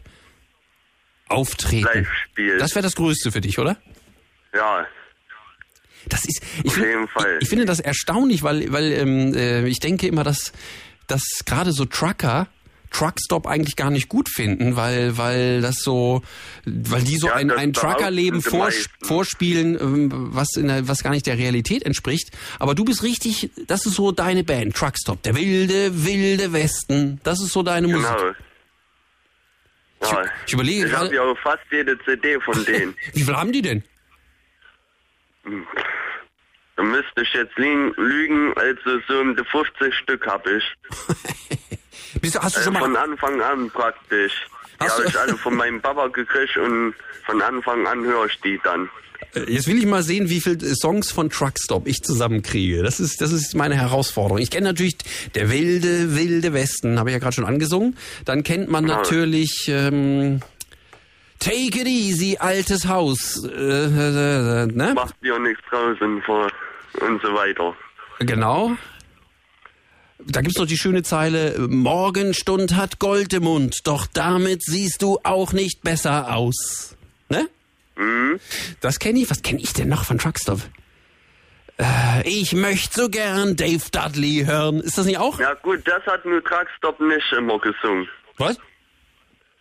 auftreten. 1.28 1.84
Live 1.86 2.10
spielt. 2.32 2.62
Das 2.62 2.74
wäre 2.76 2.84
das 2.84 2.96
Größte 2.96 3.32
für 3.32 3.42
dich, 3.42 3.60
oder? 3.60 3.78
Ja, 4.54 4.86
Das 6.08 6.26
ist. 6.26 6.42
Ich, 6.64 6.66
Auf 6.66 6.74
find- 6.74 6.86
jeden 6.88 7.08
Fall. 7.08 7.36
Ich, 7.38 7.44
ich 7.44 7.50
finde 7.50 7.66
das 7.66 7.80
erstaunlich, 7.80 8.42
weil 8.42 8.72
weil 8.72 8.92
ähm, 8.94 9.34
äh, 9.36 9.68
ich 9.68 9.80
denke 9.80 10.08
immer, 10.08 10.24
dass 10.24 10.54
dass 11.08 11.24
gerade 11.46 11.72
so 11.72 11.86
Trucker 11.86 12.48
Truckstop 12.92 13.48
eigentlich 13.48 13.76
gar 13.76 13.90
nicht 13.92 14.10
gut 14.10 14.30
finden, 14.30 14.76
weil 14.76 15.18
weil 15.18 15.62
das 15.62 15.78
so, 15.84 16.22
weil 16.66 17.02
die 17.04 17.18
so 17.18 17.28
Ja, 17.28 17.36
ein, 17.36 17.52
ein 17.52 17.74
Truckerleben 17.74 18.42
meisten. 18.52 19.06
vorspielen, 19.06 19.80
ähm, 19.80 20.10
was 20.34 20.56
in 20.56 20.68
der, 20.68 20.88
was 20.88 21.04
gar 21.04 21.12
nicht 21.12 21.26
der 21.28 21.38
Realität 21.38 21.84
entspricht. 21.84 22.30
Aber 22.60 22.76
du 22.76 22.84
bist 22.86 23.04
richtig, 23.04 23.52
das 23.68 23.86
ist 23.86 23.96
so 23.96 24.12
deine 24.12 24.44
Band, 24.44 24.76
Truckstop, 24.76 25.22
der 25.24 25.36
wilde 25.36 26.06
wilde 26.06 26.52
Westen. 26.54 27.20
Das 27.24 27.40
ist 27.42 27.54
so 27.54 27.64
deine 27.64 27.88
Musik. 27.88 28.08
genau. 28.08 28.34
Ja. 30.02 30.24
Ich, 30.24 30.30
ich 30.48 30.54
überlege 30.54 30.88
Ich 30.88 30.94
habe 30.94 31.10
gerade, 31.10 31.16
ja 31.30 31.36
fast 31.44 31.64
jede 31.72 31.98
CD 32.06 32.40
von 32.40 32.64
denen. 32.66 32.96
wie 33.14 33.24
viel 33.24 33.36
haben 33.36 33.52
die 33.52 33.62
denn? 33.62 33.84
da 36.76 36.84
müsste 36.84 37.22
ich 37.22 37.34
jetzt 37.34 37.58
lügen, 37.58 38.54
also 38.56 39.00
so 39.08 39.20
um 39.20 39.36
die 39.36 39.44
50 39.44 39.94
Stück 39.96 40.26
habe 40.28 40.58
ich. 40.58 40.74
Bist 42.22 42.40
hast 42.40 42.56
du 42.58 42.62
Äh, 42.62 42.64
schon 42.64 42.76
von 42.76 42.92
mal? 42.94 43.04
Anfang 43.04 43.42
an 43.42 43.70
praktisch. 43.72 44.34
Die 44.82 44.88
habe 44.88 45.06
ich 45.08 45.20
alle 45.20 45.38
von 45.38 45.56
meinem 45.56 45.82
Papa 45.82 46.08
gekriegt 46.08 46.58
und 46.58 46.94
von 47.26 47.42
Anfang 47.42 47.86
an 47.88 48.04
höre 48.04 48.26
ich 48.26 48.40
die 48.42 48.60
dann. 48.64 48.90
Äh, 49.36 49.52
Jetzt 49.52 49.68
will 49.68 49.78
ich 49.78 49.86
mal 49.86 50.04
sehen, 50.04 50.30
wie 50.30 50.40
viele 50.42 50.60
Songs 50.76 51.12
von 51.12 51.30
Truckstop 51.30 51.88
ich 51.88 52.02
zusammenkriege. 52.04 52.82
Das 52.84 53.00
ist, 53.00 53.22
das 53.22 53.32
ist 53.32 53.56
meine 53.56 53.76
Herausforderung. 53.76 54.38
Ich 54.40 54.50
kenne 54.52 54.68
natürlich 54.68 54.98
der 55.36 55.50
wilde, 55.52 56.16
wilde 56.16 56.54
Westen, 56.54 56.98
habe 57.00 57.10
ich 57.10 57.14
ja 57.14 57.20
gerade 57.20 57.36
schon 57.36 57.46
angesungen. 57.46 57.98
Dann 58.26 58.44
kennt 58.44 58.70
man 58.70 58.86
natürlich 58.86 59.68
ähm, 59.68 60.40
Take 61.40 61.80
It 61.82 61.88
Easy, 61.88 62.38
altes 62.40 62.88
Haus. 62.88 63.44
Äh, 63.46 63.50
äh, 63.50 64.64
äh, 64.64 64.66
ne? 64.68 64.94
Macht 64.96 65.16
dir 65.24 65.38
nichts 65.40 65.62
draußen 65.70 66.22
vor 66.24 66.50
und 67.02 67.22
so 67.22 67.34
weiter. 67.34 67.76
Genau. 68.20 68.76
Da 70.26 70.42
gibt's 70.42 70.58
noch 70.58 70.68
die 70.68 70.78
schöne 70.78 71.04
Zeile, 71.04 71.68
Morgenstund 71.70 72.76
hat 72.76 73.00
Gold 73.00 73.34
im 73.34 73.44
Mund, 73.44 73.80
doch 73.86 74.06
damit 74.06 74.62
siehst 74.64 75.02
du 75.02 75.18
auch 75.24 75.54
nicht 75.54 75.82
besser 75.82 76.36
aus. 76.36 76.98
Ne? 77.30 77.48
Mhm. 77.96 78.40
Das 78.82 79.00
kenne 79.00 79.20
ich. 79.20 79.30
Was 79.30 79.42
kenne 79.42 79.62
ich 79.62 79.74
denn 79.74 79.88
noch 79.88 80.04
von 80.04 80.18
Truckstop? 80.18 80.60
Äh, 81.78 82.28
ich 82.28 82.54
möchte 82.54 83.02
so 83.02 83.10
gern 83.10 83.56
Dave 83.56 83.84
Dudley 83.92 84.44
hören. 84.46 84.82
Ist 84.82 84.98
das 84.98 85.06
nicht 85.06 85.18
auch? 85.18 85.40
Ja 85.40 85.54
gut, 85.54 85.82
das 85.86 86.06
hat 86.06 86.26
nur 86.26 86.44
Truckstop 86.44 87.00
nicht 87.00 87.32
immer 87.32 87.58
gesungen. 87.60 88.08
Was? 88.38 88.58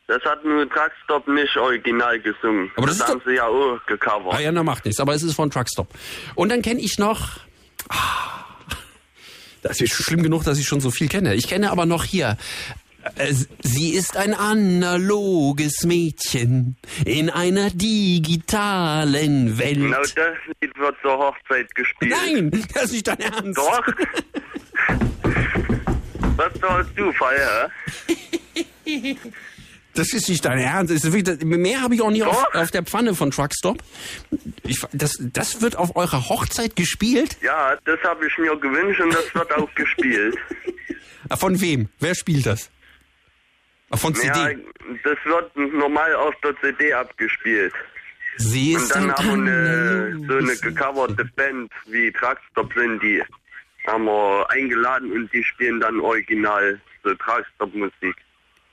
Das 0.08 0.22
hat 0.24 0.44
nur 0.44 0.68
Truckstop 0.68 1.28
nicht 1.28 1.56
original 1.56 2.18
gesungen. 2.18 2.70
Aber 2.76 2.86
das 2.86 2.96
ist 2.96 3.06
haben 3.06 3.22
sie 3.24 3.34
ja 3.34 3.46
auch 3.46 3.78
gecovert. 3.86 4.34
Ah 4.34 4.40
ja, 4.40 4.50
na 4.50 4.64
macht 4.64 4.84
nichts. 4.84 4.98
Aber 5.00 5.14
es 5.14 5.22
ist 5.22 5.34
von 5.34 5.50
Truckstop. 5.50 5.88
Und 6.34 6.48
dann 6.50 6.62
kenne 6.62 6.80
ich 6.80 6.98
noch... 6.98 7.40
Ah, 7.90 8.44
das 9.62 9.80
ist 9.80 9.92
schlimm 9.92 10.22
genug, 10.22 10.44
dass 10.44 10.58
ich 10.58 10.66
schon 10.66 10.80
so 10.80 10.90
viel 10.90 11.08
kenne. 11.08 11.34
Ich 11.34 11.48
kenne 11.48 11.70
aber 11.70 11.86
noch 11.86 12.04
hier... 12.04 12.36
Äh, 13.16 13.32
Sie 13.62 13.90
ist 13.90 14.16
ein 14.16 14.34
analoges 14.34 15.84
Mädchen 15.84 16.76
in 17.04 17.30
einer 17.30 17.70
digitalen 17.70 19.58
Welt. 19.58 19.76
Genau 19.76 20.00
das 20.00 20.12
Lied 20.60 20.76
wird 20.76 20.96
zur 21.02 21.16
Hochzeit 21.18 21.74
gespielt. 21.74 22.14
Nein, 22.26 22.50
das 22.74 22.84
ist 22.84 22.92
nicht 22.92 23.06
dein 23.06 23.20
Ernst. 23.20 23.56
Doch. 23.56 23.86
Was 26.36 26.52
sollst 26.60 26.90
du, 26.96 27.12
Feier? 27.12 27.70
Das 29.94 30.12
ist 30.12 30.28
nicht 30.28 30.44
dein 30.44 30.58
Ernst. 30.58 31.12
Wirklich, 31.12 31.44
mehr 31.44 31.80
habe 31.80 31.94
ich 31.94 32.02
auch 32.02 32.10
nie 32.10 32.22
auf, 32.22 32.54
auf 32.54 32.70
der 32.70 32.84
Pfanne 32.84 33.14
von 33.14 33.30
Truckstop. 33.30 33.82
Ich, 34.62 34.80
das, 34.92 35.18
das 35.18 35.60
wird 35.60 35.76
auf 35.76 35.96
eurer 35.96 36.28
Hochzeit 36.28 36.76
gespielt? 36.76 37.36
Ja, 37.42 37.76
das 37.84 38.00
habe 38.04 38.26
ich 38.26 38.38
mir 38.38 38.54
gewünscht 38.56 39.00
und 39.00 39.12
das 39.12 39.34
wird 39.34 39.52
auch 39.54 39.74
gespielt. 39.74 40.36
Von 41.36 41.60
wem? 41.60 41.88
Wer 41.98 42.14
spielt 42.14 42.46
das? 42.46 42.70
Von 43.92 44.14
CD. 44.14 44.38
Ja, 44.38 44.50
das 45.04 45.18
wird 45.24 45.56
normal 45.74 46.14
auf 46.14 46.34
der 46.42 46.54
CD 46.60 46.92
abgespielt. 46.92 47.72
Sie 48.36 48.74
Und 48.74 48.82
ist 48.82 48.94
dann 48.94 49.10
ein 49.10 49.16
haben 49.16 49.46
wir 49.46 49.52
eine, 49.52 50.26
so 50.28 50.36
eine 50.36 50.56
gecoverte 50.56 51.24
Band 51.36 51.72
wie 51.86 52.12
Truckstop 52.12 52.72
sind, 52.74 53.02
die 53.02 53.22
haben 53.86 54.04
wir 54.04 54.48
eingeladen 54.50 55.10
und 55.12 55.32
die 55.32 55.42
spielen 55.42 55.80
dann 55.80 55.98
original 56.00 56.80
so 57.02 57.14
Truckstop-Musik. 57.14 58.16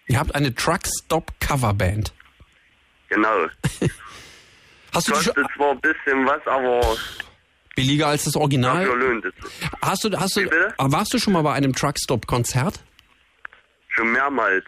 Ihr 0.07 0.19
habt 0.19 0.35
eine 0.35 0.53
Truckstop 0.53 1.31
Coverband. 1.39 2.13
Genau. 3.09 3.47
Hast 4.93 5.07
du 5.07 5.11
Kostet 5.11 5.35
schon 5.35 5.47
zwar 5.55 5.71
ein 5.71 5.81
bisschen 5.81 6.25
was, 6.25 6.45
aber 6.47 6.95
billiger 7.75 8.07
als 8.07 8.23
das 8.23 8.33
dafür 8.33 8.41
Original? 8.43 8.85
lohnt 8.85 9.25
es. 9.25 9.33
Hast 9.81 10.03
du, 10.05 10.17
hast 10.17 10.37
du, 10.37 10.45
warst 10.77 11.13
du 11.13 11.19
schon 11.19 11.33
mal 11.33 11.41
bei 11.41 11.53
einem 11.53 11.73
Truckstop 11.75 12.27
Konzert? 12.27 12.79
Schon 13.89 14.11
mehrmals. 14.13 14.63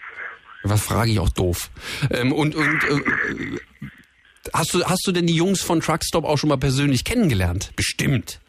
Was 0.63 0.83
frage 0.83 1.11
ich 1.11 1.19
auch 1.19 1.29
doof. 1.29 1.69
Ähm, 2.11 2.33
und 2.33 2.55
und 2.55 2.83
äh, 2.83 3.59
hast 4.53 4.73
du 4.73 4.83
hast 4.83 5.05
du 5.07 5.13
denn 5.13 5.27
die 5.27 5.35
Jungs 5.35 5.61
von 5.61 5.79
Truckstop 5.79 6.25
auch 6.25 6.38
schon 6.38 6.49
mal 6.49 6.57
persönlich 6.57 7.05
kennengelernt? 7.05 7.71
Bestimmt. 7.77 8.41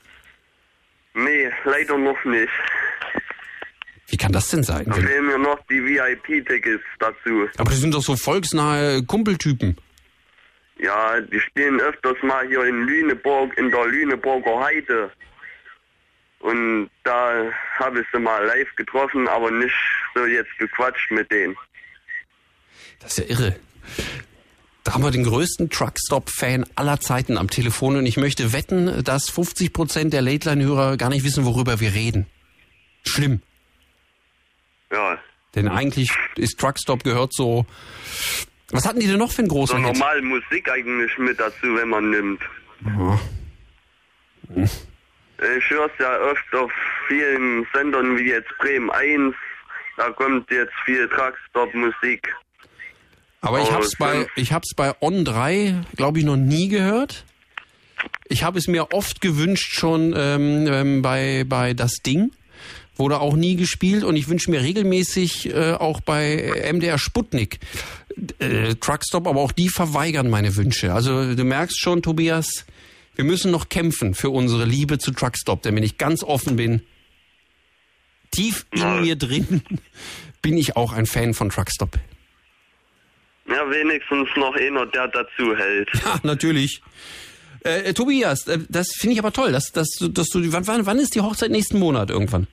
Nee, 1.14 1.50
leider 1.64 1.96
noch 1.96 2.24
nicht. 2.24 2.48
Wie 4.08 4.16
kann 4.16 4.32
das 4.32 4.48
denn 4.48 4.62
sein? 4.62 4.86
Da 4.86 4.94
fehlen 4.94 5.26
mir 5.26 5.38
noch 5.38 5.58
die 5.68 5.84
VIP-Tickets 5.84 6.82
dazu. 6.98 7.46
aber 7.58 7.70
das 7.70 7.80
sind 7.80 7.92
doch 7.92 8.02
so 8.02 8.16
volksnahe 8.16 9.02
Kumpeltypen. 9.02 9.76
Ja, 10.80 11.20
die 11.20 11.40
spielen 11.40 11.80
öfters 11.80 12.16
mal 12.22 12.46
hier 12.46 12.64
in 12.64 12.86
Lüneburg, 12.86 13.56
in 13.58 13.70
der 13.70 13.86
Lüneburger 13.86 14.60
Heide. 14.60 15.10
Und 16.40 16.88
da 17.02 17.50
habe 17.78 18.00
ich 18.00 18.06
sie 18.12 18.20
mal 18.20 18.44
live 18.46 18.74
getroffen, 18.76 19.28
aber 19.28 19.50
nicht 19.50 19.74
so 20.14 20.24
jetzt 20.24 20.56
gequatscht 20.58 21.10
mit 21.10 21.30
denen. 21.30 21.56
Das 23.00 23.18
ist 23.18 23.28
ja 23.28 23.34
irre. 23.36 23.56
Da 24.84 24.94
haben 24.94 25.02
wir 25.02 25.10
den 25.10 25.24
größten 25.24 25.68
Truckstop-Fan 25.68 26.64
aller 26.76 27.00
Zeiten 27.00 27.36
am 27.36 27.50
Telefon 27.50 27.96
und 27.96 28.06
ich 28.06 28.16
möchte 28.16 28.52
wetten, 28.54 29.04
dass 29.04 29.28
50 29.28 29.72
Prozent 29.72 30.12
der 30.14 30.22
Late-Line-Hörer 30.22 30.96
gar 30.96 31.10
nicht 31.10 31.24
wissen, 31.24 31.44
worüber 31.44 31.80
wir 31.80 31.92
reden. 31.92 32.26
Schlimm. 33.04 33.42
Ja, 34.90 35.18
Denn 35.54 35.68
eigentlich 35.68 36.10
ist 36.36 36.58
Truckstop 36.58 37.04
gehört 37.04 37.34
so. 37.34 37.66
Was 38.70 38.86
hatten 38.86 39.00
die 39.00 39.06
denn 39.06 39.18
noch 39.18 39.32
für 39.32 39.40
einen 39.40 39.48
so 39.48 39.56
großen 39.56 39.84
Hit? 39.84 39.98
normal 39.98 40.22
Musik 40.22 40.70
eigentlich 40.70 41.16
mit 41.18 41.40
dazu, 41.40 41.74
wenn 41.74 41.88
man 41.88 42.10
nimmt. 42.10 42.40
Ich 44.54 45.70
höre 45.70 45.86
es 45.86 45.92
ja 45.98 46.20
oft 46.30 46.54
auf 46.54 46.72
vielen 47.06 47.66
Sendern 47.72 48.18
wie 48.18 48.28
jetzt 48.28 48.50
Bremen 48.58 48.90
1. 48.90 49.34
Da 49.96 50.10
kommt 50.10 50.50
jetzt 50.50 50.72
viel 50.84 51.08
Truckstop-Musik. 51.08 52.34
Aber 53.40 53.60
ich 53.60 53.70
hab's 53.70 53.96
bei 53.96 54.26
ich 54.34 54.52
hab's 54.52 54.74
bei 54.74 54.94
On 55.00 55.24
3, 55.24 55.74
glaube 55.96 56.18
ich, 56.18 56.24
noch 56.24 56.36
nie 56.36 56.68
gehört. 56.68 57.24
Ich 58.24 58.42
habe 58.42 58.58
es 58.58 58.68
mir 58.68 58.92
oft 58.92 59.20
gewünscht 59.20 59.74
schon 59.74 60.12
ähm, 60.16 60.66
ähm, 60.68 61.02
bei 61.02 61.44
bei 61.46 61.74
das 61.74 61.94
Ding. 62.04 62.32
Wurde 62.98 63.20
auch 63.20 63.36
nie 63.36 63.54
gespielt 63.56 64.04
und 64.04 64.16
ich 64.16 64.28
wünsche 64.28 64.50
mir 64.50 64.60
regelmäßig 64.60 65.54
äh, 65.54 65.72
auch 65.72 66.00
bei 66.00 66.70
MDR 66.72 66.98
Sputnik 66.98 67.60
äh, 68.40 68.74
Truckstop, 68.74 69.26
aber 69.26 69.40
auch 69.40 69.52
die 69.52 69.68
verweigern 69.68 70.28
meine 70.28 70.56
Wünsche. 70.56 70.92
Also 70.92 71.34
du 71.34 71.44
merkst 71.44 71.78
schon, 71.80 72.02
Tobias, 72.02 72.66
wir 73.14 73.24
müssen 73.24 73.50
noch 73.52 73.68
kämpfen 73.68 74.14
für 74.14 74.30
unsere 74.30 74.64
Liebe 74.64 74.98
zu 74.98 75.12
Truckstop, 75.12 75.62
denn 75.62 75.76
wenn 75.76 75.84
ich 75.84 75.96
ganz 75.96 76.22
offen 76.24 76.56
bin, 76.56 76.82
tief 78.32 78.66
in 78.72 79.00
mir 79.02 79.16
drin 79.16 79.62
bin 80.42 80.56
ich 80.58 80.76
auch 80.76 80.92
ein 80.92 81.06
Fan 81.06 81.34
von 81.34 81.50
Truckstop. 81.50 81.96
Ja, 83.48 83.62
wenigstens 83.70 84.28
noch 84.36 84.54
einer, 84.56 84.86
der 84.86 85.08
dazu 85.08 85.56
hält. 85.56 85.88
Ja, 86.04 86.18
natürlich. 86.22 86.82
Äh, 87.64 87.90
äh, 87.90 87.94
Tobias, 87.94 88.46
äh, 88.46 88.58
das 88.68 88.88
finde 88.98 89.14
ich 89.14 89.18
aber 89.20 89.32
toll, 89.32 89.52
dass, 89.52 89.70
dass, 89.72 89.88
du- 89.98 90.08
dass 90.08 90.26
du, 90.28 90.40
wann, 90.52 90.84
wann 90.84 90.98
ist 90.98 91.14
die 91.14 91.20
Hochzeit 91.20 91.50
nächsten 91.50 91.78
Monat 91.78 92.10
irgendwann? 92.10 92.46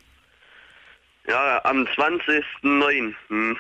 Ja, 1.27 1.61
am 1.65 1.85
20.09. 1.85 3.55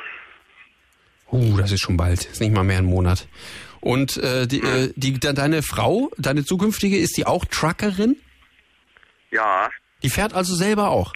Uh, 1.31 1.57
das 1.57 1.71
ist 1.71 1.81
schon 1.81 1.97
bald, 1.97 2.25
ist 2.25 2.39
nicht 2.41 2.53
mal 2.53 2.63
mehr 2.63 2.77
ein 2.77 2.85
Monat. 2.85 3.27
Und 3.81 4.17
äh, 4.17 4.47
die, 4.47 4.61
äh, 4.61 4.93
die, 4.95 5.19
de, 5.19 5.33
deine 5.33 5.61
Frau, 5.63 6.11
deine 6.17 6.45
zukünftige, 6.45 6.97
ist 6.97 7.17
die 7.17 7.25
auch 7.25 7.45
Truckerin? 7.45 8.17
Ja, 9.31 9.69
Die 10.03 10.09
fährt 10.09 10.33
also 10.33 10.55
selber 10.55 10.89
auch. 10.89 11.13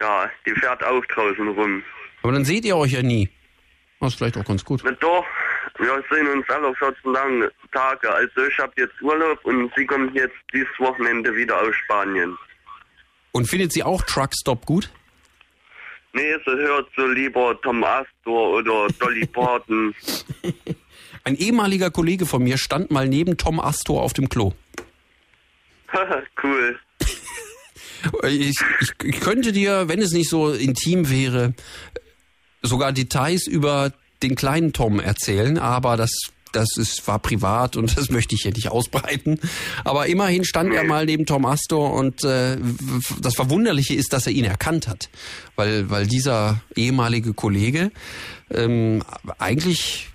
ja, 0.00 0.30
die 0.46 0.52
fährt 0.52 0.82
auch 0.84 1.04
draußen 1.06 1.48
rum. 1.48 1.82
Aber 2.22 2.32
dann 2.32 2.44
seht 2.44 2.64
ihr 2.64 2.76
euch 2.76 2.92
ja 2.92 3.02
nie. 3.02 3.28
Das 4.00 4.12
ist 4.12 4.18
vielleicht 4.18 4.36
auch 4.38 4.44
ganz 4.44 4.64
gut. 4.64 4.80
Na 4.84 4.92
doch, 4.92 5.26
wir 5.78 6.02
sehen 6.10 6.26
uns 6.28 6.48
alle 6.48 6.74
14 6.76 7.12
lange 7.12 7.52
Tage. 7.72 8.10
Also 8.12 8.46
ich 8.46 8.58
habe 8.58 8.72
jetzt 8.76 9.00
Urlaub 9.02 9.44
und 9.44 9.70
sie 9.76 9.84
kommt 9.86 10.14
jetzt 10.14 10.34
dieses 10.54 10.78
Wochenende 10.78 11.34
wieder 11.34 11.60
aus 11.60 11.74
Spanien. 11.84 12.36
Und 13.32 13.46
findet 13.48 13.72
sie 13.72 13.82
auch 13.82 14.02
Truckstop 14.02 14.64
gut? 14.64 14.90
Nee, 16.12 16.34
sie 16.44 16.50
hört 16.50 16.88
so 16.96 17.06
lieber 17.06 17.58
Tom 17.62 17.84
Astor 17.84 18.56
oder 18.56 18.88
Dolly 18.98 19.26
Parton. 19.32 19.94
Ein 21.24 21.36
ehemaliger 21.36 21.90
Kollege 21.90 22.26
von 22.26 22.42
mir 22.42 22.58
stand 22.58 22.90
mal 22.90 23.08
neben 23.08 23.36
Tom 23.36 23.60
Astor 23.60 24.02
auf 24.02 24.12
dem 24.12 24.28
Klo. 24.28 24.52
cool. 26.42 26.78
Ich, 28.24 28.56
ich, 28.80 28.92
ich 29.02 29.20
könnte 29.20 29.52
dir, 29.52 29.88
wenn 29.88 30.00
es 30.00 30.12
nicht 30.12 30.30
so 30.30 30.52
intim 30.52 31.10
wäre, 31.10 31.54
sogar 32.62 32.92
Details 32.92 33.46
über 33.46 33.92
den 34.22 34.36
kleinen 34.36 34.72
Tom 34.72 35.00
erzählen, 35.00 35.58
aber 35.58 35.96
das 35.96 36.10
das 36.52 36.76
ist, 36.76 37.06
war 37.06 37.18
privat 37.18 37.76
und 37.76 37.96
das 37.96 38.10
möchte 38.10 38.34
ich 38.34 38.42
hier 38.42 38.52
nicht 38.52 38.70
ausbreiten. 38.70 39.40
Aber 39.84 40.06
immerhin 40.06 40.44
stand 40.44 40.72
er 40.72 40.84
mal 40.84 41.06
neben 41.06 41.26
Tom 41.26 41.44
Astor 41.44 41.92
und 41.92 42.24
äh, 42.24 42.56
das 43.20 43.34
Verwunderliche 43.34 43.94
ist, 43.94 44.12
dass 44.12 44.26
er 44.26 44.32
ihn 44.32 44.44
erkannt 44.44 44.88
hat. 44.88 45.08
Weil, 45.56 45.90
weil 45.90 46.06
dieser 46.06 46.60
ehemalige 46.76 47.34
Kollege 47.34 47.90
ähm, 48.50 49.02
eigentlich 49.38 50.08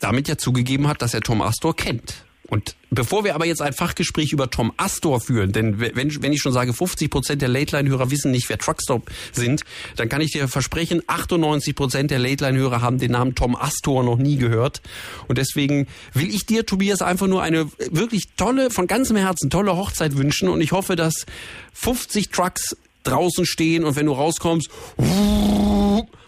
damit 0.00 0.28
ja 0.28 0.38
zugegeben 0.38 0.88
hat, 0.88 1.02
dass 1.02 1.14
er 1.14 1.20
Tom 1.20 1.42
Astor 1.42 1.74
kennt. 1.74 2.24
Und 2.46 2.76
bevor 2.90 3.24
wir 3.24 3.34
aber 3.34 3.46
jetzt 3.46 3.62
ein 3.62 3.72
Fachgespräch 3.72 4.32
über 4.32 4.50
Tom 4.50 4.72
Astor 4.76 5.20
führen, 5.20 5.52
denn 5.52 5.80
wenn, 5.80 6.22
wenn 6.22 6.32
ich 6.32 6.40
schon 6.40 6.52
sage, 6.52 6.72
50 6.72 7.10
Prozent 7.10 7.42
der 7.42 7.48
Late-Line-Hörer 7.48 8.10
wissen 8.10 8.30
nicht, 8.30 8.48
wer 8.48 8.58
Truckstop 8.58 9.10
sind, 9.32 9.64
dann 9.96 10.08
kann 10.08 10.20
ich 10.20 10.32
dir 10.32 10.48
versprechen, 10.48 11.02
98 11.06 11.74
Prozent 11.74 12.10
der 12.10 12.18
Late-Line-Hörer 12.18 12.80
haben 12.80 12.98
den 12.98 13.12
Namen 13.12 13.34
Tom 13.34 13.56
Astor 13.56 14.02
noch 14.02 14.18
nie 14.18 14.36
gehört. 14.36 14.80
Und 15.26 15.38
deswegen 15.38 15.86
will 16.14 16.28
ich 16.28 16.46
dir, 16.46 16.66
Tobias, 16.66 17.02
einfach 17.02 17.26
nur 17.26 17.42
eine 17.42 17.70
wirklich 17.90 18.24
tolle, 18.36 18.70
von 18.70 18.86
ganzem 18.86 19.16
Herzen 19.16 19.50
tolle 19.50 19.76
Hochzeit 19.76 20.16
wünschen. 20.16 20.48
Und 20.48 20.60
ich 20.60 20.72
hoffe, 20.72 20.96
dass 20.96 21.26
50 21.74 22.30
Trucks 22.30 22.76
draußen 23.04 23.46
stehen 23.46 23.84
und 23.84 23.96
wenn 23.96 24.06
du 24.06 24.12
rauskommst, 24.12 24.70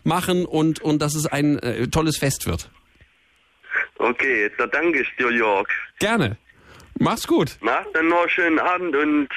machen 0.04 0.46
und, 0.46 0.80
und 0.80 1.00
dass 1.00 1.14
es 1.14 1.26
ein 1.26 1.58
äh, 1.58 1.88
tolles 1.88 2.18
Fest 2.18 2.46
wird. 2.46 2.70
Okay, 3.98 4.50
da 4.56 4.66
danke 4.66 5.02
ich 5.02 5.08
dir, 5.18 5.30
Jörg. 5.30 5.68
Gerne. 5.98 6.38
Mach's 7.00 7.26
gut. 7.26 7.56
Na, 7.62 7.82
dann 7.94 8.08
noch 8.08 8.20
einen 8.20 8.28
schönen 8.28 8.58
Abend 8.58 8.94
und 8.94 9.28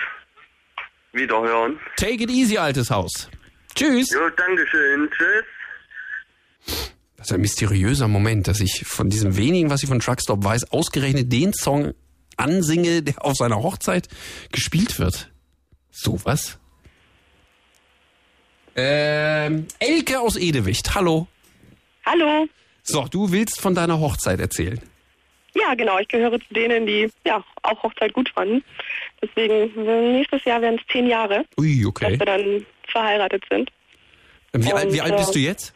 wiederhören. 1.13 1.79
Take 1.95 2.23
it 2.23 2.29
easy, 2.29 2.57
altes 2.57 2.91
Haus. 2.91 3.29
Tschüss. 3.73 4.11
Jo, 4.11 4.29
Dankeschön. 4.35 5.09
Tschüss. 5.09 5.45
Das 7.15 7.27
ist 7.27 7.33
ein 7.33 7.39
mysteriöser 7.39 8.09
Moment, 8.09 8.49
dass 8.49 8.59
ich 8.59 8.83
von 8.85 9.09
diesem 9.09 9.37
wenigen, 9.37 9.69
was 9.69 9.81
ich 9.81 9.87
von 9.87 10.01
Truckstop 10.01 10.43
weiß, 10.43 10.73
ausgerechnet 10.73 11.31
den 11.31 11.53
Song 11.53 11.93
ansinge, 12.35 13.01
der 13.01 13.23
auf 13.23 13.35
seiner 13.37 13.63
Hochzeit 13.63 14.09
gespielt 14.51 14.99
wird. 14.99 15.31
Sowas. 15.89 16.59
Ähm, 18.75 19.67
Elke 19.79 20.19
aus 20.19 20.35
Edewicht, 20.35 20.95
hallo. 20.95 21.27
Hallo. 22.05 22.49
So, 22.81 23.07
du 23.09 23.31
willst 23.31 23.61
von 23.61 23.73
deiner 23.73 24.01
Hochzeit 24.01 24.41
erzählen. 24.41 24.81
Ja, 25.55 25.75
genau. 25.75 25.99
Ich 25.99 26.07
gehöre 26.07 26.39
zu 26.39 26.53
denen, 26.53 26.85
die 26.85 27.09
ja 27.25 27.43
auch 27.61 27.83
Hochzeit 27.83 28.13
gut 28.13 28.29
fanden. 28.29 28.63
Deswegen 29.21 29.87
äh, 29.87 30.11
nächstes 30.13 30.43
Jahr 30.45 30.61
werden 30.61 30.79
es 30.79 30.91
zehn 30.91 31.07
Jahre, 31.07 31.45
Ui, 31.59 31.81
dass 31.81 31.87
okay. 31.87 32.19
wir 32.19 32.25
dann 32.25 32.65
verheiratet 32.87 33.43
sind. 33.49 33.71
Wie, 34.53 34.73
alt, 34.73 34.93
wie 34.93 35.01
und, 35.01 35.05
alt 35.05 35.17
bist 35.17 35.31
äh, 35.31 35.33
du 35.33 35.39
jetzt? 35.39 35.73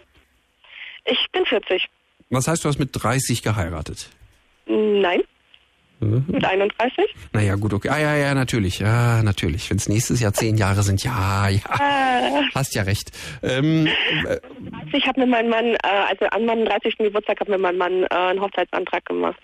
Ich 1.05 1.25
bin 1.31 1.45
40. 1.45 1.87
Was 2.29 2.47
heißt, 2.47 2.63
du 2.63 2.69
hast 2.69 2.79
mit 2.79 2.89
30 2.91 3.41
geheiratet? 3.41 4.09
Nein. 4.65 5.21
Mhm. 5.99 6.25
Mit 6.27 6.45
31? 6.45 7.05
Naja, 7.33 7.55
gut, 7.55 7.73
okay. 7.73 7.89
Ah, 7.89 7.97
ja, 7.97 8.15
ja, 8.15 8.33
natürlich. 8.35 8.79
Ja, 8.79 9.23
natürlich. 9.23 9.69
Wenn 9.69 9.77
es 9.77 9.89
nächstes 9.89 10.19
Jahr 10.19 10.33
zehn 10.33 10.57
Jahre 10.57 10.83
sind, 10.83 11.03
ja, 11.03 11.49
ja. 11.49 11.57
Äh, 11.57 12.43
Hast 12.53 12.75
ja 12.75 12.83
recht. 12.83 13.11
Ähm, 13.41 13.87
äh, 14.27 14.39
ich 14.93 15.07
habe 15.07 15.21
mit 15.21 15.29
meinem 15.29 15.49
Mann, 15.49 15.65
äh, 15.65 15.77
also 16.09 16.25
an 16.25 16.45
meinem 16.45 16.65
30. 16.65 16.97
Geburtstag, 16.97 17.39
habe 17.39 17.51
mit 17.51 17.61
meinem 17.61 17.77
Mann 17.77 18.03
äh, 18.03 18.15
einen 18.15 18.41
Hochzeitsantrag 18.41 19.05
gemacht. 19.05 19.39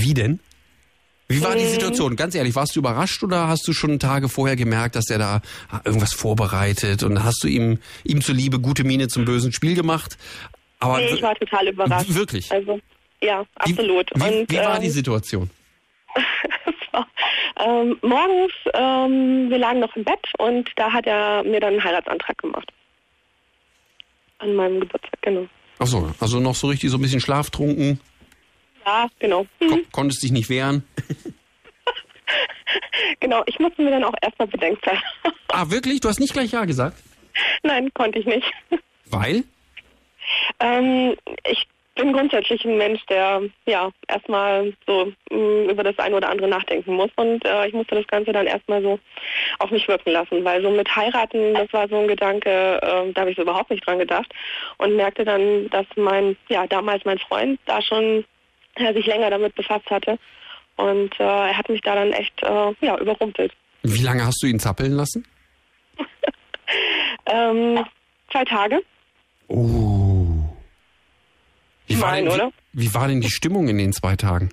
Wie 0.00 0.14
denn? 0.14 0.40
Wie 1.28 1.42
war 1.42 1.54
die 1.54 1.62
Ähm. 1.62 1.68
Situation? 1.68 2.16
Ganz 2.16 2.34
ehrlich, 2.34 2.54
warst 2.54 2.76
du 2.76 2.80
überrascht 2.80 3.22
oder 3.22 3.48
hast 3.48 3.66
du 3.66 3.72
schon 3.72 3.98
Tage 3.98 4.28
vorher 4.28 4.56
gemerkt, 4.56 4.96
dass 4.96 5.08
er 5.08 5.18
da 5.18 5.42
irgendwas 5.84 6.12
vorbereitet 6.12 7.02
und 7.02 7.22
hast 7.24 7.42
du 7.42 7.48
ihm, 7.48 7.78
ihm 8.04 8.20
zuliebe 8.20 8.58
gute 8.58 8.84
Miene 8.84 9.08
zum 9.08 9.24
bösen 9.24 9.52
Spiel 9.52 9.74
gemacht? 9.74 10.18
Aber 10.80 10.98
nee, 10.98 11.14
ich 11.14 11.22
war 11.22 11.34
total 11.36 11.68
überrascht. 11.68 12.12
Wirklich? 12.12 12.50
Also, 12.50 12.80
ja, 13.20 13.44
absolut. 13.54 14.10
Wie, 14.14 14.22
Und, 14.22 14.50
wie 14.50 14.56
war 14.56 14.76
ähm, 14.76 14.82
die 14.82 14.90
Situation? 14.90 15.50
Ähm, 17.64 17.96
morgens, 18.02 18.52
ähm, 18.74 19.50
wir 19.50 19.58
lagen 19.58 19.80
noch 19.80 19.94
im 19.94 20.04
Bett 20.04 20.26
und 20.38 20.68
da 20.76 20.92
hat 20.92 21.06
er 21.06 21.44
mir 21.44 21.60
dann 21.60 21.74
einen 21.74 21.84
Heiratsantrag 21.84 22.38
gemacht. 22.38 22.72
An 24.38 24.54
meinem 24.54 24.80
Geburtstag, 24.80 25.20
genau. 25.20 25.46
Ach 25.78 25.86
so, 25.86 26.12
also 26.18 26.40
noch 26.40 26.54
so 26.54 26.66
richtig 26.68 26.90
so 26.90 26.98
ein 26.98 27.02
bisschen 27.02 27.20
schlaftrunken, 27.20 28.00
Ja, 28.84 29.08
genau. 29.18 29.46
Mhm. 29.60 29.68
ko 29.68 29.78
konntest 29.92 30.22
dich 30.22 30.32
nicht 30.32 30.48
wehren. 30.48 30.84
Genau, 33.20 33.42
ich 33.46 33.58
musste 33.58 33.82
mir 33.82 33.90
dann 33.90 34.04
auch 34.04 34.14
erstmal 34.22 34.48
Bedenkzeit. 34.48 34.98
Ah, 35.54 35.68
wirklich? 35.68 36.00
Du 36.00 36.08
hast 36.08 36.18
nicht 36.18 36.32
gleich 36.32 36.50
Ja 36.52 36.64
gesagt? 36.64 36.96
Nein, 37.62 37.92
konnte 37.92 38.18
ich 38.18 38.24
nicht. 38.24 38.50
Weil? 39.10 39.44
Ähm, 40.60 41.14
ich 41.46 41.66
bin 41.94 42.14
grundsätzlich 42.14 42.64
ein 42.64 42.78
Mensch, 42.78 43.04
der 43.10 43.42
ja 43.66 43.90
erstmal 44.08 44.72
so 44.86 45.12
mh, 45.30 45.70
über 45.70 45.84
das 45.84 45.98
eine 45.98 46.16
oder 46.16 46.30
andere 46.30 46.48
nachdenken 46.48 46.94
muss 46.94 47.10
und 47.16 47.44
äh, 47.44 47.66
ich 47.66 47.74
musste 47.74 47.96
das 47.96 48.06
Ganze 48.06 48.32
dann 48.32 48.46
erstmal 48.46 48.80
so 48.80 48.98
auf 49.58 49.70
mich 49.70 49.86
wirken 49.88 50.12
lassen, 50.12 50.42
weil 50.42 50.62
so 50.62 50.70
mit 50.70 50.96
heiraten, 50.96 51.52
das 51.52 51.70
war 51.74 51.86
so 51.86 51.98
ein 51.98 52.08
Gedanke, 52.08 52.80
äh, 52.80 53.12
da 53.12 53.20
habe 53.20 53.30
ich 53.30 53.36
so 53.36 53.42
überhaupt 53.42 53.70
nicht 53.70 53.86
dran 53.86 53.98
gedacht 53.98 54.32
und 54.78 54.96
merkte 54.96 55.26
dann, 55.26 55.68
dass 55.68 55.86
mein, 55.96 56.34
ja 56.48 56.66
damals 56.66 57.04
mein 57.04 57.18
Freund 57.18 57.60
da 57.66 57.82
schon 57.82 58.24
äh, 58.76 58.92
sich 58.94 59.06
länger 59.06 59.30
damit 59.30 59.54
befasst 59.54 59.88
hatte 59.90 60.18
und 60.76 61.18
äh, 61.20 61.24
er 61.24 61.56
hat 61.56 61.68
mich 61.68 61.80
da 61.82 61.94
dann 61.94 62.12
echt 62.12 62.42
äh, 62.42 62.72
ja 62.80 62.98
überrumpelt. 62.98 63.52
Wie 63.82 64.02
lange 64.02 64.24
hast 64.24 64.42
du 64.42 64.46
ihn 64.46 64.58
zappeln 64.60 64.92
lassen? 64.92 65.26
Ähm, 67.26 67.84
zwei 68.30 68.44
Tage. 68.44 68.82
Oh. 69.48 70.26
Wie 71.86 72.00
war, 72.00 72.10
Nein, 72.12 72.24
denn, 72.24 72.34
oder? 72.34 72.52
Wie, 72.72 72.86
wie 72.88 72.94
war 72.94 73.08
denn 73.08 73.20
die 73.20 73.30
Stimmung 73.30 73.68
in 73.68 73.78
den 73.78 73.92
zwei 73.92 74.16
Tagen? 74.16 74.50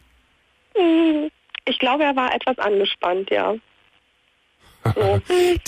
Hm, 0.76 1.30
Ich 1.66 1.80
glaube, 1.80 2.04
er 2.04 2.16
war 2.16 2.34
etwas 2.34 2.58
angespannt, 2.60 3.30
ja. 3.32 3.56
So. 4.96 5.22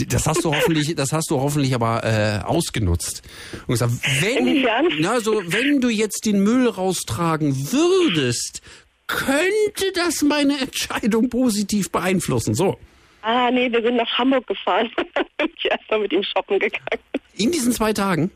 Das 0.07 0.25
hast 0.25 0.43
du 0.43 0.53
hoffentlich, 0.55 0.95
das 0.95 1.11
hast 1.11 1.29
du 1.29 1.39
hoffentlich 1.39 1.75
aber 1.75 2.03
äh, 2.03 2.43
ausgenutzt. 2.45 3.21
Und 3.67 3.73
gesagt, 3.73 3.91
wenn, 4.21 4.65
na, 4.99 5.19
so, 5.19 5.41
wenn 5.45 5.81
du 5.81 5.89
jetzt 5.89 6.25
den 6.25 6.43
Müll 6.43 6.67
raustragen 6.67 7.55
würdest, 7.71 8.61
könnte 9.07 9.91
das 9.93 10.21
meine 10.21 10.59
Entscheidung 10.59 11.29
positiv 11.29 11.91
beeinflussen. 11.91 12.53
So. 12.53 12.77
Ah, 13.21 13.51
nee, 13.51 13.71
wir 13.71 13.81
sind 13.81 13.97
nach 13.97 14.17
Hamburg 14.17 14.47
gefahren. 14.47 14.89
bin 15.38 15.49
ich 15.57 15.69
erstmal 15.69 15.99
mit 15.99 16.13
ihm 16.13 16.23
shoppen 16.23 16.59
gegangen. 16.59 17.01
In 17.35 17.51
diesen 17.51 17.71
zwei 17.71 17.93
Tagen? 17.93 18.31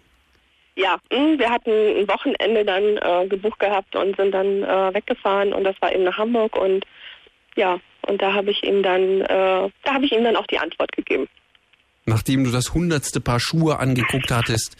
Ja, 0.75 0.97
mh, 1.11 1.39
wir 1.39 1.49
hatten 1.49 1.71
ein 1.71 2.07
Wochenende 2.07 2.65
dann 2.65 2.97
äh, 2.97 3.27
gebucht 3.27 3.59
gehabt 3.59 3.95
und 3.95 4.15
sind 4.17 4.31
dann 4.31 4.63
äh, 4.63 4.93
weggefahren 4.93 5.53
und 5.53 5.63
das 5.63 5.75
war 5.81 5.93
eben 5.93 6.03
nach 6.03 6.17
Hamburg 6.17 6.55
und 6.57 6.85
ja, 7.55 7.79
und 8.07 8.21
da 8.21 8.33
habe 8.33 8.51
ich 8.51 8.63
ihm 8.63 8.83
dann, 8.83 9.21
äh, 9.21 9.27
da 9.83 9.93
habe 9.93 10.05
ich 10.05 10.11
ihm 10.11 10.23
dann 10.23 10.35
auch 10.35 10.47
die 10.47 10.57
Antwort 10.59 10.91
gegeben. 10.91 11.27
Nachdem 12.05 12.43
du 12.43 12.51
das 12.51 12.73
hundertste 12.73 13.19
Paar 13.19 13.39
Schuhe 13.39 13.79
angeguckt 13.79 14.31
hattest 14.31 14.75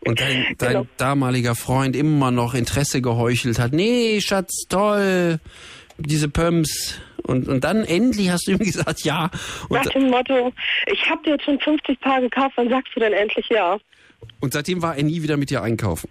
und 0.00 0.20
dein, 0.20 0.46
dein 0.58 0.72
Genau. 0.72 0.86
damaliger 0.96 1.54
Freund 1.54 1.94
immer 1.94 2.30
noch 2.30 2.54
Interesse 2.54 3.02
geheuchelt 3.02 3.58
hat. 3.58 3.72
Nee, 3.72 4.20
Schatz, 4.20 4.64
toll, 4.68 5.40
diese 5.98 6.28
Pumps. 6.28 7.00
Und, 7.22 7.48
und 7.48 7.64
dann 7.64 7.84
endlich 7.84 8.30
hast 8.30 8.46
du 8.46 8.52
ihm 8.52 8.58
gesagt, 8.70 9.00
ja. 9.04 9.30
Und, 9.68 9.84
Nach 9.84 9.92
dem 9.92 10.10
Motto, 10.10 10.52
ich 10.86 11.08
habe 11.08 11.22
dir 11.22 11.30
jetzt 11.32 11.44
schon 11.44 11.58
50 11.60 12.00
Paar 12.00 12.20
gekauft, 12.20 12.52
wann 12.56 12.68
sagst 12.68 12.94
du 12.94 13.00
denn 13.00 13.12
endlich 13.12 13.46
ja? 13.50 13.78
und 14.40 14.52
seitdem 14.54 14.80
war 14.80 14.96
er 14.96 15.02
nie 15.02 15.22
wieder 15.22 15.36
mit 15.36 15.50
dir 15.50 15.62
einkaufen. 15.62 16.08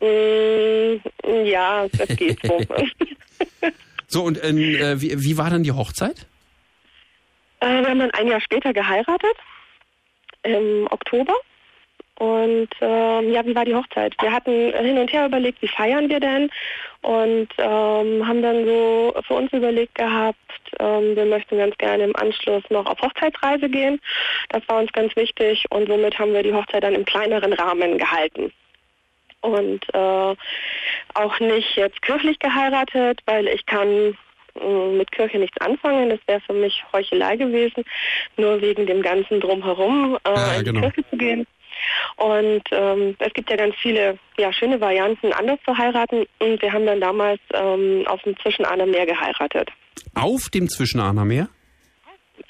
Mm, 0.00 0.96
ja, 1.44 1.86
das 1.96 2.16
geht 2.16 2.38
so. 2.44 2.58
So, 4.12 4.24
und 4.24 4.36
äh, 4.42 5.00
wie, 5.00 5.24
wie 5.24 5.38
war 5.38 5.48
dann 5.48 5.62
die 5.62 5.72
Hochzeit? 5.72 6.26
Äh, 7.60 7.80
wir 7.80 7.88
haben 7.88 7.98
dann 7.98 8.10
ein 8.10 8.28
Jahr 8.28 8.42
später 8.42 8.74
geheiratet, 8.74 9.36
im 10.42 10.86
Oktober. 10.90 11.34
Und 12.18 12.68
ähm, 12.82 13.32
ja, 13.32 13.44
wie 13.46 13.54
war 13.54 13.64
die 13.64 13.74
Hochzeit? 13.74 14.14
Wir 14.20 14.30
hatten 14.30 14.72
hin 14.74 14.98
und 14.98 15.10
her 15.12 15.26
überlegt, 15.26 15.62
wie 15.62 15.68
feiern 15.68 16.10
wir 16.10 16.20
denn? 16.20 16.50
Und 17.00 17.48
ähm, 17.56 18.28
haben 18.28 18.42
dann 18.42 18.66
so 18.66 19.14
für 19.26 19.34
uns 19.34 19.52
überlegt 19.52 19.94
gehabt, 19.94 20.36
ähm, 20.78 21.16
wir 21.16 21.24
möchten 21.24 21.56
ganz 21.56 21.76
gerne 21.78 22.04
im 22.04 22.14
Anschluss 22.14 22.62
noch 22.68 22.84
auf 22.84 23.00
Hochzeitsreise 23.00 23.68
gehen. 23.70 23.98
Das 24.50 24.62
war 24.68 24.78
uns 24.78 24.92
ganz 24.92 25.16
wichtig 25.16 25.64
und 25.70 25.88
somit 25.88 26.18
haben 26.18 26.34
wir 26.34 26.42
die 26.42 26.52
Hochzeit 26.52 26.84
dann 26.84 26.94
im 26.94 27.06
kleineren 27.06 27.54
Rahmen 27.54 27.96
gehalten. 27.96 28.52
Und 29.42 29.82
äh, 29.92 30.34
auch 31.14 31.40
nicht 31.40 31.76
jetzt 31.76 32.00
kirchlich 32.02 32.38
geheiratet, 32.38 33.20
weil 33.26 33.48
ich 33.48 33.66
kann 33.66 34.16
äh, 34.60 34.96
mit 34.96 35.10
Kirche 35.12 35.38
nichts 35.38 35.60
anfangen. 35.60 36.10
Das 36.10 36.20
wäre 36.26 36.40
für 36.40 36.52
mich 36.52 36.84
Heuchelei 36.92 37.36
gewesen, 37.36 37.84
nur 38.36 38.60
wegen 38.60 38.86
dem 38.86 39.02
ganzen 39.02 39.40
Drumherum 39.40 40.18
äh, 40.24 40.34
Ja, 40.34 40.52
in 40.54 40.58
die 40.58 40.64
genau. 40.64 40.80
Kirche 40.80 41.10
zu 41.10 41.16
gehen. 41.16 41.46
Und 42.16 42.62
ähm, 42.70 43.16
es 43.18 43.32
gibt 43.32 43.50
ja 43.50 43.56
ganz 43.56 43.74
viele 43.76 44.18
ja, 44.38 44.52
schöne 44.52 44.80
Varianten, 44.80 45.32
anders 45.32 45.58
zu 45.64 45.76
heiraten. 45.76 46.26
Und 46.38 46.62
wir 46.62 46.72
haben 46.72 46.86
dann 46.86 47.00
damals 47.00 47.40
ähm, 47.54 48.04
auf 48.06 48.22
dem 48.22 48.38
Zwischenahner 48.38 48.86
Meer 48.86 49.06
geheiratet. 49.06 49.70
Auf 50.14 50.48
dem 50.50 50.68
Zwischenahner 50.68 51.24
Meer? 51.24 51.48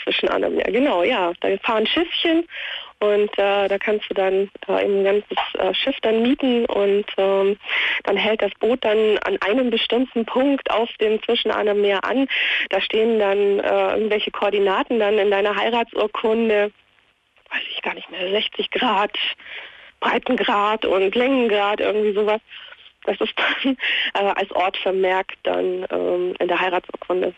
Zwischenahner 0.03 0.51
Meer, 0.51 0.71
genau, 0.73 1.03
ja. 1.03 1.33
Da 1.41 1.49
fahren 1.63 1.87
Schiffchen 1.87 2.47
und 3.03 3.37
äh, 3.37 3.67
da 3.67 3.79
kannst 3.79 4.09
du 4.09 4.15
dann 4.15 4.49
äh, 4.69 4.85
eben 4.85 5.01
ein 5.01 5.05
ganzes 5.05 5.39
äh, 5.59 5.75
Schiff 5.75 5.97
dann 6.03 6.23
mieten 6.23 6.67
und 6.67 7.05
ähm, 7.17 7.59
dann 8.05 8.17
hält 8.17 8.43
das 8.43 8.53
Boot 8.61 8.85
dann 8.85 9.19
an 9.25 9.39
einem 9.41 9.71
bestimmten 9.71 10.25
Punkt 10.25 10.71
auf 10.71 10.89
dem 11.01 11.21
Zwischenahner 11.25 11.75
Meer 11.75 12.05
an. 12.05 12.29
Da 12.71 12.81
stehen 12.81 13.19
dann 13.19 13.59
äh, 13.59 13.95
irgendwelche 13.95 14.31
Koordinaten 14.31 15.01
dann 15.01 15.19
in 15.19 15.33
deiner 15.33 15.57
Heiratsurkunde, 15.57 16.71
weiß 17.51 17.63
ich 17.75 17.83
gar 17.83 17.95
nicht 17.95 18.09
mehr, 18.11 18.31
60 18.31 18.71
Grad, 18.71 19.19
Breitengrad 19.99 20.85
und 20.85 21.13
Längengrad, 21.17 21.81
irgendwie 21.81 22.13
sowas. 22.13 22.41
Das 23.05 23.21
ist 23.21 23.35
dann 23.37 23.77
äh, 24.15 24.33
als 24.33 24.53
Ort 24.53 24.77
vermerkt 24.77 25.39
dann 25.43 25.87
ähm, 25.91 26.35
in 26.39 26.47
der 26.47 26.61
Heiratsurkunde. 26.61 27.35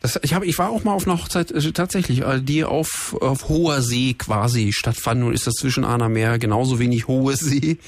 Das, 0.00 0.18
ich, 0.22 0.32
hab, 0.32 0.44
ich 0.44 0.58
war 0.58 0.70
auch 0.70 0.82
mal 0.82 0.94
auf 0.94 1.06
einer 1.06 1.20
Hochzeit, 1.20 1.50
äh, 1.50 1.72
tatsächlich, 1.72 2.22
äh, 2.22 2.40
die 2.40 2.64
auf, 2.64 3.14
auf 3.20 3.48
hoher 3.48 3.82
See 3.82 4.14
quasi 4.14 4.72
stattfand. 4.72 5.20
Nun 5.20 5.34
ist 5.34 5.46
das 5.46 5.54
Zwischenahner 5.54 6.08
Meer 6.08 6.38
genauso 6.38 6.78
wenig 6.78 7.06
hohe 7.06 7.36
See 7.36 7.78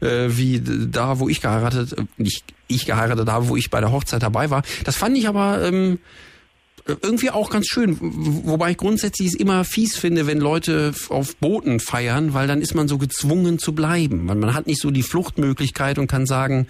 äh, 0.00 0.28
wie 0.30 0.60
da, 0.60 1.20
wo 1.20 1.28
ich 1.28 1.40
geheiratet, 1.40 1.92
äh, 1.92 2.04
nicht 2.16 2.44
ich 2.66 2.86
geheiratet 2.86 3.28
habe, 3.28 3.48
wo 3.48 3.56
ich 3.56 3.70
bei 3.70 3.80
der 3.80 3.92
Hochzeit 3.92 4.22
dabei 4.22 4.50
war. 4.50 4.62
Das 4.84 4.96
fand 4.96 5.16
ich 5.16 5.28
aber 5.28 5.62
ähm, 5.62 5.98
irgendwie 6.86 7.30
auch 7.30 7.50
ganz 7.50 7.66
schön. 7.68 7.96
Wobei 8.00 8.72
ich 8.72 8.76
grundsätzlich 8.76 9.28
es 9.28 9.34
immer 9.34 9.64
fies 9.64 9.96
finde, 9.96 10.26
wenn 10.26 10.38
Leute 10.38 10.92
auf 11.10 11.36
Booten 11.36 11.78
feiern, 11.78 12.34
weil 12.34 12.48
dann 12.48 12.60
ist 12.60 12.74
man 12.74 12.88
so 12.88 12.98
gezwungen 12.98 13.58
zu 13.58 13.72
bleiben. 13.72 14.24
Man, 14.24 14.40
man 14.40 14.54
hat 14.54 14.66
nicht 14.66 14.80
so 14.80 14.90
die 14.90 15.02
Fluchtmöglichkeit 15.02 15.98
und 15.98 16.08
kann 16.08 16.26
sagen, 16.26 16.66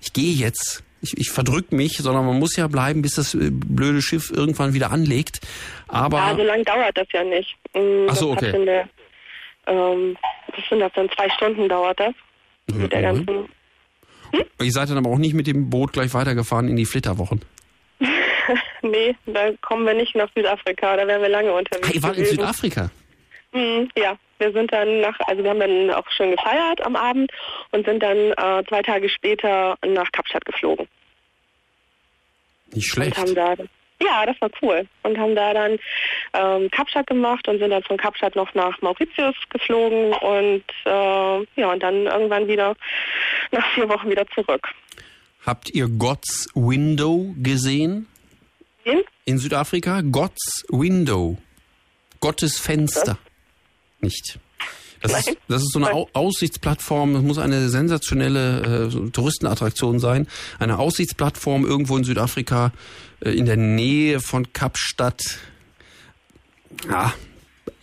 ich 0.00 0.12
gehe 0.12 0.32
jetzt, 0.32 0.82
ich, 1.02 1.16
ich 1.18 1.30
verdrück 1.30 1.72
mich, 1.72 1.96
sondern 1.98 2.26
man 2.26 2.38
muss 2.38 2.56
ja 2.56 2.66
bleiben, 2.68 3.02
bis 3.02 3.14
das 3.14 3.34
äh, 3.34 3.50
blöde 3.50 4.02
Schiff 4.02 4.30
irgendwann 4.30 4.74
wieder 4.74 4.90
anlegt. 4.90 5.40
Aber 5.88 6.18
Ja, 6.18 6.36
so 6.36 6.42
lange 6.42 6.64
dauert 6.64 6.96
das 6.96 7.06
ja 7.12 7.24
nicht. 7.24 7.56
Mm, 7.74 8.06
Ach 8.08 8.16
so, 8.16 8.30
okay. 8.32 8.52
Der, 8.64 8.88
ähm, 9.66 10.16
was 10.54 10.68
sind 10.68 10.80
das 10.80 10.92
dann? 10.94 11.08
Zwei 11.10 11.28
Stunden 11.30 11.68
dauert 11.68 11.98
das. 12.00 12.14
Mit 12.72 12.92
der 12.92 13.12
Mhm. 13.12 13.26
ganzen. 13.26 13.48
ihr 14.62 14.72
seid 14.72 14.90
dann 14.90 14.98
aber 14.98 15.10
auch 15.10 15.18
nicht 15.18 15.34
mit 15.34 15.46
dem 15.46 15.70
Boot 15.70 15.92
gleich 15.92 16.14
weitergefahren 16.14 16.68
in 16.68 16.76
die 16.76 16.86
Flitterwochen. 16.86 17.40
nee, 18.82 19.14
da 19.26 19.50
kommen 19.60 19.84
wir 19.86 19.94
nicht 19.94 20.14
nach 20.14 20.28
Südafrika, 20.34 20.96
da 20.96 21.06
wären 21.06 21.20
wir 21.22 21.28
lange 21.28 21.52
unterwegs. 21.52 21.88
Ah, 21.88 21.92
ihr 21.94 22.02
wart 22.02 22.16
in. 22.16 22.24
Südafrika. 22.26 22.90
Mm, 23.52 23.84
ja, 23.96 24.16
wir 24.40 24.52
sind 24.52 24.72
dann 24.72 25.00
nach, 25.00 25.18
also 25.26 25.42
wir 25.42 25.50
haben 25.50 25.60
dann 25.60 25.90
auch 25.90 26.10
schön 26.10 26.32
gefeiert 26.32 26.80
am 26.82 26.96
Abend 26.96 27.30
und 27.70 27.86
sind 27.86 28.02
dann 28.02 28.16
äh, 28.16 28.64
zwei 28.68 28.82
Tage 28.82 29.08
später 29.08 29.76
nach 29.86 30.10
Kapstadt 30.12 30.44
geflogen. 30.44 30.88
Nicht 32.72 32.88
schlecht. 32.88 33.16
Da, 33.36 33.54
Ja, 34.02 34.24
das 34.24 34.40
war 34.40 34.50
cool. 34.62 34.86
Und 35.02 35.18
haben 35.18 35.34
da 35.34 35.52
dann 35.52 35.78
ähm, 36.32 36.70
Kapstadt 36.70 37.06
gemacht 37.06 37.46
und 37.48 37.58
sind 37.58 37.70
dann 37.70 37.82
von 37.82 37.96
Kapstadt 37.96 38.34
noch 38.34 38.54
nach 38.54 38.80
Mauritius 38.80 39.34
geflogen 39.50 40.12
und 40.14 40.64
äh, 40.86 41.60
ja, 41.60 41.72
und 41.72 41.82
dann 41.82 42.06
irgendwann 42.06 42.48
wieder 42.48 42.74
nach 43.50 43.66
vier 43.74 43.88
Wochen 43.88 44.08
wieder 44.08 44.26
zurück. 44.28 44.66
Habt 45.44 45.70
ihr 45.74 45.88
God's 45.88 46.48
Window 46.54 47.34
gesehen? 47.42 48.06
In? 48.84 49.02
In 49.24 49.38
Südafrika? 49.38 50.00
God's 50.02 50.64
Window. 50.70 51.38
Gottes 52.20 52.58
Fenster. 52.58 53.18
Nicht. 54.00 54.38
Das 55.02 55.12
ist, 55.12 55.38
das 55.48 55.62
ist 55.62 55.72
so 55.72 55.78
eine 55.78 55.92
Au 55.94 56.08
Aussichtsplattform, 56.12 57.14
das 57.14 57.22
muss 57.22 57.38
eine 57.38 57.70
sensationelle 57.70 58.90
äh, 58.92 59.10
Touristenattraktion 59.10 59.98
sein. 59.98 60.26
Eine 60.58 60.78
Aussichtsplattform 60.78 61.64
irgendwo 61.64 61.96
in 61.96 62.04
Südafrika, 62.04 62.72
äh, 63.24 63.30
in 63.30 63.46
der 63.46 63.56
Nähe 63.56 64.20
von 64.20 64.52
Kapstadt. 64.52 65.22
Ja, 66.86 67.14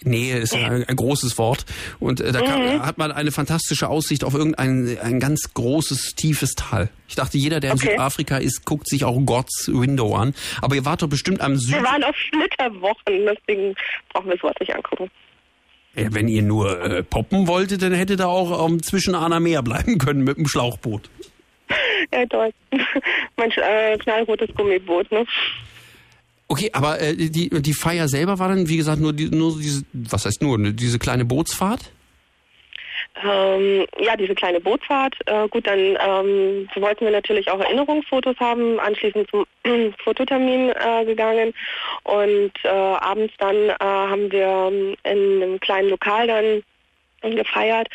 Nähe 0.03 0.37
ist 0.37 0.53
ein, 0.53 0.83
ein 0.83 0.95
großes 0.95 1.37
Wort. 1.37 1.65
Und 1.99 2.21
äh, 2.21 2.31
da 2.31 2.41
kann, 2.41 2.85
hat 2.85 2.97
man 2.97 3.11
eine 3.11 3.31
fantastische 3.31 3.89
Aussicht 3.89 4.23
auf 4.23 4.33
irgendein 4.33 4.97
ein 5.01 5.19
ganz 5.19 5.53
großes, 5.53 6.13
tiefes 6.15 6.53
Tal. 6.53 6.89
Ich 7.07 7.15
dachte, 7.15 7.37
jeder, 7.37 7.59
der 7.59 7.71
in 7.71 7.77
Okay. 7.77 7.91
Südafrika 7.91 8.37
ist, 8.37 8.65
guckt 8.65 8.87
sich 8.87 9.05
auch 9.05 9.19
God's 9.25 9.69
Window 9.71 10.15
an. 10.15 10.33
Aber 10.61 10.75
ihr 10.75 10.85
wart 10.85 11.01
doch 11.01 11.09
bestimmt 11.09 11.41
am 11.41 11.57
Süd... 11.57 11.75
Wir 11.75 11.83
waren 11.83 12.03
auf 12.03 12.15
Flitterwochen, 12.15 13.25
deswegen 13.25 13.75
brauchen 14.09 14.27
wir 14.27 14.35
es 14.35 14.43
Wort 14.43 14.59
nicht 14.59 14.75
angucken. 14.75 15.09
Ja, 15.97 16.13
wenn 16.13 16.27
ihr 16.27 16.43
nur 16.43 16.81
äh, 16.81 17.03
poppen 17.03 17.47
wolltet, 17.47 17.81
dann 17.81 17.93
hättet 17.93 18.21
ihr 18.21 18.27
auch 18.27 18.67
ähm, 18.67 18.83
zwischen 18.83 19.15
Arner 19.15 19.39
Meer 19.39 19.63
bleiben 19.63 19.97
können 19.97 20.23
mit 20.23 20.37
dem 20.37 20.47
Schlauchboot. 20.47 21.09
Ja, 22.13 22.25
toll. 22.27 22.51
mein 23.37 23.51
äh, 23.51 23.97
knallrotes 23.97 24.49
Gummiboot, 24.55 25.11
ne? 25.11 25.25
Okay, 26.47 26.69
aber 26.71 27.01
äh, 27.01 27.15
die, 27.15 27.49
die 27.49 27.73
Feier 27.73 28.07
selber 28.07 28.39
war 28.39 28.49
dann, 28.49 28.69
wie 28.69 28.77
gesagt, 28.77 29.01
nur, 29.01 29.11
die, 29.11 29.29
nur 29.29 29.59
diese, 29.59 29.83
was 29.91 30.25
heißt 30.25 30.41
nur, 30.41 30.57
ne, 30.57 30.73
diese 30.73 30.99
kleine 30.99 31.25
Bootsfahrt? 31.25 31.91
Ähm, 33.23 33.87
ja, 33.99 34.15
diese 34.15 34.35
kleine 34.35 34.59
Bootfahrt. 34.59 35.15
Äh, 35.25 35.47
gut, 35.47 35.65
dann 35.65 35.79
ähm, 35.79 36.69
wollten 36.75 37.05
wir 37.05 37.11
natürlich 37.11 37.49
auch 37.49 37.59
Erinnerungsfotos 37.59 38.35
haben, 38.39 38.79
anschließend 38.79 39.29
zum 39.29 39.45
Fototermin 40.03 40.69
äh, 40.69 41.05
gegangen 41.05 41.53
und 42.03 42.51
äh, 42.63 42.67
abends 42.67 43.33
dann 43.39 43.55
äh, 43.55 43.75
haben 43.79 44.31
wir 44.31 44.69
ähm, 44.71 44.95
in 45.03 45.41
einem 45.41 45.59
kleinen 45.59 45.89
Lokal 45.89 46.27
dann 46.27 47.35
gefeiert. 47.35 47.87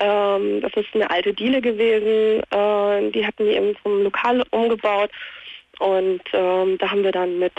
Ähm, 0.00 0.60
das 0.60 0.72
ist 0.74 0.92
eine 0.94 1.08
alte 1.08 1.32
Diele 1.32 1.60
gewesen, 1.60 2.42
äh, 2.50 3.10
die 3.12 3.24
hatten 3.24 3.44
die 3.44 3.52
eben 3.52 3.76
zum 3.82 4.02
Lokal 4.02 4.42
umgebaut 4.50 5.10
und 5.78 6.22
ähm, 6.32 6.78
da 6.78 6.90
haben 6.90 7.04
wir 7.04 7.12
dann 7.12 7.38
mit, 7.38 7.52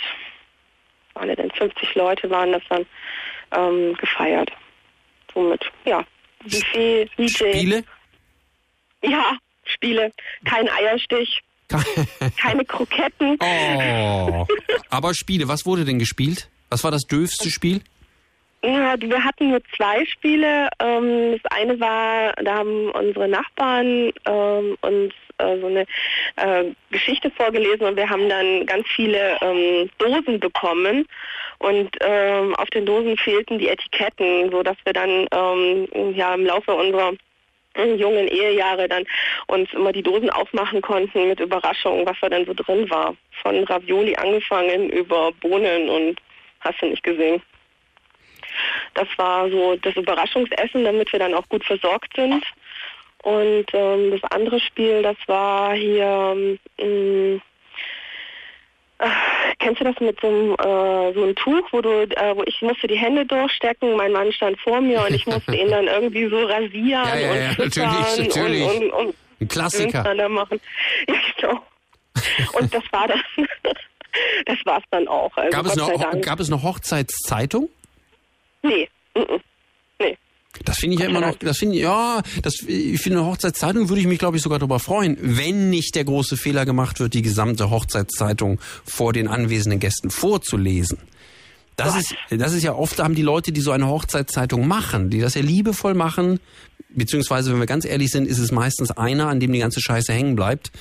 waren 1.13 1.33
denn 1.33 1.51
50 1.51 1.95
Leute 1.95 2.29
waren 2.29 2.51
das 2.51 2.63
dann 2.69 2.85
ähm, 3.55 3.93
gefeiert. 3.95 4.51
Somit, 5.33 5.71
ja, 5.85 6.03
Buffet, 6.45 7.09
DJ. 7.17 7.27
Spiele? 7.27 7.84
Ja, 9.03 9.38
Spiele. 9.65 10.11
Kein 10.45 10.69
Eierstich, 10.69 11.41
keine 12.41 12.65
Kroketten. 12.65 13.38
Oh. 14.27 14.47
Aber 14.89 15.13
Spiele, 15.13 15.47
was 15.47 15.65
wurde 15.65 15.85
denn 15.85 15.99
gespielt? 15.99 16.49
Was 16.69 16.84
war 16.84 16.91
das 16.91 17.03
döfste 17.03 17.49
Spiel? 17.51 17.81
Ja, 18.63 18.95
wir 18.99 19.23
hatten 19.23 19.49
nur 19.49 19.61
zwei 19.76 20.03
Spiele. 20.05 20.69
Ähm, 20.80 21.39
das 21.41 21.51
eine 21.51 21.80
war, 21.80 22.34
da 22.43 22.55
haben 22.55 22.89
unsere 22.91 23.27
Nachbarn 23.27 24.11
ähm, 24.26 24.77
uns 24.81 25.13
äh, 25.37 25.59
so 25.59 25.67
eine 25.67 25.85
äh, 26.35 26.71
Geschichte 26.91 27.31
vorgelesen 27.31 27.85
und 27.85 27.97
wir 27.97 28.09
haben 28.09 28.29
dann 28.29 28.65
ganz 28.65 28.87
viele 28.87 29.37
ähm, 29.41 29.89
Dosen 29.97 30.39
bekommen 30.39 31.07
und 31.59 31.89
ähm, 32.01 32.55
auf 32.55 32.69
den 32.69 32.85
Dosen 32.85 33.17
fehlten 33.17 33.59
die 33.59 33.69
Etiketten, 33.69 34.51
so 34.51 34.63
dass 34.63 34.77
wir 34.83 34.93
dann 34.93 35.27
ähm, 35.31 36.13
ja 36.15 36.33
im 36.33 36.45
Laufe 36.45 36.73
unserer 36.73 37.13
äh, 37.75 37.95
jungen 37.95 38.27
Ehejahre 38.27 38.87
dann 38.87 39.05
uns 39.47 39.71
immer 39.73 39.91
die 39.91 40.03
Dosen 40.03 40.29
aufmachen 40.29 40.81
konnten 40.81 41.29
mit 41.29 41.39
Überraschungen, 41.39 42.05
was 42.05 42.17
da 42.21 42.29
dann 42.29 42.45
so 42.45 42.53
drin 42.53 42.89
war. 42.89 43.15
Von 43.41 43.63
Ravioli 43.65 44.15
angefangen 44.15 44.89
über 44.89 45.31
Bohnen 45.33 45.89
und 45.89 46.19
hast 46.61 46.81
du 46.81 46.87
nicht 46.87 47.03
gesehen. 47.03 47.41
Das 48.93 49.07
war 49.17 49.49
so 49.49 49.75
das 49.75 49.95
Überraschungsessen, 49.95 50.85
damit 50.85 51.11
wir 51.11 51.19
dann 51.19 51.33
auch 51.33 51.47
gut 51.49 51.65
versorgt 51.65 52.15
sind. 52.15 52.43
Und 53.26 53.65
ähm, 53.73 54.11
das 54.11 54.31
andere 54.31 54.60
Spiel, 54.60 55.02
das 55.02 55.18
war 55.26 55.73
hier, 55.73 56.60
ähm, 56.77 57.41
äh, 58.99 59.07
kennst 59.57 59.81
du 59.81 59.84
das 59.84 59.99
mit 59.99 60.19
so 60.22 60.27
einem, 60.27 60.52
äh, 60.53 61.14
so 61.14 61.23
einem 61.23 61.35
Tuch, 61.35 61.68
wo 61.72 61.81
du, 61.81 62.03
äh, 62.03 62.35
wo 62.35 62.43
ich 62.45 62.61
musste 62.61 62.85
die 62.85 62.97
Hände 62.97 63.26
durchstecken, 63.26 63.95
mein 63.97 64.11
Mann 64.11 64.31
stand 64.31 64.60
vor 64.61 64.80
mir 64.80 65.02
und 65.02 65.15
ich 65.15 65.26
musste 65.26 65.56
ihn 65.56 65.69
dann 65.72 65.88
irgendwie 65.88 66.27
so 66.30 66.38
rasieren 66.45 66.69
Ja, 66.91 67.15
ja, 67.15 67.31
und 67.31 67.38
ja, 67.39 67.49
füttern 67.53 67.89
natürlich, 67.89 68.35
natürlich. 68.35 68.64
und, 68.64 68.91
und, 68.91 68.91
und 69.07 69.15
Ein 69.41 69.47
Klassiker. 69.47 70.30
machen. 70.30 70.61
Ja, 71.07 71.15
genau. 71.35 71.61
Und 72.60 72.73
das 72.76 72.84
war 72.91 73.07
dann, 73.07 73.23
das 74.45 74.57
war's 74.65 74.84
dann 74.91 75.07
auch. 75.07 75.35
Also 75.35 75.49
Gab 75.49 75.65
es, 75.65 75.73
Dank. 75.73 76.23
gab 76.23 76.39
es 76.39 76.49
noch 76.49 76.61
Hochzeitszeitung? 76.61 77.69
Nee, 78.61 78.88
mm, 79.15 79.22
mm. 79.22 79.41
Das 80.64 80.77
finde 80.77 80.95
ich 80.95 81.02
ja 81.02 81.07
immer 81.07 81.22
noch, 81.22 81.36
das 81.36 81.57
finde 81.57 81.76
ich, 81.76 81.82
ja, 81.82 82.22
das, 82.41 82.56
ich 82.68 83.02
finde 83.02 83.19
eine 83.19 83.27
Hochzeitszeitung 83.27 83.90
würde 83.90 84.02
ich 84.02 84.07
mich, 84.07 84.19
glaube 84.19 84.38
ich, 84.38 84.44
sogar 84.44 84.60
darüber 84.60 84.80
freuen, 84.80 85.18
wenn 85.19 85.69
nicht 85.69 85.95
der 85.95 86.06
große 86.06 86.38
Fehler 86.38 86.65
gemacht 86.65 86.99
wird, 86.99 87.14
die 87.14 87.22
gesamte 87.22 87.69
Hochzeitszeitung 87.69 88.60
vor 88.86 89.14
den 89.14 89.27
anwesenden 89.27 89.80
Gästen 89.80 90.10
vorzulesen. 90.10 90.99
Das 91.76 91.98
ist, 91.98 92.15
das 92.30 92.53
ist 92.53 92.64
ja 92.64 92.73
oft, 92.73 92.99
haben 92.99 93.15
die 93.15 93.22
Leute, 93.22 93.52
die 93.52 93.60
so 93.60 93.72
eine 93.72 93.88
Hochzeitszeitung 93.88 94.65
machen, 94.65 95.10
die 95.10 95.19
das 95.19 95.34
ja 95.34 95.41
liebevoll 95.41 95.94
machen, 95.94 96.40
beziehungsweise, 96.95 97.52
wenn 97.52 97.60
wir 97.60 97.65
ganz 97.65 97.85
ehrlich 97.85 98.10
sind, 98.11 98.27
ist 98.27 98.39
es 98.39 98.52
meistens 98.52 98.91
einer, 98.91 99.27
an 99.27 99.39
dem 99.39 99.52
die 99.52 99.60
ganze 99.60 99.81
Scheiße 99.81 100.11
hängen 100.11 100.35
bleibt. 100.35 100.72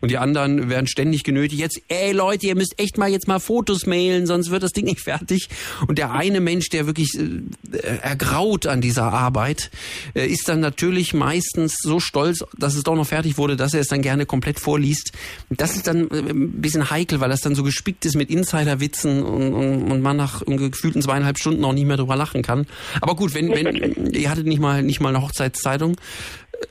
Und 0.00 0.10
die 0.10 0.18
anderen 0.18 0.70
werden 0.70 0.86
ständig 0.86 1.24
genötigt, 1.24 1.60
jetzt, 1.60 1.80
ey 1.88 2.12
Leute, 2.12 2.46
ihr 2.46 2.54
müsst 2.54 2.74
echt 2.78 2.98
mal 2.98 3.10
jetzt 3.10 3.28
mal 3.28 3.40
Fotos 3.40 3.86
mailen, 3.86 4.26
sonst 4.26 4.50
wird 4.50 4.62
das 4.62 4.72
Ding 4.72 4.84
nicht 4.84 5.00
fertig. 5.04 5.48
Und 5.86 5.98
der 5.98 6.12
eine 6.12 6.40
Mensch, 6.40 6.68
der 6.68 6.86
wirklich 6.86 7.18
äh, 7.18 7.78
ergraut 8.02 8.66
an 8.66 8.80
dieser 8.80 9.12
Arbeit, 9.12 9.70
äh, 10.14 10.26
ist 10.26 10.48
dann 10.48 10.60
natürlich 10.60 11.14
meistens 11.14 11.76
so 11.82 12.00
stolz, 12.00 12.44
dass 12.56 12.74
es 12.74 12.82
doch 12.82 12.94
noch 12.94 13.06
fertig 13.06 13.38
wurde, 13.38 13.56
dass 13.56 13.74
er 13.74 13.80
es 13.80 13.88
dann 13.88 14.02
gerne 14.02 14.26
komplett 14.26 14.60
vorliest. 14.60 15.12
Das 15.50 15.76
ist 15.76 15.86
dann 15.86 16.10
äh, 16.10 16.30
ein 16.30 16.60
bisschen 16.60 16.90
heikel, 16.90 17.20
weil 17.20 17.30
das 17.30 17.40
dann 17.40 17.54
so 17.54 17.62
gespickt 17.62 18.04
ist 18.04 18.16
mit 18.16 18.30
Insiderwitzen 18.30 19.22
und, 19.22 19.52
und, 19.52 19.90
und 19.90 20.02
man 20.02 20.16
nach 20.16 20.42
gefühlten 20.46 21.02
zweieinhalb 21.02 21.38
Stunden 21.38 21.64
auch 21.64 21.72
nicht 21.72 21.86
mehr 21.86 21.96
drüber 21.96 22.16
lachen 22.16 22.42
kann. 22.42 22.66
Aber 23.00 23.16
gut, 23.16 23.34
wenn, 23.34 23.50
wenn 23.50 24.12
ihr 24.12 24.30
hattet 24.30 24.46
nicht 24.46 24.60
mal 24.60 24.82
nicht 24.82 25.00
mal 25.00 25.08
eine 25.08 25.22
Hochzeitszeitung, 25.44 25.96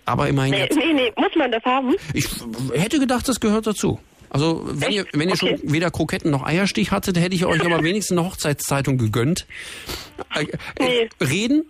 aber 0.05 0.27
immerhin 0.27 0.53
Nee, 0.53 0.69
nee, 0.75 0.93
nee, 0.93 1.11
muss 1.17 1.35
man 1.35 1.51
das 1.51 1.63
haben? 1.63 1.95
Ich 2.13 2.27
hätte 2.73 2.99
gedacht, 2.99 3.27
das 3.27 3.39
gehört 3.39 3.67
dazu. 3.67 3.99
Also 4.29 4.63
wenn 4.65 4.91
ihr, 4.91 5.05
wenn 5.13 5.29
ihr 5.29 5.37
schon 5.37 5.59
weder 5.63 5.91
Kroketten 5.91 6.31
noch 6.31 6.43
Eierstich 6.43 6.91
hattet, 6.91 7.19
hätte 7.19 7.35
ich 7.35 7.45
euch 7.45 7.63
aber 7.63 7.83
wenigstens 7.83 8.17
eine 8.17 8.27
Hochzeitszeitung 8.27 8.97
gegönnt. 8.97 9.45
Äh, 10.35 10.45
äh, 10.83 11.09
Reden? 11.23 11.65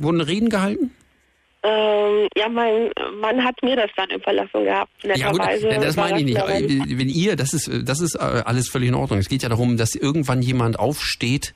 Wurden 0.00 0.20
Reden 0.22 0.48
gehalten? 0.48 0.92
Ähm, 1.62 2.28
ja, 2.36 2.48
mein 2.48 2.90
Mann 3.20 3.42
hat 3.44 3.54
mir 3.62 3.76
das 3.76 3.90
dann 3.96 4.10
überlassen 4.10 4.64
gehabt. 4.64 4.90
Ja 5.02 5.30
gut, 5.30 5.40
ja, 5.62 5.78
das 5.78 5.96
meine 5.96 6.18
ich 6.18 6.24
nicht. 6.24 6.36
dann- 6.38 6.48
Wenn 6.98 7.08
ihr, 7.08 7.36
das 7.36 7.52
ist, 7.54 7.70
das 7.84 8.00
ist 8.00 8.14
äh, 8.16 8.18
alles 8.18 8.68
völlig 8.68 8.88
in 8.88 8.94
Ordnung. 8.94 9.18
Es 9.18 9.28
geht 9.28 9.42
ja 9.42 9.48
darum, 9.48 9.76
dass 9.76 9.94
irgendwann 9.94 10.42
jemand 10.42 10.78
aufsteht 10.78 11.54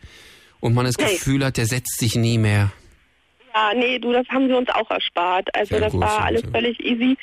und 0.61 0.75
man 0.75 0.85
das 0.87 0.97
Nee. 0.99 1.05
Gefühl 1.13 1.45
hat, 1.45 1.57
der 1.57 1.67
setzt 1.67 1.99
sich 1.99 2.15
nie 2.17 2.39
mehr. 2.39 2.71
Ja, 3.59 3.75
nee, 3.75 3.99
du, 3.99 4.13
das 4.13 4.27
haben 4.29 4.47
sie 4.49 4.55
uns 4.55 4.69
auch 4.71 4.89
erspart. 4.91 5.49
Also 5.55 5.71
Sehr 5.71 5.81
das 5.81 5.93
gut, 5.93 6.03
war 6.03 6.25
alles 6.25 6.43
völlig 6.53 6.79
easy. 6.81 7.17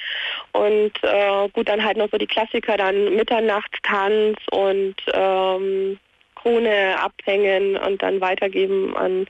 Und 0.51 0.91
äh, 1.01 1.47
gut, 1.53 1.69
dann 1.69 1.83
halt 1.83 1.95
noch 1.97 2.09
so 2.11 2.17
die 2.17 2.27
Klassiker, 2.27 2.75
dann 2.77 3.15
Mitternachtstanz 3.15 4.37
und 4.51 4.95
ähm, 5.13 5.97
Krone 6.35 6.99
abhängen 6.99 7.77
und 7.77 8.01
dann 8.01 8.19
weitergeben 8.19 8.95
an 8.97 9.27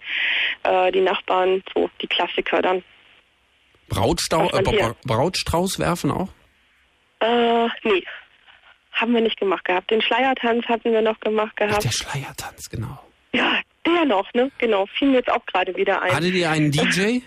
äh, 0.63 0.91
die 0.91 1.01
Nachbarn. 1.01 1.63
So, 1.75 1.89
die 2.01 2.07
Klassiker 2.07 2.61
dann. 2.61 2.83
Brautstau, 3.87 4.49
äh, 4.49 4.63
Bra- 4.63 4.95
Brautstrauß 5.05 5.77
werfen 5.77 6.09
auch? 6.11 6.29
Äh, 7.19 7.67
nee, 7.83 8.03
haben 8.93 9.13
wir 9.13 9.21
nicht 9.21 9.39
gemacht 9.39 9.65
gehabt. 9.65 9.91
Den 9.91 10.01
Schleiertanz 10.01 10.65
hatten 10.65 10.91
wir 10.91 11.01
noch 11.03 11.19
gemacht 11.19 11.55
gehabt. 11.55 11.83
Der 11.83 11.91
Schleiertanz, 11.91 12.67
genau. 12.69 12.99
Ja, 13.33 13.59
der 13.85 14.05
noch, 14.05 14.33
ne? 14.33 14.51
Genau, 14.57 14.85
fiel 14.97 15.09
mir 15.09 15.17
jetzt 15.17 15.31
auch 15.31 15.45
gerade 15.45 15.75
wieder 15.75 16.01
ein. 16.01 16.13
Hattet 16.13 16.33
ihr 16.33 16.49
einen 16.49 16.71
DJ? 16.73 17.19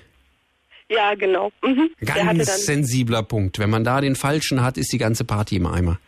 Ja, 0.90 1.14
genau. 1.14 1.52
Mhm. 1.62 1.90
Ganz 2.04 2.64
sensibler 2.66 3.22
Punkt. 3.22 3.58
Wenn 3.58 3.70
man 3.70 3.84
da 3.84 4.00
den 4.00 4.16
falschen 4.16 4.62
hat, 4.62 4.78
ist 4.78 4.92
die 4.92 4.98
ganze 4.98 5.24
Party 5.24 5.56
im 5.56 5.66
Eimer. 5.66 5.98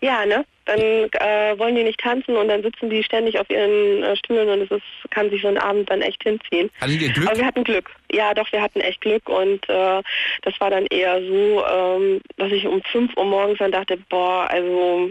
ja, 0.00 0.26
ne? 0.26 0.44
Dann 0.64 0.80
äh, 0.80 1.58
wollen 1.58 1.76
die 1.76 1.82
nicht 1.82 1.98
tanzen 1.98 2.36
und 2.36 2.48
dann 2.48 2.62
sitzen 2.62 2.90
die 2.90 3.02
ständig 3.02 3.38
auf 3.40 3.48
ihren 3.48 4.02
äh, 4.02 4.14
Stühlen 4.16 4.50
und 4.50 4.60
es 4.60 4.70
ist, 4.70 4.82
kann 5.10 5.30
sich 5.30 5.40
so 5.40 5.48
ein 5.48 5.56
Abend 5.56 5.88
dann 5.88 6.02
echt 6.02 6.22
hinziehen. 6.22 6.68
Hattet 6.78 7.00
ihr 7.00 7.10
Glück? 7.10 7.26
Aber 7.26 7.38
wir 7.38 7.46
hatten 7.46 7.64
Glück. 7.64 7.90
Ja, 8.12 8.34
doch, 8.34 8.52
wir 8.52 8.60
hatten 8.60 8.80
echt 8.82 9.00
Glück 9.00 9.26
und 9.30 9.66
äh, 9.70 10.02
das 10.42 10.60
war 10.60 10.68
dann 10.68 10.84
eher 10.90 11.22
so, 11.22 11.64
ähm, 11.66 12.20
dass 12.36 12.52
ich 12.52 12.66
um 12.66 12.82
5 12.82 13.16
Uhr 13.16 13.24
morgens 13.24 13.60
dann 13.60 13.72
dachte, 13.72 13.96
boah, 14.10 14.46
also 14.50 15.10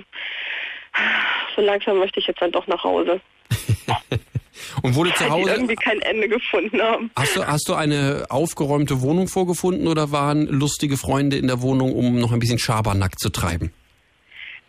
so 1.55 1.61
langsam 1.63 1.97
möchte 1.97 2.19
ich 2.19 2.27
jetzt 2.27 2.41
dann 2.41 2.51
doch 2.51 2.67
nach 2.67 2.83
Hause. 2.83 3.19
Und 4.81 4.95
wurde 4.95 5.13
zu 5.13 5.23
die 5.23 5.29
Hause. 5.29 5.51
irgendwie 5.51 5.75
kein 5.75 6.01
Ende 6.01 6.27
gefunden 6.29 6.81
haben. 6.81 7.11
Hast 7.15 7.35
du, 7.35 7.45
hast 7.45 7.69
du 7.69 7.73
eine 7.73 8.25
aufgeräumte 8.29 9.01
Wohnung 9.01 9.27
vorgefunden 9.27 9.87
oder 9.87 10.11
waren 10.11 10.47
lustige 10.47 10.97
Freunde 10.97 11.37
in 11.37 11.47
der 11.47 11.61
Wohnung, 11.61 11.93
um 11.93 12.19
noch 12.19 12.31
ein 12.31 12.39
bisschen 12.39 12.59
Schabernack 12.59 13.19
zu 13.19 13.29
treiben? 13.29 13.71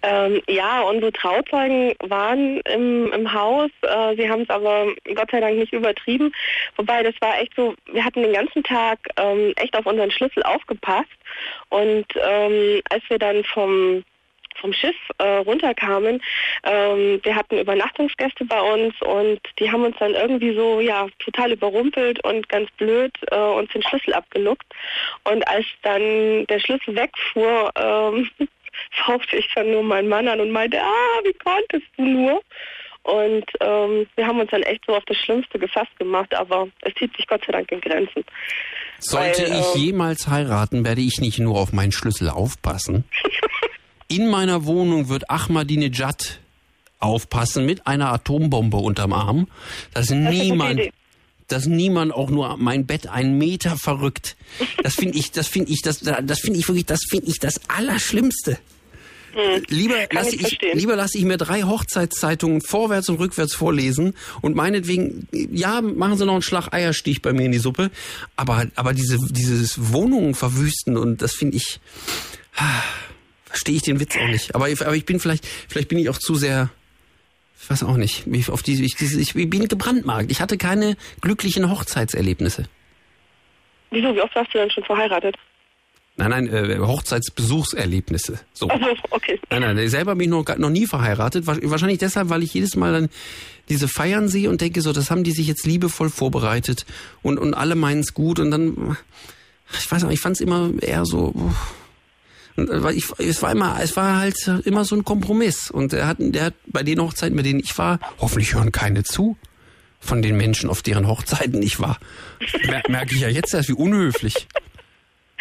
Ähm, 0.02 0.40
ja, 0.48 0.82
unsere 0.82 1.12
Trauzeugen 1.12 1.94
waren 2.04 2.60
im, 2.72 3.12
im 3.12 3.32
Haus. 3.32 3.70
Äh, 3.82 4.14
sie 4.16 4.30
haben 4.30 4.42
es 4.42 4.50
aber 4.50 4.86
Gott 5.14 5.30
sei 5.30 5.40
Dank 5.40 5.58
nicht 5.58 5.72
übertrieben. 5.72 6.32
Wobei, 6.76 7.02
das 7.02 7.14
war 7.20 7.40
echt 7.40 7.54
so, 7.56 7.74
wir 7.92 8.04
hatten 8.04 8.22
den 8.22 8.32
ganzen 8.32 8.62
Tag 8.62 9.00
ähm, 9.16 9.52
echt 9.56 9.76
auf 9.76 9.86
unseren 9.86 10.12
Schlüssel 10.12 10.44
aufgepasst. 10.44 11.10
Und 11.70 12.06
ähm, 12.14 12.80
als 12.90 13.02
wir 13.08 13.18
dann 13.18 13.42
vom 13.42 14.04
vom 14.60 14.72
Schiff 14.72 14.96
äh, 15.18 15.24
runterkamen, 15.24 16.20
ähm, 16.64 17.20
wir 17.22 17.34
hatten 17.34 17.58
Übernachtungsgäste 17.58 18.44
bei 18.44 18.60
uns 18.60 18.94
und 19.02 19.40
die 19.58 19.70
haben 19.70 19.84
uns 19.84 19.96
dann 19.98 20.14
irgendwie 20.14 20.54
so 20.54 20.80
ja 20.80 21.06
total 21.18 21.52
überrumpelt 21.52 22.22
und 22.24 22.48
ganz 22.48 22.70
blöd 22.72 23.12
äh, 23.30 23.36
uns 23.36 23.70
den 23.72 23.82
Schlüssel 23.82 24.14
abgeluckt. 24.14 24.66
Und 25.24 25.46
als 25.48 25.66
dann 25.82 26.46
der 26.46 26.60
Schlüssel 26.60 26.96
wegfuhr, 26.96 27.72
ähm, 27.76 28.30
schaufte 28.90 29.36
ich 29.36 29.48
dann 29.54 29.70
nur 29.70 29.82
meinen 29.82 30.08
Mann 30.08 30.28
an 30.28 30.40
und 30.40 30.50
meinte, 30.50 30.80
ah, 30.80 31.20
wie 31.24 31.34
konntest 31.34 31.86
du 31.96 32.02
nur? 32.02 32.42
Und 33.02 33.46
ähm, 33.60 34.06
wir 34.16 34.26
haben 34.26 34.38
uns 34.38 34.50
dann 34.50 34.62
echt 34.64 34.84
so 34.86 34.94
auf 34.94 35.04
das 35.06 35.16
Schlimmste 35.16 35.58
gefasst 35.58 35.96
gemacht, 35.98 36.34
aber 36.34 36.68
es 36.82 36.92
zieht 36.94 37.16
sich 37.16 37.26
Gott 37.26 37.42
sei 37.46 37.52
Dank 37.52 37.72
in 37.72 37.80
Grenzen. 37.80 38.22
Sollte 38.98 39.44
Weil, 39.44 39.60
ich 39.60 39.74
ähm, 39.74 39.80
jemals 39.80 40.28
heiraten, 40.28 40.84
werde 40.84 41.00
ich 41.00 41.18
nicht 41.20 41.38
nur 41.38 41.58
auf 41.58 41.72
meinen 41.72 41.92
Schlüssel 41.92 42.28
aufpassen. 42.28 43.04
In 44.08 44.28
meiner 44.28 44.64
Wohnung 44.64 45.08
wird 45.08 45.30
Ahmadinejad 45.30 46.40
aufpassen 46.98 47.66
mit 47.66 47.86
einer 47.86 48.12
Atombombe 48.12 48.78
unterm 48.78 49.12
Arm, 49.12 49.48
dass 49.92 50.08
gute 50.08 50.20
niemand, 50.20 50.80
dass 51.46 51.66
niemand 51.66 52.12
auch 52.12 52.30
nur 52.30 52.56
mein 52.56 52.86
Bett 52.86 53.06
einen 53.06 53.38
Meter 53.38 53.76
verrückt. 53.76 54.36
Das 54.82 54.94
finde 54.94 55.18
ich, 55.18 55.30
das 55.30 55.46
finde 55.46 55.72
ich, 55.72 55.82
das, 55.82 56.00
das 56.00 56.40
finde 56.40 56.58
ich 56.58 56.68
wirklich, 56.68 56.86
das 56.86 57.00
finde 57.08 57.26
ich 57.28 57.38
das 57.38 57.60
Allerschlimmste. 57.68 58.58
Lieber 59.68 59.94
Hm. 59.94 60.08
Kann 60.08 60.24
lasse 60.24 60.36
ich 60.36 60.58
ich, 60.62 60.74
lieber 60.74 60.96
lasse 60.96 61.18
ich 61.18 61.24
mir 61.24 61.36
drei 61.36 61.62
Hochzeitszeitungen 61.62 62.60
vorwärts 62.60 63.08
und 63.08 63.16
rückwärts 63.16 63.54
vorlesen 63.54 64.14
und 64.40 64.56
meinetwegen, 64.56 65.28
ja, 65.32 65.80
machen 65.80 66.16
Sie 66.16 66.24
noch 66.24 66.32
einen 66.32 66.42
Schlag 66.42 66.72
Eierstich 66.72 67.22
bei 67.22 67.32
mir 67.32 67.44
in 67.44 67.52
die 67.52 67.58
Suppe, 67.58 67.90
aber, 68.36 68.66
aber 68.74 68.94
diese, 68.94 69.18
dieses 69.30 69.92
Wohnungen 69.92 70.34
verwüsten 70.34 70.96
und 70.96 71.22
das 71.22 71.34
finde 71.34 71.58
ich, 71.58 71.78
ah, 72.56 72.82
verstehe 73.48 73.76
ich 73.76 73.82
den 73.82 74.00
Witz 74.00 74.16
auch 74.16 74.28
nicht. 74.28 74.54
Aber, 74.54 74.68
ich- 74.68 74.80
aber 74.80 74.94
ich 74.96 75.04
bin 75.06 75.20
vielleicht, 75.20 75.46
vielleicht 75.68 75.88
bin 75.88 75.98
ich 75.98 76.08
auch 76.08 76.18
zu 76.18 76.34
sehr, 76.34 76.70
ich 77.60 77.68
weiß 77.70 77.82
auch 77.84 77.96
nicht, 77.96 78.22
wie 78.26 78.44
auf 78.50 78.62
diese, 78.62 78.82
ich, 78.84 78.94
diese, 78.96 79.20
ich 79.20 79.34
bin 79.34 79.68
gebrandmarkt. 79.68 80.30
Ich 80.30 80.40
hatte 80.40 80.56
keine 80.58 80.96
glücklichen 81.20 81.70
Hochzeitserlebnisse. 81.70 82.64
Wieso, 83.90 84.14
wie 84.14 84.20
oft 84.20 84.34
hast 84.34 84.52
du 84.54 84.58
denn 84.58 84.70
schon 84.70 84.84
verheiratet? 84.84 85.34
Nein, 86.16 86.30
nein, 86.30 86.48
äh, 86.52 86.78
Hochzeitsbesuchserlebnisse. 86.78 88.40
So. 88.52 88.66
Also, 88.68 88.86
okay. 89.10 89.38
Nein, 89.50 89.60
nein, 89.76 89.88
selber 89.88 90.16
bin 90.16 90.24
ich 90.24 90.30
noch, 90.30 90.58
noch 90.58 90.68
nie 90.70 90.86
verheiratet. 90.86 91.46
Wa- 91.46 91.58
Wahrscheinlich 91.62 91.98
deshalb, 91.98 92.28
weil 92.28 92.42
ich 92.42 92.52
jedes 92.54 92.74
Mal 92.76 92.92
dann 92.92 93.08
diese 93.68 93.86
Feiern 93.86 94.28
sehe 94.28 94.50
und 94.50 94.60
denke, 94.60 94.80
so, 94.80 94.92
das 94.92 95.10
haben 95.10 95.22
die 95.24 95.30
sich 95.30 95.46
jetzt 95.46 95.64
liebevoll 95.64 96.10
vorbereitet 96.10 96.86
und, 97.22 97.38
und 97.38 97.54
alle 97.54 97.76
meinen 97.76 98.00
es 98.00 98.14
gut 98.14 98.40
und 98.40 98.50
dann, 98.50 98.96
ich 99.78 99.90
weiß 99.90 100.02
nicht, 100.04 100.14
ich 100.14 100.20
fand 100.20 100.36
es 100.36 100.40
immer 100.40 100.70
eher 100.80 101.04
so, 101.06 101.32
uff. 101.34 101.74
und, 101.76 101.76
äh, 101.76 101.76
weil 101.76 102.46
ich, 102.94 103.04
es 103.18 103.42
war 103.42 103.52
immer, 103.52 103.78
es 103.80 103.96
war 103.96 104.16
halt 104.18 104.36
immer 104.64 104.84
so 104.84 104.96
ein 104.96 105.04
Kompromiss 105.04 105.70
und 105.70 105.92
er 105.92 106.06
hat, 106.06 106.16
der 106.20 106.46
hat 106.46 106.54
bei 106.66 106.82
den 106.82 107.00
Hochzeiten, 107.00 107.36
bei 107.36 107.42
denen 107.42 107.60
ich 107.60 107.76
war, 107.78 108.00
hoffentlich 108.18 108.54
hören 108.54 108.72
keine 108.72 109.04
zu 109.04 109.36
von 110.00 110.22
den 110.22 110.36
Menschen, 110.36 110.70
auf 110.70 110.82
deren 110.82 111.06
Hochzeiten 111.08 111.60
ich 111.62 111.80
war. 111.80 111.98
Mer 112.66 112.82
merke 112.88 113.14
ich 113.14 113.20
ja 113.20 113.28
jetzt 113.28 113.52
erst, 113.54 113.68
wie 113.68 113.72
unhöflich. 113.74 114.46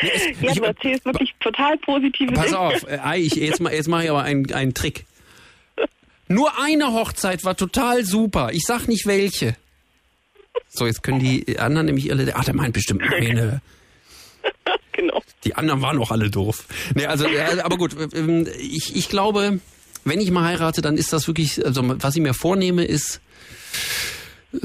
Nee, 0.02 0.10
es- 0.14 0.42
Ja, 0.42 0.52
ich- 0.52 0.58
du 0.58 0.64
erzählst 0.64 1.06
wirklich 1.06 1.34
total 1.40 1.78
positive 1.78 2.34
Pass 2.34 2.46
Dinge. 2.48 2.60
auf, 2.60 2.84
äh, 2.88 3.20
ich, 3.20 3.36
jetzt, 3.36 3.60
jetzt 3.60 3.88
mache 3.90 4.04
ich 4.06 4.10
aber 4.10 4.24
einen, 4.24 4.52
einen 4.54 4.74
Trick. 4.74 5.06
Nur 6.28 6.52
eine 6.62 6.88
Hochzeit 6.94 7.44
war 7.46 7.56
total 7.56 8.04
super. 8.04 8.50
Ich 8.52 8.64
sag 8.66 8.88
nicht 8.88 9.06
welche. 9.06 9.56
So, 10.70 10.86
jetzt 10.86 11.02
können 11.04 11.20
die 11.20 11.58
anderen 11.60 11.86
nämlich 11.86 12.12
alle. 12.12 12.36
Ach, 12.36 12.44
der 12.44 12.54
meint 12.56 12.74
bestimmt 12.74 13.02
meine. 13.10 13.62
Genau. 14.94 15.22
Die 15.44 15.54
anderen 15.54 15.82
waren 15.84 16.00
auch 16.00 16.10
alle 16.10 16.32
doof. 16.32 16.66
Nee, 16.96 17.06
also, 17.06 17.28
aber 17.64 17.78
gut, 17.78 17.96
ähm, 18.16 18.48
ich, 18.60 18.96
ich 18.96 19.10
glaube, 19.10 19.60
wenn 20.06 20.20
ich 20.20 20.32
mal 20.32 20.44
heirate, 20.44 20.82
dann 20.82 20.98
ist 20.98 21.14
das 21.14 21.28
wirklich, 21.28 21.64
also 21.64 21.82
was 21.86 22.16
ich 22.16 22.22
mir 22.22 22.34
vornehme, 22.34 22.84
ist, 22.84 23.22
äh, 24.54 24.58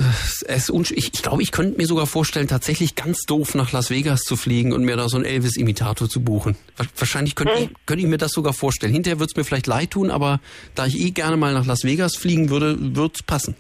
es 0.46 0.70
ich, 0.70 0.96
ich 0.96 1.12
glaube, 1.22 1.42
ich 1.42 1.52
könnte 1.52 1.76
mir 1.76 1.86
sogar 1.86 2.06
vorstellen, 2.06 2.48
tatsächlich 2.48 2.94
ganz 2.94 3.24
doof 3.26 3.54
nach 3.54 3.72
Las 3.72 3.90
Vegas 3.90 4.22
zu 4.22 4.36
fliegen 4.36 4.72
und 4.72 4.84
mir 4.84 4.96
da 4.96 5.06
so 5.10 5.16
einen 5.16 5.26
Elvis-Imitator 5.26 6.08
zu 6.08 6.22
buchen. 6.22 6.56
Wa- 6.78 6.86
Wahrscheinlich 6.96 7.34
könnte 7.34 7.52
ich, 7.58 7.68
könnte 7.84 8.02
ich 8.02 8.08
mir 8.08 8.16
das 8.18 8.32
sogar 8.32 8.54
vorstellen. 8.54 8.92
Hinterher 8.94 9.18
würde 9.18 9.30
es 9.32 9.36
mir 9.36 9.44
vielleicht 9.44 9.66
leid 9.66 9.90
tun, 9.90 10.10
aber 10.10 10.40
da 10.74 10.86
ich 10.86 10.98
eh 10.98 11.10
gerne 11.10 11.36
mal 11.36 11.52
nach 11.52 11.66
Las 11.66 11.84
Vegas 11.84 12.16
fliegen 12.16 12.48
würde, 12.48 12.76
wird's 12.96 13.22
passen. 13.22 13.54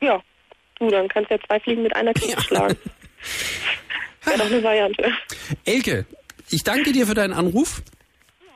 Ja, 0.00 0.18
du, 0.78 0.88
dann 0.88 1.08
kannst 1.08 1.30
du 1.30 1.34
ja 1.34 1.40
zwei 1.46 1.60
Fliegen 1.60 1.82
mit 1.82 1.94
einer 1.94 2.14
Klappe 2.14 2.40
schlagen. 2.42 2.76
Wäre 4.24 4.38
doch 4.38 4.46
eine 4.46 4.62
Variante. 4.62 5.12
Elke, 5.64 6.06
ich 6.50 6.62
danke 6.62 6.92
dir 6.92 7.06
für 7.06 7.14
deinen 7.14 7.32
Anruf 7.32 7.82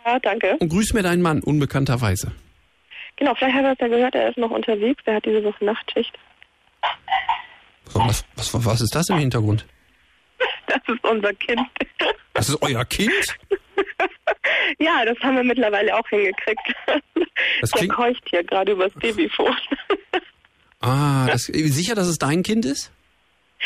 Ja, 0.04 0.18
danke. 0.20 0.56
und 0.58 0.68
grüß 0.68 0.92
mir 0.92 1.02
deinen 1.02 1.22
Mann, 1.22 1.42
unbekannterweise. 1.42 2.32
Genau, 3.16 3.34
vielleicht 3.34 3.54
hat 3.56 3.64
er 3.64 3.72
es 3.72 3.78
ja 3.80 3.88
gehört, 3.88 4.14
er 4.14 4.28
ist 4.30 4.38
noch 4.38 4.50
unterwegs, 4.50 5.02
der 5.04 5.14
hat 5.16 5.24
diese 5.24 5.42
Woche 5.44 5.64
Nachtschicht. 5.64 6.12
So, 7.88 8.00
Was, 8.00 8.24
was, 8.36 8.64
was 8.64 8.80
ist 8.80 8.94
das 8.94 9.08
im 9.08 9.18
Hintergrund? 9.18 9.66
Das 10.66 10.80
ist 10.88 11.04
unser 11.04 11.32
Kind. 11.34 11.60
Das 12.32 12.48
ist 12.48 12.60
euer 12.62 12.84
Kind? 12.86 13.12
Ja, 14.78 15.04
das 15.04 15.16
haben 15.20 15.36
wir 15.36 15.44
mittlerweile 15.44 15.94
auch 15.96 16.08
hingekriegt. 16.08 16.60
Das 17.60 17.70
Der 17.70 17.88
keucht 17.88 18.22
hier 18.28 18.42
gerade 18.42 18.72
übers 18.72 18.92
Babyfon. 18.94 19.54
Ah, 20.80 21.26
das, 21.26 21.42
sicher, 21.44 21.94
dass 21.94 22.08
es 22.08 22.18
dein 22.18 22.42
Kind 22.42 22.64
ist? 22.64 22.90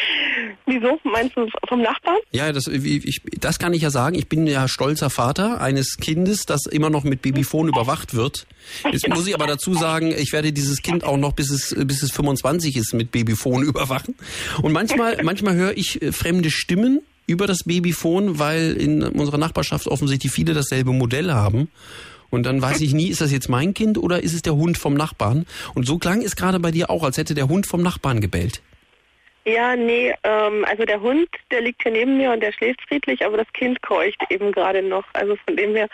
Wieso? 0.67 0.99
Meinst 1.05 1.37
du 1.37 1.47
vom 1.69 1.83
Nachbarn? 1.83 2.19
Ja, 2.33 2.53
das, 2.53 2.67
ich, 2.67 3.23
das 3.41 3.59
kann 3.59 3.73
ich 3.73 3.83
ja 3.83 3.91
sagen. 3.91 4.17
Ich 4.17 4.29
bin 4.29 4.47
ja 4.47 4.69
stolzer 4.69 5.11
Vater 5.11 5.61
eines 5.61 5.97
Kindes, 5.97 6.47
das 6.47 6.67
immer 6.67 6.91
noch 6.91 7.05
mit 7.05 7.23
Babyphone 7.23 7.69
überwacht 7.69 8.15
wird. 8.15 8.47
Jetzt 8.91 9.09
muss 9.09 9.27
ich 9.27 9.35
aber 9.35 9.47
dazu 9.47 9.75
sagen, 9.75 10.13
ich 10.17 10.33
werde 10.33 10.53
dieses 10.53 10.83
Kind 10.83 11.05
auch 11.05 11.17
noch 11.17 11.33
bis 11.33 11.51
es, 11.51 11.75
bis 11.87 12.03
es 12.03 12.13
25 12.13 12.77
ist 12.77 12.95
mit 12.95 13.11
Babyphone 13.11 13.63
überwachen. 13.67 14.15
Und 14.63 14.73
manchmal, 14.73 15.19
manchmal 15.23 15.55
höre 15.55 15.77
ich 15.77 16.03
äh, 16.03 16.13
fremde 16.13 16.51
Stimmen 16.51 17.01
über 17.27 17.47
das 17.47 17.65
Babyphone, 17.65 18.39
weil 18.39 18.73
in 18.73 19.03
unserer 19.03 19.39
Nachbarschaft 19.39 19.87
offensichtlich 19.87 20.33
viele 20.33 20.55
dasselbe 20.55 20.93
Modell 20.93 21.31
haben. 21.31 21.69
Und 22.31 22.45
dann 22.45 22.61
weiß 22.61 22.81
ich 22.83 22.93
nie, 22.93 23.09
ist 23.09 23.21
das 23.21 23.33
jetzt 23.33 23.49
mein 23.49 23.73
Kind 23.75 23.97
oder 23.97 24.23
ist 24.23 24.35
es 24.35 24.43
der 24.43 24.55
Hund 24.55 24.77
vom 24.77 24.95
Nachbarn? 24.95 25.47
Und 25.75 25.87
so 25.87 25.99
klang 25.99 26.23
es 26.23 26.37
gerade 26.37 26.61
bei 26.61 26.71
dir 26.71 26.91
auch, 26.91 27.03
als 27.03 27.17
hätte 27.17 27.35
der 27.35 27.49
Hund 27.49 27.67
vom 27.67 27.83
Nachbarn 27.83 28.21
gebellt. 28.21 28.61
Ja, 29.49 29.77
nee, 29.77 30.15
ähm, 30.25 30.67
also 30.69 30.85
der 30.85 31.01
Hund, 31.01 31.27
der 31.51 31.63
liegt 31.63 31.83
hier 31.83 31.93
neben 31.93 32.19
mir 32.19 32.33
und 32.33 32.41
der 32.41 32.53
schläft 32.53 32.83
friedlich, 32.87 33.25
aber 33.25 33.39
das 33.39 33.51
Kind 33.55 33.81
keucht 33.81 34.23
eben 34.29 34.53
gerade 34.53 34.83
noch. 34.83 35.05
Also 35.15 35.37
von 35.47 35.57
dem 35.57 35.75
her, 35.75 35.89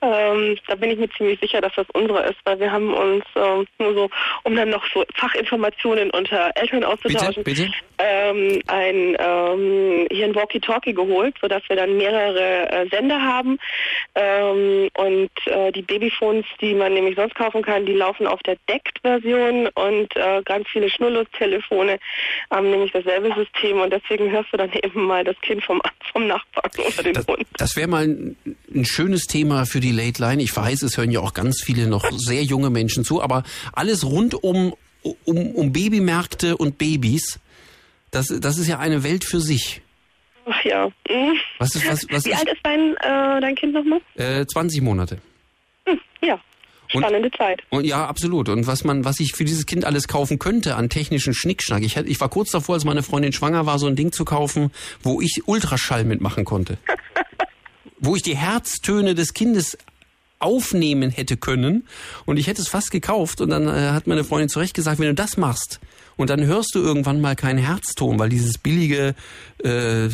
ähm, 0.00 0.56
da 0.66 0.74
bin 0.74 0.90
ich 0.90 0.98
mir 0.98 1.10
ziemlich 1.10 1.38
sicher, 1.38 1.60
dass 1.60 1.74
das 1.74 1.86
unsere 1.92 2.24
ist, 2.24 2.38
weil 2.44 2.58
wir 2.60 2.72
haben 2.72 2.94
uns 2.94 3.24
ähm, 3.36 3.66
nur 3.78 3.94
so, 3.94 4.10
um 4.44 4.56
dann 4.56 4.70
noch 4.70 4.82
so 4.94 5.04
Fachinformationen 5.16 6.10
unter 6.12 6.50
Eltern 6.54 6.82
auszutauschen, 6.82 7.44
Bitte, 7.44 7.64
bitte? 7.64 7.74
Ähm, 7.98 8.60
ein 8.66 9.16
ähm, 9.18 10.06
hier 10.10 10.26
ein 10.26 10.34
Walkie-Talkie 10.34 10.94
geholt, 10.94 11.34
sodass 11.40 11.62
wir 11.68 11.76
dann 11.76 11.96
mehrere 11.96 12.70
äh, 12.70 12.88
Sender 12.90 13.20
haben 13.20 13.58
ähm, 14.14 14.88
und 14.96 15.30
äh, 15.46 15.72
die 15.72 15.82
Babyphones, 15.82 16.44
die 16.60 16.74
man 16.74 16.94
nämlich 16.94 17.16
sonst 17.16 17.34
kaufen 17.34 17.62
kann, 17.62 17.86
die 17.86 17.92
laufen 17.94 18.26
auf 18.26 18.40
der 18.42 18.56
Deckt-Version 18.68 19.68
und 19.74 20.16
äh, 20.16 20.42
ganz 20.44 20.66
viele 20.68 20.88
Schnurlos-Telefone 20.90 21.98
haben 22.50 22.70
nämlich 22.70 22.92
dasselbe 22.92 23.32
System 23.34 23.80
und 23.80 23.92
deswegen 23.92 24.30
hörst 24.30 24.52
du 24.52 24.56
dann 24.56 24.70
eben 24.82 25.04
mal 25.04 25.24
das 25.24 25.36
Kind 25.42 25.62
vom, 25.64 25.80
vom 26.12 26.26
Nachbarn 26.26 26.70
oder 26.86 27.02
den 27.02 27.14
Das, 27.14 27.26
Hund. 27.26 27.46
das 27.56 27.76
wäre 27.76 27.88
mal 27.88 28.04
ein, 28.04 28.36
ein 28.74 28.84
schönes 28.84 29.26
Thema 29.26 29.66
für 29.66 29.80
die 29.80 29.92
Late 29.92 30.20
Line. 30.20 30.42
Ich 30.42 30.56
weiß, 30.56 30.82
es 30.82 30.96
hören 30.96 31.10
ja 31.10 31.20
auch 31.20 31.34
ganz 31.34 31.62
viele 31.62 31.86
noch 31.86 32.04
sehr 32.10 32.42
junge 32.42 32.70
Menschen 32.70 33.04
zu, 33.04 33.22
aber 33.22 33.42
alles 33.72 34.04
rund 34.04 34.34
um, 34.42 34.74
um, 35.24 35.50
um 35.54 35.72
Babymärkte 35.72 36.56
und 36.56 36.78
Babys, 36.78 37.38
das, 38.14 38.28
das 38.40 38.58
ist 38.58 38.68
ja 38.68 38.78
eine 38.78 39.02
Welt 39.02 39.24
für 39.24 39.40
sich. 39.40 39.80
Ach 40.46 40.64
ja. 40.64 40.86
Mhm. 41.08 41.36
Was 41.58 41.74
ist, 41.74 41.86
was, 41.88 42.06
was 42.10 42.24
Wie 42.24 42.30
ist, 42.30 42.38
alt 42.38 42.48
ist 42.48 42.60
dein, 42.62 42.94
äh, 42.96 43.40
dein 43.40 43.54
Kind 43.54 43.72
nochmal? 43.72 44.00
äh, 44.16 44.44
20 44.46 44.82
Monate. 44.82 45.18
Hm, 45.86 45.98
ja, 46.22 46.38
Und- 46.92 47.02
spannende 47.02 47.30
Zeit. 47.30 47.62
Und 47.70 47.84
ja, 47.86 48.06
absolut. 48.06 48.48
Und 48.50 48.66
was 48.66 48.84
man, 48.84 49.04
was 49.04 49.20
ich 49.20 49.32
für 49.32 49.44
dieses 49.44 49.64
Kind 49.66 49.84
alles 49.84 50.06
kaufen 50.06 50.38
könnte 50.38 50.76
an 50.76 50.88
technischen 50.90 51.32
Schnickschnack. 51.34 51.82
Ich, 51.82 51.96
ich 51.96 52.20
war 52.20 52.28
kurz 52.28 52.50
davor, 52.50 52.74
als 52.74 52.84
meine 52.84 53.02
Freundin 53.02 53.32
schwanger 53.32 53.64
war, 53.66 53.78
so 53.78 53.86
ein 53.86 53.96
Ding 53.96 54.12
zu 54.12 54.24
kaufen, 54.24 54.70
wo 55.02 55.20
ich 55.20 55.42
Ultraschall 55.46 56.04
mitmachen 56.04 56.44
konnte. 56.44 56.76
wo 57.98 58.14
ich 58.16 58.22
die 58.22 58.36
Herztöne 58.36 59.14
des 59.14 59.32
Kindes 59.32 59.78
aufnehmen 60.44 61.10
hätte 61.10 61.36
können 61.36 61.86
und 62.26 62.36
ich 62.36 62.46
hätte 62.46 62.62
es 62.62 62.68
fast 62.68 62.90
gekauft 62.90 63.40
und 63.40 63.50
dann 63.50 63.66
äh, 63.66 63.90
hat 63.90 64.06
meine 64.06 64.24
Freundin 64.24 64.48
zu 64.48 64.58
Recht 64.58 64.74
gesagt, 64.74 64.98
wenn 64.98 65.08
du 65.08 65.14
das 65.14 65.36
machst 65.36 65.80
und 66.16 66.30
dann 66.30 66.44
hörst 66.44 66.74
du 66.74 66.80
irgendwann 66.80 67.20
mal 67.20 67.34
keinen 67.34 67.58
Herzton, 67.58 68.18
weil 68.18 68.28
dieses 68.28 68.58
billige 68.58 69.14
äh, 69.62 70.08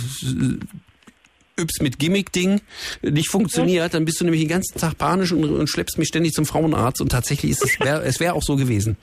Yps 1.59 1.81
mit 1.81 1.99
Gimmick-Ding 1.99 2.61
nicht 3.03 3.29
funktioniert, 3.29 3.93
dann 3.95 4.05
bist 4.05 4.21
du 4.21 4.25
nämlich 4.25 4.43
den 4.43 4.49
ganzen 4.49 4.79
Tag 4.79 4.97
panisch 4.97 5.33
und, 5.33 5.45
und 5.45 5.69
schleppst 5.69 5.99
mich 5.99 6.09
ständig 6.09 6.33
zum 6.33 6.47
Frauenarzt 6.47 7.01
und 7.01 7.11
tatsächlich 7.11 7.53
ist 7.53 7.65
es, 7.65 7.81
wär, 7.81 8.03
es 8.05 8.21
wäre 8.21 8.35
auch 8.35 8.43
so 8.43 8.57
gewesen. 8.57 8.97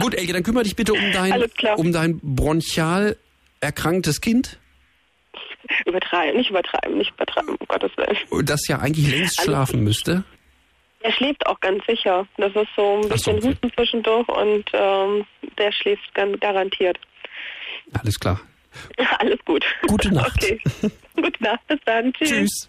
Gut, 0.00 0.14
Elke, 0.14 0.32
dann 0.32 0.42
kümmere 0.42 0.64
dich 0.64 0.76
bitte 0.76 0.92
um 0.92 1.12
dein, 1.12 1.44
um 1.76 1.92
dein 1.92 2.18
bronchial 2.22 3.16
erkranktes 3.60 4.20
Kind, 4.20 4.58
Übertreiben, 5.86 6.36
nicht 6.36 6.50
übertreiben, 6.50 6.98
nicht 6.98 7.12
übertreiben, 7.12 7.50
um 7.50 7.66
Gottes 7.66 7.90
Willen. 7.96 8.46
das 8.46 8.66
ja 8.68 8.80
eigentlich 8.80 9.08
längst 9.08 9.40
schlafen 9.40 9.82
müsste. 9.82 10.24
Er 11.02 11.12
schläft 11.12 11.46
auch 11.46 11.58
ganz 11.60 11.84
sicher. 11.86 12.26
Das 12.36 12.54
ist 12.54 12.68
so 12.76 12.98
ein 12.98 13.00
Ach 13.00 13.02
so, 13.02 13.08
bisschen 13.08 13.36
okay. 13.38 13.48
Husten 13.48 13.72
zwischendurch 13.74 14.28
und 14.28 14.64
ähm, 14.72 15.26
der 15.58 15.72
schläft 15.72 16.14
ganz 16.14 16.38
garantiert. 16.40 16.98
Alles 17.92 18.18
klar. 18.18 18.40
Alles 19.18 19.38
gut. 19.44 19.64
Gute 19.88 20.12
Nacht. 20.14 20.42
Okay. 20.42 20.60
Gute 21.16 21.42
Nacht, 21.42 21.66
bis 21.66 21.78
dann. 21.84 22.12
Tschüss. 22.12 22.28
Tschüss. 22.28 22.68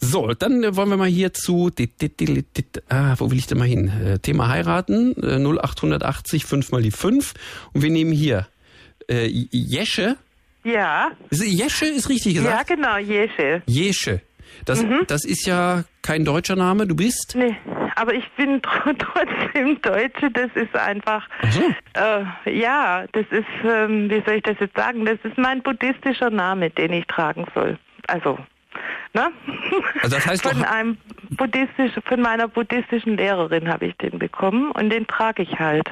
So, 0.00 0.28
dann 0.34 0.62
äh, 0.62 0.76
wollen 0.76 0.90
wir 0.90 0.96
mal 0.96 1.08
hier 1.08 1.32
zu, 1.32 1.70
dit, 1.70 2.00
dit, 2.00 2.20
dit, 2.20 2.56
dit, 2.56 2.82
ah, 2.90 3.14
wo 3.18 3.30
will 3.30 3.38
ich 3.38 3.46
denn 3.46 3.58
mal 3.58 3.68
hin? 3.68 3.88
Äh, 3.88 4.18
Thema 4.18 4.48
heiraten, 4.48 5.14
äh, 5.22 5.38
0880 5.38 6.44
5 6.44 6.72
mal 6.72 6.82
die 6.82 6.90
5. 6.90 7.34
Und 7.72 7.82
wir 7.82 7.90
nehmen 7.90 8.12
hier 8.12 8.46
äh, 9.08 9.26
Jesche. 9.26 10.16
Ja, 10.64 11.10
Jesche 11.30 11.86
ist 11.86 12.08
richtig 12.08 12.34
ja 12.34 12.42
gesagt? 12.42 12.68
genau, 12.68 12.96
Jesche. 12.96 13.62
Jesche. 13.66 14.22
Das, 14.66 14.82
Mhm. 14.82 15.04
das 15.08 15.24
ist 15.24 15.46
ja 15.46 15.84
kein 16.02 16.24
deutscher 16.24 16.56
Name, 16.56 16.86
du 16.86 16.96
bist? 16.96 17.34
Nee, 17.36 17.56
aber 17.96 18.14
ich 18.14 18.28
bin 18.32 18.60
tr- 18.62 18.96
trotzdem 18.98 19.80
Deutsche, 19.82 20.30
das 20.30 20.50
ist 20.54 20.74
einfach, 20.76 21.28
Ach 21.42 21.52
so. 21.52 21.62
äh, 22.46 22.58
ja, 22.58 23.04
das 23.12 23.26
ist, 23.30 23.44
ähm, 23.64 24.08
wie 24.10 24.22
soll 24.24 24.36
ich 24.36 24.42
das 24.42 24.56
jetzt 24.60 24.76
sagen, 24.76 25.04
das 25.04 25.18
ist 25.22 25.36
mein 25.38 25.62
buddhistischer 25.62 26.30
Name, 26.30 26.70
den 26.70 26.92
ich 26.92 27.06
tragen 27.06 27.44
soll. 27.54 27.78
Also, 28.08 28.38
ne? 29.14 29.30
Also 30.02 30.16
das 30.16 30.26
heißt 30.26 30.42
von 30.48 30.62
doch- 30.62 30.70
einem 30.70 30.98
buddhistisch, 31.30 31.92
von 32.06 32.20
meiner 32.20 32.48
buddhistischen 32.48 33.16
Lehrerin 33.16 33.68
habe 33.68 33.86
ich 33.86 33.96
den 33.98 34.18
bekommen 34.18 34.70
und 34.72 34.90
den 34.90 35.06
trage 35.06 35.42
ich 35.42 35.58
halt, 35.58 35.90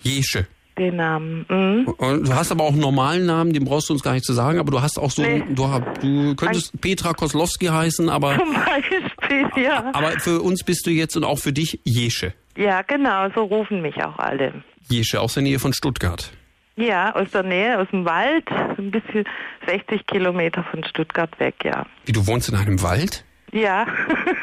Jesche. 0.00 0.46
Den 0.78 0.96
Namen. 0.96 1.44
Mhm. 1.48 1.88
Und 1.88 2.28
du 2.28 2.34
hast 2.34 2.50
aber 2.52 2.64
auch 2.64 2.72
einen 2.72 2.80
normalen 2.80 3.26
Namen, 3.26 3.52
den 3.52 3.64
brauchst 3.64 3.88
du 3.88 3.92
uns 3.92 4.02
gar 4.02 4.12
nicht 4.12 4.24
zu 4.24 4.32
sagen, 4.32 4.58
aber 4.58 4.70
du 4.70 4.80
hast 4.80 4.98
auch 4.98 5.10
so, 5.10 5.22
Nee. 5.22 5.42
du, 5.50 5.66
du 6.00 6.34
könntest 6.36 6.80
Petra 6.80 7.12
Koslowski 7.12 7.66
heißen, 7.66 8.08
aber, 8.08 8.36
Zum 8.38 8.54
Beispiel, 8.54 9.62
ja. 9.64 9.90
aber 9.92 10.12
für 10.20 10.40
uns 10.40 10.64
bist 10.64 10.86
du 10.86 10.90
jetzt 10.90 11.16
und 11.16 11.24
auch 11.24 11.38
für 11.38 11.52
dich 11.52 11.80
Jesche. 11.84 12.32
Ja, 12.56 12.82
genau, 12.82 13.28
so 13.34 13.42
rufen 13.44 13.82
mich 13.82 14.02
auch 14.02 14.18
alle. 14.18 14.52
Jesche 14.88 15.20
aus 15.20 15.34
der 15.34 15.42
Nähe 15.42 15.58
von 15.58 15.72
Stuttgart. 15.72 16.30
Ja, 16.76 17.14
aus 17.14 17.30
der 17.32 17.42
Nähe, 17.42 17.78
aus 17.78 17.88
dem 17.90 18.04
Wald, 18.04 18.44
ein 18.78 18.90
bisschen 18.92 19.24
60 19.66 20.06
Kilometer 20.06 20.64
von 20.70 20.84
Stuttgart 20.84 21.30
weg, 21.40 21.56
ja. 21.64 21.84
Wie, 22.06 22.12
du 22.12 22.26
wohnst 22.26 22.48
in 22.48 22.54
einem 22.54 22.80
Wald? 22.82 23.24
Ja, 23.52 23.86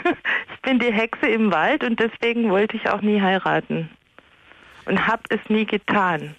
ich 0.53 0.61
bin 0.61 0.79
die 0.79 0.91
Hexe 0.91 1.27
im 1.27 1.51
Wald 1.51 1.83
und 1.83 1.99
deswegen 1.99 2.49
wollte 2.49 2.75
ich 2.75 2.89
auch 2.89 3.01
nie 3.01 3.21
heiraten. 3.21 3.89
Und 4.85 5.07
hab 5.07 5.25
es 5.29 5.39
nie 5.49 5.65
getan. 5.65 6.35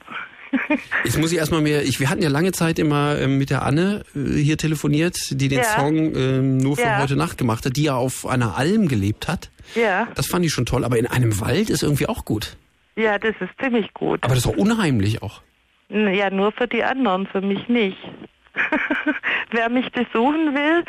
Jetzt 1.05 1.19
muss 1.19 1.33
ich 1.33 1.39
erstmal 1.39 1.61
mehr, 1.61 1.83
ich, 1.83 1.99
wir 2.01 2.09
hatten 2.09 2.23
ja 2.23 2.29
lange 2.29 2.53
Zeit 2.53 2.79
immer 2.79 3.19
ähm, 3.19 3.37
mit 3.37 3.51
der 3.51 3.63
Anne 3.63 4.05
äh, 4.15 4.39
hier 4.39 4.57
telefoniert, 4.57 5.17
die 5.33 5.49
den 5.49 5.59
Ja. 5.59 5.65
Song 5.65 6.15
ähm, 6.15 6.57
nur 6.59 6.77
für 6.77 6.83
Ja. 6.83 6.99
heute 7.03 7.17
Nacht 7.17 7.37
gemacht 7.37 7.67
hat, 7.67 7.77
die 7.77 7.83
ja 7.85 7.95
auf 7.97 8.25
einer 8.27 8.57
Alm 8.57 8.89
gelebt 8.89 9.29
hat. 9.29 9.51
Ja, 9.75 10.07
Das 10.15 10.27
fand 10.29 10.45
ich 10.47 10.53
schon 10.53 10.65
toll, 10.65 10.85
aber 10.85 10.99
in 10.99 11.07
einem 11.07 11.41
Wald 11.41 11.69
ist 11.69 11.83
irgendwie 11.83 12.07
auch 12.09 12.25
gut. 12.25 12.57
ja, 12.95 13.19
das 13.19 13.35
ist 13.41 13.51
ziemlich 13.63 13.93
gut. 13.93 14.23
Aber 14.23 14.35
das 14.35 14.47
ist 14.47 14.51
auch 14.51 14.57
unheimlich 14.57 15.21
auch. 15.23 15.43
Ja, 15.89 16.31
nur 16.31 16.53
für 16.53 16.69
die 16.69 16.83
anderen, 16.85 17.27
für 17.27 17.41
mich 17.41 17.69
nicht. 17.69 17.99
Wer 19.51 19.69
mich 19.69 19.91
besuchen 19.93 20.55
will, 20.55 20.85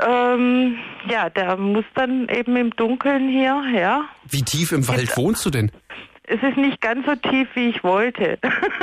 ähm, 0.00 0.76
ja, 1.08 1.28
der 1.30 1.56
muss 1.56 1.84
dann 1.94 2.28
eben 2.28 2.56
im 2.56 2.70
Dunkeln 2.76 3.28
hierher. 3.28 4.04
Wie 4.28 4.42
tief 4.42 4.72
im 4.72 4.86
Wald 4.88 5.16
wohnst 5.16 5.44
du 5.44 5.50
denn? 5.50 5.70
Es 6.32 6.42
ist 6.42 6.56
nicht 6.56 6.80
ganz 6.80 7.04
so 7.04 7.14
tief, 7.14 7.46
wie 7.52 7.68
ich 7.68 7.84
wollte. 7.84 8.38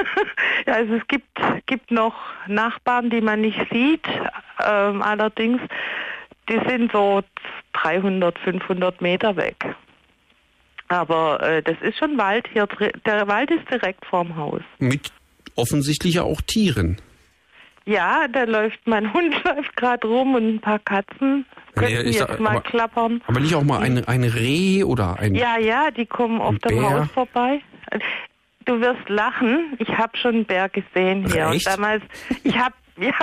also 0.67 0.93
es 0.93 1.07
gibt, 1.07 1.25
gibt 1.65 1.89
noch 1.89 2.13
Nachbarn, 2.45 3.09
die 3.09 3.21
man 3.21 3.41
nicht 3.41 3.59
sieht. 3.71 4.05
Ähm, 4.63 5.01
allerdings, 5.01 5.59
die 6.47 6.59
sind 6.67 6.91
so 6.91 7.23
300, 7.73 8.37
500 8.37 9.01
Meter 9.01 9.35
weg. 9.35 9.65
Aber 10.89 11.41
äh, 11.41 11.63
das 11.63 11.77
ist 11.81 11.97
schon 11.97 12.19
Wald 12.19 12.47
hier. 12.53 12.67
Der 13.07 13.27
Wald 13.27 13.49
ist 13.49 13.67
direkt 13.71 14.05
vorm 14.05 14.35
Haus. 14.35 14.61
Mit 14.77 15.11
offensichtlich 15.55 16.19
auch 16.19 16.41
Tieren. 16.41 16.97
Ja, 17.85 18.27
da 18.27 18.43
läuft 18.43 18.79
mein 18.85 19.11
Hund 19.13 19.33
läuft 19.43 19.75
gerade 19.75 20.07
rum 20.07 20.35
und 20.35 20.47
ein 20.47 20.59
paar 20.59 20.79
Katzen 20.79 21.47
könnten 21.75 22.07
ich 22.07 22.15
jetzt 22.15 22.27
sag, 22.27 22.39
mal 22.39 22.51
aber- 22.51 22.61
klappern. 22.61 23.21
Aber 23.27 23.39
nicht 23.39 23.55
auch 23.55 23.63
mal 23.63 23.79
ein, 23.81 24.03
ein 24.07 24.23
Reh 24.23 24.83
oder 24.83 25.17
ein... 25.19 25.35
Ja, 25.35 25.57
ja, 25.57 25.91
die 25.91 26.05
kommen 26.05 26.41
auf 26.41 26.57
dem? 26.59 26.81
Haus 26.83 27.09
vorbei. 27.11 27.61
Du 28.65 28.79
wirst 28.81 29.07
lachen. 29.09 29.73
Ich 29.79 29.89
habe 29.89 30.15
schon 30.17 30.35
einen 30.35 30.45
Bär 30.45 30.69
gesehen 30.69 31.25
hier. 31.31 31.47
Echt? 31.49 31.65
Und 31.67 31.75
damals, 31.75 32.03
ich 32.43 32.57
habe, 32.57 32.75
ja, 32.99 33.13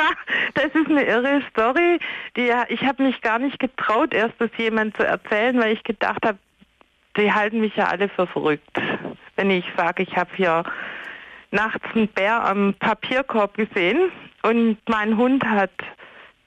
das 0.54 0.66
ist 0.74 0.88
eine 0.88 1.04
irre 1.04 1.42
Story. 1.50 1.98
Die, 2.36 2.50
ich 2.68 2.82
habe 2.82 3.02
mich 3.02 3.20
gar 3.20 3.38
nicht 3.38 3.58
getraut, 3.58 4.12
erst 4.12 4.34
das 4.38 4.50
jemand 4.56 4.96
zu 4.96 5.06
erzählen, 5.06 5.58
weil 5.60 5.72
ich 5.72 5.84
gedacht 5.84 6.24
habe, 6.26 6.38
die 7.16 7.32
halten 7.32 7.60
mich 7.60 7.74
ja 7.76 7.86
alle 7.86 8.08
für 8.08 8.26
verrückt. 8.26 8.68
Wenn 9.36 9.50
ich 9.50 9.64
sage, 9.76 10.02
ich 10.02 10.16
habe 10.16 10.30
hier 10.34 10.64
nachts 11.50 11.84
einen 11.94 12.08
Bär 12.08 12.44
am 12.44 12.74
Papierkorb 12.78 13.54
gesehen 13.56 14.10
und 14.42 14.78
mein 14.88 15.16
Hund 15.16 15.44
hat, 15.44 15.70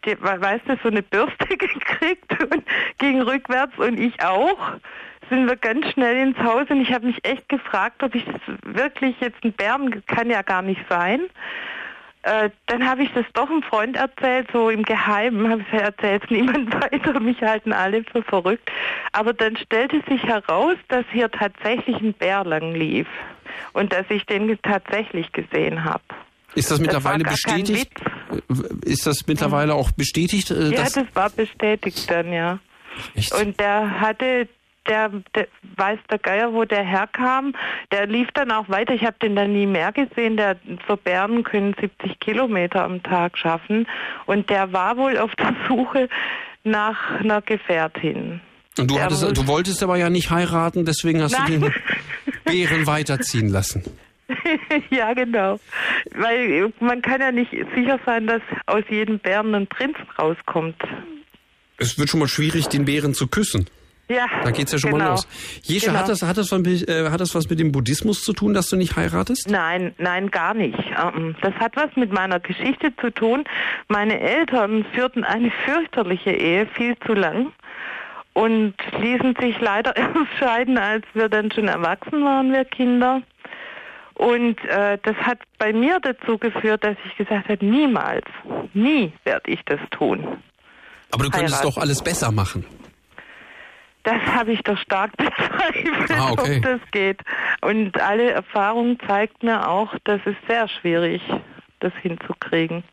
weißt 0.03 0.67
du, 0.67 0.77
so 0.81 0.89
eine 0.89 1.03
Bürste 1.03 1.47
gekriegt 1.57 2.43
und 2.51 2.63
ging 2.97 3.21
rückwärts 3.21 3.77
und 3.77 3.99
ich 3.99 4.23
auch. 4.23 4.73
Sind 5.29 5.47
wir 5.47 5.57
ganz 5.57 5.87
schnell 5.91 6.27
ins 6.27 6.37
Haus 6.39 6.67
und 6.69 6.81
ich 6.81 6.91
habe 6.91 7.05
mich 7.05 7.23
echt 7.23 7.47
gefragt, 7.49 8.01
ob 8.01 8.15
ich 8.15 8.25
das 8.25 8.41
wirklich 8.63 9.15
jetzt 9.19 9.43
ein 9.43 9.53
Bären 9.53 10.03
kann 10.07 10.29
ja 10.29 10.41
gar 10.41 10.63
nicht 10.63 10.81
sein. 10.89 11.21
Äh, 12.23 12.49
dann 12.65 12.87
habe 12.87 13.03
ich 13.03 13.13
das 13.13 13.25
doch 13.33 13.49
einem 13.49 13.63
Freund 13.63 13.95
erzählt, 13.95 14.49
so 14.51 14.69
im 14.69 14.83
Geheimen, 14.83 15.49
habe 15.49 15.61
ich 15.61 15.79
erzählt 15.79 16.23
niemand 16.31 16.73
weiter, 16.73 17.19
mich 17.19 17.41
halten 17.41 17.71
alle 17.71 18.03
für 18.03 18.23
verrückt. 18.23 18.69
Aber 19.13 19.33
dann 19.33 19.55
stellte 19.55 20.01
sich 20.09 20.23
heraus, 20.23 20.75
dass 20.89 21.05
hier 21.11 21.31
tatsächlich 21.31 21.99
ein 22.01 22.13
Bär 22.13 22.43
lang 22.43 22.73
lief 22.73 23.07
und 23.73 23.93
dass 23.93 24.05
ich 24.09 24.25
den 24.25 24.59
tatsächlich 24.63 25.31
gesehen 25.31 25.83
habe. 25.83 26.03
Ist 26.55 26.71
das 26.71 26.79
mittlerweile 26.79 27.23
kein 27.23 27.33
bestätigt? 27.33 27.91
Ist 28.83 29.05
das 29.05 29.27
mittlerweile 29.27 29.75
auch 29.75 29.91
bestätigt? 29.91 30.51
äh, 30.51 30.69
Ja, 30.69 30.83
das 30.83 31.05
war 31.13 31.29
bestätigt 31.29 32.09
dann, 32.09 32.31
ja. 32.33 32.59
Echt? 33.15 33.33
Und 33.33 33.59
der 33.59 34.01
hatte, 34.01 34.47
der, 34.87 35.09
der 35.35 35.47
weiß 35.77 35.99
der 36.09 36.17
Geier, 36.17 36.53
wo 36.53 36.65
der 36.65 36.83
herkam, 36.83 37.53
der 37.91 38.07
lief 38.07 38.29
dann 38.33 38.51
auch 38.51 38.67
weiter. 38.69 38.93
Ich 38.93 39.03
habe 39.03 39.15
den 39.21 39.35
dann 39.35 39.53
nie 39.53 39.65
mehr 39.67 39.91
gesehen. 39.91 40.37
Der, 40.37 40.57
so 40.87 40.97
Bären 40.97 41.43
können 41.43 41.75
70 41.79 42.19
Kilometer 42.19 42.83
am 42.83 43.01
Tag 43.03 43.37
schaffen. 43.37 43.87
Und 44.25 44.49
der 44.49 44.73
war 44.73 44.97
wohl 44.97 45.17
auf 45.17 45.35
der 45.35 45.55
Suche 45.67 46.09
nach 46.63 47.19
einer 47.19 47.41
Gefährtin. 47.41 48.41
Und 48.77 48.89
du, 48.89 48.99
hattest, 48.99 49.23
du 49.37 49.47
wolltest 49.47 49.83
aber 49.83 49.97
ja 49.97 50.09
nicht 50.09 50.29
heiraten, 50.29 50.85
deswegen 50.85 51.21
hast 51.21 51.37
du 51.37 51.41
Nein. 51.41 51.61
den 51.61 51.73
Bären 52.45 52.87
weiterziehen 52.87 53.49
lassen. 53.49 53.83
ja, 54.89 55.13
genau. 55.13 55.59
Weil 56.15 56.71
man 56.79 57.01
kann 57.01 57.21
ja 57.21 57.31
nicht 57.31 57.51
sicher 57.75 57.99
sein, 58.05 58.27
dass 58.27 58.41
aus 58.65 58.83
jedem 58.89 59.19
Bären 59.19 59.53
ein 59.55 59.67
Prinz 59.67 59.97
rauskommt. 60.17 60.75
Es 61.77 61.97
wird 61.97 62.09
schon 62.09 62.19
mal 62.19 62.27
schwierig, 62.27 62.67
den 62.67 62.85
Bären 62.85 63.13
zu 63.13 63.27
küssen. 63.27 63.69
Ja, 64.11 64.25
Da 64.43 64.49
geht's 64.49 64.71
ja 64.71 64.79
schon 64.79 64.91
genau. 64.91 65.03
mal 65.05 65.11
los. 65.11 65.27
Jesche, 65.61 65.87
Genau. 65.87 65.99
hat, 65.99 66.09
das, 66.09 66.23
hat, 66.23 66.35
das 66.37 66.51
was, 66.51 66.59
mit- 66.59 66.89
äh, 66.89 67.09
hat 67.11 67.21
das 67.21 67.35
was 67.35 67.47
mit 67.47 67.59
dem 67.59 67.71
Buddhismus 67.71 68.23
zu 68.23 68.33
tun, 68.33 68.55
dass 68.55 68.67
du 68.67 68.75
nicht 68.75 68.95
heiratest? 68.95 69.47
Nein, 69.51 69.93
nein, 69.99 70.31
gar 70.31 70.55
nicht. 70.55 70.79
Ähm, 70.79 71.35
Das 71.41 71.53
hat 71.55 71.75
was 71.75 71.95
mit 71.95 72.11
meiner 72.11 72.39
Geschichte 72.39 72.91
zu 72.99 73.11
tun. 73.11 73.43
Meine 73.87 74.19
Eltern 74.19 74.83
führten 74.95 75.23
eine 75.23 75.51
fürchterliche 75.63 76.31
Ehe 76.31 76.65
viel 76.75 76.97
zu 77.05 77.13
lang 77.13 77.51
und 78.33 78.73
ließen 78.99 79.35
sich 79.39 79.59
leider 79.59 79.95
erst 79.95 80.15
scheiden, 80.39 80.79
als 80.79 81.05
wir 81.13 81.29
dann 81.29 81.51
schon 81.51 81.67
erwachsen 81.67 82.23
waren, 82.25 82.51
wir 82.51 82.65
Kinder. 82.65 83.21
Und 84.19 84.57
äh, 84.65 84.97
das 85.01 85.15
hat 85.15 85.39
bei 85.59 85.71
mir 85.71 85.97
dazu 86.01 86.37
geführt, 86.37 86.83
dass 86.83 86.97
ich 87.05 87.15
gesagt 87.15 87.47
habe, 87.47 87.65
niemals, 87.65 88.25
nie 88.73 89.13
werde 89.23 89.49
ich 89.49 89.61
das 89.63 89.79
tun. 89.91 90.19
Aber 91.13 91.23
du 91.23 91.29
könntest 91.29 91.55
Heiraten. 91.59 91.73
doch 91.75 91.81
alles 91.81 92.03
besser 92.03 92.29
machen. 92.29 92.65
Das 94.03 94.21
habe 94.25 94.51
ich 94.51 94.61
doch 94.63 94.77
stark 94.77 95.11
bezweifelt, 95.17 96.11
Ah, 96.11 96.31
okay. 96.31 96.57
ob 96.57 96.63
das 96.63 96.81
geht. 96.91 97.21
Und 97.61 97.97
alle 98.01 98.31
Erfahrung 98.31 98.97
zeigt 99.07 99.41
mir 99.41 99.65
auch, 99.69 99.95
dass 100.03 100.19
es 100.25 100.35
sehr 100.49 100.67
schwierig 100.67 101.21
das 101.79 101.93
hinzukriegen. 102.01 102.83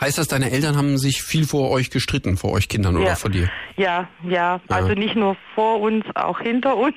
Heißt 0.00 0.16
das, 0.18 0.28
deine 0.28 0.50
Eltern 0.52 0.76
haben 0.76 0.96
sich 0.96 1.22
viel 1.22 1.44
vor 1.46 1.70
euch 1.70 1.90
gestritten, 1.90 2.36
vor 2.36 2.52
euch 2.52 2.68
Kindern 2.68 2.96
oder 2.96 3.06
Ja. 3.08 3.14
vor 3.16 3.30
dir? 3.30 3.48
Ja, 3.76 4.08
ja, 4.22 4.60
also 4.68 4.92
nicht 4.94 5.16
nur 5.16 5.36
vor 5.54 5.80
uns, 5.80 6.04
auch 6.14 6.38
hinter 6.40 6.76
uns, 6.76 6.94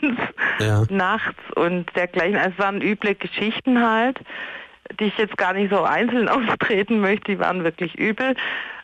Ja. 0.60 0.84
nachts 0.90 1.40
und 1.56 1.86
dergleichen. 1.95 2.36
Also 2.38 2.52
es 2.57 2.60
waren 2.60 2.82
üble 2.82 3.15
Geschichten 3.15 3.82
halt, 3.82 4.19
die 4.99 5.06
ich 5.06 5.18
jetzt 5.18 5.36
gar 5.38 5.53
nicht 5.53 5.72
so 5.72 5.82
einzeln 5.84 6.28
austreten 6.30 6.99
möchte, 7.02 7.32
die 7.32 7.40
waren 7.40 7.64
wirklich 7.64 7.95
übel. 7.95 8.36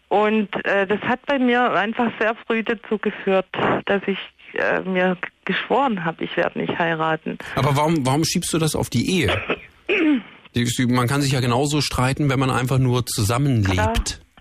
Und 0.10 0.49
äh, 0.65 0.88
das 0.88 1.02
hat 1.02 1.26
bei 1.26 1.38
mir 1.38 1.72
einfach 1.73 2.10
sehr 2.19 2.34
früh 2.48 2.64
dazu 2.64 2.98
geführt, 2.98 3.45
dass 3.85 4.02
ich 4.07 4.18
äh, 4.53 4.80
mir 4.81 5.18
geschworen 5.45 6.06
habe, 6.06 6.23
ich 6.23 6.35
werde 6.38 6.60
nicht 6.60 6.80
heiraten. 6.80 7.38
Aber 7.56 7.76
warum, 7.76 8.06
warum 8.06 8.23
schiebst 8.23 8.52
du 8.53 8.57
das 8.57 8.76
auf 8.76 8.89
die 8.89 9.10
Ehe? 9.22 9.41
Man 10.88 11.07
kann 11.07 11.21
sich 11.21 11.31
ja 11.31 11.39
genauso 11.39 11.81
streiten, 11.81 12.29
wenn 12.29 12.39
man 12.39 12.49
einfach 12.49 12.77
nur 12.77 13.05
zusammenlebt. 13.05 13.73
Klar, 13.73 13.93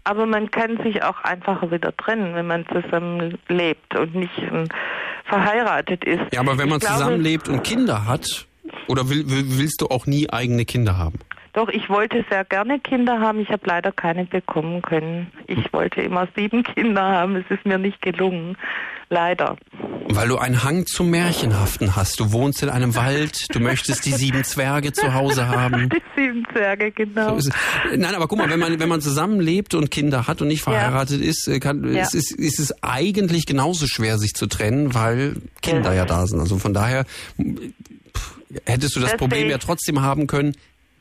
aber 0.05 0.26
man 0.26 0.51
kann 0.51 0.78
sich 0.84 1.02
auch 1.02 1.20
einfacher 1.24 1.70
wieder 1.70 1.97
trennen, 1.97 2.34
wenn 2.34 2.47
man 2.47 2.64
zusammen 2.66 3.38
lebt 3.48 3.98
und 3.98 4.14
nicht 4.14 4.38
ähm, 4.38 4.68
verheiratet 5.24 6.05
ist. 6.05 6.32
Ja, 6.32 6.40
aber 6.40 6.59
wenn 6.59 6.68
man 6.68 6.80
zusammenlebt 6.80 7.48
und 7.48 7.64
Kinder 7.64 8.06
hat, 8.06 8.47
oder 8.86 9.10
will, 9.10 9.28
will, 9.28 9.44
willst 9.59 9.80
du 9.80 9.86
auch 9.88 10.06
nie 10.06 10.30
eigene 10.30 10.64
Kinder 10.64 10.97
haben? 10.97 11.18
Doch, 11.57 11.70
ich 11.70 11.89
wollte 11.89 12.23
sehr 12.28 12.45
gerne 12.45 12.78
Kinder 12.78 13.19
haben. 13.19 13.41
Ich 13.41 13.49
habe 13.49 13.62
leider 13.65 13.91
keine 13.91 14.27
bekommen 14.27 14.83
können. 14.83 15.33
Ich 15.47 15.73
wollte 15.73 16.03
immer 16.03 16.28
sieben 16.37 16.62
Kinder 16.62 17.01
haben. 17.01 17.35
Es 17.37 17.47
ist 17.49 17.65
mir 17.65 17.78
nicht 17.78 18.03
gelungen. 18.03 18.59
Leider. 19.09 19.57
Weil 20.11 20.28
du 20.28 20.37
einen 20.37 20.65
Hang 20.65 20.85
zum 20.85 21.09
Märchenhaften 21.11 21.97
hast. 21.97 22.20
Du 22.20 22.31
wohnst 22.33 22.62
in 22.62 22.69
einem 22.69 22.95
Wald, 22.95 23.47
du 23.55 23.61
möchtest 23.61 24.05
die 24.05 24.12
sieben 24.12 24.45
Zwerge 24.45 24.93
zu 24.93 25.15
Hause 25.15 25.49
haben. 25.49 25.89
Die 25.97 26.03
sieben 26.15 26.47
Zwerge, 26.53 26.91
genau. 26.91 27.31
So 27.31 27.37
ist. 27.49 27.53
Nein, 27.97 28.15
aber 28.15 28.28
guck 28.28 28.37
mal, 28.37 28.51
wenn 28.51 28.59
man, 28.61 28.78
wenn 28.78 28.89
man 28.91 29.01
zusammenlebt 29.01 29.73
und 29.73 29.91
Kinder 29.91 30.27
hat 30.27 30.43
und 30.43 30.49
nicht 30.49 30.61
verheiratet 30.62 31.23
ist, 31.23 31.49
äh, 31.49 31.59
kann, 31.59 31.91
Ja. 31.91 32.03
es 32.03 32.12
ist, 32.12 32.33
ist 32.33 32.61
es 32.61 32.83
eigentlich 32.83 33.47
genauso 33.47 33.87
schwer, 33.87 34.19
sich 34.19 34.35
zu 34.35 34.47
trennen, 34.47 34.93
weil 34.93 35.37
Kinder 35.62 35.95
ja 35.95 36.05
da 36.05 36.27
sind. 36.27 36.39
Also 36.39 36.59
von 36.59 36.74
daher 36.74 37.05
pff, 37.37 38.39
hättest 38.66 38.95
du 38.97 39.01
das 39.01 39.12
Das 39.12 39.19
Problem 39.19 39.49
ja 39.49 39.57
trotzdem 39.59 40.03
haben 40.03 40.27
können, 40.27 40.55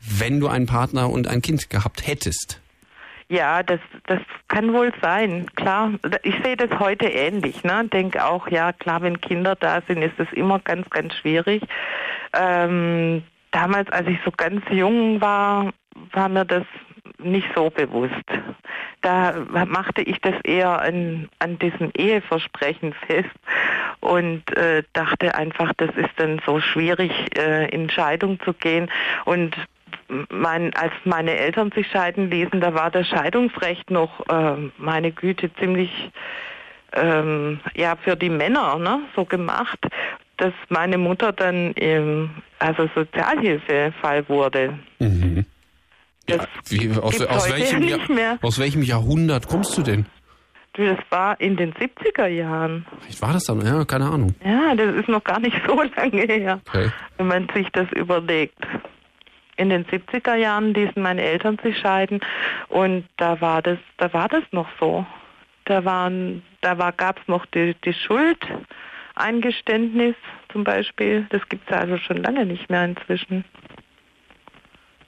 wenn 0.07 0.39
du 0.39 0.47
einen 0.47 0.65
Partner 0.65 1.09
und 1.09 1.27
ein 1.27 1.41
Kind 1.41 1.69
gehabt 1.69 2.05
hättest. 2.07 2.61
Ja, 3.27 3.63
das, 3.63 3.79
das 4.05 4.19
kann 4.47 4.73
wohl 4.73 4.93
sein. 5.01 5.47
Klar, 5.55 5.93
ich 6.21 6.35
sehe 6.43 6.55
das 6.55 6.79
heute 6.79 7.07
ähnlich. 7.07 7.63
Ne? 7.63 7.87
Denke 7.91 8.23
auch, 8.23 8.47
ja, 8.49 8.71
klar, 8.71 9.01
wenn 9.01 9.19
Kinder 9.19 9.55
da 9.55 9.81
sind, 9.87 10.03
ist 10.03 10.13
das 10.17 10.31
immer 10.33 10.59
ganz, 10.59 10.87
ganz 10.91 11.15
schwierig. 11.15 11.63
Ähm, 12.33 13.23
damals, 13.51 13.89
als 13.91 14.07
ich 14.07 14.19
so 14.23 14.31
ganz 14.31 14.63
jung 14.69 15.21
war, 15.21 15.71
war 16.11 16.29
mir 16.29 16.45
das 16.45 16.65
nicht 17.17 17.47
so 17.55 17.71
bewusst. 17.71 18.13
Da 19.01 19.33
machte 19.65 20.01
ich 20.01 20.19
das 20.21 20.35
eher 20.43 20.81
an, 20.81 21.29
an 21.39 21.57
diesem 21.57 21.91
Eheversprechen 21.95 22.93
fest 23.07 23.29
und 24.01 24.55
äh, 24.55 24.83
dachte 24.93 25.35
einfach, 25.35 25.71
das 25.77 25.89
ist 25.95 26.11
dann 26.17 26.41
so 26.45 26.59
schwierig, 26.59 27.11
äh, 27.37 27.69
in 27.69 27.89
Scheidung 27.89 28.39
zu 28.41 28.53
gehen. 28.53 28.91
Und 29.25 29.55
mein, 30.29 30.73
als 30.75 30.93
meine 31.03 31.35
Eltern 31.35 31.71
sich 31.71 31.87
scheiden 31.87 32.29
ließen, 32.29 32.61
da 32.61 32.73
war 32.73 32.91
das 32.91 33.07
Scheidungsrecht 33.07 33.89
noch, 33.89 34.23
ähm, 34.29 34.71
meine 34.77 35.11
Güte, 35.11 35.53
ziemlich 35.55 35.89
ähm, 36.93 37.59
ja 37.75 37.95
für 37.95 38.15
die 38.15 38.29
Männer 38.29 38.77
ne, 38.77 39.01
so 39.15 39.25
gemacht, 39.25 39.79
dass 40.37 40.53
meine 40.69 40.97
Mutter 40.97 41.31
dann 41.31 41.73
ähm, 41.77 42.29
also 42.59 42.89
Sozialhilfefall 42.95 44.27
wurde. 44.29 44.77
Mhm. 44.99 45.45
Ja, 46.27 46.37
wie, 46.69 46.91
aus, 46.91 47.21
aus, 47.21 47.51
welchem 47.51 47.83
ja 47.83 47.97
Jahr, 47.97 48.39
aus 48.41 48.59
welchem 48.59 48.81
Jahrhundert 48.81 49.47
kommst 49.47 49.77
du 49.77 49.83
denn? 49.83 50.05
Das 50.73 50.97
war 51.09 51.39
in 51.39 51.55
den 51.55 51.73
70er 51.73 52.27
Jahren. 52.27 52.85
Vielleicht 53.01 53.21
war 53.21 53.31
das 53.31 53.45
dann, 53.45 53.65
ja, 53.65 53.85
keine 53.85 54.05
Ahnung. 54.07 54.35
Ja, 54.43 54.75
das 54.75 54.95
ist 54.95 55.07
noch 55.07 55.23
gar 55.23 55.39
nicht 55.39 55.55
so 55.67 55.81
lange 55.81 56.21
her, 56.23 56.59
Okay. 56.67 56.91
wenn 57.17 57.27
man 57.27 57.47
sich 57.53 57.67
das 57.71 57.89
überlegt. 57.91 58.57
In 59.57 59.69
den 59.69 59.85
70er 59.85 60.35
Jahren 60.35 60.73
ließen 60.73 61.01
meine 61.01 61.21
Eltern 61.21 61.57
sich 61.63 61.77
scheiden 61.77 62.19
und 62.67 63.05
da 63.17 63.39
war 63.41 63.61
das, 63.61 63.77
da 63.97 64.11
war 64.13 64.27
das 64.27 64.43
noch 64.51 64.67
so. 64.79 65.05
Da 65.65 65.85
waren, 65.85 66.41
da 66.61 66.77
war, 66.77 66.91
gab's 66.91 67.21
noch 67.27 67.45
die, 67.47 67.75
die 67.85 67.93
Schuldeingeständnis 67.93 70.15
zum 70.51 70.63
Beispiel. 70.63 71.25
Das 71.29 71.41
gibt's 71.49 71.69
ja 71.69 71.77
also 71.77 71.97
schon 71.97 72.17
lange 72.17 72.45
nicht 72.45 72.69
mehr 72.69 72.85
inzwischen. 72.85 73.43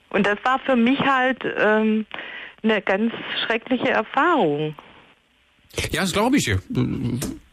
Und 0.10 0.26
das 0.26 0.38
war 0.44 0.57
für 0.60 0.76
mich 0.76 0.99
halt 0.99 1.44
ähm, 1.57 2.06
eine 2.64 2.82
ganz 2.82 3.14
schreckliche 3.45 3.90
Erfahrung. 3.90 4.76
Ja, 5.91 6.02
das 6.02 6.14
glaube 6.14 6.38
ich. 6.38 6.56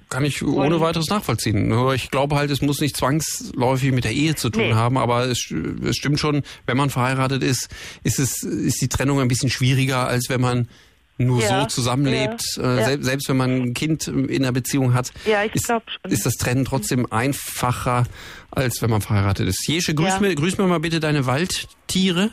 Kann 0.09 0.24
ich 0.24 0.43
ohne 0.44 0.81
weiteres 0.81 1.09
nachvollziehen. 1.09 1.68
Nur 1.68 1.94
ich 1.94 2.10
glaube 2.10 2.36
halt, 2.36 2.51
es 2.51 2.60
muss 2.62 2.81
nicht 2.81 2.97
zwangsläufig 2.97 3.93
mit 3.93 4.05
der 4.05 4.12
Ehe 4.12 4.35
zu 4.36 4.51
tun 4.51 4.62
Nee. 4.62 4.74
haben, 4.74 4.97
aber 4.98 5.26
es, 5.26 5.52
es 5.82 5.97
stimmt 5.97 6.20
schon, 6.20 6.43
wenn 6.66 6.76
man 6.76 6.90
verheiratet 6.90 7.43
ist, 7.43 7.68
ist 8.05 8.18
es 8.18 8.43
ist 8.43 8.81
die 8.81 8.89
Trennung 8.89 9.20
ein 9.20 9.28
bisschen 9.28 9.51
schwieriger, 9.51 10.06
als 10.06 10.28
wenn 10.28 10.40
man 10.40 10.68
nur 11.16 11.40
Ja, 11.43 11.60
so 11.62 11.66
zusammenlebt. 11.66 12.43
ja, 12.56 12.62
Äh, 12.62 12.81
ja. 12.81 12.85
sel- 12.86 13.02
Selbst 13.05 13.28
wenn 13.28 13.36
man 13.36 13.51
ein 13.51 13.74
Kind 13.74 14.09
in 14.09 14.43
der 14.43 14.51
Beziehung 14.52 14.94
hat, 14.94 15.12
Ja, 15.26 15.44
ich 15.44 15.55
ist, 15.55 15.72
ist 16.09 16.26
das 16.26 16.35
Trennen 16.35 16.64
trotzdem 16.64 17.06
einfacher, 17.12 18.05
als 18.51 18.82
wenn 18.82 18.90
man 18.90 19.01
verheiratet 19.01 19.48
ist. 19.48 19.66
Jesche, 19.68 19.94
grüß, 19.94 20.20
mir, 20.20 20.35
grüß 20.35 20.59
mir 20.59 20.66
mal 20.66 20.81
bitte 20.81 20.98
deine 21.01 21.26
Waldtiere. 21.26 22.31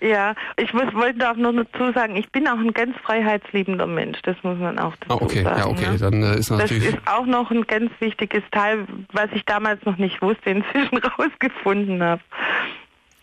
Ja, 0.00 0.34
ich 0.56 0.72
muss, 0.72 0.92
wollte 0.94 1.30
auch 1.30 1.36
nur 1.36 1.52
dazu 1.52 1.92
sagen, 1.92 2.16
ich 2.16 2.30
bin 2.30 2.48
auch 2.48 2.58
ein 2.58 2.72
ganz 2.72 2.96
freiheitsliebender 2.98 3.86
Mensch, 3.86 4.18
das 4.22 4.36
muss 4.42 4.58
man 4.58 4.78
auch 4.78 4.94
dazu 4.96 5.12
Ah, 5.12 5.24
okay, 5.24 5.42
sagen. 5.42 5.58
ja, 5.58 5.66
okay, 5.66 5.90
ne? 5.90 5.98
dann 5.98 6.22
äh, 6.22 6.38
ist 6.38 6.50
Das 6.50 6.58
natürlich. 6.58 6.86
ist 6.86 6.98
auch 7.06 7.26
noch 7.26 7.50
ein 7.50 7.66
ganz 7.66 7.90
wichtiges 8.00 8.42
Teil, 8.50 8.86
was 9.12 9.28
ich 9.34 9.44
damals 9.44 9.84
noch 9.84 9.98
nicht 9.98 10.22
wusste, 10.22 10.50
inzwischen 10.50 10.96
rausgefunden 11.18 12.02
habe. 12.02 12.22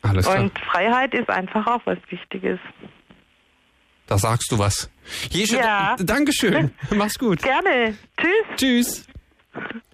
Alles 0.03 0.25
klar. 0.27 0.39
Und 0.41 0.57
Freiheit 0.59 1.13
ist 1.15 1.29
einfach 1.29 1.65
auch 1.65 1.81
was 1.85 1.97
Wichtiges. 2.09 2.59
Da 4.05 4.17
sagst 4.17 4.51
du 4.51 4.59
was. 4.59 4.89
Jesche, 5.31 5.57
Ja. 5.57 5.95
Dankeschön. 5.99 6.71
Mach's 6.95 7.17
gut. 7.17 7.41
Gerne. 7.41 7.97
Tschüss. 8.17 8.55
Tschüss. 8.55 9.07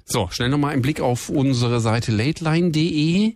So, 0.06 0.28
schnell 0.32 0.50
nochmal 0.50 0.74
einen 0.74 0.82
Blick 0.82 1.00
auf 1.00 1.30
unsere 1.30 1.80
Seite 1.80 2.12
lateline.de. 2.12 3.36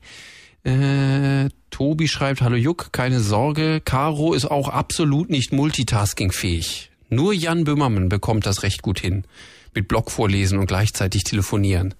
Äh, 0.66 1.50
Tobi 1.70 2.08
schreibt, 2.08 2.42
hallo 2.42 2.56
Juck, 2.56 2.92
keine 2.92 3.20
Sorge, 3.20 3.82
Caro 3.84 4.34
ist 4.34 4.46
auch 4.46 4.70
absolut 4.70 5.30
nicht 5.30 5.52
multitaskingfähig. 5.52 6.92
Nur 7.10 7.34
Jan 7.34 7.64
Böhmermann 7.64 8.10
bekommt 8.10 8.46
das 8.46 8.64
recht 8.64 8.82
gut 8.82 9.00
hin. 9.00 9.26
Mit 9.74 9.88
Blog 9.88 10.12
vorlesen 10.12 10.60
und 10.60 10.68
gleichzeitig 10.68 11.24
telefonieren. 11.24 11.94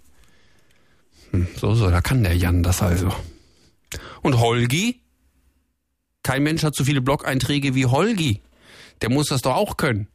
Hm, 1.32 1.48
so, 1.56 1.76
so, 1.76 1.90
da 1.90 2.02
kann 2.02 2.24
der 2.24 2.36
Jan 2.36 2.64
das 2.64 2.82
also. 2.82 3.14
Und 4.22 4.40
Holgi? 4.40 5.02
Kein 6.24 6.44
Mensch 6.44 6.64
hat 6.64 6.76
so 6.76 6.84
viele 6.84 7.02
Blog-Einträge 7.02 7.76
wie 7.76 7.86
Holgi. 7.86 8.42
Der 9.02 9.10
muss 9.10 9.28
das 9.28 9.42
doch 9.42 9.56
auch 9.56 9.78
können. 9.78 10.08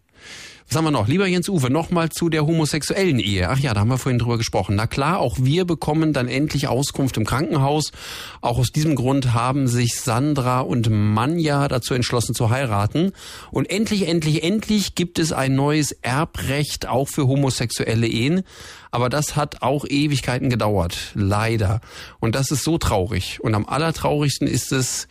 Was 0.68 0.76
haben 0.76 0.84
wir 0.84 0.90
noch? 0.90 1.09
Lieber 1.09 1.26
Jens 1.26 1.48
Uwe, 1.48 1.70
nochmal 1.70 2.10
zu 2.10 2.28
der 2.28 2.47
homosexuellen 2.47 3.18
Ehe. 3.18 3.48
Ach 3.51 3.59
ja, 3.59 3.74
da 3.74 3.80
haben 3.80 3.89
wir 3.89 3.98
vorhin 3.98 4.18
drüber 4.18 4.39
gesprochen. 4.39 4.76
Na 4.76 4.86
klar, 4.86 5.18
auch 5.18 5.36
wir 5.39 5.64
bekommen 5.64 6.12
dann 6.12 6.28
endlich 6.28 6.68
Auskunft 6.68 7.16
im 7.16 7.26
Krankenhaus. 7.26 7.93
Auch 8.40 8.59
aus 8.59 8.70
diesem 8.70 8.94
Grund 8.94 9.34
haben 9.34 9.66
sich 9.66 9.97
Sandra 9.97 10.60
und 10.60 10.89
Manja 10.90 11.68
dazu 11.68 11.94
entschlossen 11.94 12.34
zu 12.34 12.51
heiraten. 12.51 13.12
Und 13.51 13.70
endlich, 13.70 14.09
endlich, 14.09 14.43
endlich 14.44 14.94
gibt 14.94 15.18
es 15.18 15.32
ein 15.32 15.55
neues 15.55 15.93
Erbrecht 16.02 16.89
auch 16.89 17.09
für 17.09 17.26
homosexuelle 17.26 18.06
Ehen. 18.06 18.43
Aber 18.90 19.09
das 19.09 19.36
hat 19.36 19.62
auch 19.62 19.84
Ewigkeiten 19.86 20.48
gedauert. 20.48 21.12
Leider. 21.14 21.80
Und 22.20 22.34
das 22.34 22.51
ist 22.51 22.64
so 22.64 22.78
traurig. 22.78 23.40
Und 23.40 23.55
am 23.55 23.66
allertraurigsten 23.66 24.47
ist 24.47 24.72
es, 24.72 25.09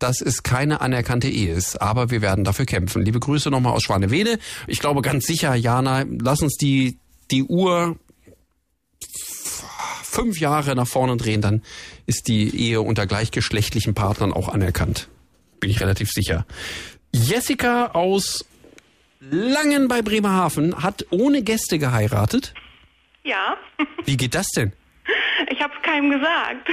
dass 0.00 0.20
es 0.20 0.42
keine 0.42 0.80
anerkannte 0.80 1.28
Ehe 1.28 1.52
ist. 1.52 1.80
Aber 1.80 2.10
wir 2.10 2.22
werden 2.22 2.42
dafür 2.44 2.66
kämpfen. 2.66 3.02
Liebe 3.02 3.20
Grüße 3.20 3.50
nochmal 3.50 3.74
aus 3.74 3.82
Schwanewede. 3.84 4.38
Ich 4.66 4.80
glaube 4.80 5.02
ganz 5.02 5.26
sicher, 5.26 5.54
Jana, 5.54 6.04
lass 6.08 6.42
uns 6.42 6.56
die, 6.56 6.98
die 7.30 7.44
Uhr 7.44 7.96
fünf 10.02 10.40
Jahre 10.40 10.74
nach 10.74 10.88
vorne 10.88 11.16
drehen, 11.16 11.40
dann 11.40 11.62
ist 12.06 12.28
die 12.28 12.54
Ehe 12.54 12.80
unter 12.80 13.06
gleichgeschlechtlichen 13.06 13.94
Partnern 13.94 14.32
auch 14.32 14.48
anerkannt. 14.48 15.08
Bin 15.60 15.70
ich 15.70 15.80
relativ 15.80 16.10
sicher. 16.10 16.46
Jessica 17.12 17.86
aus 17.92 18.44
Langen 19.20 19.88
bei 19.88 20.02
Bremerhaven 20.02 20.82
hat 20.82 21.06
ohne 21.10 21.42
Gäste 21.42 21.78
geheiratet. 21.78 22.54
Ja, 23.22 23.56
Wie 24.04 24.16
geht 24.16 24.34
das 24.34 24.48
denn? 24.48 24.72
ich 25.50 25.60
habe 25.60 25.72
es 25.76 25.82
keinem 25.82 26.10
gesagt. 26.10 26.68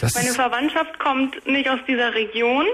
Das 0.00 0.14
Meine 0.14 0.32
Verwandtschaft 0.32 0.98
kommt 0.98 1.46
nicht 1.46 1.68
aus 1.68 1.78
dieser 1.86 2.14
Region 2.14 2.66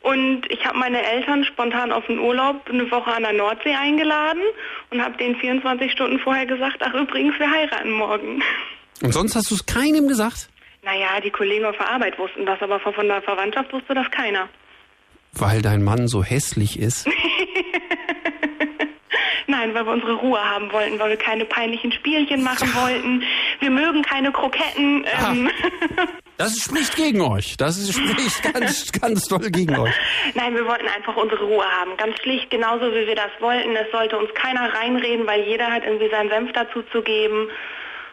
und 0.00 0.42
ich 0.50 0.64
habe 0.64 0.78
meine 0.78 1.02
Eltern 1.02 1.44
spontan 1.44 1.92
auf 1.92 2.06
den 2.06 2.18
Urlaub 2.18 2.68
eine 2.70 2.90
Woche 2.90 3.12
an 3.12 3.24
der 3.24 3.32
Nordsee 3.32 3.74
eingeladen 3.74 4.42
und 4.90 5.02
habe 5.02 5.16
denen 5.18 5.36
24 5.36 5.90
Stunden 5.92 6.18
vorher 6.18 6.46
gesagt, 6.46 6.76
ach 6.80 6.94
übrigens, 6.94 7.38
wir 7.38 7.50
heiraten 7.50 7.92
morgen. 7.92 8.42
und 9.02 9.12
sonst 9.12 9.34
hast 9.34 9.50
du 9.50 9.56
es 9.56 9.66
keinem 9.66 10.08
gesagt? 10.08 10.48
Naja, 10.82 11.20
die 11.22 11.30
Kollegen 11.30 11.64
auf 11.64 11.76
der 11.76 11.90
Arbeit 11.90 12.18
wussten 12.18 12.46
das, 12.46 12.62
aber 12.62 12.78
von 12.78 13.06
der 13.08 13.20
Verwandtschaft 13.20 13.72
wusste 13.72 13.94
das 13.94 14.08
keiner. 14.12 14.48
Weil 15.32 15.60
dein 15.60 15.82
Mann 15.82 16.06
so 16.06 16.22
hässlich 16.22 16.78
ist? 16.78 17.08
Nein, 19.46 19.74
weil 19.74 19.84
wir 19.86 19.92
unsere 19.92 20.14
Ruhe 20.14 20.38
haben 20.42 20.70
wollten, 20.72 20.98
weil 20.98 21.10
wir 21.10 21.16
keine 21.16 21.44
peinlichen 21.44 21.92
Spielchen 21.92 22.42
machen 22.42 22.72
wollten. 22.74 23.22
Wir 23.60 23.70
mögen 23.70 24.02
keine 24.02 24.32
Kroketten. 24.32 25.04
Ähm. 25.28 25.50
Das 26.38 26.54
spricht 26.58 26.96
gegen 26.96 27.20
euch. 27.22 27.56
Das 27.56 27.78
ist- 27.78 27.94
spricht 27.94 28.42
ganz, 28.54 28.92
ganz 28.92 29.22
doll 29.28 29.50
gegen 29.50 29.76
euch. 29.78 29.94
Nein, 30.34 30.54
wir 30.54 30.66
wollten 30.66 30.86
einfach 30.88 31.16
unsere 31.16 31.44
Ruhe 31.44 31.64
haben. 31.80 31.96
Ganz 31.96 32.16
schlicht, 32.20 32.50
genauso 32.50 32.86
wie 32.92 33.06
wir 33.06 33.14
das 33.14 33.30
wollten. 33.40 33.74
Es 33.76 33.90
sollte 33.92 34.18
uns 34.18 34.28
keiner 34.34 34.72
reinreden, 34.74 35.26
weil 35.26 35.42
jeder 35.44 35.70
hat 35.70 35.84
irgendwie 35.84 36.10
seinen 36.10 36.28
Senf 36.28 36.52
dazu 36.52 36.82
zu 36.92 37.02
geben. 37.02 37.48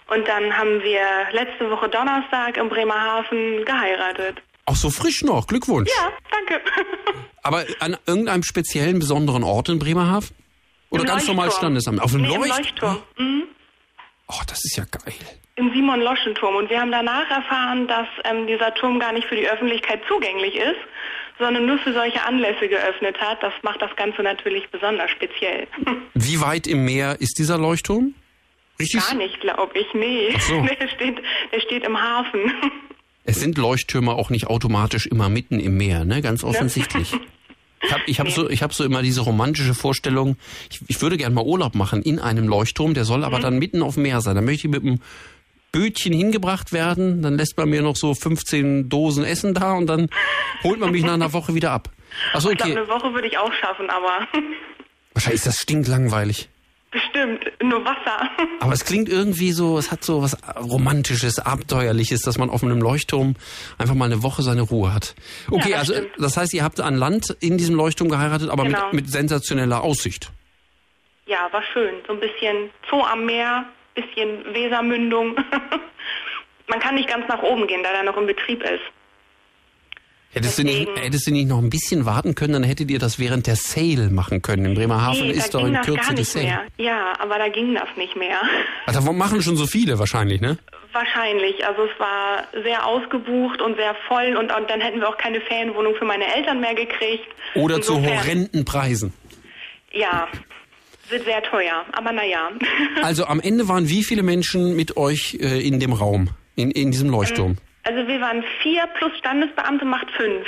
Und 0.07 0.27
dann 0.27 0.55
haben 0.55 0.81
wir 0.83 1.01
letzte 1.31 1.69
Woche 1.69 1.89
Donnerstag 1.89 2.57
in 2.57 2.69
Bremerhaven 2.69 3.65
geheiratet. 3.65 4.41
Auch 4.65 4.75
so 4.75 4.89
frisch 4.89 5.23
noch. 5.23 5.47
Glückwunsch. 5.47 5.89
Ja, 5.89 6.09
danke. 6.31 6.63
Aber 7.43 7.65
an 7.79 7.97
irgendeinem 8.05 8.43
speziellen, 8.43 8.99
besonderen 8.99 9.43
Ort 9.43 9.67
in 9.67 9.79
Bremerhaven? 9.79 10.29
Oder 10.93 11.01
Im 11.01 11.07
ganz 11.07 11.27
normal 11.27 11.47
Leuchtturm. 11.47 11.71
Standesamt? 11.79 12.01
Auf 12.01 12.11
dem 12.11 12.21
nee, 12.21 12.27
Leucht? 12.27 12.49
Leuchtturm. 12.49 12.97
Mhm. 13.17 13.43
Oh, 14.27 14.41
das 14.45 14.63
ist 14.63 14.77
ja 14.77 14.85
geil. 14.85 15.15
Im 15.55 15.73
Simon-Loschen-Turm. 15.73 16.55
Und 16.55 16.69
wir 16.69 16.79
haben 16.79 16.91
danach 16.91 17.29
erfahren, 17.31 17.87
dass 17.87 18.07
ähm, 18.25 18.45
dieser 18.45 18.73
Turm 18.75 18.99
gar 18.99 19.11
nicht 19.11 19.27
für 19.27 19.35
die 19.35 19.47
Öffentlichkeit 19.47 20.01
zugänglich 20.07 20.55
ist, 20.55 20.79
sondern 21.39 21.65
nur 21.65 21.79
für 21.79 21.93
solche 21.93 22.23
Anlässe 22.23 22.67
geöffnet 22.67 23.19
hat. 23.19 23.41
Das 23.41 23.53
macht 23.63 23.81
das 23.81 23.95
Ganze 23.95 24.21
natürlich 24.21 24.69
besonders 24.69 25.09
speziell. 25.09 25.67
Wie 26.13 26.39
weit 26.41 26.67
im 26.67 26.85
Meer 26.85 27.17
ist 27.19 27.39
dieser 27.39 27.57
Leuchtturm? 27.57 28.13
Richtig? 28.79 29.01
Gar 29.01 29.15
nicht, 29.15 29.41
glaube 29.41 29.77
ich. 29.79 29.87
Nee. 29.95 30.29
Ach 30.35 30.41
so. 30.41 30.61
Der, 30.79 30.87
steht, 30.89 31.21
der 31.51 31.59
steht 31.59 31.85
im 31.85 31.99
Hafen. 31.99 32.51
Es 33.23 33.39
sind 33.39 33.57
Leuchttürme 33.57 34.11
auch 34.13 34.29
nicht 34.29 34.45
automatisch 34.47 35.07
immer 35.07 35.29
mitten 35.29 35.59
im 35.59 35.75
Meer, 35.75 36.05
ne? 36.05 36.21
Ganz 36.21 36.43
offensichtlich. 36.43 37.13
Ich 37.85 37.91
habe 37.91 38.03
ich 38.07 38.19
hab 38.19 38.29
so, 38.31 38.49
ich 38.49 38.63
hab 38.63 38.73
so 38.73 38.83
immer 38.83 39.01
diese 39.01 39.21
romantische 39.21 39.73
Vorstellung, 39.73 40.37
ich, 40.71 40.79
ich 40.87 41.01
würde 41.01 41.17
gerne 41.17 41.35
mal 41.35 41.43
Urlaub 41.43 41.75
machen 41.75 42.01
in 42.01 42.19
einem 42.19 42.47
Leuchtturm, 42.47 42.93
der 42.93 43.03
soll 43.05 43.23
aber 43.23 43.37
Mhm. 43.39 43.41
dann 43.41 43.59
mitten 43.59 43.81
auf 43.81 43.95
dem 43.95 44.03
Meer 44.03 44.21
sein. 44.21 44.35
Da 44.35 44.41
möchte 44.41 44.67
ich 44.67 44.71
mit 44.71 44.83
einem 44.83 44.99
Bötchen 45.71 46.13
hingebracht 46.13 46.71
werden, 46.71 47.21
dann 47.23 47.35
lässt 47.35 47.57
man 47.57 47.69
mir 47.69 47.81
noch 47.81 47.95
so 47.95 48.13
15 48.13 48.89
Dosen 48.89 49.23
Essen 49.25 49.53
da 49.55 49.73
und 49.73 49.87
dann 49.87 50.07
holt 50.63 50.79
man 50.79 50.91
mich 50.91 51.03
nach 51.03 51.13
einer 51.13 51.33
Woche 51.33 51.55
wieder 51.55 51.71
ab. 51.71 51.89
Achso, 52.33 52.51
Ich 52.51 52.57
glaube, 52.57 52.71
okay. 52.73 52.81
eine 52.81 52.87
Woche 52.89 53.13
würde 53.13 53.27
ich 53.27 53.37
auch 53.39 53.51
schaffen, 53.53 53.89
aber 53.89 54.27
Wahrscheinlich 55.13 55.39
ist 55.39 55.47
das 55.47 55.57
stinklangweilig. 55.57 56.49
Bestimmt 56.93 57.43
nur 57.61 57.83
Wasser. 57.83 58.29
Aber 58.61 58.71
es 58.71 58.85
klingt 58.85 59.09
irgendwie 59.09 59.51
so, 59.51 59.77
es 59.77 59.91
hat 59.91 60.03
so 60.03 60.21
was 60.21 60.37
Romantisches, 60.57 61.39
Abenteuerliches, 61.39 62.21
dass 62.21 62.37
man 62.37 62.49
auf 62.49 62.63
einem 62.63 62.79
Leuchtturm 62.79 63.35
einfach 63.77 63.95
mal 63.95 64.05
eine 64.05 64.23
Woche 64.23 64.41
seine 64.43 64.61
Ruhe 64.61 64.93
hat. 64.93 65.15
Okay, 65.51 65.71
Ja, 65.71 65.79
das 65.79 65.89
also 65.89 65.93
stimmt. 65.95 66.11
das 66.23 66.37
heißt, 66.37 66.53
ihr 66.53 66.63
habt 66.63 66.79
an 66.79 66.95
Land 66.95 67.35
in 67.41 67.57
diesem 67.57 67.75
Leuchtturm 67.75 68.09
geheiratet, 68.09 68.49
aber 68.49 68.63
Genau. 68.63 68.85
mit, 68.85 68.93
mit 68.93 69.09
sensationeller 69.11 69.83
Aussicht. 69.83 70.31
Ja, 71.25 71.47
war 71.51 71.63
schön. 71.73 71.95
So 72.07 72.13
ein 72.13 72.19
bisschen 72.19 72.69
Zoo 72.89 73.01
am 73.01 73.25
Meer, 73.25 73.65
bisschen 73.95 74.43
Wesermündung. 74.53 75.35
Man 76.67 76.79
kann 76.79 76.95
nicht 76.95 77.09
ganz 77.09 77.27
nach 77.27 77.41
oben 77.43 77.67
gehen, 77.67 77.83
da 77.83 77.91
der 77.91 78.03
noch 78.03 78.17
in 78.17 78.25
Betrieb 78.27 78.61
ist. 78.63 78.81
Hättest 80.33 80.57
du, 80.57 80.63
nicht, 80.63 80.87
hättest 80.95 81.27
du 81.27 81.31
nicht 81.31 81.47
noch 81.47 81.59
ein 81.59 81.69
bisschen 81.69 82.05
warten 82.05 82.33
können, 82.33 82.53
dann 82.53 82.63
hättet 82.63 82.89
ihr 82.89 82.97
das 82.99 83.19
während 83.19 83.45
der 83.45 83.55
Sale 83.55 84.09
machen 84.09 84.41
können. 84.41 84.65
In 84.65 84.73
Bremerhaven 84.73 85.27
nee, 85.27 85.33
ist 85.33 85.53
doch 85.53 85.65
in 85.65 85.75
Kürze 85.81 86.15
die 86.15 86.23
Sale. 86.23 86.45
mehr. 86.45 86.61
Ja, 86.77 87.13
aber 87.19 87.37
da 87.37 87.49
ging 87.49 87.75
das 87.75 87.87
nicht 87.97 88.15
mehr. 88.15 88.41
Also, 88.87 89.01
da 89.01 89.11
machen 89.11 89.41
schon 89.43 89.55
so 89.55 89.67
viele 89.67 89.99
wahrscheinlich, 89.99 90.41
ne? 90.41 90.57
Wahrscheinlich. 90.91 91.65
Also 91.65 91.83
es 91.85 91.99
war 91.99 92.43
sehr 92.63 92.85
ausgebucht 92.85 93.61
und 93.61 93.75
sehr 93.77 93.95
voll 94.07 94.35
und, 94.37 94.55
und 94.55 94.69
dann 94.69 94.79
hätten 94.81 94.99
wir 94.99 95.09
auch 95.09 95.17
keine 95.17 95.41
Ferienwohnung 95.41 95.95
für 95.95 96.05
meine 96.05 96.25
Eltern 96.35 96.61
mehr 96.61 96.75
gekriegt. 96.75 97.25
Oder 97.55 97.81
zu 97.81 97.93
Insofern- 97.95 98.17
horrenden 98.19 98.65
Preisen. 98.65 99.13
Ja, 99.91 100.27
wird 101.09 101.25
sehr 101.25 101.41
teuer. 101.43 101.83
Aber 101.93 102.11
naja. 102.11 102.49
Also 103.01 103.25
am 103.25 103.39
Ende 103.39 103.67
waren 103.67 103.89
wie 103.89 104.03
viele 104.03 104.23
Menschen 104.23 104.75
mit 104.75 104.95
euch 104.97 105.37
äh, 105.39 105.65
in 105.67 105.79
dem 105.79 105.93
Raum, 105.93 106.29
in, 106.55 106.69
in 106.71 106.91
diesem 106.91 107.09
Leuchtturm? 107.09 107.57
Also 107.83 108.07
wir 108.07 108.21
waren 108.21 108.43
vier 108.61 108.87
plus 108.97 109.11
Standesbeamte 109.17 109.85
macht 109.85 110.09
fünf. 110.11 110.45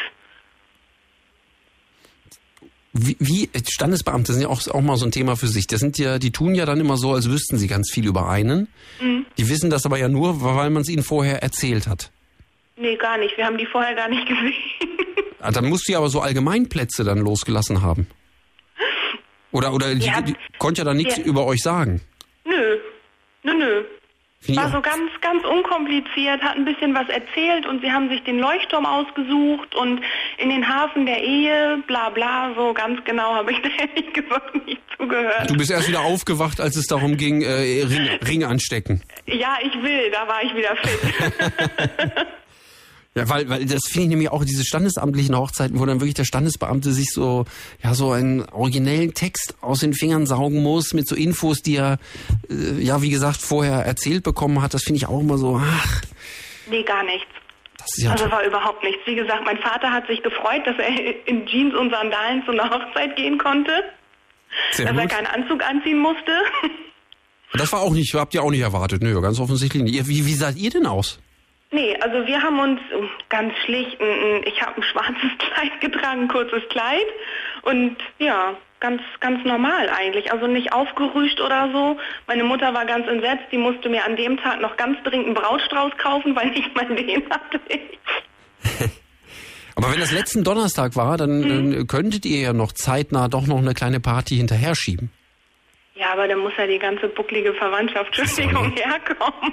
Wie, 2.93 3.17
wie 3.19 3.49
Standesbeamte 3.69 4.31
sind 4.31 4.43
ja 4.43 4.47
auch, 4.47 4.65
auch 4.69 4.81
mal 4.81 4.95
so 4.95 5.05
ein 5.05 5.11
Thema 5.11 5.35
für 5.35 5.47
sich. 5.47 5.67
Das 5.67 5.81
sind 5.81 5.97
ja, 5.97 6.17
die 6.17 6.31
tun 6.31 6.55
ja 6.55 6.65
dann 6.65 6.79
immer 6.79 6.95
so, 6.95 7.11
als 7.13 7.29
wüssten 7.29 7.57
sie 7.57 7.67
ganz 7.67 7.91
viel 7.91 8.07
über 8.07 8.29
einen. 8.29 8.69
Mhm. 9.01 9.25
Die 9.37 9.49
wissen 9.49 9.69
das 9.69 9.85
aber 9.85 9.97
ja 9.97 10.07
nur, 10.07 10.41
weil 10.41 10.69
man 10.69 10.81
es 10.81 10.89
ihnen 10.89 11.03
vorher 11.03 11.43
erzählt 11.43 11.87
hat. 11.87 12.11
Nee, 12.77 12.95
gar 12.95 13.17
nicht. 13.17 13.35
Wir 13.37 13.45
haben 13.45 13.57
die 13.57 13.65
vorher 13.65 13.95
gar 13.95 14.07
nicht 14.07 14.25
gesehen. 14.27 14.53
Ah, 15.41 15.51
Dann 15.51 15.65
musst 15.67 15.87
du 15.87 15.91
ja 15.91 15.97
aber 15.97 16.07
so 16.09 16.21
Allgemeinplätze 16.21 17.03
dann 17.03 17.17
losgelassen 17.19 17.81
haben. 17.81 18.07
Oder, 19.51 19.73
oder 19.73 19.93
die, 19.95 20.05
Ja. 20.05 20.21
die 20.21 20.35
konnte 20.57 20.81
ja 20.81 20.85
dann 20.85 20.95
nichts 20.97 21.17
Ja. 21.17 21.23
über 21.25 21.45
euch 21.45 21.61
sagen. 21.61 21.99
Nö. 22.45 22.77
Nö, 23.43 23.53
nö. 23.53 23.83
War 24.49 24.71
so 24.71 24.81
ganz, 24.81 25.09
ganz 25.21 25.43
unkompliziert, 25.43 26.41
hat 26.41 26.55
ein 26.55 26.65
bisschen 26.65 26.93
was 26.93 27.07
erzählt 27.09 27.65
und 27.65 27.81
sie 27.81 27.91
haben 27.91 28.09
sich 28.09 28.23
den 28.23 28.39
Leuchtturm 28.39 28.85
ausgesucht 28.85 29.73
und 29.75 30.01
in 30.37 30.49
den 30.49 30.67
Hafen 30.67 31.05
der 31.05 31.23
Ehe, 31.23 31.83
bla 31.87 32.09
bla, 32.09 32.53
so 32.55 32.73
ganz 32.73 33.03
genau 33.05 33.35
habe 33.35 33.51
ich 33.51 33.61
da 33.61 33.69
ehrlich 33.79 34.13
gesagt 34.13 34.65
nicht 34.65 34.81
zugehört. 34.97 35.49
Du 35.49 35.57
bist 35.57 35.71
erst 35.71 35.87
wieder 35.87 36.01
aufgewacht, 36.01 36.61
als 36.61 36.75
es 36.75 36.85
darum 36.87 37.17
ging, 37.17 37.41
äh, 37.41 37.83
Ring, 37.83 38.09
Ring 38.27 38.43
anstecken. 38.43 39.01
Ja, 39.25 39.57
ich 39.61 39.73
will, 39.81 40.11
da 40.11 40.27
war 40.27 40.43
ich 40.43 40.55
wieder 40.55 40.75
fit. 40.75 42.27
Ja, 43.17 43.29
weil, 43.29 43.49
weil 43.49 43.65
das 43.65 43.83
finde 43.87 44.03
ich 44.03 44.09
nämlich 44.09 44.29
auch 44.29 44.43
diese 44.43 44.65
standesamtlichen 44.65 45.37
Hochzeiten, 45.37 45.79
wo 45.79 45.85
dann 45.85 46.01
wirklich 46.01 46.15
der 46.15 46.25
Standesbeamte 46.25 46.91
sich 46.91 47.11
so, 47.11 47.45
ja, 47.81 47.93
so 47.93 48.11
einen 48.11 48.43
originellen 48.49 49.13
Text 49.13 49.55
aus 49.61 49.79
den 49.79 49.93
Fingern 49.93 50.25
saugen 50.25 50.61
muss 50.61 50.93
mit 50.93 51.07
so 51.07 51.15
Infos, 51.15 51.61
die 51.61 51.77
er, 51.77 51.97
äh, 52.49 52.81
ja, 52.83 53.01
wie 53.01 53.09
gesagt, 53.09 53.41
vorher 53.41 53.85
erzählt 53.85 54.23
bekommen 54.23 54.61
hat. 54.61 54.73
Das 54.73 54.83
finde 54.83 54.97
ich 54.97 55.07
auch 55.07 55.21
immer 55.21 55.37
so, 55.37 55.61
ach, 55.63 56.01
nee, 56.69 56.83
gar 56.83 57.05
nichts. 57.05 57.29
das 57.77 57.87
ist 57.97 58.03
ja 58.03 58.11
Also 58.11 58.29
war 58.29 58.43
überhaupt 58.43 58.83
nichts. 58.83 58.99
Wie 59.05 59.15
gesagt, 59.15 59.45
mein 59.45 59.59
Vater 59.59 59.91
hat 59.91 60.05
sich 60.07 60.21
gefreut, 60.21 60.63
dass 60.65 60.75
er 60.77 61.27
in 61.27 61.45
Jeans 61.47 61.73
und 61.73 61.91
Sandalen 61.91 62.43
zu 62.43 62.51
einer 62.51 62.69
Hochzeit 62.69 63.15
gehen 63.15 63.37
konnte. 63.37 63.71
Sehr 64.71 64.87
dass 64.87 64.97
er 64.97 65.03
gut. 65.03 65.11
keinen 65.11 65.27
Anzug 65.27 65.63
anziehen 65.63 65.99
musste. 65.99 66.31
Das 67.53 67.71
war 67.71 67.79
auch 67.79 67.93
nicht, 67.93 68.13
habt 68.13 68.33
ihr 68.33 68.43
auch 68.43 68.51
nicht 68.51 68.61
erwartet, 68.61 69.01
nö, 69.01 69.21
ganz 69.21 69.39
offensichtlich 69.39 69.83
nicht. 69.83 70.07
Wie, 70.09 70.25
wie 70.25 70.33
seid 70.33 70.57
ihr 70.57 70.69
denn 70.69 70.85
aus? 70.85 71.19
Nee, 71.75 71.95
also 72.01 72.25
wir 72.25 72.41
haben 72.41 72.59
uns 72.59 72.79
äh, 72.91 73.07
ganz 73.29 73.53
schlicht, 73.65 73.99
ein- 74.01 74.07
ein- 74.07 74.43
ich 74.45 74.61
habe 74.61 74.77
ein 74.77 74.83
schwarzes 74.83 75.31
Kleid 75.39 75.81
getragen, 75.81 76.21
ein 76.21 76.27
kurzes 76.27 76.63
Kleid 76.69 77.05
und 77.63 77.97
ja, 78.19 78.55
ganz 78.79 79.01
ganz 79.19 79.43
normal 79.45 79.89
eigentlich, 79.89 80.31
also 80.31 80.47
nicht 80.47 80.71
aufgerüscht 80.73 81.41
oder 81.41 81.69
so. 81.73 81.97
Meine 82.27 82.43
Mutter 82.43 82.73
war 82.73 82.85
ganz 82.85 83.07
entsetzt, 83.07 83.45
die 83.51 83.57
musste 83.57 83.89
mir 83.89 84.05
an 84.05 84.15
dem 84.15 84.37
Tag 84.37 84.61
noch 84.61 84.77
ganz 84.77 84.97
dringend 85.03 85.25
einen 85.27 85.35
Brautstrauß 85.35 85.93
kaufen, 85.97 86.35
weil 86.35 86.49
nicht 86.51 86.73
mal 86.75 86.85
den 86.95 87.29
hatte 87.29 87.59
ich. 87.67 87.99
Aber 89.75 89.91
wenn 89.91 89.99
das 89.99 90.11
letzten 90.13 90.43
Donnerstag 90.45 90.95
war, 90.95 91.17
dann, 91.17 91.41
Mhm. 91.41 91.71
dann 91.73 91.87
könntet 91.87 92.25
ihr 92.25 92.39
ja 92.39 92.53
noch 92.53 92.71
zeitnah 92.71 93.27
doch 93.27 93.45
noch 93.47 93.57
eine 93.57 93.73
kleine 93.73 93.99
Party 93.99 94.37
hinterher 94.37 94.73
schieben. 94.75 95.11
Ja, 95.95 96.11
aber 96.13 96.27
dann 96.29 96.39
muss 96.39 96.53
ja 96.57 96.65
die 96.67 96.79
ganze 96.79 97.07
bucklige 97.09 97.53
Verwandtschaft, 97.53 98.17
Entschuldigung, 98.17 98.71
herkommen. 98.75 99.51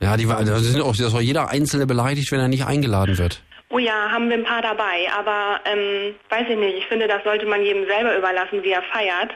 Ja, 0.00 0.16
die 0.16 0.28
war, 0.28 0.42
da 0.44 0.58
sind 0.58 0.80
auch, 0.80 0.96
da 0.96 1.06
ist 1.06 1.14
auch 1.14 1.20
jeder 1.20 1.50
Einzelne 1.50 1.86
beleidigt, 1.86 2.32
wenn 2.32 2.40
er 2.40 2.48
nicht 2.48 2.64
eingeladen 2.66 3.18
wird. 3.18 3.42
Oh 3.68 3.78
ja, 3.78 4.10
haben 4.10 4.28
wir 4.28 4.36
ein 4.36 4.44
paar 4.44 4.62
dabei, 4.62 5.06
aber 5.16 5.60
ähm, 5.64 6.14
weiß 6.28 6.46
ich 6.50 6.56
nicht, 6.58 6.78
ich 6.78 6.86
finde, 6.86 7.06
das 7.06 7.22
sollte 7.22 7.46
man 7.46 7.62
jedem 7.62 7.86
selber 7.86 8.16
überlassen, 8.16 8.62
wie 8.62 8.70
er 8.70 8.82
feiert. 8.92 9.30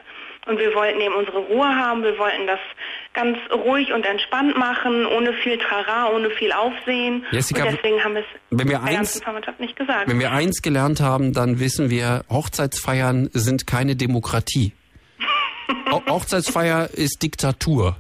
Und 0.47 0.59
wir 0.59 0.75
wollten 0.75 1.01
eben 1.01 1.15
unsere 1.15 1.39
Ruhe 1.39 1.67
haben, 1.67 2.03
wir 2.03 2.19
wollten 2.19 2.47
das 2.47 2.59
ganz 3.15 3.39
ruhig 3.51 3.93
und 3.95 4.05
entspannt 4.05 4.59
machen, 4.59 5.07
ohne 5.07 5.33
viel 5.33 5.57
Trara, 5.57 6.11
ohne 6.15 6.29
viel 6.31 6.53
Aufsehen. 6.53 7.25
Jessica, 7.31 7.65
und 7.65 7.73
deswegen 7.77 8.03
haben 8.05 8.15
wir 8.15 8.21
es 8.21 8.27
wenn 8.51 8.69
wir 8.69 8.83
eins- 8.83 9.23
nicht 9.59 9.77
gesagt. 9.77 10.07
Wenn 10.09 10.19
wir 10.19 10.33
eins 10.33 10.61
gelernt 10.61 11.01
haben, 11.01 11.33
dann 11.33 11.61
wissen 11.61 11.89
wir, 11.89 12.25
Hochzeitsfeiern 12.29 13.31
sind 13.33 13.67
keine 13.67 13.97
Demokratie. 13.97 14.73
Ho 15.91 16.03
Hochzeitsfeier 16.11 16.91
ist 16.93 17.23
Diktatur. 17.23 17.97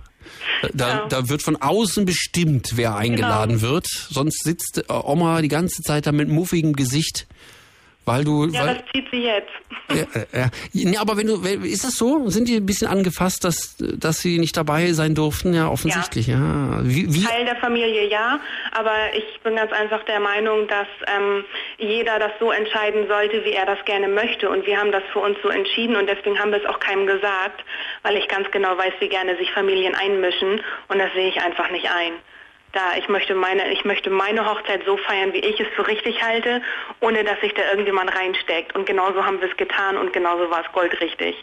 Da, 0.72 1.06
da 1.08 1.28
wird 1.28 1.42
von 1.42 1.56
außen 1.56 2.04
bestimmt, 2.04 2.72
wer 2.76 2.96
eingeladen 2.96 3.60
wird. 3.60 3.86
Sonst 3.86 4.42
sitzt 4.44 4.78
äh, 4.78 4.92
Oma 4.92 5.40
die 5.42 5.48
ganze 5.48 5.82
Zeit 5.82 6.06
da 6.06 6.12
mit 6.12 6.28
muffigem 6.28 6.74
Gesicht, 6.74 7.26
weil 8.04 8.24
du... 8.24 8.46
ja, 8.46 8.66
weil, 8.66 8.74
das 8.74 8.84
zieht 8.92 9.10
sie 9.10 9.22
jetzt. 9.22 9.50
ja, 9.90 10.20
äh, 10.20 10.40
ja. 10.40 10.50
Nee, 10.72 10.96
aber 10.96 11.16
wenn 11.16 11.26
du, 11.26 11.36
ist 11.42 11.84
das 11.84 11.94
so? 11.94 12.28
Sind 12.28 12.48
die 12.48 12.56
ein 12.56 12.66
bisschen 12.66 12.88
angefasst, 12.88 13.44
dass, 13.44 13.76
dass 13.78 14.18
sie 14.18 14.38
nicht 14.38 14.56
dabei 14.56 14.92
sein 14.92 15.14
durften? 15.14 15.54
Ja, 15.54 15.68
offensichtlich. 15.68 16.26
Ja. 16.26 16.80
Wie, 16.82 17.12
wie, 17.12 17.24
Teil 17.24 17.44
der 17.44 17.56
Familie 17.56 18.08
ja, 18.08 18.40
aber 18.72 18.92
ich 19.16 19.40
bin 19.42 19.56
ganz 19.56 19.72
einfach 19.72 20.04
der 20.04 20.20
Meinung, 20.20 20.68
dass 20.68 20.86
ähm, 21.14 21.44
jeder 21.78 22.18
das 22.18 22.32
so 22.38 22.50
entscheiden 22.52 23.06
sollte, 23.08 23.44
wie 23.44 23.52
er 23.52 23.66
das 23.66 23.82
gerne 23.84 24.08
möchte. 24.08 24.48
Und 24.48 24.66
wir 24.66 24.78
haben 24.78 24.92
das 24.92 25.02
für 25.12 25.20
uns 25.20 25.38
so 25.42 25.48
entschieden 25.48 25.96
und 25.96 26.08
deswegen 26.08 26.38
haben 26.38 26.50
wir 26.50 26.58
es 26.58 26.66
auch 26.66 26.80
keinem 26.80 27.06
gesagt, 27.06 27.64
weil 28.02 28.16
ich 28.16 28.28
ganz 28.28 28.50
genau 28.50 28.76
weiß, 28.76 28.94
wie 29.00 29.08
gerne 29.08 29.36
sich 29.36 29.50
Familien 29.52 29.94
einmischen 29.94 30.60
und 30.88 30.98
das 30.98 31.12
sehe 31.14 31.28
ich 31.28 31.40
einfach 31.40 31.70
nicht 31.70 31.86
ein. 31.86 32.12
Da 32.74 32.96
ich 32.98 33.08
möchte 33.08 33.34
meine, 33.34 33.72
ich 33.72 33.84
möchte 33.84 34.10
meine 34.10 34.44
Hochzeit 34.44 34.82
so 34.84 34.96
feiern, 34.96 35.32
wie 35.32 35.38
ich 35.38 35.58
es 35.60 35.66
für 35.74 35.86
richtig 35.86 36.22
halte, 36.22 36.60
ohne 37.00 37.24
dass 37.24 37.40
sich 37.40 37.54
da 37.54 37.62
irgendjemand 37.70 38.14
reinsteckt. 38.14 38.74
Und 38.74 38.86
genauso 38.86 39.24
haben 39.24 39.40
wir 39.40 39.50
es 39.50 39.56
getan 39.56 39.96
und 39.96 40.12
genauso 40.12 40.50
war 40.50 40.64
es 40.64 40.72
goldrichtig. 40.72 41.36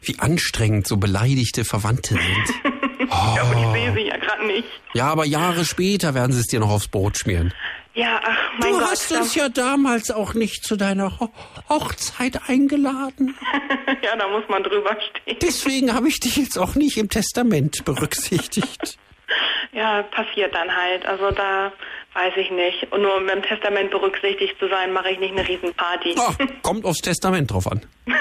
Wie 0.00 0.18
anstrengend 0.18 0.86
so 0.86 0.96
beleidigte 0.96 1.64
Verwandte 1.64 2.14
sind. 2.14 2.74
Ja, 3.10 3.42
aber 3.42 3.54
ich 3.54 3.80
sehe 3.80 3.94
sie 3.94 4.08
ja 4.08 4.16
gerade 4.18 4.46
nicht. 4.46 4.68
Ja, 4.92 5.06
aber 5.06 5.24
Jahre 5.24 5.64
später 5.64 6.14
werden 6.14 6.32
sie 6.32 6.40
es 6.40 6.46
dir 6.46 6.60
noch 6.60 6.68
aufs 6.68 6.88
Brot 6.88 7.16
schmieren. 7.16 7.54
Ja, 7.94 8.20
ach 8.22 8.36
mein 8.60 8.72
du 8.72 8.78
Gott. 8.78 8.90
hast 8.90 9.12
uns 9.12 9.34
ja 9.34 9.48
damals 9.48 10.10
auch 10.10 10.34
nicht 10.34 10.62
zu 10.62 10.76
deiner 10.76 11.18
Ho 11.18 11.30
Hochzeit 11.68 12.40
eingeladen. 12.48 13.34
ja, 14.02 14.14
da 14.16 14.28
muss 14.28 14.44
man 14.48 14.62
drüber 14.62 14.96
stehen. 15.00 15.38
Deswegen 15.40 15.94
habe 15.94 16.08
ich 16.08 16.20
dich 16.20 16.36
jetzt 16.36 16.58
auch 16.58 16.74
nicht 16.74 16.96
im 16.98 17.08
Testament 17.08 17.84
berücksichtigt. 17.84 18.98
Ja, 19.72 20.02
passiert 20.02 20.54
dann 20.54 20.74
halt. 20.74 21.04
Also 21.06 21.30
da 21.30 21.70
weiß 22.14 22.32
ich 22.38 22.50
nicht. 22.50 22.90
Und 22.90 23.02
nur 23.02 23.16
um 23.16 23.28
im 23.28 23.42
Testament 23.42 23.90
berücksichtigt 23.90 24.56
zu 24.58 24.66
sein, 24.68 24.92
mache 24.92 25.10
ich 25.10 25.18
nicht 25.20 25.32
eine 25.36 25.46
Riesenparty. 25.46 26.14
Ah, 26.18 26.34
kommt 26.62 26.84
aufs 26.86 27.00
Testament 27.02 27.50
drauf 27.52 27.70
an. 27.70 27.80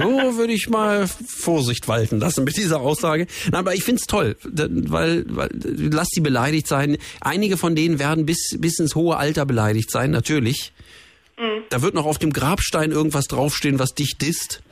So 0.00 0.36
würde 0.36 0.52
ich 0.52 0.68
mal 0.68 1.08
Vorsicht 1.08 1.88
walten 1.88 2.20
lassen 2.20 2.44
mit 2.44 2.56
dieser 2.56 2.80
Aussage. 2.80 3.26
Nein, 3.46 3.54
aber 3.60 3.74
ich 3.74 3.82
find's 3.82 4.06
toll, 4.06 4.36
da- 4.48 4.68
weil, 4.70 5.24
weil 5.28 5.48
lass 5.52 6.06
sie 6.12 6.20
beleidigt 6.20 6.68
sein. 6.68 6.98
Einige 7.20 7.56
von 7.56 7.74
denen 7.74 7.98
werden 7.98 8.24
bis, 8.24 8.56
bis 8.58 8.78
ins 8.78 8.94
hohe 8.94 9.16
Alter 9.16 9.44
beleidigt 9.44 9.90
sein, 9.90 10.12
natürlich. 10.12 10.72
Da 11.70 11.82
wird 11.82 11.94
noch 11.94 12.06
auf 12.06 12.18
dem 12.18 12.32
Grabstein 12.32 12.92
irgendwas 12.92 13.26
draufstehen, 13.26 13.78
was 13.80 13.94
dich 13.94 14.16
disst. 14.18 14.62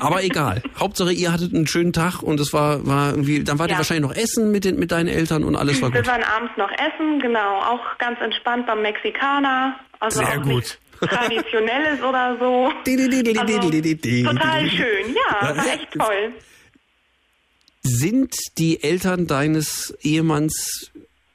Aber 0.00 0.22
egal. 0.22 0.62
Hauptsache, 0.78 1.12
ihr 1.12 1.32
hattet 1.32 1.54
einen 1.54 1.66
schönen 1.66 1.92
Tag 1.92 2.22
und 2.22 2.38
es 2.40 2.52
war, 2.52 2.86
war 2.86 3.10
irgendwie, 3.10 3.42
dann 3.44 3.58
wart 3.58 3.68
ihr 3.70 3.72
Ja. 3.72 3.78
wahrscheinlich 3.78 4.08
noch 4.08 4.16
essen 4.16 4.50
mit, 4.52 4.64
den, 4.64 4.78
mit 4.78 4.90
deinen 4.92 5.08
Eltern 5.08 5.44
und 5.44 5.56
alles 5.56 5.80
war 5.82 5.92
Wir 5.92 6.00
gut. 6.02 6.10
waren 6.10 6.22
abends 6.22 6.52
noch 6.56 6.70
essen, 6.72 7.20
genau. 7.20 7.60
Auch 7.62 7.98
ganz 7.98 8.20
entspannt 8.20 8.66
beim 8.66 8.82
Mexikaner. 8.82 9.76
Also 10.00 10.18
Sehr 10.20 10.38
auch 10.38 10.42
gut. 10.42 10.78
Traditionelles 11.00 12.02
oder 12.02 12.36
so. 12.38 12.70
Also, 12.86 13.58
total 14.38 14.70
schön, 14.70 15.14
ja, 15.14 15.56
war 15.56 15.66
echt 15.74 15.88
toll. 15.92 16.32
Sind 17.82 18.34
die 18.58 18.82
Eltern 18.82 19.26
deines 19.26 19.94
Ehemanns 20.02 20.90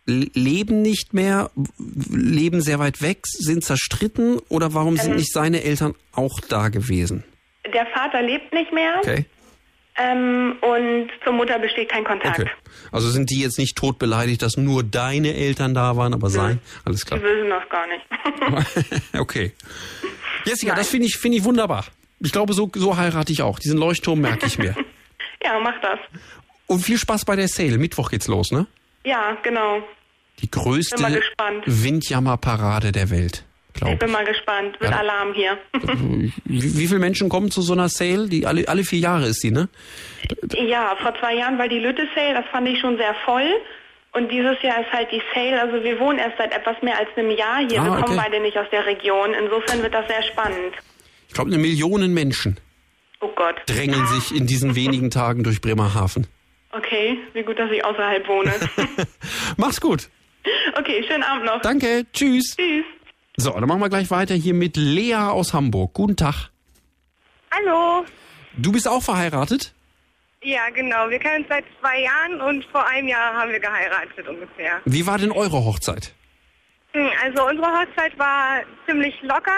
leben 0.06 0.82
nicht 0.82 1.14
mehr, 1.14 1.52
leben 2.10 2.62
sehr 2.62 2.80
weit 2.80 3.02
weg, 3.02 3.20
sind 3.26 3.64
zerstritten 3.64 4.40
oder 4.50 4.74
warum 4.74 4.98
sind 4.98 5.12
Ähm. 5.12 5.18
nicht 5.18 5.32
seine 5.32 5.64
Eltern 5.64 5.94
auch 6.14 6.40
da 6.50 6.70
gewesen? 6.70 7.24
Der 7.74 7.86
Vater 7.88 8.22
lebt 8.22 8.52
nicht 8.54 8.72
mehr 8.74 8.96
Okay. 9.00 9.26
ähm, 9.98 10.56
und 10.62 11.10
zur 11.24 11.34
Mutter 11.34 11.60
besteht 11.60 11.90
kein 11.90 12.04
Kontakt. 12.04 12.40
Okay. 12.40 12.50
Also 12.92 13.10
sind 13.10 13.30
die 13.30 13.40
jetzt 13.42 13.60
nicht 13.60 13.78
tot 13.78 14.00
beleidigt, 14.00 14.42
dass 14.42 14.58
nur 14.58 14.84
deine 14.84 15.36
Eltern 15.36 15.74
da 15.74 15.96
waren, 15.96 16.14
aber 16.14 16.30
sein? 16.30 16.60
Alles 16.86 17.06
klar. 17.06 17.20
Die 17.20 17.26
wissen 17.26 17.50
das 17.50 17.70
gar 17.70 17.88
nicht. 17.88 19.10
okay. 19.20 19.54
Jessica, 20.46 20.74
das 20.76 20.90
finde 20.90 21.08
ich, 21.08 21.18
finde 21.18 21.38
ich 21.38 21.44
wunderbar. 21.44 21.86
Ich 22.20 22.32
glaube, 22.32 22.54
so, 22.54 22.70
so 22.76 22.98
heirate 22.98 23.32
ich 23.32 23.42
auch. 23.42 23.60
Diesen 23.60 23.78
Leuchtturm 23.78 24.22
merke 24.22 24.46
ich 24.46 24.58
mir. 24.58 24.76
ja, 25.44 25.60
mach 25.60 25.80
das. 25.82 26.00
Und 26.68 26.82
viel 26.82 26.98
Spaß 26.98 27.26
bei 27.26 27.36
der 27.36 27.48
Sale. 27.48 27.78
Mittwoch 27.78 28.10
geht's 28.10 28.28
los, 28.28 28.52
ne? 28.52 28.66
Ja, 29.04 29.38
genau. 29.44 29.84
Die 30.40 30.50
größte. 30.50 31.22
Windjammerparade 31.66 32.92
der 32.92 33.10
Welt, 33.10 33.44
Ich 33.74 33.82
glaube 33.82 33.98
bin 33.98 34.12
mal 34.12 34.26
gespannt. 34.26 34.80
Wird 34.80 34.92
Ja. 34.92 35.00
Alarm 35.00 35.34
hier. 35.34 35.58
ich. 35.74 36.34
Wie, 36.46 36.78
wie 36.80 36.88
viele 36.88 37.00
Menschen 37.00 37.30
kommen 37.30 37.52
zu 37.52 37.62
so 37.62 37.74
einer 37.74 37.90
Sale? 37.90 38.28
Die 38.28 38.46
alle, 38.46 38.68
alle 38.68 38.84
vier 38.84 39.00
Jahre 39.00 39.28
ist 39.28 39.44
die, 39.44 39.52
ne? 39.52 39.70
Ja, 40.68 40.96
vor 41.02 41.14
zwei 41.20 41.36
Jahren 41.36 41.58
war 41.58 41.68
die 41.68 41.80
Lütte 41.80 42.08
Sale, 42.16 42.34
das 42.34 42.46
fand 42.52 42.68
ich 42.68 42.80
schon 42.80 42.98
sehr 42.98 43.16
voll. 43.26 43.50
Und 44.14 44.30
dieses 44.30 44.62
Jahr 44.62 44.82
ist 44.82 44.92
halt 44.92 45.10
die 45.12 45.22
Sale, 45.34 45.62
also 45.62 45.84
wir 45.84 45.98
wohnen 46.00 46.20
erst 46.20 46.38
seit 46.38 46.54
etwas 46.54 46.76
mehr 46.82 46.98
als 46.98 47.08
einem 47.16 47.32
Jahr 47.32 47.60
hier. 47.68 47.80
Ah, 47.82 47.86
wir 47.86 47.92
kommen 48.02 48.04
okay. 48.20 48.22
beide 48.26 48.42
nicht 48.42 48.58
aus 48.58 48.68
der 48.72 48.86
Region. 48.86 49.34
Insofern 49.34 49.82
wird 49.82 49.94
das 49.94 50.06
sehr 50.08 50.22
spannend. 50.24 50.74
Ich 51.30 51.34
glaube, 51.34 51.50
eine 51.50 51.58
Million 51.60 52.14
Menschen 52.14 52.60
Oh 53.22 53.30
Gott. 53.36 53.56
drängeln 53.68 54.06
sich 54.08 54.36
in 54.38 54.48
diesen 54.48 54.76
wenigen 54.76 55.12
Tagen 55.12 55.44
durch 55.44 55.62
Bremerhaven. 55.62 56.28
Okay, 56.74 57.18
wie 57.34 57.44
gut, 57.44 57.58
dass 57.58 57.72
ich 57.72 57.84
außerhalb 57.86 58.28
wohne. 58.28 58.52
Mach's 59.58 59.80
gut. 59.80 60.10
okay, 60.78 61.04
schönen 61.08 61.24
Abend 61.24 61.46
noch. 61.46 61.62
Danke. 61.62 62.06
Tschüss. 62.14 62.56
Tschüss. 62.58 62.86
So, 63.38 63.52
dann 63.52 63.68
machen 63.68 63.80
wir 63.82 63.90
gleich 63.90 64.12
weiter 64.12 64.36
hier 64.36 64.54
mit 64.54 64.76
Lea 64.78 65.16
aus 65.16 65.54
Hamburg. 65.54 65.94
Guten 65.94 66.18
Tag. 66.18 66.50
Hallo. 67.52 68.06
Du 68.58 68.72
bist 68.72 68.88
auch 68.88 69.02
verheiratet? 69.02 69.74
Ja, 70.44 70.70
genau. 70.74 71.10
Wir 71.10 71.20
kennen 71.20 71.44
uns 71.44 71.48
seit 71.50 71.66
zwei 71.80 72.02
Jahren 72.02 72.42
und 72.42 72.66
vor 72.66 72.86
einem 72.88 73.08
Jahr 73.08 73.34
haben 73.34 73.52
wir 73.52 73.60
geheiratet 73.60 74.28
ungefähr. 74.28 74.82
Wie 74.86 75.06
war 75.06 75.18
denn 75.18 75.32
eure 75.32 75.64
Hochzeit? 75.64 76.14
Hm, 76.94 77.10
Also 77.24 77.48
unsere 77.48 77.68
Hochzeit 77.68 78.18
war 78.20 78.62
ziemlich 78.86 79.16
locker. 79.22 79.52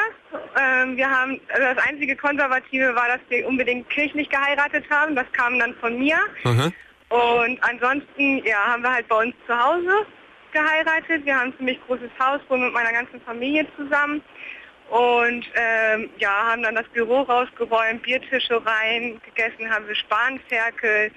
Ähm, 0.60 0.96
wir 0.98 1.10
haben, 1.10 1.40
also 1.50 1.74
das 1.74 1.78
einzige 1.88 2.16
Konservative 2.16 2.94
war, 2.96 3.08
dass 3.08 3.22
wir 3.30 3.48
unbedingt 3.48 3.90
kirchlich 3.90 4.30
geheiratet 4.30 4.86
haben. 4.90 5.16
Das 5.16 5.26
kam 5.32 5.58
dann 5.58 5.74
von 5.76 5.98
mir. 5.98 6.18
Aha. 6.44 6.72
Und 7.10 7.64
ansonsten, 7.64 8.44
ja, 8.46 8.58
haben 8.68 8.84
wir 8.84 8.92
halt 8.94 9.08
bei 9.08 9.24
uns 9.24 9.36
zu 9.48 9.58
Hause 9.58 10.06
geheiratet. 10.54 11.26
Wir 11.26 11.36
haben 11.36 11.52
ein 11.52 11.58
ziemlich 11.58 11.80
großes 11.86 12.12
Haus, 12.20 12.40
wohnen 12.48 12.66
mit 12.66 12.74
meiner 12.74 12.94
ganzen 12.94 13.20
Familie 13.22 13.68
zusammen. 13.76 14.22
Und 14.90 15.46
ähm, 15.56 16.10
ja, 16.20 16.52
haben 16.52 16.64
dann 16.64 16.76
das 16.76 16.88
Büro 16.90 17.22
rausgeräumt, 17.22 18.04
Biertische 18.04 18.64
rein, 18.66 19.20
gegessen 19.26 19.70
haben 19.70 19.88
wir 19.88 19.96
Spanferkel 19.96 21.12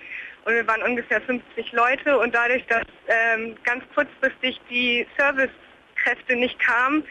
und 0.47 0.55
wir 0.55 0.67
waren 0.67 0.83
ungefähr 0.83 1.21
50 1.21 1.73
Leute 1.73 2.19
und 2.19 2.35
dadurch, 2.35 2.65
dass 2.69 2.85
ähm, 3.09 3.57
ganz 3.65 3.85
kurzfristig 3.95 4.61
die 4.71 5.07
Servicekräfte 5.19 6.37
nicht 6.37 6.59
kamen, 6.59 7.05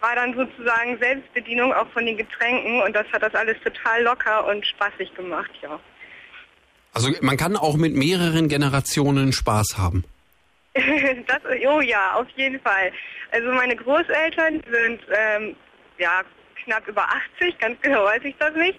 war 0.00 0.14
dann 0.16 0.34
sozusagen 0.34 0.98
Selbstbedienung 0.98 1.72
auch 1.72 1.88
von 1.90 2.06
den 2.06 2.16
Getränken 2.16 2.80
und 2.80 2.96
das 2.96 3.06
hat 3.12 3.22
das 3.22 3.34
alles 3.34 3.56
total 3.62 4.02
locker 4.02 4.46
und 4.46 4.64
spaßig 4.66 5.14
gemacht, 5.14 5.50
ja. 5.62 5.78
Also 6.94 7.10
man 7.20 7.36
kann 7.36 7.56
auch 7.56 7.76
mit 7.76 7.94
mehreren 7.94 8.48
Generationen 8.48 9.32
Spaß 9.32 9.76
haben. 9.76 10.04
das, 11.26 11.40
oh 11.66 11.80
ja, 11.80 12.12
auf 12.14 12.28
jeden 12.36 12.60
Fall. 12.60 12.92
Also 13.32 13.50
meine 13.52 13.76
Großeltern 13.76 14.62
sind 14.70 15.00
ähm, 15.10 15.56
ja 15.98 16.22
knapp 16.64 16.86
über 16.86 17.04
80, 17.38 17.58
ganz 17.58 17.80
genau 17.80 18.04
weiß 18.04 18.22
ich 18.24 18.36
das 18.38 18.54
nicht. 18.54 18.78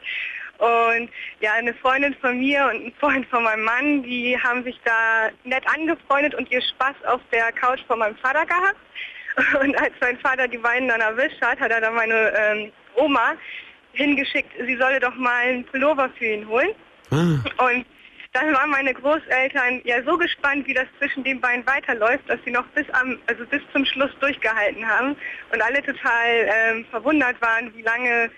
Und 0.59 1.09
ja, 1.39 1.53
eine 1.53 1.73
Freundin 1.73 2.13
von 2.15 2.37
mir 2.37 2.65
und 2.65 2.87
ein 2.87 2.93
Freund 2.99 3.25
von 3.27 3.43
meinem 3.43 3.63
Mann, 3.63 4.03
die 4.03 4.37
haben 4.37 4.63
sich 4.65 4.77
da 4.83 5.29
nett 5.45 5.63
angefreundet 5.73 6.35
und 6.35 6.51
ihr 6.51 6.61
Spaß 6.61 6.95
auf 7.07 7.21
der 7.31 7.51
Couch 7.53 7.79
von 7.87 7.99
meinem 7.99 8.17
Vater 8.17 8.45
gehabt. 8.45 8.75
Und 9.61 9.79
als 9.79 9.93
mein 10.01 10.17
Vater 10.19 10.49
die 10.49 10.57
beiden 10.57 10.89
dann 10.89 10.99
erwischt 10.99 11.41
hat, 11.41 11.59
hat 11.61 11.71
er 11.71 11.79
dann 11.79 11.93
meine 11.93 12.33
ähm, 12.35 12.71
Oma 12.95 13.35
hingeschickt, 13.93 14.51
sie 14.65 14.75
solle 14.75 14.99
doch 14.99 15.15
mal 15.15 15.45
einen 15.45 15.63
Pullover 15.65 16.09
für 16.17 16.25
ihn 16.25 16.47
holen. 16.47 16.71
Und 17.57 17.85
dann 18.33 18.53
waren 18.53 18.69
meine 18.69 18.93
Großeltern 18.93 19.81
ja 19.85 20.03
so 20.03 20.17
gespannt, 20.17 20.67
wie 20.67 20.73
das 20.73 20.85
zwischen 20.99 21.23
den 21.23 21.41
beiden 21.41 21.65
weiterläuft, 21.65 22.29
dass 22.29 22.39
sie 22.45 22.51
noch 22.51 22.65
bis 22.67 22.87
am, 22.91 23.17
also 23.25 23.43
bis 23.45 23.61
zum 23.73 23.85
Schluss 23.85 24.11
durchgehalten 24.19 24.87
haben 24.87 25.15
und 25.51 25.61
alle 25.61 25.81
total 25.81 26.47
ähm, 26.47 26.85
verwundert 26.91 27.41
waren, 27.41 27.73
wie 27.75 27.81
lange, 27.81 28.29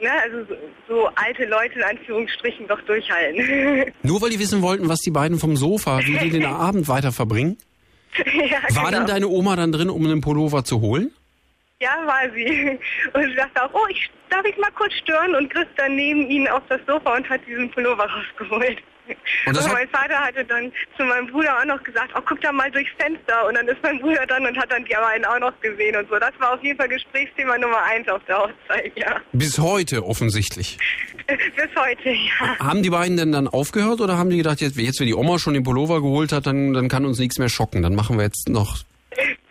ne, 0.00 0.10
also 0.24 0.44
so, 0.44 0.54
so 0.88 1.10
alte 1.14 1.44
Leute 1.44 1.74
in 1.78 1.84
Anführungsstrichen 1.84 2.66
doch 2.66 2.80
durchhalten. 2.82 3.92
Nur 4.02 4.20
weil 4.20 4.30
die 4.30 4.40
wissen 4.40 4.60
wollten, 4.62 4.88
was 4.88 5.00
die 5.00 5.12
beiden 5.12 5.38
vom 5.38 5.56
Sofa, 5.56 6.00
wie 6.04 6.18
die 6.18 6.30
den 6.30 6.46
Abend 6.46 6.88
weiter 6.88 7.12
verbringen. 7.12 7.58
ja, 8.16 8.62
War 8.74 8.86
genau. 8.86 8.90
denn 8.90 9.06
deine 9.06 9.28
Oma 9.28 9.54
dann 9.54 9.70
drin, 9.70 9.90
um 9.90 10.04
einen 10.04 10.20
Pullover 10.20 10.64
zu 10.64 10.80
holen? 10.80 11.12
Ja, 11.80 11.94
war 12.06 12.28
sie. 12.34 12.76
Und 13.12 13.22
sie 13.22 13.34
dachte 13.36 13.62
auch, 13.62 13.70
oh, 13.72 13.86
ich, 13.88 14.10
darf 14.30 14.44
ich 14.44 14.56
mal 14.56 14.72
kurz 14.72 14.94
stören? 14.94 15.36
Und 15.36 15.48
griff 15.48 15.68
dann 15.76 15.94
neben 15.94 16.28
ihnen 16.28 16.48
auf 16.48 16.62
das 16.68 16.80
Sofa 16.88 17.14
und 17.14 17.30
hat 17.30 17.40
diesen 17.46 17.70
Pullover 17.70 18.04
rausgeholt. 18.04 18.82
Und 19.46 19.56
Und, 19.56 19.72
mein 19.72 19.88
Vater 19.88 20.18
hatte 20.18 20.44
dann 20.44 20.72
zu 20.96 21.04
meinem 21.04 21.26
Bruder 21.28 21.58
auch 21.60 21.64
noch 21.64 21.82
gesagt, 21.82 22.12
oh, 22.16 22.20
guck 22.26 22.40
da 22.40 22.52
mal 22.52 22.70
durchs 22.70 22.90
Fenster. 22.98 23.46
Und 23.46 23.56
dann 23.56 23.68
ist 23.68 23.82
mein 23.82 23.98
Bruder 24.00 24.26
dann 24.26 24.46
und 24.46 24.56
hat 24.56 24.70
dann 24.70 24.84
die 24.84 24.94
beiden 24.94 25.24
auch 25.24 25.38
noch 25.38 25.58
gesehen 25.60 25.96
und 25.96 26.08
so. 26.08 26.18
Das 26.18 26.32
war 26.38 26.54
auf 26.54 26.62
jeden 26.62 26.78
Fall 26.78 26.88
Gesprächsthema 26.88 27.58
Nummer 27.58 27.82
eins 27.82 28.08
auf 28.08 28.22
der 28.26 28.38
Hochzeit, 28.38 28.92
ja. 28.96 29.20
Bis 29.32 29.58
heute 29.58 30.04
offensichtlich. 30.04 30.78
Bis 31.26 31.68
heute, 31.76 32.10
ja. 32.10 32.58
Haben 32.58 32.82
die 32.82 32.90
beiden 32.90 33.16
denn 33.16 33.32
dann 33.32 33.48
aufgehört 33.48 34.00
oder 34.00 34.16
haben 34.18 34.30
die 34.30 34.38
gedacht, 34.38 34.60
jetzt, 34.60 34.76
jetzt 34.76 35.00
wenn 35.00 35.06
die 35.06 35.14
Oma 35.14 35.38
schon 35.38 35.54
den 35.54 35.62
Pullover 35.62 36.00
geholt 36.00 36.32
hat, 36.32 36.46
dann, 36.46 36.72
dann 36.72 36.88
kann 36.88 37.04
uns 37.04 37.18
nichts 37.18 37.38
mehr 37.38 37.48
schocken. 37.48 37.82
Dann 37.82 37.94
machen 37.94 38.16
wir 38.16 38.24
jetzt 38.24 38.48
noch, 38.48 38.78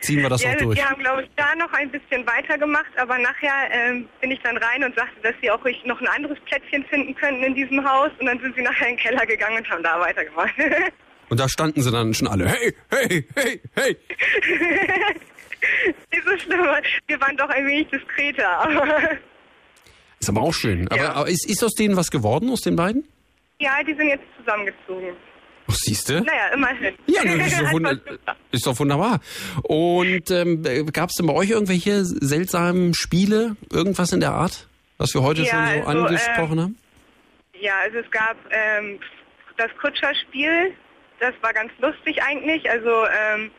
ziehen 0.02 0.22
wir 0.22 0.30
das 0.30 0.44
ja, 0.44 0.54
noch 0.54 0.62
durch. 0.62 0.78
Die 0.78 0.86
haben, 0.86 1.02
glaube 1.02 1.24
ich, 1.24 1.30
da 1.36 1.56
noch 1.56 1.72
ein 1.74 1.90
bisschen 1.90 2.26
weitergemacht, 2.26 2.98
aber 2.98 3.18
nachher 3.18 3.70
ähm, 3.72 4.08
bin 4.22 4.32
ich 4.32 4.40
dann 4.42 4.58
rein 4.58 4.84
und 4.84 4.96
sagte, 4.96 5.20
dass 5.24 5.34
sie 5.42 5.50
auch 5.52 5.64
noch 5.86 6.02
ein 6.02 6.08
anderes 6.08 6.40
Plätzchen 6.42 6.86
finden 6.86 7.16
könnten 7.16 7.44
in 7.44 7.56
diesem 7.56 7.84
Haus. 7.88 8.12
Und 8.20 8.28
dann 8.28 8.40
sind 8.40 8.56
sie 8.56 8.62
nachher 8.62 8.90
in 8.90 8.96
den 8.96 9.04
Keller 9.04 9.26
gegangen 9.26 9.58
und 9.58 9.70
haben 9.70 9.84
da 9.84 10.00
weitergemacht. 10.00 10.54
Und 11.30 11.42
da 11.42 11.50
standen 11.50 11.82
sie 11.82 11.92
dann 11.92 12.14
schon 12.14 12.30
alle, 12.30 12.48
hey, 12.48 12.74
hey, 12.90 13.28
hey, 13.36 13.60
hey. 13.76 13.98
Nicht 16.14 16.24
so 16.26 16.38
schlimm. 16.38 16.66
Wir 17.08 17.20
waren 17.20 17.36
doch 17.36 17.50
ein 17.50 17.66
wenig 17.68 17.90
diskreter. 17.90 18.48
Aber 18.60 19.18
Ist 20.20 20.30
aber 20.30 20.42
auch 20.42 20.54
schön. 20.54 20.88
Aber, 20.88 21.16
aber 21.16 21.28
ist, 21.28 21.46
ist 21.46 21.62
aus 21.66 21.74
denen 21.74 21.98
was 21.98 22.12
geworden, 22.12 22.50
aus 22.50 22.62
den 22.62 22.78
beiden? 22.78 23.06
ja, 23.60 23.84
die 23.84 23.94
sind 23.94 24.08
jetzt 24.08 24.24
zusammengezogen. 24.38 25.16
Ach, 25.70 25.76
siehst 25.76 26.10
du? 26.10 26.22
Naja, 26.22 26.48
immerhin. 26.54 26.94
Ja, 27.08 27.22
das 27.24 27.48
ist, 27.48 27.60
doch 27.62 27.68
wund- 27.74 28.02
ist 28.52 28.68
doch 28.68 28.80
wunderbar. 28.80 29.20
Und 29.64 30.32
ähm, 30.32 30.64
gab 30.94 31.10
es 31.10 31.16
denn 31.16 31.28
bei 31.28 31.34
euch 31.34 31.50
irgendwelche 31.50 32.06
seltsamen 32.06 32.94
Spiele, 32.94 33.56
irgendwas 33.72 34.12
in 34.14 34.20
der 34.22 34.32
Art, 34.32 34.68
was 34.98 35.14
wir 35.14 35.22
heute 35.24 35.42
Ja, 35.44 35.48
schon 35.50 35.82
so 35.82 35.88
also, 35.88 36.04
angesprochen 36.06 36.58
ähm, 36.58 36.64
haben? 36.64 36.78
Ja, 37.60 37.74
also 37.84 37.98
es 37.98 38.10
gab 38.12 38.38
ähm, 38.52 39.00
das 39.58 39.70
Kutscherspiel, 39.82 40.74
das 41.20 41.34
war 41.42 41.52
ganz 41.54 41.72
lustig 41.82 42.22
eigentlich. 42.24 42.70
Also 42.70 43.06
ähm, 43.06 43.52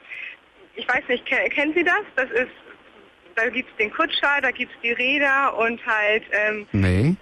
ich 0.76 0.88
weiß 0.88 1.02
nicht, 1.08 1.26
ke 1.26 1.36
kennen 1.50 1.72
Sie 1.74 1.84
das? 1.84 2.02
Das 2.16 2.30
ist, 2.30 2.52
da 3.34 3.48
gibt's 3.48 3.72
den 3.78 3.92
Kutscher, 3.92 4.40
da 4.40 4.50
gibt's 4.52 4.74
die 4.82 4.92
Räder 4.92 5.56
und 5.58 5.84
halt 5.84 6.22
ähm, 6.32 6.66
Nee. 6.72 7.16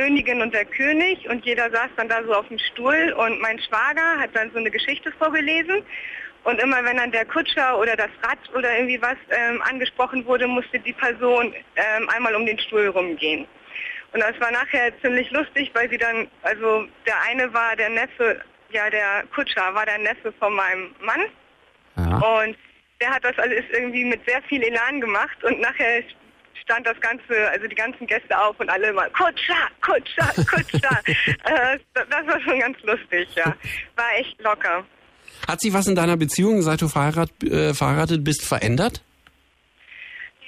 Königin 0.00 0.40
und 0.40 0.54
der 0.54 0.64
König. 0.64 1.28
Und 1.28 1.44
jeder 1.44 1.70
saß 1.70 1.90
dann 1.96 2.08
da 2.08 2.22
so 2.24 2.32
auf 2.32 2.48
dem 2.48 2.58
Stuhl. 2.58 3.14
Und 3.18 3.40
mein 3.40 3.58
Schwager 3.58 4.18
hat 4.18 4.30
dann 4.34 4.50
so 4.52 4.58
eine 4.58 4.70
Geschichte 4.70 5.12
vorgelesen. 5.12 5.82
Und 6.44 6.58
immer 6.58 6.82
wenn 6.84 6.96
dann 6.96 7.12
der 7.12 7.26
Kutscher 7.26 7.78
oder 7.78 7.96
das 7.96 8.08
Rad 8.22 8.38
oder 8.56 8.74
irgendwie 8.74 9.00
was 9.02 9.18
ähm, 9.28 9.60
angesprochen 9.60 10.24
wurde, 10.24 10.46
musste 10.46 10.78
die 10.78 10.94
Person 10.94 11.54
ähm, 11.76 12.08
einmal 12.08 12.34
um 12.34 12.46
den 12.46 12.58
Stuhl 12.58 12.88
rumgehen. 12.88 13.46
Und 14.12 14.20
das 14.20 14.40
war 14.40 14.50
nachher 14.50 14.98
ziemlich 15.02 15.30
lustig, 15.32 15.70
weil 15.74 15.90
sie 15.90 15.98
dann, 15.98 16.28
also 16.42 16.86
der 17.06 17.20
eine 17.28 17.52
war 17.52 17.76
der 17.76 17.90
Neffe, 17.90 18.40
ja 18.72 18.88
der 18.88 19.24
Kutscher 19.34 19.74
war 19.74 19.84
der 19.84 19.98
Neffe 19.98 20.32
von 20.38 20.54
meinem 20.54 20.94
Mann. 21.00 21.26
Und 22.22 22.56
der 23.02 23.10
hat 23.10 23.22
das 23.22 23.38
alles 23.38 23.64
irgendwie 23.70 24.06
mit 24.06 24.24
sehr 24.26 24.40
viel 24.48 24.62
Elan 24.62 25.02
gemacht. 25.02 25.44
Und 25.44 25.60
nachher 25.60 26.02
stand 26.62 26.86
das 26.86 27.00
Ganze, 27.00 27.50
also 27.50 27.66
die 27.66 27.74
ganzen 27.74 28.06
Gäste 28.06 28.38
auf 28.38 28.58
und 28.60 28.68
alle 28.68 28.88
immer 28.88 29.08
Kutscher, 29.10 29.68
Kutscher, 29.80 30.32
Kutscher. 30.44 31.00
äh, 31.44 31.78
das 31.94 32.26
war 32.26 32.40
schon 32.40 32.60
ganz 32.60 32.78
lustig, 32.82 33.28
ja. 33.34 33.54
War 33.96 34.18
echt 34.18 34.40
locker. 34.42 34.84
Hat 35.48 35.60
sich 35.60 35.72
was 35.72 35.86
in 35.86 35.94
deiner 35.94 36.16
Beziehung, 36.16 36.62
seit 36.62 36.82
du 36.82 36.88
verheiratet, 36.88 37.42
äh, 37.44 37.74
verheiratet 37.74 38.24
bist, 38.24 38.46
verändert? 38.46 39.02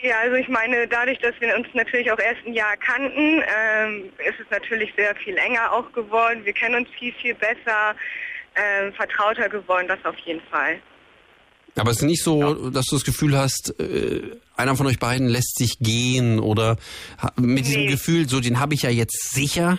Ja, 0.03 0.19
also 0.19 0.35
ich 0.35 0.49
meine, 0.49 0.89
dadurch, 0.89 1.21
dass 1.21 1.35
wir 1.41 1.55
uns 1.57 1.69
natürlich 1.75 2.11
auch 2.11 2.19
erst 2.19 2.45
ein 2.45 2.55
Jahr 2.55 2.77
kannten, 2.77 3.41
ähm, 3.41 4.13
ist 4.19 4.41
es 4.41 4.51
natürlich 4.51 4.93
sehr 4.97 5.15
viel 5.15 5.37
enger 5.37 5.73
auch 5.73 5.93
geworden. 5.93 6.45
Wir 6.45 6.53
kennen 6.53 6.75
uns 6.75 6.89
viel, 6.99 7.13
viel 7.15 7.35
besser, 7.35 7.95
ähm, 8.57 8.93
vertrauter 8.95 9.49
geworden, 9.49 9.87
das 9.87 10.05
auf 10.05 10.19
jeden 10.19 10.43
Fall. 10.51 10.81
Aber 11.77 11.91
es 11.91 11.99
ist 11.99 12.03
nicht 12.03 12.23
so, 12.23 12.71
dass 12.71 12.87
du 12.87 12.97
das 12.97 13.05
Gefühl 13.05 13.37
hast, 13.37 13.75
äh, 13.81 14.23
einer 14.57 14.77
von 14.77 14.87
euch 14.87 14.99
beiden 14.99 15.27
lässt 15.29 15.57
sich 15.57 15.79
gehen 15.81 16.39
oder 16.39 16.77
mit 17.37 17.67
diesem 17.67 17.83
Nee. 17.83 17.91
Gefühl, 17.91 18.29
so 18.29 18.41
den 18.41 18.61
habe 18.61 18.75
ich 18.75 18.83
ja 18.83 18.91
jetzt 18.91 19.33
sicher 19.33 19.79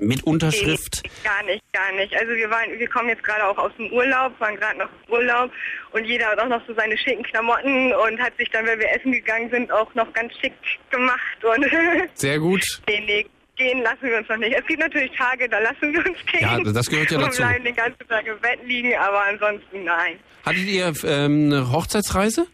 mit 0.00 0.22
Unterschrift. 0.22 1.02
Nee, 1.04 1.10
gar 1.24 1.42
nicht, 1.44 1.62
gar 1.72 1.92
nicht. 1.92 2.14
Also 2.14 2.32
wir 2.34 2.48
waren, 2.50 2.78
wir 2.78 2.88
kommen 2.88 3.08
jetzt 3.08 3.22
gerade 3.24 3.44
auch 3.46 3.58
aus 3.58 3.72
dem 3.76 3.92
Urlaub, 3.92 4.38
waren 4.40 4.56
gerade 4.56 4.78
noch 4.78 4.88
im 5.06 5.12
Urlaub 5.12 5.50
und 5.92 6.04
jeder 6.04 6.26
hat 6.26 6.38
auch 6.38 6.48
noch 6.48 6.62
so 6.66 6.74
seine 6.74 6.96
schicken 6.96 7.22
Klamotten 7.24 7.92
und 7.92 8.18
hat 8.20 8.34
sich 8.38 8.48
dann, 8.50 8.64
wenn 8.66 8.78
wir 8.78 8.90
essen 8.92 9.12
gegangen 9.12 9.50
sind, 9.50 9.70
auch 9.72 9.92
noch 9.94 10.10
ganz 10.14 10.32
schick 10.40 10.54
gemacht 10.90 11.44
und 11.44 11.66
Sehr 12.14 12.38
gut. 12.38 12.62
nee, 12.88 13.02
nee, 13.06 13.26
gehen 13.56 13.82
lassen 13.82 14.02
wir 14.04 14.18
uns 14.18 14.28
noch 14.28 14.38
nicht. 14.38 14.54
Es 14.58 14.66
gibt 14.66 14.80
natürlich 14.80 15.12
Tage, 15.16 15.48
da 15.48 15.58
lassen 15.58 15.92
wir 15.92 15.98
uns 16.06 16.18
gehen. 16.32 16.40
Ja, 16.40 16.58
das 16.72 16.86
gehört 16.88 17.10
ja 17.10 17.18
dazu. 17.20 17.42
Und 17.42 17.48
bleiben 17.48 17.64
den 17.64 17.76
ganzen 17.76 18.08
Tag 18.08 18.26
im 18.26 18.38
Bett 18.40 18.60
liegen, 18.64 18.94
aber 18.96 19.24
ansonsten 19.26 19.84
nein. 19.84 20.18
Hattet 20.44 20.66
ihr 20.66 20.92
ähm, 21.04 21.46
eine 21.46 21.72
Hochzeitsreise? 21.72 22.46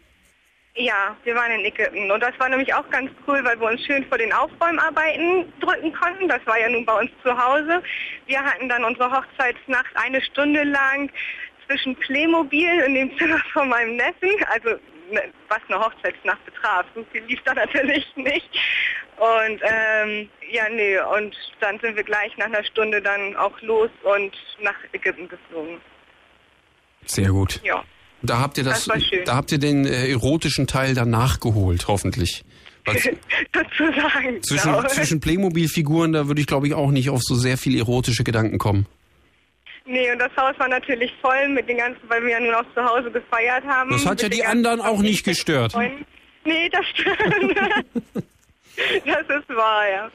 Ja, 0.75 1.17
wir 1.25 1.35
waren 1.35 1.51
in 1.51 1.65
Ägypten 1.65 2.09
und 2.09 2.23
das 2.23 2.31
war 2.39 2.47
nämlich 2.47 2.73
auch 2.73 2.89
ganz 2.89 3.11
cool, 3.27 3.43
weil 3.43 3.59
wir 3.59 3.67
uns 3.67 3.85
schön 3.85 4.05
vor 4.05 4.17
den 4.17 4.31
Aufräumarbeiten 4.31 5.51
drücken 5.59 5.91
konnten. 5.91 6.29
Das 6.29 6.39
war 6.45 6.57
ja 6.57 6.69
nun 6.69 6.85
bei 6.85 6.97
uns 6.97 7.11
zu 7.21 7.37
Hause. 7.37 7.83
Wir 8.27 8.41
hatten 8.41 8.69
dann 8.69 8.85
unsere 8.85 9.11
Hochzeitsnacht 9.11 9.93
eine 9.95 10.21
Stunde 10.21 10.63
lang 10.63 11.11
zwischen 11.67 11.93
Playmobil 11.97 12.79
in 12.85 12.95
dem 12.95 13.17
Zimmer 13.17 13.39
von 13.53 13.67
meinem 13.67 13.97
Neffen, 13.97 14.29
also 14.49 14.69
ne, 15.11 15.23
was 15.49 15.59
eine 15.67 15.83
Hochzeitsnacht 15.83 16.45
betraf. 16.45 16.85
So 16.95 17.05
viel 17.11 17.23
lief 17.25 17.41
da 17.43 17.53
natürlich 17.53 18.05
nicht. 18.15 18.49
Und 19.17 19.61
ähm, 19.61 20.29
ja, 20.49 20.69
nee, 20.69 20.97
und 20.99 21.35
dann 21.59 21.77
sind 21.81 21.97
wir 21.97 22.03
gleich 22.03 22.35
nach 22.37 22.45
einer 22.45 22.63
Stunde 22.63 23.01
dann 23.01 23.35
auch 23.35 23.59
los 23.61 23.89
und 24.03 24.31
nach 24.61 24.77
Ägypten 24.93 25.27
geflogen. 25.27 25.81
Sehr 27.05 27.29
gut. 27.29 27.59
Ja. 27.63 27.83
Da 28.21 28.39
habt 28.39 28.57
ihr 28.57 28.63
das, 28.63 28.85
Das 28.85 29.03
da 29.25 29.35
habt 29.35 29.51
ihr 29.51 29.57
den 29.57 29.85
äh, 29.85 30.09
erotischen 30.09 30.67
Teil 30.67 30.93
dann 30.93 31.09
nachgeholt, 31.09 31.87
hoffentlich. 31.87 32.43
Sozusagen. 32.85 34.41
zwischen, 34.43 34.71
genau. 34.71 34.87
zwischen 34.87 35.19
Playmobil-Figuren, 35.19 36.13
da 36.13 36.27
würde 36.27 36.41
ich 36.41 36.47
glaube 36.47 36.67
ich 36.67 36.73
auch 36.73 36.91
nicht 36.91 37.09
auf 37.09 37.21
so 37.21 37.35
sehr 37.35 37.57
viel 37.57 37.77
erotische 37.77 38.23
Gedanken 38.23 38.57
kommen. 38.57 38.87
Nee, 39.85 40.11
und 40.11 40.19
das 40.19 40.31
Haus 40.37 40.57
war 40.59 40.67
natürlich 40.67 41.11
voll 41.21 41.49
mit 41.49 41.67
den 41.67 41.77
ganzen, 41.77 42.01
weil 42.07 42.23
wir 42.23 42.31
ja 42.31 42.39
nun 42.39 42.53
auch 42.53 42.65
zu 42.75 42.83
Hause 42.83 43.11
gefeiert 43.11 43.63
haben. 43.65 43.91
Das 43.91 44.05
hat 44.05 44.21
ja 44.21 44.29
die 44.29 44.45
anderen 44.45 44.79
auch 44.79 45.01
nicht 45.01 45.23
gestört. 45.23 45.73
Freunden. 45.73 46.05
Nee, 46.45 46.69
das 46.69 46.85
stimmt. 46.87 47.57
das 49.05 49.21
ist 49.21 49.49
wahr, 49.49 49.89
ja. 49.91 50.11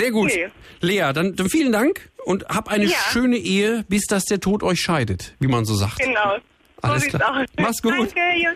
Sehr 0.00 0.10
gut. 0.10 0.30
Nee. 0.34 0.48
Lea, 0.80 1.12
dann, 1.12 1.36
dann 1.36 1.48
vielen 1.48 1.72
Dank 1.72 2.10
und 2.24 2.44
hab 2.48 2.68
eine 2.68 2.84
Ja. 2.86 2.96
schöne 3.12 3.36
Ehe, 3.36 3.84
bis 3.88 4.06
dass 4.06 4.24
der 4.24 4.40
Tod 4.40 4.62
euch 4.62 4.80
scheidet, 4.80 5.34
wie 5.40 5.46
man 5.48 5.64
so 5.64 5.74
sagt. 5.74 5.98
Genau. 5.98 6.36
Alles 6.82 7.04
so 7.04 7.10
klar. 7.18 7.44
Mach's 7.58 7.82
gut. 7.82 7.92
Danke, 7.92 8.20
ja. 8.40 8.50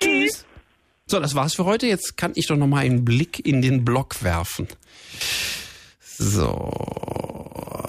Tschüss. 0.00 0.44
So, 1.06 1.20
das 1.20 1.34
war's 1.34 1.54
für 1.54 1.64
heute. 1.64 1.86
Jetzt 1.86 2.16
kann 2.16 2.32
ich 2.34 2.46
doch 2.46 2.56
noch 2.56 2.66
mal 2.66 2.78
einen 2.84 3.04
Blick 3.04 3.44
in 3.46 3.62
den 3.62 3.84
Blog 3.84 4.22
werfen. 4.22 4.66
So. 6.18 6.72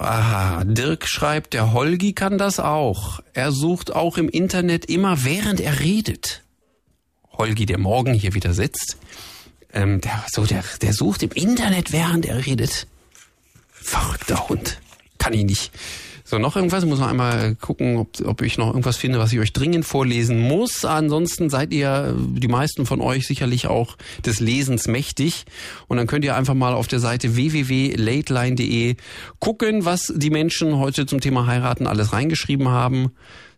Aha, 0.00 0.62
Dirk 0.64 1.08
schreibt, 1.08 1.54
der 1.54 1.72
Holgi 1.72 2.12
kann 2.12 2.38
das 2.38 2.60
auch. 2.60 3.20
Er 3.32 3.50
sucht 3.52 3.92
auch 3.94 4.16
im 4.18 4.28
Internet 4.28 4.84
immer, 4.86 5.24
während 5.24 5.60
er 5.60 5.80
redet. 5.80 6.42
Holgi, 7.32 7.66
der 7.66 7.78
morgen 7.78 8.14
hier 8.14 8.34
wieder 8.34 8.52
sitzt, 8.52 8.96
ähm, 9.72 10.00
der, 10.00 10.24
so, 10.30 10.44
der, 10.44 10.62
der 10.82 10.92
sucht 10.92 11.22
im 11.22 11.30
Internet, 11.32 11.92
während 11.92 12.26
er 12.26 12.46
redet. 12.46 12.86
Verrückter 13.88 14.50
Hund. 14.50 14.78
Kann 15.16 15.32
ich 15.32 15.44
nicht. 15.44 15.72
So, 16.22 16.38
noch 16.38 16.56
irgendwas? 16.56 16.84
Ich 16.84 16.90
muss 16.90 16.98
noch 16.98 17.08
einmal 17.08 17.54
gucken, 17.54 17.96
ob, 17.96 18.20
ob 18.22 18.42
ich 18.42 18.58
noch 18.58 18.66
irgendwas 18.66 18.98
finde, 18.98 19.18
was 19.18 19.32
ich 19.32 19.38
euch 19.38 19.54
dringend 19.54 19.86
vorlesen 19.86 20.38
muss. 20.38 20.84
Ansonsten 20.84 21.48
seid 21.48 21.72
ihr, 21.72 22.14
die 22.18 22.48
meisten 22.48 22.84
von 22.84 23.00
euch, 23.00 23.26
sicherlich 23.26 23.66
auch 23.66 23.96
des 24.26 24.40
Lesens 24.40 24.88
mächtig. 24.88 25.46
Und 25.86 25.96
dann 25.96 26.06
könnt 26.06 26.26
ihr 26.26 26.36
einfach 26.36 26.52
mal 26.52 26.74
auf 26.74 26.86
der 26.86 27.00
Seite 27.00 27.34
www.lateline.de 27.34 28.96
gucken, 29.38 29.86
was 29.86 30.12
die 30.14 30.28
Menschen 30.28 30.76
heute 30.76 31.06
zum 31.06 31.20
Thema 31.20 31.46
Heiraten 31.46 31.86
alles 31.86 32.12
reingeschrieben 32.12 32.68
haben. 32.68 33.12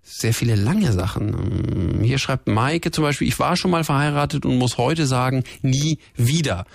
Sehr 0.05 0.33
viele 0.33 0.55
lange 0.55 0.93
Sachen. 0.93 2.03
Hier 2.05 2.19
schreibt 2.19 2.47
Maike 2.47 2.93
zum 2.93 3.03
Beispiel, 3.03 3.27
ich 3.27 3.39
war 3.41 3.57
schon 3.57 3.73
mal 3.73 3.83
verheiratet 3.83 4.47
und 4.47 4.59
muss 4.59 4.79
heute 4.79 5.07
sagen, 5.07 5.43
nie 5.63 5.99
wieder. 6.15 6.67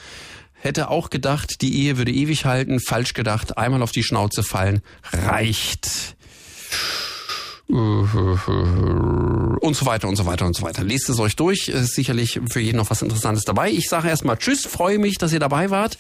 Hätte 0.66 0.90
auch 0.90 1.12
gedacht, 1.12 1.62
die 1.62 1.80
Ehe 1.84 2.00
würde 2.00 2.12
ewig 2.12 2.46
halten. 2.46 2.80
Falsch 2.80 3.14
gedacht, 3.14 3.56
einmal 3.56 3.84
auf 3.84 3.92
die 3.92 4.02
Schnauze 4.02 4.42
fallen. 4.42 4.82
Reicht. 5.14 6.16
Und 7.68 8.08
so 9.76 9.86
weiter 9.86 10.08
und 10.08 10.16
so 10.16 10.26
weiter 10.26 10.48
und 10.48 10.56
so 10.56 10.64
weiter. 10.64 10.84
Lest 10.84 11.08
es 11.10 11.20
euch 11.20 11.36
durch. 11.36 11.68
Ist 11.68 11.94
sicherlich 11.94 12.40
für 12.50 12.62
jeden 12.62 12.78
noch 12.78 12.90
was 12.90 13.04
Interessantes 13.04 13.44
dabei. 13.44 13.70
Ich 13.70 13.90
sage 13.90 14.08
erstmal 14.08 14.38
Tschüss, 14.38 14.66
freue 14.66 14.98
mich, 14.98 15.20
dass 15.20 15.32
ihr 15.34 15.40
dabei 15.40 15.70
wart. 15.70 16.00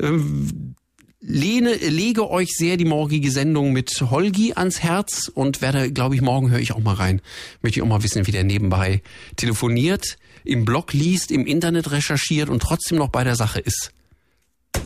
Ähm, 0.00 0.76
Lehne, 1.20 1.74
lege 1.74 2.30
euch 2.30 2.56
sehr 2.56 2.78
die 2.78 2.86
morgige 2.86 3.30
Sendung 3.30 3.74
mit 3.74 4.00
Holgi 4.00 4.54
ans 4.54 4.80
Herz 4.82 5.28
und 5.28 5.60
werde, 5.60 5.92
glaube 5.92 6.14
ich, 6.14 6.22
morgen 6.22 6.50
höre 6.50 6.60
ich 6.60 6.72
auch 6.72 6.80
mal 6.80 6.94
rein. 6.94 7.20
Möchte 7.60 7.80
ich 7.80 7.82
auch 7.82 7.88
mal 7.88 8.02
wissen, 8.02 8.26
wie 8.26 8.32
der 8.32 8.44
nebenbei 8.44 9.02
telefoniert, 9.36 10.16
im 10.42 10.64
Blog 10.64 10.94
liest, 10.94 11.30
im 11.30 11.44
Internet 11.44 11.90
recherchiert 11.90 12.48
und 12.48 12.62
trotzdem 12.62 12.96
noch 12.96 13.08
bei 13.08 13.22
der 13.22 13.36
Sache 13.36 13.60
ist. 13.60 13.92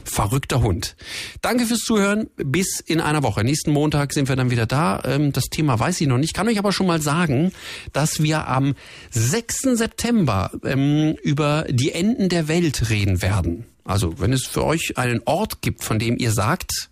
Verrückter 0.04 0.62
Hund. 0.62 0.96
Danke 1.40 1.66
fürs 1.66 1.80
Zuhören. 1.80 2.28
Bis 2.36 2.80
in 2.80 3.00
einer 3.00 3.22
Woche. 3.22 3.44
Nächsten 3.44 3.72
Montag 3.72 4.12
sind 4.12 4.28
wir 4.28 4.36
dann 4.36 4.50
wieder 4.50 4.66
da. 4.66 5.02
Ähm, 5.04 5.32
Das 5.32 5.44
Thema 5.44 5.78
weiß 5.78 6.00
ich 6.00 6.06
noch 6.06 6.18
nicht. 6.18 6.34
Kann 6.34 6.48
euch 6.48 6.58
aber 6.58 6.72
schon 6.72 6.86
mal 6.86 7.00
sagen, 7.00 7.52
dass 7.92 8.22
wir 8.22 8.48
am 8.48 8.74
6. 9.10 9.76
September 9.76 10.50
ähm, 10.64 11.16
über 11.22 11.64
die 11.70 11.92
Enden 11.92 12.28
der 12.28 12.48
Welt 12.48 12.90
reden 12.90 13.22
werden. 13.22 13.66
Also 13.84 14.20
wenn 14.20 14.32
es 14.32 14.46
für 14.46 14.64
euch 14.64 14.98
einen 14.98 15.22
Ort 15.24 15.62
gibt, 15.62 15.82
von 15.82 15.98
dem 15.98 16.16
ihr 16.18 16.32
sagt, 16.32 16.89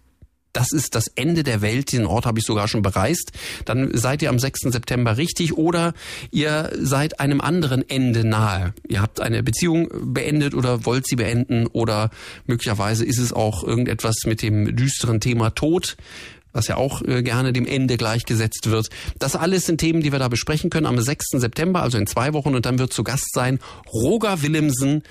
das 0.59 0.73
ist 0.73 0.97
das 0.97 1.07
Ende 1.15 1.45
der 1.45 1.63
Welt, 1.63 1.93
diesen 1.93 2.05
Ort 2.05 2.27
habe 2.27 2.41
ich 2.41 2.45
sogar 2.45 2.67
schon 2.67 2.83
bereist, 2.83 3.31
dann 3.65 3.97
seid 3.97 4.23
ihr 4.23 4.31
am 4.31 4.41
6. 4.41 4.73
September 4.73 5.17
richtig 5.17 5.57
oder 5.57 5.95
ihr 6.33 6.73
seid 6.81 7.21
einem 7.21 7.41
anderen 7.41 7.89
Ende 7.89 8.27
nahe. 8.27 8.75
Ihr 8.89 9.01
habt 9.01 9.21
eine 9.21 9.45
Beziehung 9.45 9.89
beendet 10.13 10.55
oder 10.57 10.85
wollt 10.85 11.07
sie 11.07 11.15
beenden 11.15 11.69
oder 11.69 12.11
möglicherweise 12.47 13.05
ist 13.05 13.19
es 13.19 13.33
auch 13.33 13.63
irgendetwas 13.63 14.17
mit 14.27 14.43
dem 14.43 14.75
düsteren 14.75 15.21
Thema 15.21 15.51
Tod. 15.51 15.97
was 16.53 16.67
ja 16.67 16.77
auch 16.77 17.03
äh, 17.03 17.23
gerne 17.23 17.53
dem 17.53 17.67
Ende 17.67 17.97
gleichgesetzt 17.97 18.71
wird. 18.71 18.89
Das 19.19 19.37
alles 19.37 19.67
sind 19.67 19.79
Themen, 19.79 20.03
die 20.03 20.11
wir 20.11 20.19
da 20.19 20.27
besprechen 20.27 20.71
können 20.71 20.87
am 20.87 21.01
6. 21.01 21.27
September, 21.33 21.83
also 21.83 21.99
in 21.99 22.07
zwei 22.07 22.33
Wochen. 22.33 22.57
Und 22.57 22.67
dann 22.67 22.81
wird 22.81 22.93
zu 22.93 23.05
Gast 23.05 23.33
sein 23.33 23.61
Roger 23.93 24.43
Willemsen, 24.43 25.03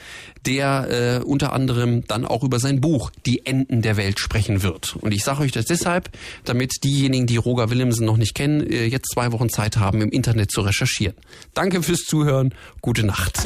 der 0.47 1.19
äh, 1.19 1.23
unter 1.23 1.51
anderem 1.53 2.05
dann 2.07 2.25
auch 2.25 2.43
über 2.43 2.59
sein 2.59 2.79
Buch 2.79 3.11
Die 3.25 3.45
Enden 3.45 3.81
der 3.81 3.97
Welt 3.97 4.19
sprechen 4.19 4.63
wird. 4.63 4.95
Und 4.95 5.13
ich 5.13 5.23
sage 5.23 5.41
euch 5.41 5.51
das 5.51 5.65
deshalb, 5.65 6.09
damit 6.45 6.71
diejenigen, 6.83 7.27
die 7.27 7.37
Roger 7.37 7.69
Willemsen 7.69 8.05
noch 8.05 8.17
nicht 8.17 8.33
kennen, 8.33 8.65
äh, 8.65 8.85
jetzt 8.85 9.11
zwei 9.13 9.31
Wochen 9.33 9.49
Zeit 9.49 9.77
haben, 9.77 10.01
im 10.01 10.09
Internet 10.09 10.51
zu 10.51 10.61
recherchieren. 10.61 11.15
Danke 11.53 11.83
fürs 11.83 12.03
Zuhören. 12.03 12.53
Gute 12.81 13.05
Nacht. 13.05 13.39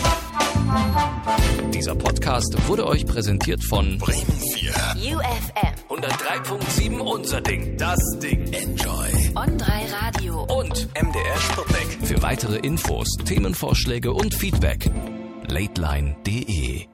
Dieser 1.73 1.95
Podcast 1.95 2.55
wurde 2.67 2.85
euch 2.85 3.05
präsentiert 3.07 3.63
von 3.63 3.97
Bremen 3.97 4.39
4. 4.53 4.71
UFM. 5.17 5.71
103.7 5.89 6.99
unser 6.99 7.41
Ding. 7.41 7.77
Das 7.77 7.99
Ding. 8.21 8.53
Enjoy. 8.53 9.09
On 9.35 9.57
3 9.57 9.85
Radio. 10.01 10.43
Und 10.43 10.87
MDR 10.93 11.37
Sputnik. 11.39 12.07
Für 12.07 12.21
weitere 12.21 12.57
Infos, 12.57 13.07
Themenvorschläge 13.25 14.11
und 14.11 14.35
Feedback. 14.35 14.91
lateline.de 15.47 16.90